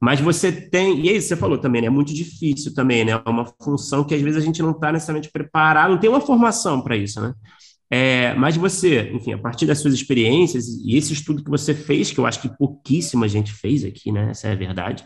Mas 0.01 0.21
você 0.21 0.51
tem, 0.51 1.01
e 1.01 1.09
é 1.09 1.13
isso 1.13 1.27
que 1.27 1.35
você 1.35 1.35
falou 1.35 1.57
também, 1.57 1.81
né? 1.81 1.87
É 1.87 1.91
muito 1.91 2.13
difícil 2.13 2.73
também, 2.73 3.03
né? 3.03 3.11
É 3.11 3.29
uma 3.29 3.45
função 3.61 4.03
que 4.03 4.15
às 4.15 4.21
vezes 4.21 4.41
a 4.41 4.45
gente 4.45 4.61
não 4.61 4.71
está 4.71 4.91
necessariamente 4.91 5.31
preparado, 5.31 5.91
não 5.91 5.99
tem 5.99 6.09
uma 6.09 6.21
formação 6.21 6.81
para 6.81 6.95
isso, 6.95 7.19
né? 7.19 7.33
É, 7.91 8.33
mas 8.35 8.55
você, 8.55 9.11
enfim, 9.13 9.33
a 9.33 9.37
partir 9.37 9.65
das 9.65 9.79
suas 9.79 9.93
experiências 9.93 10.67
e 10.85 10.95
esse 10.95 11.11
estudo 11.11 11.43
que 11.43 11.49
você 11.49 11.73
fez, 11.73 12.11
que 12.11 12.19
eu 12.19 12.25
acho 12.25 12.41
que 12.41 12.57
pouquíssima 12.57 13.27
gente 13.27 13.51
fez 13.51 13.83
aqui, 13.83 14.11
né? 14.11 14.29
Essa 14.29 14.47
é 14.47 14.51
a 14.53 14.55
verdade. 14.55 15.03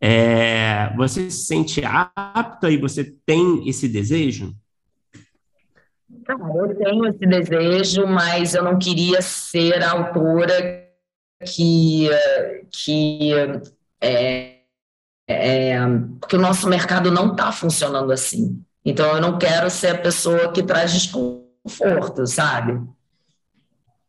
É, 0.00 0.94
você 0.96 1.30
se 1.30 1.46
sente 1.46 1.82
apta 1.84 2.70
e 2.70 2.76
você 2.76 3.04
tem 3.26 3.68
esse 3.68 3.88
desejo? 3.88 4.54
Eu 6.32 6.76
tenho 6.76 7.06
esse 7.06 7.26
desejo, 7.26 8.06
mas 8.06 8.54
eu 8.54 8.62
não 8.62 8.78
queria 8.78 9.20
ser 9.22 9.82
a 9.82 9.92
autora 9.92 10.86
que, 11.44 12.08
que 12.70 13.32
é, 14.00 14.60
é, 15.28 15.78
porque 16.20 16.36
o 16.36 16.40
nosso 16.40 16.68
mercado 16.68 17.10
não 17.10 17.32
está 17.32 17.50
funcionando 17.50 18.12
assim. 18.12 18.62
Então 18.84 19.14
eu 19.14 19.20
não 19.20 19.38
quero 19.38 19.68
ser 19.70 19.88
a 19.88 19.98
pessoa 19.98 20.52
que 20.52 20.62
traz 20.62 20.92
desculpa 20.92 21.40
conforto, 21.62 22.26
sabe? 22.26 22.80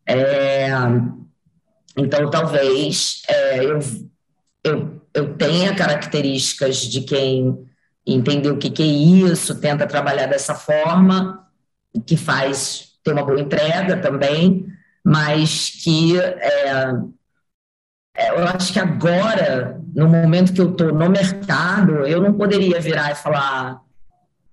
É, 0.06 0.70
então, 1.98 2.30
talvez 2.30 3.22
é, 3.28 3.66
eu, 3.66 3.80
eu, 4.64 5.02
eu 5.14 5.34
tenha 5.36 5.76
características 5.76 6.78
de 6.78 7.02
quem 7.02 7.66
entendeu 8.06 8.56
o 8.56 8.58
que, 8.58 8.70
que 8.70 8.82
é 8.82 8.86
isso, 8.86 9.60
tenta 9.60 9.86
trabalhar 9.86 10.26
dessa 10.26 10.56
forma, 10.56 11.48
que 12.06 12.16
faz 12.16 12.92
ter 13.04 13.14
uma 13.14 13.24
boa 13.24 13.40
entrega 13.40 13.98
também, 13.98 14.68
mas 15.04 15.70
que 15.84 16.20
é, 16.20 16.92
é 18.18 18.32
eu 18.38 18.48
acho 18.48 18.74
que 18.74 18.80
agora, 18.80 19.82
no 19.96 20.08
momento 20.08 20.54
que 20.54 20.62
eu 20.62 20.72
estou 20.72 20.94
no 20.94 21.10
mercado, 21.10 22.06
eu 22.06 22.22
não 22.22 22.34
poderia 22.34 22.80
virar 22.80 23.12
e 23.12 23.16
falar 23.16 23.82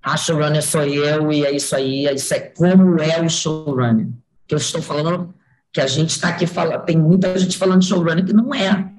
a 0.03 0.17
showrunner 0.17 0.63
sou 0.63 0.85
eu 0.85 1.33
e 1.33 1.45
é 1.45 1.51
isso 1.55 1.75
aí, 1.75 2.07
é 2.07 2.15
isso 2.15 2.33
é 2.33 2.41
como 2.41 3.01
é 3.01 3.21
o 3.21 3.29
showrunner. 3.29 4.09
Que 4.47 4.55
eu 4.55 4.59
estou 4.59 4.81
falando 4.81 5.35
que 5.73 5.81
a 5.81 5.87
gente 5.87 6.11
está 6.11 6.29
aqui 6.29 6.47
falando, 6.47 6.85
tem 6.85 6.97
muita 6.97 7.37
gente 7.39 7.59
falando 7.59 7.81
de 7.81 7.89
showrunner 7.89 8.25
que 8.25 8.33
não 8.33 8.55
é, 8.55 8.91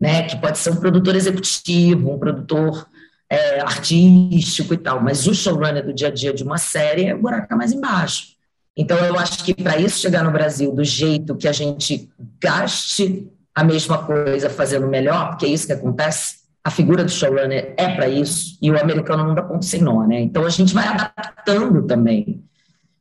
né? 0.00 0.22
Que 0.22 0.36
pode 0.36 0.58
ser 0.58 0.70
um 0.70 0.76
produtor 0.76 1.14
executivo, 1.14 2.14
um 2.14 2.18
produtor 2.18 2.88
é, 3.28 3.60
artístico 3.60 4.74
e 4.74 4.76
tal, 4.76 5.02
mas 5.02 5.26
o 5.26 5.34
showrunner 5.34 5.84
do 5.84 5.92
dia 5.92 6.08
a 6.08 6.10
dia 6.10 6.32
de 6.32 6.42
uma 6.42 6.58
série 6.58 7.06
é 7.06 7.14
o 7.14 7.20
buraco 7.20 7.56
mais 7.56 7.72
embaixo. 7.72 8.36
Então 8.76 8.96
eu 8.98 9.18
acho 9.18 9.42
que 9.44 9.54
para 9.54 9.78
isso 9.78 10.00
chegar 10.00 10.22
no 10.22 10.30
Brasil 10.30 10.72
do 10.72 10.84
jeito 10.84 11.34
que 11.34 11.48
a 11.48 11.52
gente 11.52 12.08
gaste 12.40 13.30
a 13.54 13.64
mesma 13.64 14.04
coisa 14.04 14.50
fazendo 14.50 14.86
melhor, 14.86 15.30
porque 15.30 15.46
é 15.46 15.48
isso 15.48 15.66
que 15.66 15.72
acontece, 15.72 16.46
a 16.62 16.70
figura 16.70 17.02
do 17.02 17.10
showrunner 17.10 17.74
é 17.76 17.94
para 17.94 18.08
isso, 18.08 18.58
e 18.60 18.70
o 18.70 18.78
americano 18.78 19.24
não 19.24 19.34
dá 19.34 19.42
ponto 19.42 19.64
sem 19.64 19.80
nó, 19.80 20.04
né? 20.04 20.20
Então 20.20 20.44
a 20.44 20.50
gente 20.50 20.74
vai 20.74 20.86
adaptando 20.86 21.82
também. 21.86 22.44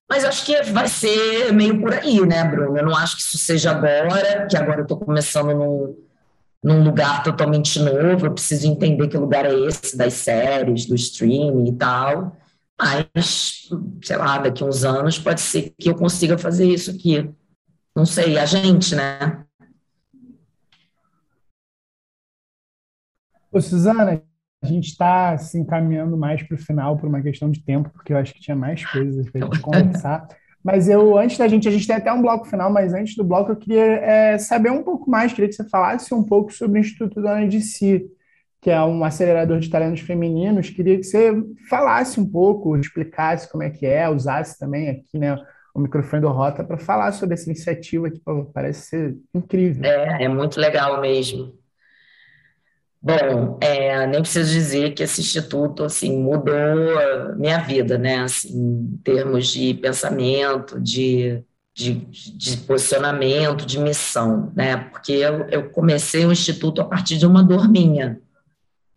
Mas 0.07 0.23
acho 0.23 0.45
que 0.45 0.61
vai 0.71 0.88
ser 0.88 1.51
meio 1.51 1.82
por 1.82 1.91
aí, 1.91 2.21
né, 2.26 2.43
Bruno? 2.43 2.78
Eu 2.78 2.86
não 2.86 2.95
acho 2.95 3.17
que 3.17 3.23
isso 3.23 3.38
seja 3.38 3.71
agora, 3.71 4.47
que 4.47 4.55
agora 4.55 4.80
eu 4.80 4.84
estou 4.84 4.97
começando 4.97 5.53
num, 5.53 5.95
num 6.66 6.84
lugar 6.84 7.22
totalmente 7.22 7.80
novo, 7.80 8.26
eu 8.26 8.34
preciso 8.34 8.66
entender 8.68 9.07
que 9.07 9.16
lugar 9.16 9.45
é 9.45 9.53
esse 9.53 9.95
das 9.95 10.16
séries, 10.16 10.88
do 10.88 10.95
streaming 10.95 11.70
e 11.70 11.78
tal. 11.78 12.36
Mas, 12.76 13.70
sei 14.01 14.18
lá, 14.18 14.39
daqui 14.39 14.63
uns 14.63 14.84
anos 14.84 15.20
pode 15.20 15.41
ser 15.41 15.76
que 15.78 15.91
eu 15.91 15.95
consiga 15.95 16.39
fazer 16.39 16.66
isso 16.66 16.89
aqui. 16.89 17.30
Não 17.95 18.03
sei, 18.03 18.39
a 18.39 18.47
gente, 18.47 18.95
né? 18.95 19.45
Ô, 23.51 23.61
Suzana, 23.61 24.24
a 24.63 24.68
gente 24.68 24.88
está 24.88 25.38
se 25.38 25.59
encaminhando 25.59 26.18
mais 26.18 26.41
para 26.41 26.55
o 26.55 26.57
final 26.59 26.97
por 26.97 27.07
uma 27.07 27.22
questão 27.22 27.51
de 27.51 27.63
tempo, 27.63 27.91
porque 27.91 28.11
eu 28.11 28.18
acho 28.18 28.34
que 28.34 28.41
tinha 28.41 28.55
mais 28.55 28.84
coisas 28.84 29.30
para 29.30 29.45
a 29.45 29.51
gente 29.51 29.61
conversar. 29.61 30.28
Mas 30.66 30.89
eu, 30.89 31.16
antes 31.16 31.38
da 31.38 31.47
gente, 31.47 31.68
a 31.68 31.72
gente 31.72 31.86
tem 31.86 31.95
até 31.95 32.11
um 32.11 32.24
bloco 32.24 32.47
final, 32.47 32.72
mas 32.72 32.91
antes 32.91 33.16
do 33.16 33.24
bloco 33.24 33.51
eu 33.51 33.55
queria 33.55 33.84
é, 33.84 34.38
saber 34.39 34.72
um 34.72 34.82
pouco 34.82 35.07
mais, 35.07 35.32
queria 35.32 35.47
que 35.47 35.53
você 35.53 35.70
falasse 35.70 36.11
um 36.11 36.24
pouco 36.24 36.51
sobre 36.51 36.80
o 36.80 36.82
Instituto 36.82 37.22
Dona 37.22 37.47
de 37.47 37.61
Si, 37.61 38.03
que 38.59 38.72
é 38.72 38.82
um 38.82 39.03
acelerador 39.03 39.59
de 39.59 39.70
talentos 39.70 40.01
femininos. 40.01 40.72
Queria 40.72 40.97
que 40.97 41.03
você 41.03 41.32
falasse 41.70 42.20
um 42.20 42.28
pouco, 42.28 42.76
explicasse 42.76 43.47
como 43.51 43.61
é 43.61 43.70
que 43.70 43.86
é, 43.86 44.09
usasse 44.09 44.57
também 44.57 44.89
aqui, 44.89 45.20
né, 45.20 45.38
o 45.72 45.80
microfone 45.80 46.24
do 46.24 46.30
Rota 46.30 46.63
para 46.63 46.80
falar 46.80 47.11
sobre 47.11 47.36
essa 47.36 47.47
iniciativa 47.47 48.09
que 48.09 48.20
pô, 48.20 48.45
parece 48.45 48.88
ser 48.88 49.18
incrível. 49.36 49.86
É, 49.86 50.24
é 50.24 50.28
muito 50.28 50.59
legal 50.59 50.99
mesmo. 50.99 51.53
Bom, 53.05 53.59
é, 53.61 54.07
nem 54.07 54.19
preciso 54.19 54.51
dizer 54.51 54.95
que 54.95 55.03
esse 55.03 55.21
instituto 55.21 55.83
assim 55.83 56.17
mudou 56.17 57.35
minha 57.37 57.59
vida, 57.59 57.99
né? 57.99 58.21
Assim, 58.21 58.57
em 58.57 58.99
termos 59.03 59.49
de 59.49 59.75
pensamento, 59.75 60.81
de, 60.81 61.43
de, 61.71 61.93
de 61.93 62.57
posicionamento, 62.65 63.63
de 63.63 63.77
missão, 63.77 64.51
né? 64.55 64.77
Porque 64.89 65.11
eu, 65.11 65.47
eu 65.49 65.69
comecei 65.69 66.25
o 66.25 66.32
instituto 66.32 66.82
a 66.82 66.86
partir 66.86 67.19
de 67.19 67.27
uma 67.27 67.43
dor 67.43 67.69
minha 67.69 68.19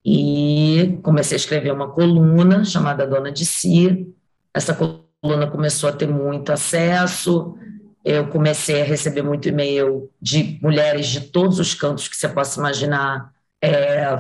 e 0.03 0.99
comecei 1.03 1.37
a 1.37 1.41
escrever 1.41 1.71
uma 1.71 1.91
coluna 1.91 2.65
chamada 2.65 3.07
Dona 3.07 3.31
de 3.31 3.45
Si. 3.45 4.09
Essa 4.55 4.75
coluna 4.75 5.49
começou 5.49 5.91
a 5.91 5.93
ter 5.93 6.09
muito 6.09 6.51
acesso. 6.51 7.59
Eu 8.03 8.29
comecei 8.29 8.81
a 8.81 8.87
receber 8.87 9.21
muito 9.21 9.51
e-mail 9.51 10.11
de 10.19 10.59
mulheres 10.63 11.09
de 11.09 11.21
todos 11.21 11.61
os 11.61 11.75
cantos 11.75 12.09
que 12.09 12.17
você 12.17 12.27
possa 12.27 12.59
imaginar 12.59 13.37
é, 13.61 14.19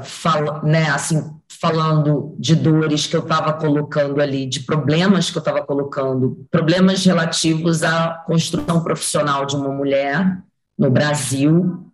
né, 0.64 0.90
assim, 0.90 1.22
falando 1.60 2.34
de 2.38 2.54
dores 2.54 3.06
que 3.06 3.16
eu 3.16 3.22
estava 3.22 3.52
colocando 3.52 4.20
ali, 4.20 4.46
de 4.46 4.60
problemas 4.60 5.30
que 5.30 5.38
eu 5.38 5.40
estava 5.40 5.62
colocando, 5.64 6.46
problemas 6.50 7.04
relativos 7.04 7.82
à 7.82 8.22
construção 8.26 8.82
profissional 8.82 9.46
de 9.46 9.56
uma 9.56 9.70
mulher 9.70 10.38
no 10.78 10.90
Brasil. 10.90 11.84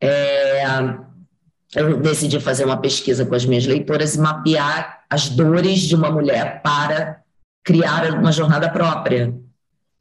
É, 0.00 0.64
eu 1.74 2.00
decidi 2.00 2.40
fazer 2.40 2.64
uma 2.64 2.80
pesquisa 2.80 3.26
com 3.26 3.34
as 3.34 3.44
minhas 3.44 3.66
leitoras 3.66 4.14
e 4.14 4.20
mapear 4.20 5.00
as 5.10 5.28
dores 5.28 5.80
de 5.80 5.94
uma 5.94 6.10
mulher 6.10 6.62
para 6.62 7.20
criar 7.64 8.12
uma 8.14 8.32
jornada 8.32 8.70
própria. 8.70 9.34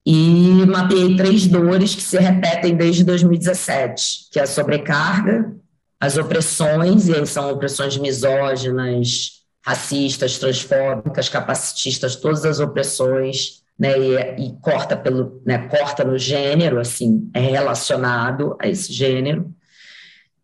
E 0.06 0.66
mapeei 0.66 1.18
três 1.18 1.48
dores 1.48 1.94
que 1.94 2.02
se 2.02 2.18
repetem 2.18 2.78
desde 2.78 3.04
2017, 3.04 4.30
que 4.32 4.40
é 4.40 4.44
a 4.44 4.48
sobrecarga, 4.48 5.54
as 6.00 6.18
opressões, 6.18 7.08
e 7.08 7.16
aí 7.16 7.26
são 7.26 7.52
opressões 7.52 7.98
misóginas, 7.98 9.38
racistas, 9.66 10.38
transfóbicas, 10.38 11.28
capacitistas, 11.28 12.16
todas 12.16 12.46
as 12.46 12.60
opressões, 12.60 13.64
né, 13.78 13.98
e, 13.98 14.48
e, 14.48 14.54
corta 14.62 14.96
pelo, 14.96 15.42
né, 15.46 15.68
corta 15.68 16.04
no 16.04 16.18
gênero, 16.18 16.80
assim, 16.80 17.30
é 17.34 17.40
relacionado 17.40 18.56
a 18.60 18.68
esse 18.68 18.92
gênero. 18.92 19.54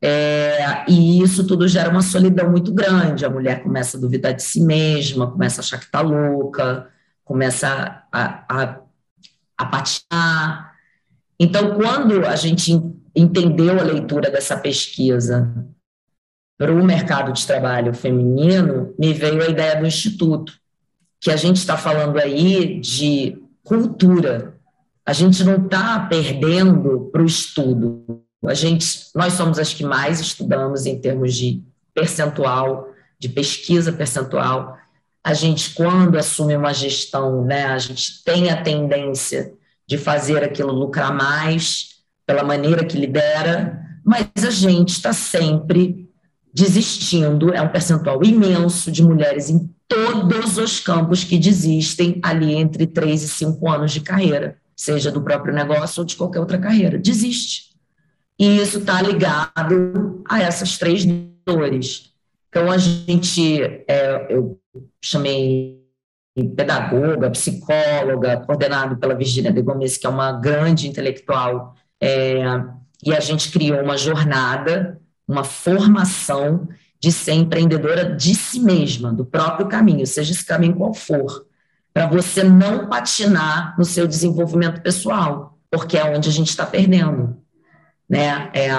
É, 0.01 0.83
e 0.89 1.21
isso 1.23 1.47
tudo 1.47 1.65
gera 1.65 1.89
uma 1.89 2.01
solidão 2.01 2.51
muito 2.51 2.73
grande. 2.73 3.25
A 3.25 3.29
mulher 3.29 3.63
começa 3.63 3.95
a 3.95 3.99
duvidar 3.99 4.33
de 4.33 4.43
si 4.43 4.59
mesma, 4.59 5.31
começa 5.31 5.61
a 5.61 5.63
achar 5.63 5.79
que 5.79 5.85
está 5.85 6.01
louca, 6.01 6.89
começa 7.23 8.03
a, 8.11 8.43
a, 8.49 8.79
a 9.57 9.65
patinar, 9.65 10.75
Então, 11.39 11.75
quando 11.75 12.25
a 12.25 12.35
gente 12.35 12.73
entendeu 13.15 13.79
a 13.79 13.83
leitura 13.83 14.29
dessa 14.29 14.57
pesquisa 14.57 15.53
para 16.57 16.71
o 16.71 16.83
mercado 16.83 17.33
de 17.33 17.45
trabalho 17.45 17.93
feminino, 17.93 18.93
me 18.97 19.13
veio 19.13 19.41
a 19.41 19.47
ideia 19.47 19.75
do 19.75 19.85
Instituto, 19.85 20.53
que 21.19 21.31
a 21.31 21.35
gente 21.35 21.57
está 21.57 21.77
falando 21.77 22.17
aí 22.17 22.79
de 22.79 23.37
cultura. 23.63 24.55
A 25.05 25.13
gente 25.13 25.43
não 25.43 25.65
está 25.65 25.99
perdendo 26.09 27.09
para 27.11 27.21
o 27.21 27.25
estudo. 27.25 28.23
A 28.45 28.53
gente, 28.53 28.85
nós 29.15 29.33
somos 29.33 29.57
as 29.59 29.73
que 29.73 29.83
mais 29.83 30.19
estudamos 30.19 30.85
em 30.85 30.99
termos 30.99 31.35
de 31.35 31.61
percentual, 31.93 32.89
de 33.19 33.29
pesquisa 33.29 33.91
percentual. 33.91 34.77
A 35.23 35.33
gente, 35.33 35.73
quando 35.73 36.17
assume 36.17 36.55
uma 36.55 36.73
gestão, 36.73 37.43
né, 37.43 37.65
a 37.65 37.77
gente 37.77 38.23
tem 38.23 38.49
a 38.49 38.61
tendência 38.61 39.53
de 39.87 39.97
fazer 39.97 40.43
aquilo 40.43 40.71
lucrar 40.71 41.13
mais 41.13 41.92
pela 42.25 42.43
maneira 42.43 42.85
que 42.85 42.97
lidera, 42.97 43.79
mas 44.05 44.27
a 44.45 44.51
gente 44.51 44.89
está 44.89 45.13
sempre 45.13 46.09
desistindo, 46.53 47.53
é 47.53 47.61
um 47.61 47.69
percentual 47.69 48.23
imenso 48.23 48.91
de 48.91 49.01
mulheres 49.01 49.49
em 49.49 49.73
todos 49.87 50.57
os 50.57 50.79
campos 50.79 51.23
que 51.23 51.37
desistem 51.37 52.19
ali 52.23 52.53
entre 52.53 52.85
3 52.85 53.23
e 53.23 53.27
5 53.27 53.69
anos 53.69 53.91
de 53.91 54.01
carreira, 54.01 54.57
seja 54.75 55.11
do 55.11 55.21
próprio 55.21 55.53
negócio 55.53 56.01
ou 56.01 56.05
de 56.05 56.15
qualquer 56.15 56.39
outra 56.39 56.57
carreira. 56.57 56.97
Desiste. 56.97 57.73
E 58.39 58.57
isso 58.57 58.79
está 58.79 59.01
ligado 59.01 60.23
a 60.27 60.41
essas 60.41 60.77
três 60.77 61.05
dores. 61.45 62.13
Então, 62.49 62.71
a 62.71 62.77
gente, 62.77 63.61
é, 63.87 64.27
eu 64.29 64.59
chamei 65.03 65.83
pedagoga, 66.55 67.29
psicóloga, 67.29 68.37
coordenado 68.45 68.97
pela 68.97 69.15
Virginia 69.15 69.51
de 69.51 69.61
Gomes, 69.61 69.97
que 69.97 70.05
é 70.05 70.09
uma 70.09 70.31
grande 70.31 70.87
intelectual, 70.87 71.75
é, 72.03 72.43
e 73.01 73.13
a 73.13 73.19
gente 73.21 73.49
criou 73.49 73.81
uma 73.81 73.97
jornada, 73.97 74.99
uma 75.25 75.45
formação 75.45 76.67
de 76.99 77.13
ser 77.13 77.31
empreendedora 77.31 78.13
de 78.13 78.35
si 78.35 78.59
mesma, 78.59 79.13
do 79.13 79.23
próprio 79.23 79.67
caminho, 79.67 80.05
seja 80.05 80.33
esse 80.33 80.45
caminho 80.45 80.75
qual 80.75 80.93
for, 80.93 81.45
para 81.93 82.07
você 82.07 82.43
não 82.43 82.89
patinar 82.89 83.73
no 83.77 83.85
seu 83.85 84.05
desenvolvimento 84.05 84.81
pessoal, 84.81 85.57
porque 85.71 85.97
é 85.97 86.03
onde 86.03 86.27
a 86.27 86.31
gente 86.31 86.49
está 86.49 86.65
perdendo. 86.65 87.37
Né? 88.09 88.51
É 88.53 88.69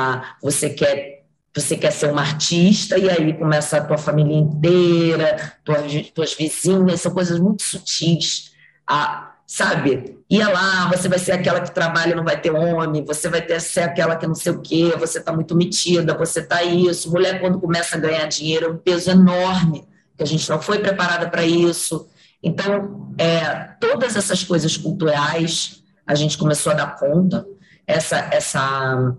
você 0.42 0.68
quer 0.68 1.14
você 1.56 1.76
quer 1.76 1.92
ser 1.92 2.10
uma 2.10 2.20
artista 2.20 2.98
e 2.98 3.08
aí 3.08 3.32
começa 3.32 3.76
a 3.76 3.84
tua 3.84 3.96
família 3.96 4.36
inteira, 4.36 5.54
tuas, 5.64 6.10
tuas 6.12 6.34
vizinhas, 6.34 7.00
são 7.00 7.12
coisas 7.12 7.38
muito 7.38 7.62
sutis. 7.62 8.52
A, 8.84 9.33
sabe? 9.46 10.18
Ia 10.30 10.48
lá, 10.48 10.88
você 10.88 11.08
vai 11.08 11.18
ser 11.18 11.32
aquela 11.32 11.60
que 11.60 11.70
trabalha 11.70 12.16
não 12.16 12.24
vai 12.24 12.40
ter 12.40 12.50
homem, 12.50 13.04
você 13.04 13.28
vai 13.28 13.42
ter 13.42 13.60
ser 13.60 13.82
aquela 13.82 14.16
que 14.16 14.26
não 14.26 14.34
sei 14.34 14.52
o 14.52 14.60
quê, 14.60 14.94
você 14.98 15.18
está 15.18 15.32
muito 15.32 15.56
metida, 15.56 16.16
você 16.16 16.40
está 16.40 16.62
isso. 16.62 17.10
Mulher, 17.10 17.40
quando 17.40 17.60
começa 17.60 17.96
a 17.96 18.00
ganhar 18.00 18.26
dinheiro, 18.26 18.66
é 18.66 18.70
um 18.70 18.78
peso 18.78 19.10
enorme, 19.10 19.86
que 20.16 20.22
a 20.22 20.26
gente 20.26 20.48
não 20.48 20.60
foi 20.60 20.78
preparada 20.78 21.28
para 21.28 21.44
isso. 21.44 22.08
Então, 22.42 23.14
é, 23.18 23.68
todas 23.80 24.16
essas 24.16 24.42
coisas 24.42 24.76
culturais, 24.76 25.82
a 26.06 26.14
gente 26.14 26.38
começou 26.38 26.72
a 26.72 26.76
dar 26.76 26.96
conta. 26.96 27.46
Essa, 27.86 28.28
essa 28.32 29.14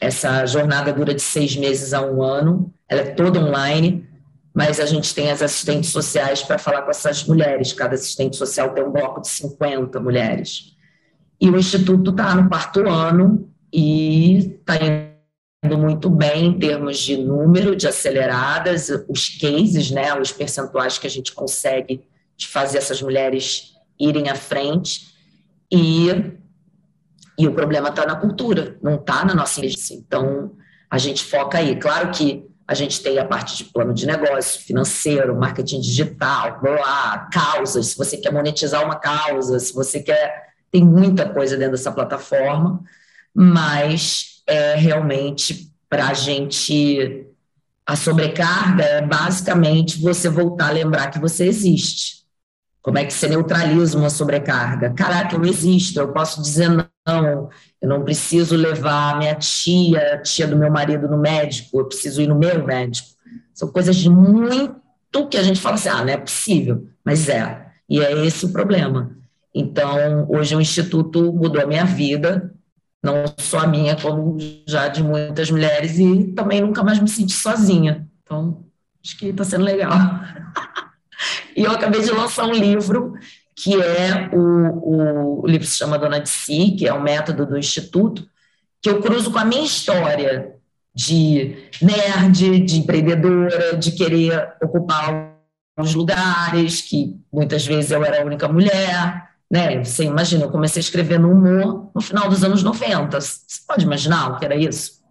essa 0.00 0.44
jornada 0.46 0.92
dura 0.92 1.14
de 1.14 1.22
seis 1.22 1.56
meses 1.56 1.94
a 1.94 2.02
um 2.02 2.22
ano, 2.22 2.72
ela 2.88 3.00
é 3.00 3.10
toda 3.10 3.40
online, 3.40 4.06
mas 4.54 4.78
a 4.78 4.86
gente 4.86 5.12
tem 5.12 5.30
as 5.30 5.42
assistentes 5.42 5.90
sociais 5.90 6.42
para 6.42 6.58
falar 6.58 6.82
com 6.82 6.90
essas 6.90 7.24
mulheres. 7.24 7.72
Cada 7.72 7.94
assistente 7.94 8.36
social 8.36 8.72
tem 8.72 8.84
um 8.84 8.92
bloco 8.92 9.20
de 9.20 9.28
50 9.28 9.98
mulheres. 9.98 10.76
E 11.40 11.50
o 11.50 11.58
Instituto 11.58 12.12
está 12.12 12.34
no 12.36 12.48
quarto 12.48 12.88
ano 12.88 13.50
e 13.72 14.38
está 14.38 14.76
indo 15.64 15.76
muito 15.76 16.08
bem 16.08 16.46
em 16.46 16.58
termos 16.58 16.98
de 16.98 17.16
número 17.16 17.74
de 17.74 17.88
aceleradas, 17.88 18.90
os 19.08 19.28
cases, 19.30 19.90
né, 19.90 20.14
os 20.18 20.30
percentuais 20.30 20.98
que 20.98 21.06
a 21.08 21.10
gente 21.10 21.32
consegue 21.32 22.06
de 22.36 22.46
fazer 22.46 22.78
essas 22.78 23.02
mulheres 23.02 23.74
irem 23.98 24.28
à 24.28 24.36
frente. 24.36 25.12
E 25.70 26.08
e 27.36 27.48
o 27.48 27.52
problema 27.52 27.88
está 27.88 28.06
na 28.06 28.16
cultura, 28.16 28.78
não 28.80 28.94
está 28.94 29.24
na 29.24 29.34
nossa 29.34 29.58
inteligência. 29.58 29.94
Então, 29.94 30.52
a 30.88 30.98
gente 30.98 31.24
foca 31.24 31.58
aí. 31.58 31.76
Claro 31.76 32.10
que 32.12 32.46
a 32.66 32.74
gente 32.74 33.02
tem 33.02 33.18
a 33.18 33.24
parte 33.24 33.56
de 33.56 33.64
plano 33.64 33.92
de 33.92 34.06
negócio, 34.06 34.60
financeiro, 34.62 35.36
marketing 35.36 35.80
digital, 35.80 36.60
blá, 36.60 37.28
causas, 37.30 37.88
se 37.88 37.96
você 37.96 38.16
quer 38.16 38.32
monetizar 38.32 38.84
uma 38.84 38.96
causa, 38.96 39.58
se 39.58 39.72
você 39.74 40.00
quer. 40.00 40.54
Tem 40.70 40.84
muita 40.84 41.28
coisa 41.28 41.56
dentro 41.56 41.72
dessa 41.72 41.92
plataforma, 41.92 42.82
mas 43.32 44.42
é 44.46 44.74
realmente 44.74 45.70
para 45.88 46.08
a 46.08 46.14
gente. 46.14 47.26
A 47.86 47.96
sobrecarga 47.96 48.82
é 48.82 49.02
basicamente 49.02 50.00
você 50.00 50.28
voltar 50.28 50.68
a 50.68 50.72
lembrar 50.72 51.10
que 51.10 51.20
você 51.20 51.46
existe. 51.46 52.23
Como 52.84 52.98
é 52.98 53.04
que 53.06 53.14
você 53.14 53.26
neutraliza 53.26 53.96
uma 53.96 54.10
sobrecarga? 54.10 54.90
Caraca, 54.90 55.34
eu 55.34 55.44
existo, 55.46 55.98
eu 55.98 56.12
posso 56.12 56.42
dizer 56.42 56.68
não, 56.68 57.48
eu 57.80 57.88
não 57.88 58.04
preciso 58.04 58.54
levar 58.54 59.16
minha 59.16 59.34
tia, 59.36 60.20
tia 60.22 60.46
do 60.46 60.54
meu 60.54 60.70
marido 60.70 61.08
no 61.08 61.16
médico, 61.16 61.80
eu 61.80 61.86
preciso 61.86 62.20
ir 62.20 62.26
no 62.26 62.38
meu 62.38 62.62
médico. 62.62 63.08
São 63.54 63.68
coisas 63.68 63.96
de 63.96 64.10
muito 64.10 65.28
que 65.30 65.38
a 65.38 65.42
gente 65.42 65.62
fala 65.62 65.76
assim, 65.76 65.88
ah, 65.88 66.04
não 66.04 66.12
é 66.12 66.18
possível, 66.18 66.86
mas 67.02 67.26
é. 67.26 67.68
E 67.88 68.00
é 68.02 68.26
esse 68.26 68.44
o 68.44 68.52
problema. 68.52 69.16
Então, 69.54 70.26
hoje 70.28 70.54
o 70.54 70.60
Instituto 70.60 71.32
mudou 71.32 71.62
a 71.62 71.66
minha 71.66 71.86
vida, 71.86 72.52
não 73.02 73.24
só 73.38 73.60
a 73.60 73.66
minha, 73.66 73.96
como 73.96 74.36
já 74.68 74.88
de 74.88 75.02
muitas 75.02 75.50
mulheres, 75.50 75.98
e 75.98 76.24
também 76.34 76.60
nunca 76.60 76.82
mais 76.82 76.98
me 77.00 77.08
senti 77.08 77.32
sozinha. 77.32 78.06
Então, 78.22 78.62
acho 79.02 79.16
que 79.16 79.28
está 79.28 79.42
sendo 79.42 79.64
legal. 79.64 79.90
E 81.56 81.64
eu 81.64 81.72
acabei 81.72 82.02
de 82.02 82.10
lançar 82.10 82.46
um 82.46 82.52
livro 82.52 83.14
que 83.56 83.80
é 83.80 84.30
o, 84.32 84.38
o, 84.38 85.42
o 85.44 85.46
livro 85.46 85.66
se 85.66 85.76
chama 85.76 85.98
Dona 85.98 86.20
de 86.20 86.28
Si, 86.28 86.74
que 86.76 86.88
é 86.88 86.92
o 86.92 87.02
método 87.02 87.46
do 87.46 87.56
Instituto, 87.56 88.26
que 88.82 88.90
eu 88.90 89.00
cruzo 89.00 89.30
com 89.30 89.38
a 89.38 89.44
minha 89.44 89.64
história 89.64 90.56
de 90.94 91.56
nerd, 91.80 92.60
de 92.60 92.78
empreendedora, 92.78 93.76
de 93.76 93.92
querer 93.92 94.54
ocupar 94.62 95.34
os 95.78 95.94
lugares, 95.94 96.80
que 96.82 97.16
muitas 97.32 97.64
vezes 97.66 97.90
eu 97.90 98.04
era 98.04 98.22
a 98.22 98.26
única 98.26 98.48
mulher, 98.48 99.30
né? 99.50 99.82
Você 99.82 100.04
imagina, 100.04 100.44
eu 100.44 100.50
comecei 100.50 100.80
a 100.80 100.84
escrever 100.84 101.18
no 101.18 101.30
humor 101.30 101.90
no 101.94 102.00
final 102.00 102.28
dos 102.28 102.42
anos 102.42 102.62
90. 102.62 103.20
Você 103.20 103.38
pode 103.66 103.84
imaginar 103.84 104.32
o 104.32 104.38
que 104.38 104.44
era 104.44 104.56
isso? 104.56 105.04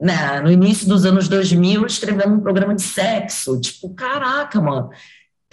né? 0.00 0.40
No 0.40 0.50
início 0.50 0.86
dos 0.86 1.04
anos 1.04 1.28
2000, 1.28 1.86
escrevendo 1.86 2.34
um 2.34 2.40
programa 2.40 2.74
de 2.74 2.82
sexo. 2.82 3.60
Tipo, 3.60 3.92
caraca, 3.94 4.60
mano, 4.60 4.90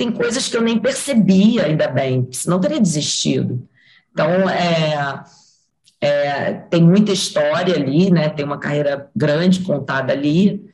tem 0.01 0.11
coisas 0.11 0.47
que 0.47 0.57
eu 0.57 0.63
nem 0.63 0.79
percebia, 0.79 1.65
ainda 1.65 1.87
bem, 1.87 2.27
senão 2.31 2.59
teria 2.59 2.81
desistido. 2.81 3.69
Então, 4.11 4.49
é, 4.49 5.23
é, 6.01 6.53
tem 6.53 6.81
muita 6.81 7.11
história 7.11 7.75
ali, 7.75 8.09
né? 8.09 8.27
tem 8.27 8.43
uma 8.43 8.57
carreira 8.57 9.11
grande 9.15 9.59
contada 9.59 10.11
ali, 10.11 10.65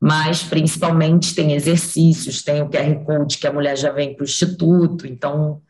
mas 0.00 0.42
principalmente 0.42 1.34
tem 1.34 1.52
exercícios, 1.52 2.42
tem 2.42 2.62
o 2.62 2.70
QR 2.70 3.04
Code 3.04 3.36
que 3.36 3.46
a 3.46 3.52
mulher 3.52 3.76
já 3.76 3.92
vem 3.92 4.14
para 4.14 4.22
o 4.22 4.24
Instituto, 4.24 5.06
então 5.06 5.60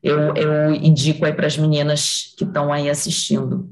eu, 0.00 0.32
eu 0.36 0.72
indico 0.72 1.26
aí 1.26 1.32
para 1.32 1.48
as 1.48 1.58
meninas 1.58 2.32
que 2.38 2.44
estão 2.44 2.72
aí 2.72 2.88
assistindo. 2.88 3.68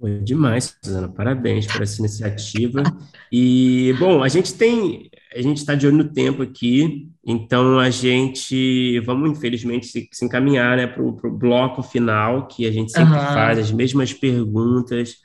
Foi 0.00 0.20
demais, 0.20 0.74
Suzana. 0.82 1.10
Parabéns 1.10 1.66
por 1.66 1.82
essa 1.82 2.00
iniciativa. 2.00 2.82
E, 3.30 3.94
bom, 3.98 4.22
a 4.22 4.28
gente 4.28 4.54
tem. 4.54 5.10
A 5.36 5.42
gente 5.42 5.58
está 5.58 5.74
de 5.74 5.86
olho 5.86 5.98
no 5.98 6.08
tempo 6.08 6.42
aqui, 6.42 7.09
então 7.24 7.78
a 7.78 7.90
gente. 7.90 9.00
Vamos, 9.00 9.30
infelizmente, 9.30 9.86
se, 9.86 10.08
se 10.10 10.24
encaminhar 10.24 10.76
né, 10.76 10.86
para 10.86 11.02
o 11.02 11.12
bloco 11.30 11.82
final, 11.82 12.46
que 12.46 12.66
a 12.66 12.72
gente 12.72 12.92
sempre 12.92 13.14
uhum. 13.14 13.20
faz 13.20 13.58
as 13.58 13.70
mesmas 13.70 14.12
perguntas 14.12 15.16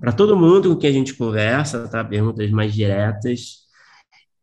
para 0.00 0.12
todo 0.12 0.36
mundo 0.36 0.70
com 0.70 0.80
quem 0.80 0.90
a 0.90 0.92
gente 0.92 1.14
conversa, 1.14 1.88
tá? 1.88 2.02
Perguntas 2.04 2.50
mais 2.50 2.72
diretas. 2.72 3.62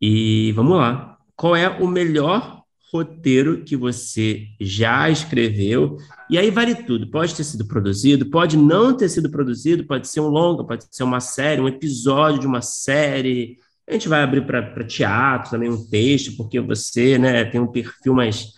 E 0.01 0.51
vamos 0.53 0.77
lá. 0.77 1.17
Qual 1.35 1.55
é 1.55 1.67
o 1.67 1.87
melhor 1.87 2.59
roteiro 2.91 3.63
que 3.63 3.75
você 3.75 4.47
já 4.59 5.09
escreveu. 5.09 5.97
E 6.29 6.37
aí 6.37 6.49
vale 6.49 6.75
tudo. 6.75 7.09
Pode 7.09 7.35
ter 7.35 7.43
sido 7.43 7.67
produzido, 7.67 8.29
pode 8.29 8.57
não 8.57 8.95
ter 8.95 9.09
sido 9.09 9.29
produzido, 9.29 9.85
pode 9.85 10.07
ser 10.07 10.21
um 10.21 10.27
longa, 10.27 10.63
pode 10.63 10.85
ser 10.89 11.03
uma 11.03 11.19
série, 11.19 11.61
um 11.61 11.67
episódio 11.67 12.39
de 12.39 12.47
uma 12.47 12.61
série. 12.61 13.57
A 13.89 13.93
gente 13.93 14.07
vai 14.07 14.21
abrir 14.21 14.45
para 14.45 14.83
teatro 14.83 15.49
também 15.49 15.67
um 15.67 15.89
texto, 15.89 16.37
porque 16.37 16.59
você 16.59 17.17
né, 17.17 17.43
tem 17.43 17.59
um 17.59 17.65
perfil 17.65 18.13
mais 18.13 18.53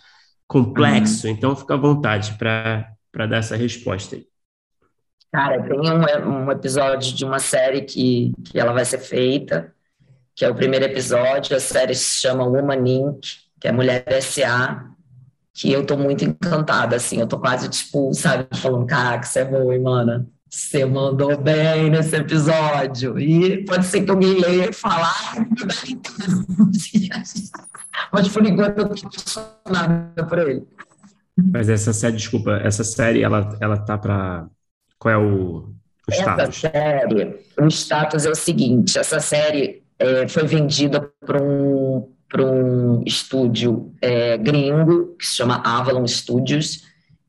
complexo, 0.45 1.25
uhum. 1.25 1.33
então 1.33 1.55
fica 1.55 1.75
à 1.75 1.77
vontade 1.77 2.37
para 2.37 2.95
dar 3.13 3.37
essa 3.37 3.55
resposta 3.55 4.17
aí. 4.17 4.27
Cara, 5.31 5.63
tem 5.63 5.79
um, 5.79 6.43
um 6.43 6.51
episódio 6.51 7.15
de 7.15 7.23
uma 7.23 7.39
série 7.39 7.83
que, 7.83 8.33
que 8.43 8.59
ela 8.59 8.73
vai 8.73 8.83
ser 8.83 8.97
feita, 8.97 9.73
que 10.35 10.43
é 10.43 10.49
o 10.49 10.55
primeiro 10.55 10.83
episódio, 10.83 11.55
a 11.55 11.59
série 11.61 11.95
se 11.95 12.19
chama 12.19 12.43
Woman 12.43 12.85
Inc., 12.85 13.21
que 13.57 13.69
é 13.69 13.71
Mulher 13.71 14.03
S.A., 14.07 14.91
que 15.53 15.71
eu 15.71 15.85
tô 15.85 15.95
muito 15.95 16.25
encantada, 16.25 16.97
assim, 16.97 17.21
eu 17.21 17.27
tô 17.27 17.39
quase, 17.39 17.69
tipo, 17.69 18.13
sabe, 18.13 18.47
falando, 18.57 18.85
caraca, 18.85 19.23
você 19.23 19.39
é 19.39 19.45
boa, 19.45 19.79
mano, 19.79 20.29
você 20.51 20.85
mandou 20.85 21.37
bem 21.37 21.89
nesse 21.89 22.17
episódio. 22.17 23.17
E 23.17 23.63
pode 23.63 23.85
ser 23.85 24.01
que 24.01 24.11
alguém 24.11 24.37
leia 24.37 24.69
e 24.69 24.73
fale, 24.73 25.01
ah, 25.01 25.35
mas 28.11 28.27
por 28.27 28.45
enquanto 28.45 28.79
eu 28.79 28.93
estou 28.93 29.09
apaixonada 29.09 30.25
por 30.27 30.39
ele. 30.39 30.67
Mas 31.37 31.69
essa 31.69 31.93
série, 31.93 32.17
desculpa, 32.17 32.57
essa 32.57 32.83
série, 32.83 33.23
ela, 33.23 33.57
ela 33.61 33.77
tá 33.77 33.97
para. 33.97 34.49
Qual 34.99 35.13
é 35.13 35.17
o, 35.17 35.73
o 36.07 36.11
status? 36.11 36.65
Essa 36.65 36.69
série, 36.69 37.39
o 37.57 37.67
status 37.67 38.25
é 38.25 38.29
o 38.29 38.35
seguinte: 38.35 38.99
essa 38.99 39.21
série 39.21 39.81
é, 39.97 40.27
foi 40.27 40.45
vendida 40.45 41.09
para 41.25 41.41
um, 41.41 42.11
um 42.39 43.01
estúdio 43.05 43.93
é, 44.01 44.37
gringo, 44.37 45.15
que 45.17 45.25
se 45.25 45.37
chama 45.37 45.61
Avalon 45.63 46.05
Studios, 46.05 46.83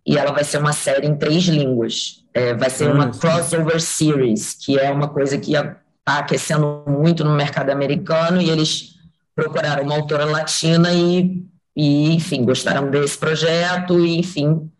e 0.04 0.18
ela 0.18 0.32
vai 0.32 0.42
ser 0.42 0.58
uma 0.58 0.72
série 0.72 1.06
em 1.06 1.16
três 1.16 1.44
línguas. 1.44 2.21
É, 2.34 2.54
vai 2.54 2.70
ser 2.70 2.90
uma 2.90 3.10
crossover 3.10 3.80
series, 3.80 4.54
que 4.54 4.78
é 4.78 4.90
uma 4.90 5.08
coisa 5.08 5.36
que 5.38 5.54
está 5.54 5.76
aquecendo 6.06 6.84
muito 6.86 7.24
no 7.24 7.34
mercado 7.34 7.70
americano, 7.70 8.40
e 8.40 8.48
eles 8.48 8.94
procuraram 9.34 9.84
uma 9.84 9.94
autora 9.94 10.24
latina 10.24 10.92
e 10.92 11.46
e, 11.76 12.12
enfim, 12.12 12.44
gostaram 12.44 12.90
desse 12.90 13.16
projeto 13.16 13.98
e, 13.98 14.18
enfim, 14.18 14.70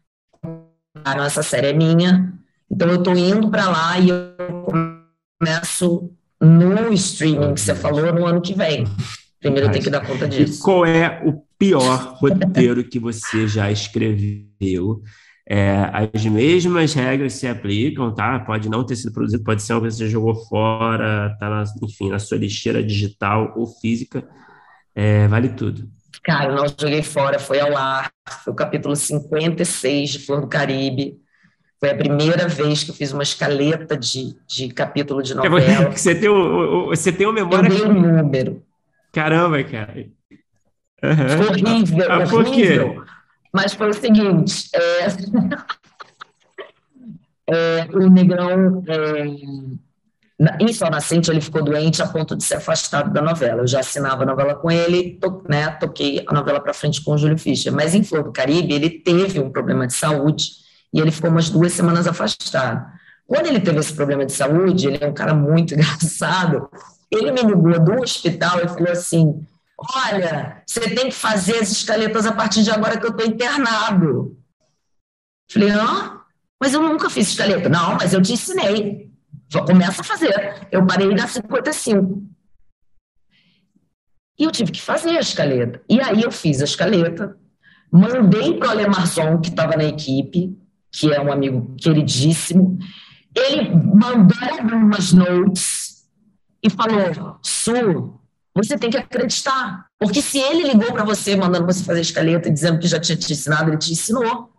essa 1.05 1.43
série 1.43 1.69
é 1.69 1.73
minha. 1.73 2.33
Então, 2.70 2.89
eu 2.89 2.97
estou 2.97 3.16
indo 3.16 3.51
para 3.51 3.69
lá 3.69 3.99
e 3.99 4.11
eu 4.11 4.35
começo 5.41 6.11
no 6.41 6.93
streaming 6.93 7.55
que 7.55 7.61
você 7.61 7.74
falou 7.74 8.12
no 8.12 8.27
ano 8.27 8.41
que 8.41 8.55
vem. 8.55 8.87
Primeiro 9.41 9.66
eu 9.66 9.73
tenho 9.73 9.85
que 9.85 9.91
dar 9.91 10.07
conta 10.07 10.29
disso. 10.29 10.61
E 10.61 10.62
qual 10.62 10.87
é 10.87 11.20
o 11.24 11.43
pior 11.59 12.15
roteiro 12.16 12.85
que 12.85 12.99
você 12.99 13.49
já 13.49 13.70
escreveu? 13.70 15.03
É, 15.48 15.90
as 15.93 16.24
mesmas 16.24 16.94
regras 16.94 17.35
se 17.35 17.48
aplicam, 17.48 18.14
tá? 18.14 18.39
Pode 18.40 18.69
não 18.69 18.85
ter 18.86 18.97
sido 18.97 19.12
produzido, 19.12 19.43
pode 19.43 19.62
ser 19.62 19.78
coisa 19.78 19.97
que 19.97 20.05
você 20.05 20.10
jogou 20.10 20.35
fora, 20.47 21.36
tá 21.39 21.51
na, 21.51 21.64
enfim, 21.82 22.10
na 22.10 22.19
sua 22.19 22.39
lixeira 22.39 22.82
digital 22.82 23.52
ou 23.56 23.66
física, 23.66 24.27
é, 24.94 25.27
vale 25.27 25.48
tudo. 25.48 25.89
Cara, 26.23 26.55
não 26.55 26.66
joguei 26.69 27.02
fora, 27.02 27.39
foi 27.39 27.59
ao 27.59 27.77
ar. 27.77 28.10
Foi 28.44 28.52
o 28.52 28.56
capítulo 28.56 28.94
56 28.94 30.10
de 30.10 30.19
Flor 30.20 30.43
do 30.43 30.47
Caribe. 30.47 31.20
Foi 31.81 31.90
a 31.90 31.97
primeira 31.97 32.47
vez 32.47 32.85
que 32.85 32.93
eu 32.93 32.94
fiz 32.94 33.12
uma 33.12 33.24
escaleta 33.24 33.97
de, 33.97 34.36
de 34.47 34.69
capítulo 34.69 35.20
de 35.20 35.32
é, 35.32 35.35
novela. 35.35 35.90
Você 35.97 36.14
tem, 36.14 36.28
um, 36.28 36.86
você 36.86 37.10
tem 37.10 37.27
uma 37.27 37.32
memória. 37.32 37.69
Eu 37.69 37.74
dei 37.74 37.86
um 37.89 38.23
número. 38.23 38.62
Caramba, 39.12 39.64
cara. 39.64 40.06
Uhum. 41.02 41.48
Horrível, 41.48 42.12
ah, 42.12 42.27
por 42.28 42.47
horrível. 42.47 43.02
Quê? 43.02 43.10
Mas 43.53 43.74
foi 43.74 43.91
o 43.91 43.95
seguinte: 43.95 44.69
é... 44.74 45.07
é, 47.83 47.89
o 47.93 48.09
Negrão. 48.09 48.83
É 48.89 49.83
em 50.61 50.73
Sol 50.73 50.91
Nascente, 50.91 51.31
ele 51.31 51.41
ficou 51.41 51.62
doente 51.62 52.03
a 52.03 52.07
ponto 52.07 52.35
de 52.35 52.43
ser 52.43 52.57
afastado 52.57 53.12
da 53.12 53.23
novela. 53.23 53.62
Eu 53.62 53.66
já 53.66 53.81
assinava 53.81 54.24
a 54.24 54.27
novela 54.27 54.55
com 54.55 54.70
ele, 54.70 55.19
to, 55.20 55.45
né, 55.49 55.70
toquei 55.70 56.24
a 56.27 56.33
novela 56.33 56.61
para 56.61 56.74
frente 56.74 57.03
com 57.03 57.12
o 57.12 57.19
Júlio 57.19 57.39
Fischer. 57.39 57.73
Mas 57.73 57.95
em 57.95 58.03
Flor 58.03 58.24
do 58.24 58.33
Caribe, 58.33 58.74
ele 58.74 58.91
teve 58.91 59.39
um 59.39 59.51
problema 59.51 59.87
de 59.87 59.93
saúde 59.93 60.51
e 60.93 61.01
ele 61.01 61.11
ficou 61.11 61.31
umas 61.31 61.49
duas 61.49 61.73
semanas 61.73 62.07
afastado. 62.07 62.85
Quando 63.27 63.47
ele 63.47 63.61
teve 63.61 63.79
esse 63.79 63.95
problema 63.95 64.27
de 64.27 64.33
saúde, 64.33 64.89
ele 64.89 64.99
é 65.01 65.07
um 65.07 65.15
cara 65.15 65.33
muito 65.33 65.74
engraçado. 65.74 66.69
Ele 67.11 67.31
me 67.31 67.43
ligou 67.43 67.79
do 67.79 68.03
hospital 68.03 68.59
e 68.65 68.69
falou 68.69 68.91
assim: 68.91 69.47
Olha, 69.95 70.63
você 70.67 70.81
tem 70.95 71.09
que 71.09 71.15
fazer 71.15 71.59
as 71.59 71.71
escaletas 71.71 72.25
a 72.27 72.33
partir 72.33 72.63
de 72.63 72.71
agora 72.71 72.99
que 72.99 73.07
eu 73.07 73.11
estou 73.11 73.27
internado. 73.27 74.39
Falei, 75.51 75.71
hã? 75.71 76.21
Mas 76.61 76.73
eu 76.73 76.83
nunca 76.83 77.11
fiz 77.11 77.31
escaleta. 77.31 77.69
Não, 77.69 77.95
mas 77.95 78.13
eu 78.13 78.23
te 78.23 78.33
ensinei. 78.33 79.11
Só 79.51 79.65
começa 79.65 80.01
a 80.01 80.05
fazer. 80.05 80.67
Eu 80.71 80.87
parei 80.87 81.09
na 81.09 81.27
55. 81.27 82.23
E 84.39 84.45
eu 84.45 84.51
tive 84.51 84.73
que 84.73 84.81
fazer 84.81 85.11
a 85.11 85.21
escaleta. 85.21 85.83
E 85.89 86.01
aí 86.01 86.23
eu 86.23 86.31
fiz 86.31 86.61
a 86.61 86.65
escaleta, 86.65 87.37
mandei 87.91 88.57
para 88.59 88.69
o 88.69 88.71
Alemarson, 88.71 89.41
que 89.41 89.51
estava 89.51 89.77
na 89.77 89.85
equipe, 89.85 90.57
que 90.91 91.13
é 91.13 91.21
um 91.21 91.33
amigo 91.33 91.75
queridíssimo. 91.77 92.79
Ele 93.35 93.71
mandou 93.71 94.39
algumas 94.41 95.13
notes 95.13 96.09
e 96.63 96.71
falou: 96.71 97.39
Su, 97.43 98.21
você 98.55 98.77
tem 98.77 98.91
que 98.91 98.99
acreditar. 98.99 99.87
Porque 99.99 100.20
se 100.20 100.39
ele 100.39 100.69
ligou 100.69 100.93
para 100.93 101.05
você, 101.05 101.35
mandando 101.37 101.66
você 101.66 101.83
fazer 101.85 102.01
escaleta, 102.01 102.51
dizendo 102.51 102.79
que 102.79 102.87
já 102.87 103.01
tinha 103.01 103.16
te 103.16 103.33
ensinado, 103.33 103.70
ele 103.70 103.79
te 103.79 103.93
ensinou. 103.93 104.51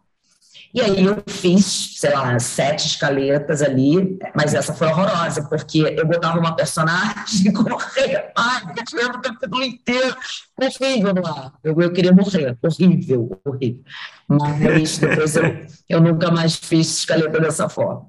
E 0.74 0.82
aí 0.82 1.06
eu 1.06 1.22
fiz, 1.28 2.00
sei 2.00 2.12
lá, 2.12 2.40
sete 2.40 2.88
escaletas 2.88 3.62
ali, 3.62 4.18
mas 4.36 4.56
essa 4.56 4.74
foi 4.74 4.88
horrorosa, 4.88 5.44
porque 5.44 5.78
eu 5.78 6.08
botava 6.08 6.40
uma 6.40 6.56
personagem 6.56 7.54
corria, 7.54 8.32
ai, 8.36 8.64
eu 8.64 9.00
lembro 9.00 9.20
o 9.20 9.22
capítulo 9.22 9.64
inteiro, 9.64 10.16
horrível 10.60 11.28
ar. 11.28 11.54
Eu, 11.64 11.80
eu 11.80 11.94
queria 11.94 12.12
morrer, 12.12 12.58
horrível, 12.64 13.40
horrível. 13.46 13.84
Mas 14.28 14.98
depois 14.98 15.36
eu, 15.36 15.44
eu 15.88 16.02
nunca 16.02 16.32
mais 16.32 16.56
fiz 16.56 17.02
escaleta 17.02 17.40
dessa 17.40 17.70
forma. 17.70 18.08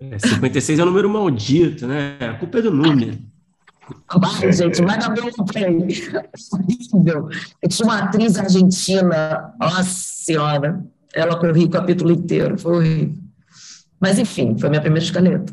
É, 0.00 0.18
56 0.18 0.78
é 0.78 0.82
um 0.82 0.86
número 0.86 1.10
maldito, 1.10 1.86
né? 1.86 2.16
A 2.18 2.32
culpa 2.38 2.60
é 2.60 2.62
do 2.62 2.70
número. 2.70 3.18
Vai, 4.18 4.52
gente, 4.52 4.82
vai 4.82 4.98
dar 4.98 5.10
bem 5.10 5.24
horrível. 5.24 6.22
Eu 7.62 7.68
tinha 7.68 7.86
uma 7.86 7.98
atriz 7.98 8.38
argentina, 8.38 9.54
nossa 9.58 9.84
senhora, 9.84 10.84
ela 11.14 11.38
corria 11.38 11.66
o 11.66 11.70
capítulo 11.70 12.12
inteiro, 12.12 12.58
foi 12.58 12.76
horrível. 12.76 13.14
Mas, 14.00 14.18
enfim, 14.18 14.56
foi 14.58 14.68
minha 14.68 14.80
primeira 14.80 15.04
escaleta. 15.04 15.52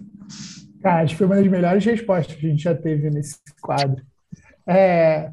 Cara, 0.81 1.03
acho 1.03 1.13
que 1.13 1.17
foi 1.17 1.25
uma 1.25 1.35
das 1.35 1.47
melhores 1.47 1.83
respostas 1.83 2.35
que 2.35 2.45
a 2.45 2.49
gente 2.49 2.63
já 2.63 2.73
teve 2.73 3.09
nesse 3.09 3.37
quadro. 3.61 4.01
É, 4.65 5.31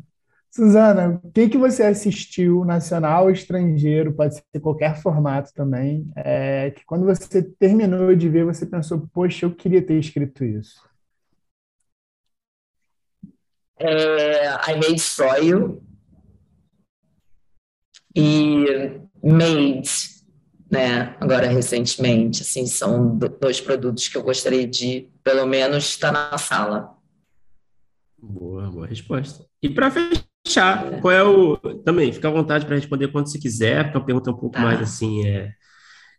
Suzana, 0.51 1.21
o 1.23 1.31
que, 1.33 1.49
que 1.49 1.59
você 1.59 1.83
assistiu, 1.83 2.65
nacional 2.65 3.25
ou 3.25 3.31
estrangeiro, 3.31 4.13
pode 4.13 4.37
ser 4.37 4.61
qualquer 4.61 4.97
formato 4.97 5.53
também, 5.53 6.09
é, 6.15 6.71
que 6.71 6.85
quando 6.85 7.05
você 7.05 7.43
terminou 7.43 8.15
de 8.15 8.29
ver, 8.29 8.45
você 8.45 8.65
pensou, 8.65 9.09
poxa, 9.13 9.47
eu 9.47 9.55
queria 9.55 9.83
ter 9.83 9.99
escrito 9.99 10.45
isso? 10.45 10.81
É, 13.79 14.49
I 14.71 14.79
May 14.79 14.95
Destroy 14.95 15.47
You 15.47 15.83
e 18.15 19.01
Made, 19.23 19.91
né, 20.71 21.17
agora 21.21 21.49
recentemente, 21.49 22.43
assim, 22.43 22.67
são 22.67 23.17
dois 23.19 23.61
produtos 23.61 24.09
que 24.09 24.17
eu 24.17 24.23
gostaria 24.23 24.67
de, 24.67 25.09
pelo 25.23 25.47
menos, 25.47 25.85
estar 25.85 26.13
na 26.13 26.39
sala. 26.39 26.95
Boa, 28.17 28.71
boa 28.71 28.87
resposta. 28.87 29.45
E 29.63 29.69
para 29.69 29.91
fechar, 29.91 30.93
é. 30.93 31.01
qual 31.01 31.13
é 31.13 31.23
o. 31.23 31.57
Também, 31.85 32.13
fica 32.13 32.29
à 32.29 32.31
vontade 32.31 32.65
para 32.65 32.77
responder 32.77 33.09
quando 33.09 33.31
você 33.31 33.39
quiser, 33.39 33.85
porque 33.85 33.97
é 33.97 34.01
uma 34.01 34.07
pergunta 34.07 34.31
um 34.31 34.37
pouco 34.37 34.55
tá. 34.55 34.63
mais 34.63 34.81
assim, 34.81 35.27
é, 35.27 35.53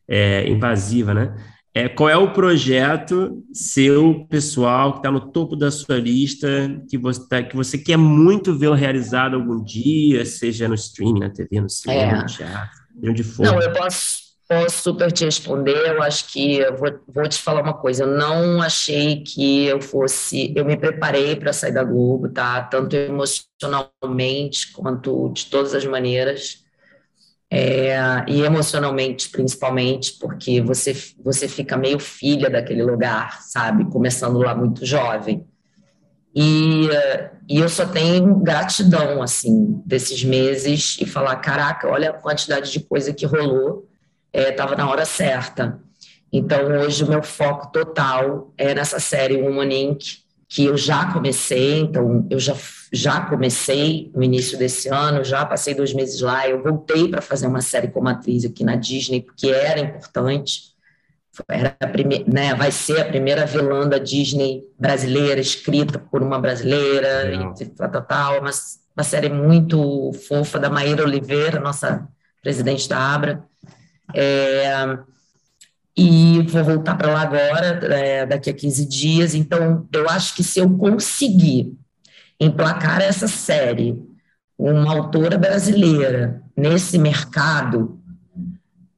é, 0.08 0.50
invasiva, 0.50 1.14
né? 1.14 1.36
É, 1.76 1.90
qual 1.90 2.10
é 2.10 2.16
o 2.16 2.32
projeto 2.32 3.44
seu, 3.52 4.26
pessoal, 4.30 4.94
que 4.94 5.00
está 5.00 5.12
no 5.12 5.30
topo 5.32 5.58
da 5.58 5.70
sua 5.70 5.98
lista, 5.98 6.48
que 6.90 6.98
você, 6.98 7.28
tá, 7.28 7.44
que 7.44 7.54
você 7.54 7.78
quer 7.78 7.98
muito 7.98 8.58
ver 8.58 8.72
realizado 8.72 9.36
algum 9.36 9.62
dia, 9.62 10.26
seja 10.26 10.70
no 10.70 10.76
streaming, 10.76 11.20
na 11.20 11.30
TV, 11.30 11.60
no 11.60 11.70
cinema, 11.70 12.02
é. 12.02 12.16
no 12.22 12.26
teatro, 12.26 12.80
de 12.96 13.10
onde 13.10 13.24
for? 13.24 13.46
Não, 13.46 13.62
eu 13.62 13.74
posso 13.74 14.26
Posso 14.48 14.84
super 14.84 15.12
te 15.12 15.26
responder. 15.26 15.88
Eu 15.88 16.04
acho 16.04 16.32
que 16.32 16.58
eu 16.58 16.78
vou, 16.78 17.00
vou 17.08 17.28
te 17.28 17.42
falar 17.42 17.64
uma 17.64 17.74
coisa. 17.74 18.04
Eu 18.04 18.16
não 18.16 18.62
achei 18.62 19.24
que 19.24 19.66
eu 19.66 19.82
fosse. 19.82 20.54
Eu 20.56 20.64
me 20.64 20.78
preparei 20.78 21.36
para 21.36 21.52
sair 21.52 21.72
da 21.72 21.84
Globo, 21.84 22.30
tá? 22.30 22.62
Tanto 22.62 22.96
emocionalmente 22.96 24.72
quanto 24.72 25.30
de 25.30 25.48
todas 25.48 25.74
as 25.74 25.84
maneiras. 25.84 26.64
É, 27.52 27.96
e 28.28 28.42
emocionalmente, 28.42 29.30
principalmente, 29.30 30.18
porque 30.20 30.62
você, 30.62 30.96
você 31.24 31.48
fica 31.48 31.78
meio 31.78 32.00
filha 32.00 32.50
daquele 32.50 32.84
lugar, 32.84 33.42
sabe? 33.44 33.86
Começando 33.86 34.40
lá 34.40 34.56
muito 34.56 34.86
jovem. 34.86 35.46
E, 36.36 36.90
e 37.48 37.60
eu 37.60 37.70
só 37.70 37.86
tenho 37.86 38.36
gratidão, 38.36 39.22
assim, 39.22 39.82
desses 39.86 40.24
meses 40.24 40.98
e 41.00 41.06
falar: 41.06 41.38
caraca, 41.38 41.88
olha 41.88 42.10
a 42.10 42.14
quantidade 42.14 42.72
de 42.72 42.82
coisa 42.82 43.14
que 43.14 43.26
rolou 43.26 43.88
estava 44.34 44.74
é, 44.74 44.78
na 44.78 44.90
hora 44.90 45.06
certa. 45.06 45.80
Então, 46.34 46.66
hoje, 46.82 47.04
o 47.04 47.08
meu 47.08 47.24
foco 47.24 47.72
total 47.72 48.54
é 48.58 48.76
nessa 48.76 49.00
série 49.00 49.42
Woman 49.42 49.74
Inc., 49.74 50.26
que 50.50 50.66
eu 50.66 50.76
já 50.76 51.12
comecei, 51.12 51.80
então, 51.80 52.28
eu 52.30 52.40
já, 52.40 52.54
já 52.96 53.22
comecei 53.22 54.10
no 54.16 54.24
início 54.24 54.58
desse 54.58 54.88
ano, 54.88 55.24
já 55.24 55.46
passei 55.46 55.76
dois 55.76 55.94
meses 55.94 56.22
lá, 56.22 56.48
eu 56.48 56.64
voltei 56.64 57.10
para 57.10 57.22
fazer 57.22 57.46
uma 57.46 57.62
série 57.62 57.90
como 57.90 58.08
atriz 58.08 58.46
aqui 58.46 58.64
na 58.64 58.76
Disney, 58.76 59.22
porque 59.22 59.48
era 59.48 59.82
importante, 59.82 60.74
era 61.50 61.76
a 61.78 61.88
primeira, 61.88 62.24
né, 62.26 62.56
vai 62.56 62.72
ser 62.72 63.02
a 63.02 63.06
primeira 63.06 63.46
vilã 63.46 63.88
da 63.88 63.98
Disney 63.98 64.64
brasileira, 64.80 65.42
escrita 65.42 66.00
por 66.00 66.24
uma 66.24 66.40
brasileira, 66.40 67.34
e 67.60 67.66
tal, 67.66 67.92
tal, 67.92 68.02
tal, 68.02 68.40
uma, 68.40 68.52
uma 68.96 69.04
série 69.04 69.28
muito 69.30 70.14
fofa 70.28 70.58
da 70.58 70.70
Maíra 70.70 71.04
Oliveira, 71.04 71.60
nossa 71.60 72.08
presidente 72.42 72.88
da 72.88 72.98
Abra, 72.98 73.44
é, 74.14 74.98
e 75.98 76.42
vou 76.44 76.64
voltar 76.64 76.96
para 76.96 77.12
lá 77.12 77.22
agora, 77.22 77.80
é, 77.94 78.26
daqui 78.26 78.50
a 78.50 78.54
15 78.54 78.86
dias. 78.86 79.34
Então, 79.34 79.88
eu 79.92 80.10
acho 80.10 80.36
que 80.36 80.44
se 80.44 80.60
eu 80.60 80.70
conseguir 80.78 81.78
emplacar 82.40 83.02
essa 83.02 83.28
série, 83.28 84.04
uma 84.58 84.94
autora 84.94 85.38
brasileira, 85.38 86.42
nesse 86.56 86.98
mercado, 86.98 88.00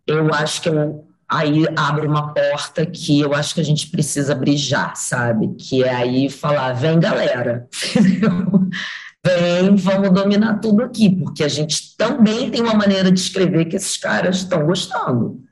eu 0.06 0.34
acho 0.34 0.62
que 0.62 0.70
eu, 0.70 1.06
aí 1.28 1.66
abre 1.76 2.08
uma 2.08 2.34
porta 2.34 2.86
que 2.86 3.20
eu 3.20 3.34
acho 3.34 3.56
que 3.56 3.62
a 3.62 3.66
gente 3.66 3.88
precisa 3.90 4.36
brilhar, 4.36 4.96
sabe? 4.96 5.56
Que 5.56 5.84
é 5.84 5.94
aí 5.94 6.30
falar: 6.30 6.74
vem 6.74 7.00
galera, 7.00 7.68
vem, 9.26 9.76
vamos 9.76 10.12
dominar 10.12 10.60
tudo 10.60 10.84
aqui, 10.84 11.10
porque 11.10 11.44
a 11.44 11.50
gente 11.50 11.96
também 11.98 12.50
tem 12.50 12.62
uma 12.62 12.74
maneira 12.74 13.12
de 13.12 13.20
escrever 13.20 13.66
que 13.66 13.76
esses 13.76 13.98
caras 13.98 14.38
estão 14.38 14.66
gostando 14.66 15.48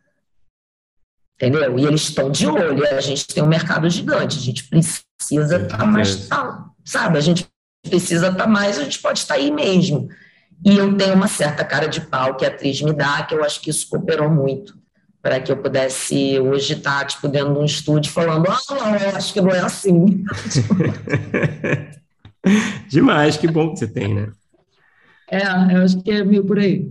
entendeu? 1.36 1.78
E 1.78 1.86
eles 1.86 2.03
estão 2.03 2.32
de 2.32 2.48
olho, 2.48 2.88
a 2.95 3.02
gente 3.02 3.28
tem 3.28 3.44
um 3.44 3.48
mercado 3.48 3.90
gigante, 3.90 4.38
a 4.38 4.41
gente 4.41 4.68
precisa 4.68 5.57
estar 5.64 5.78
tá 5.78 5.86
mais, 5.86 6.28
tá, 6.28 6.66
sabe? 6.84 7.18
A 7.18 7.22
gente 7.22 7.45
precisa 7.90 8.28
estar 8.28 8.44
tá 8.44 8.48
mais, 8.48 8.78
a 8.78 8.84
gente 8.84 8.99
pode 8.99 9.20
estar 9.20 9.36
tá 9.36 9.40
aí 9.40 9.52
mesmo. 9.52 10.10
E 10.64 10.78
eu 10.78 10.95
tenho 10.95 11.16
uma 11.16 11.28
certa 11.28 11.64
cara 11.64 11.88
de 11.88 12.02
pau 12.02 12.36
que 12.36 12.45
a 12.45 12.48
atriz 12.48 12.82
me 12.82 12.94
dá, 12.94 13.24
que 13.24 13.36
eu 13.36 13.44
acho 13.44 13.62
que 13.62 13.70
isso 13.70 13.88
cooperou 13.90 14.30
muito 14.30 14.78
para 15.22 15.40
que 15.40 15.52
eu 15.52 15.57
pudesse 15.57 16.40
hoje 16.40 16.74
estar 16.74 16.99
tá, 16.99 17.06
tipo, 17.06 17.28
dentro 17.28 17.53
de 17.53 17.60
um 17.60 17.66
estúdio 17.66 18.12
falando, 18.12 18.45
ah, 18.48 18.60
não, 18.70 18.95
eu 18.95 19.16
acho 19.16 19.34
que 19.34 19.41
não 19.41 19.49
é 19.49 19.60
assim. 19.60 20.24
Demais, 22.88 23.36
que 23.36 23.48
bom 23.48 23.74
que 23.74 23.80
você 23.80 23.88
tem, 23.88 24.14
né? 24.14 24.30
É, 25.32 25.41
eu 25.76 25.82
acho 25.82 25.99
que 26.03 26.12
é 26.12 26.24
meio 26.24 26.45
por 26.45 26.60
aí. 26.60 26.88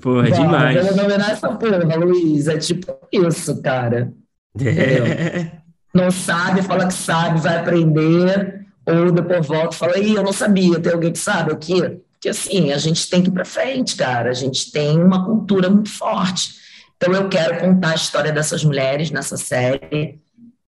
Porra, 0.00 0.28
Vai, 0.28 0.32
demais. 0.32 0.76
Vamos 0.76 0.96
dominar 0.96 1.30
essa 1.30 1.48
porra, 1.50 1.96
Luiz. 1.96 2.48
É 2.48 2.58
tipo 2.58 2.98
isso, 3.12 3.62
cara. 3.62 4.12
É. 4.60 5.52
Não 5.94 6.10
sabe, 6.10 6.62
fala 6.62 6.88
que 6.88 6.94
sabe, 6.94 7.40
vai 7.40 7.58
aprender, 7.58 8.65
ou 8.86 9.10
depois 9.10 9.46
volta 9.46 9.74
e 9.74 9.78
fala, 9.78 9.98
Ih, 9.98 10.14
eu 10.14 10.22
não 10.22 10.32
sabia, 10.32 10.78
tem 10.78 10.92
alguém 10.92 11.12
que 11.12 11.18
sabe 11.18 11.52
o 11.52 11.56
quê? 11.56 12.00
Porque 12.12 12.28
assim, 12.28 12.72
a 12.72 12.78
gente 12.78 13.08
tem 13.08 13.22
que 13.22 13.28
ir 13.28 13.32
para 13.32 13.44
frente, 13.44 13.94
cara. 13.94 14.30
A 14.30 14.34
gente 14.34 14.72
tem 14.72 14.98
uma 14.98 15.24
cultura 15.24 15.68
muito 15.68 15.90
forte. 15.90 16.54
Então 16.96 17.12
eu 17.12 17.28
quero 17.28 17.60
contar 17.60 17.90
a 17.90 17.94
história 17.94 18.32
dessas 18.32 18.64
mulheres 18.64 19.10
nessa 19.10 19.36
série. 19.36 20.20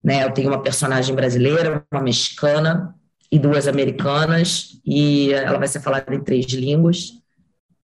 Né? 0.03 0.25
Eu 0.25 0.33
tenho 0.33 0.49
uma 0.49 0.63
personagem 0.63 1.15
brasileira, 1.15 1.85
uma 1.93 2.03
mexicana 2.03 2.95
e 3.31 3.39
duas 3.39 3.67
americanas, 3.67 4.81
e 4.85 5.33
ela 5.33 5.59
vai 5.59 5.67
ser 5.67 5.81
falada 5.81 6.15
em 6.15 6.23
três 6.23 6.47
línguas. 6.47 7.13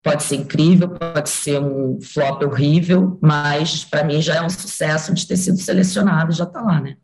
Pode 0.03 0.23
ser 0.23 0.35
incrível, 0.35 0.89
pode 0.89 1.29
ser 1.29 1.59
um 1.59 1.99
flop 2.01 2.43
horrível, 2.43 3.19
mas 3.21 3.85
para 3.85 4.03
mim 4.03 4.21
já 4.21 4.35
é 4.35 4.41
um 4.41 4.49
sucesso 4.49 5.13
de 5.13 5.27
ter 5.27 5.37
sido 5.37 5.57
selecionado, 5.57 6.31
já 6.31 6.43
está 6.43 6.61
lá, 6.61 6.79
né? 6.79 6.95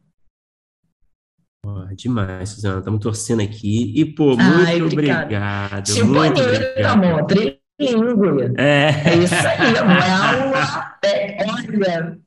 Demais, 1.96 2.50
Suzana. 2.50 2.80
Estamos 2.80 3.00
torcendo 3.00 3.42
aqui. 3.42 3.94
E, 3.96 4.06
pô, 4.06 4.36
muito 4.38 4.68
Ai, 4.68 4.82
obrigado. 4.82 5.84
Tipo 5.84 6.08
muito 6.08 6.42
obrigado. 6.42 7.04
amor. 7.04 7.26
Trilingue. 7.26 8.54
É. 8.58 8.90
é 9.06 9.16
isso 9.16 9.34
aí, 9.36 9.78
amor. 9.78 9.98
É 9.98 10.12
aula. 10.12 10.98
É, 11.04 11.46
olha. 11.46 12.18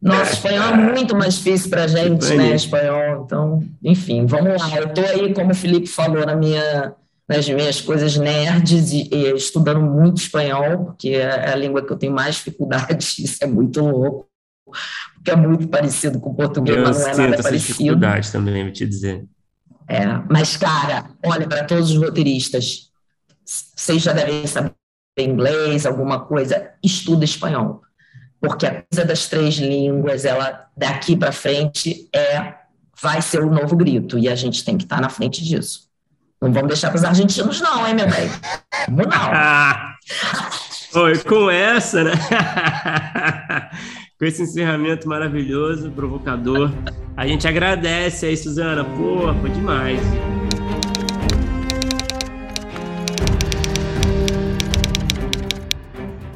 Nosso 0.00 0.34
espanhol 0.34 0.74
é 0.74 0.76
muito 0.76 1.16
mais 1.16 1.34
difícil 1.34 1.70
para 1.70 1.88
gente, 1.88 2.32
né? 2.34 2.54
Espanhol. 2.54 3.24
Então, 3.24 3.64
enfim, 3.82 4.26
vamos 4.26 4.60
lá. 4.60 4.76
Eu 4.76 4.86
estou 4.86 5.04
aí, 5.04 5.34
como 5.34 5.50
o 5.50 5.54
Felipe 5.54 5.88
falou, 5.88 6.24
na 6.24 6.36
minha 6.36 6.94
nas 7.28 7.46
minhas 7.46 7.80
coisas 7.80 8.16
nerds 8.16 8.90
e, 8.90 9.08
e, 9.12 9.34
estudando 9.36 9.80
muito 9.80 10.16
espanhol, 10.16 10.86
porque 10.86 11.10
é 11.10 11.50
a 11.50 11.54
língua 11.54 11.84
que 11.84 11.92
eu 11.92 11.98
tenho 11.98 12.12
mais 12.12 12.36
dificuldade, 12.36 13.04
isso 13.22 13.44
é 13.44 13.46
muito 13.46 13.80
louco, 13.84 14.26
porque 15.18 15.30
é 15.30 15.36
muito 15.36 15.68
parecido 15.68 16.20
com 16.20 16.30
o 16.30 16.34
português, 16.34 16.76
eu 16.76 16.84
mas 16.84 16.98
não 16.98 17.08
é 17.08 17.16
nada 17.16 17.34
essa 17.34 17.42
parecido. 17.42 17.72
dificuldade 17.72 18.32
também, 18.32 18.64
vou 18.64 18.72
te 18.72 18.86
dizer. 18.86 19.24
É, 19.86 20.06
mas, 20.30 20.56
cara, 20.56 21.10
olha, 21.24 21.46
para 21.46 21.64
todos 21.64 21.90
os 21.90 21.96
roteiristas, 21.96 22.90
vocês 23.44 24.02
já 24.02 24.12
devem 24.12 24.46
saber 24.46 24.72
inglês, 25.18 25.86
alguma 25.86 26.20
coisa, 26.20 26.70
estuda 26.82 27.24
espanhol. 27.24 27.82
Porque 28.40 28.66
a 28.66 28.82
coisa 28.82 29.04
das 29.04 29.26
três 29.26 29.56
línguas, 29.56 30.24
ela 30.24 30.66
daqui 30.76 31.16
para 31.16 31.32
frente 31.32 32.08
é 32.14 32.54
vai 33.00 33.22
ser 33.22 33.42
o 33.42 33.50
novo 33.50 33.76
grito, 33.76 34.18
e 34.18 34.28
a 34.28 34.34
gente 34.34 34.64
tem 34.64 34.76
que 34.76 34.84
estar 34.84 34.96
tá 34.96 35.02
na 35.02 35.08
frente 35.08 35.42
disso. 35.42 35.88
Não 36.40 36.52
vamos 36.52 36.68
deixar 36.68 36.90
para 36.90 36.98
os 36.98 37.04
argentinos, 37.04 37.60
não, 37.60 37.86
hein, 37.86 37.94
meu 37.94 38.08
bem? 38.08 38.28
Vamos 38.88 39.06
não. 39.06 39.30
Oi, 41.02 41.18
com 41.18 41.50
essa, 41.50 42.04
né? 42.04 42.12
com 44.18 44.24
esse 44.24 44.42
encerramento 44.42 45.06
maravilhoso, 45.08 45.92
provocador. 45.92 46.72
A 47.16 47.24
gente 47.26 47.46
agradece 47.46 48.26
aí, 48.26 48.36
Suzana. 48.36 48.84
Pô, 48.84 49.32
foi 49.40 49.50
demais. 49.50 50.00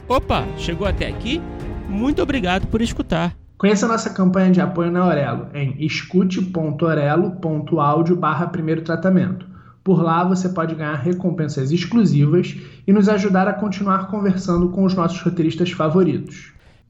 Opa, 0.08 0.46
chegou 0.56 0.86
até 0.86 1.08
aqui? 1.08 1.42
Muito 1.88 2.22
obrigado 2.22 2.68
por 2.68 2.80
escutar. 2.80 3.34
Conheça 3.58 3.86
a 3.86 3.88
nossa 3.88 4.10
campanha 4.10 4.52
de 4.52 4.60
apoio 4.60 4.92
na 4.92 5.04
Orelo 5.06 5.48
em 5.54 5.74
escute.orelo.audio 5.84 8.16
barra 8.16 8.46
primeiro 8.46 8.82
tratamento. 8.82 9.50
Por 9.82 10.00
lá 10.00 10.22
você 10.22 10.48
pode 10.48 10.76
ganhar 10.76 10.94
recompensas 10.94 11.72
exclusivas 11.72 12.56
e 12.86 12.92
nos 12.92 13.08
ajudar 13.08 13.48
a 13.48 13.52
continuar 13.52 14.06
conversando 14.08 14.68
com 14.68 14.84
os 14.84 14.94
nossos 14.94 15.20
roteiristas 15.20 15.72
favoritos. 15.72 16.51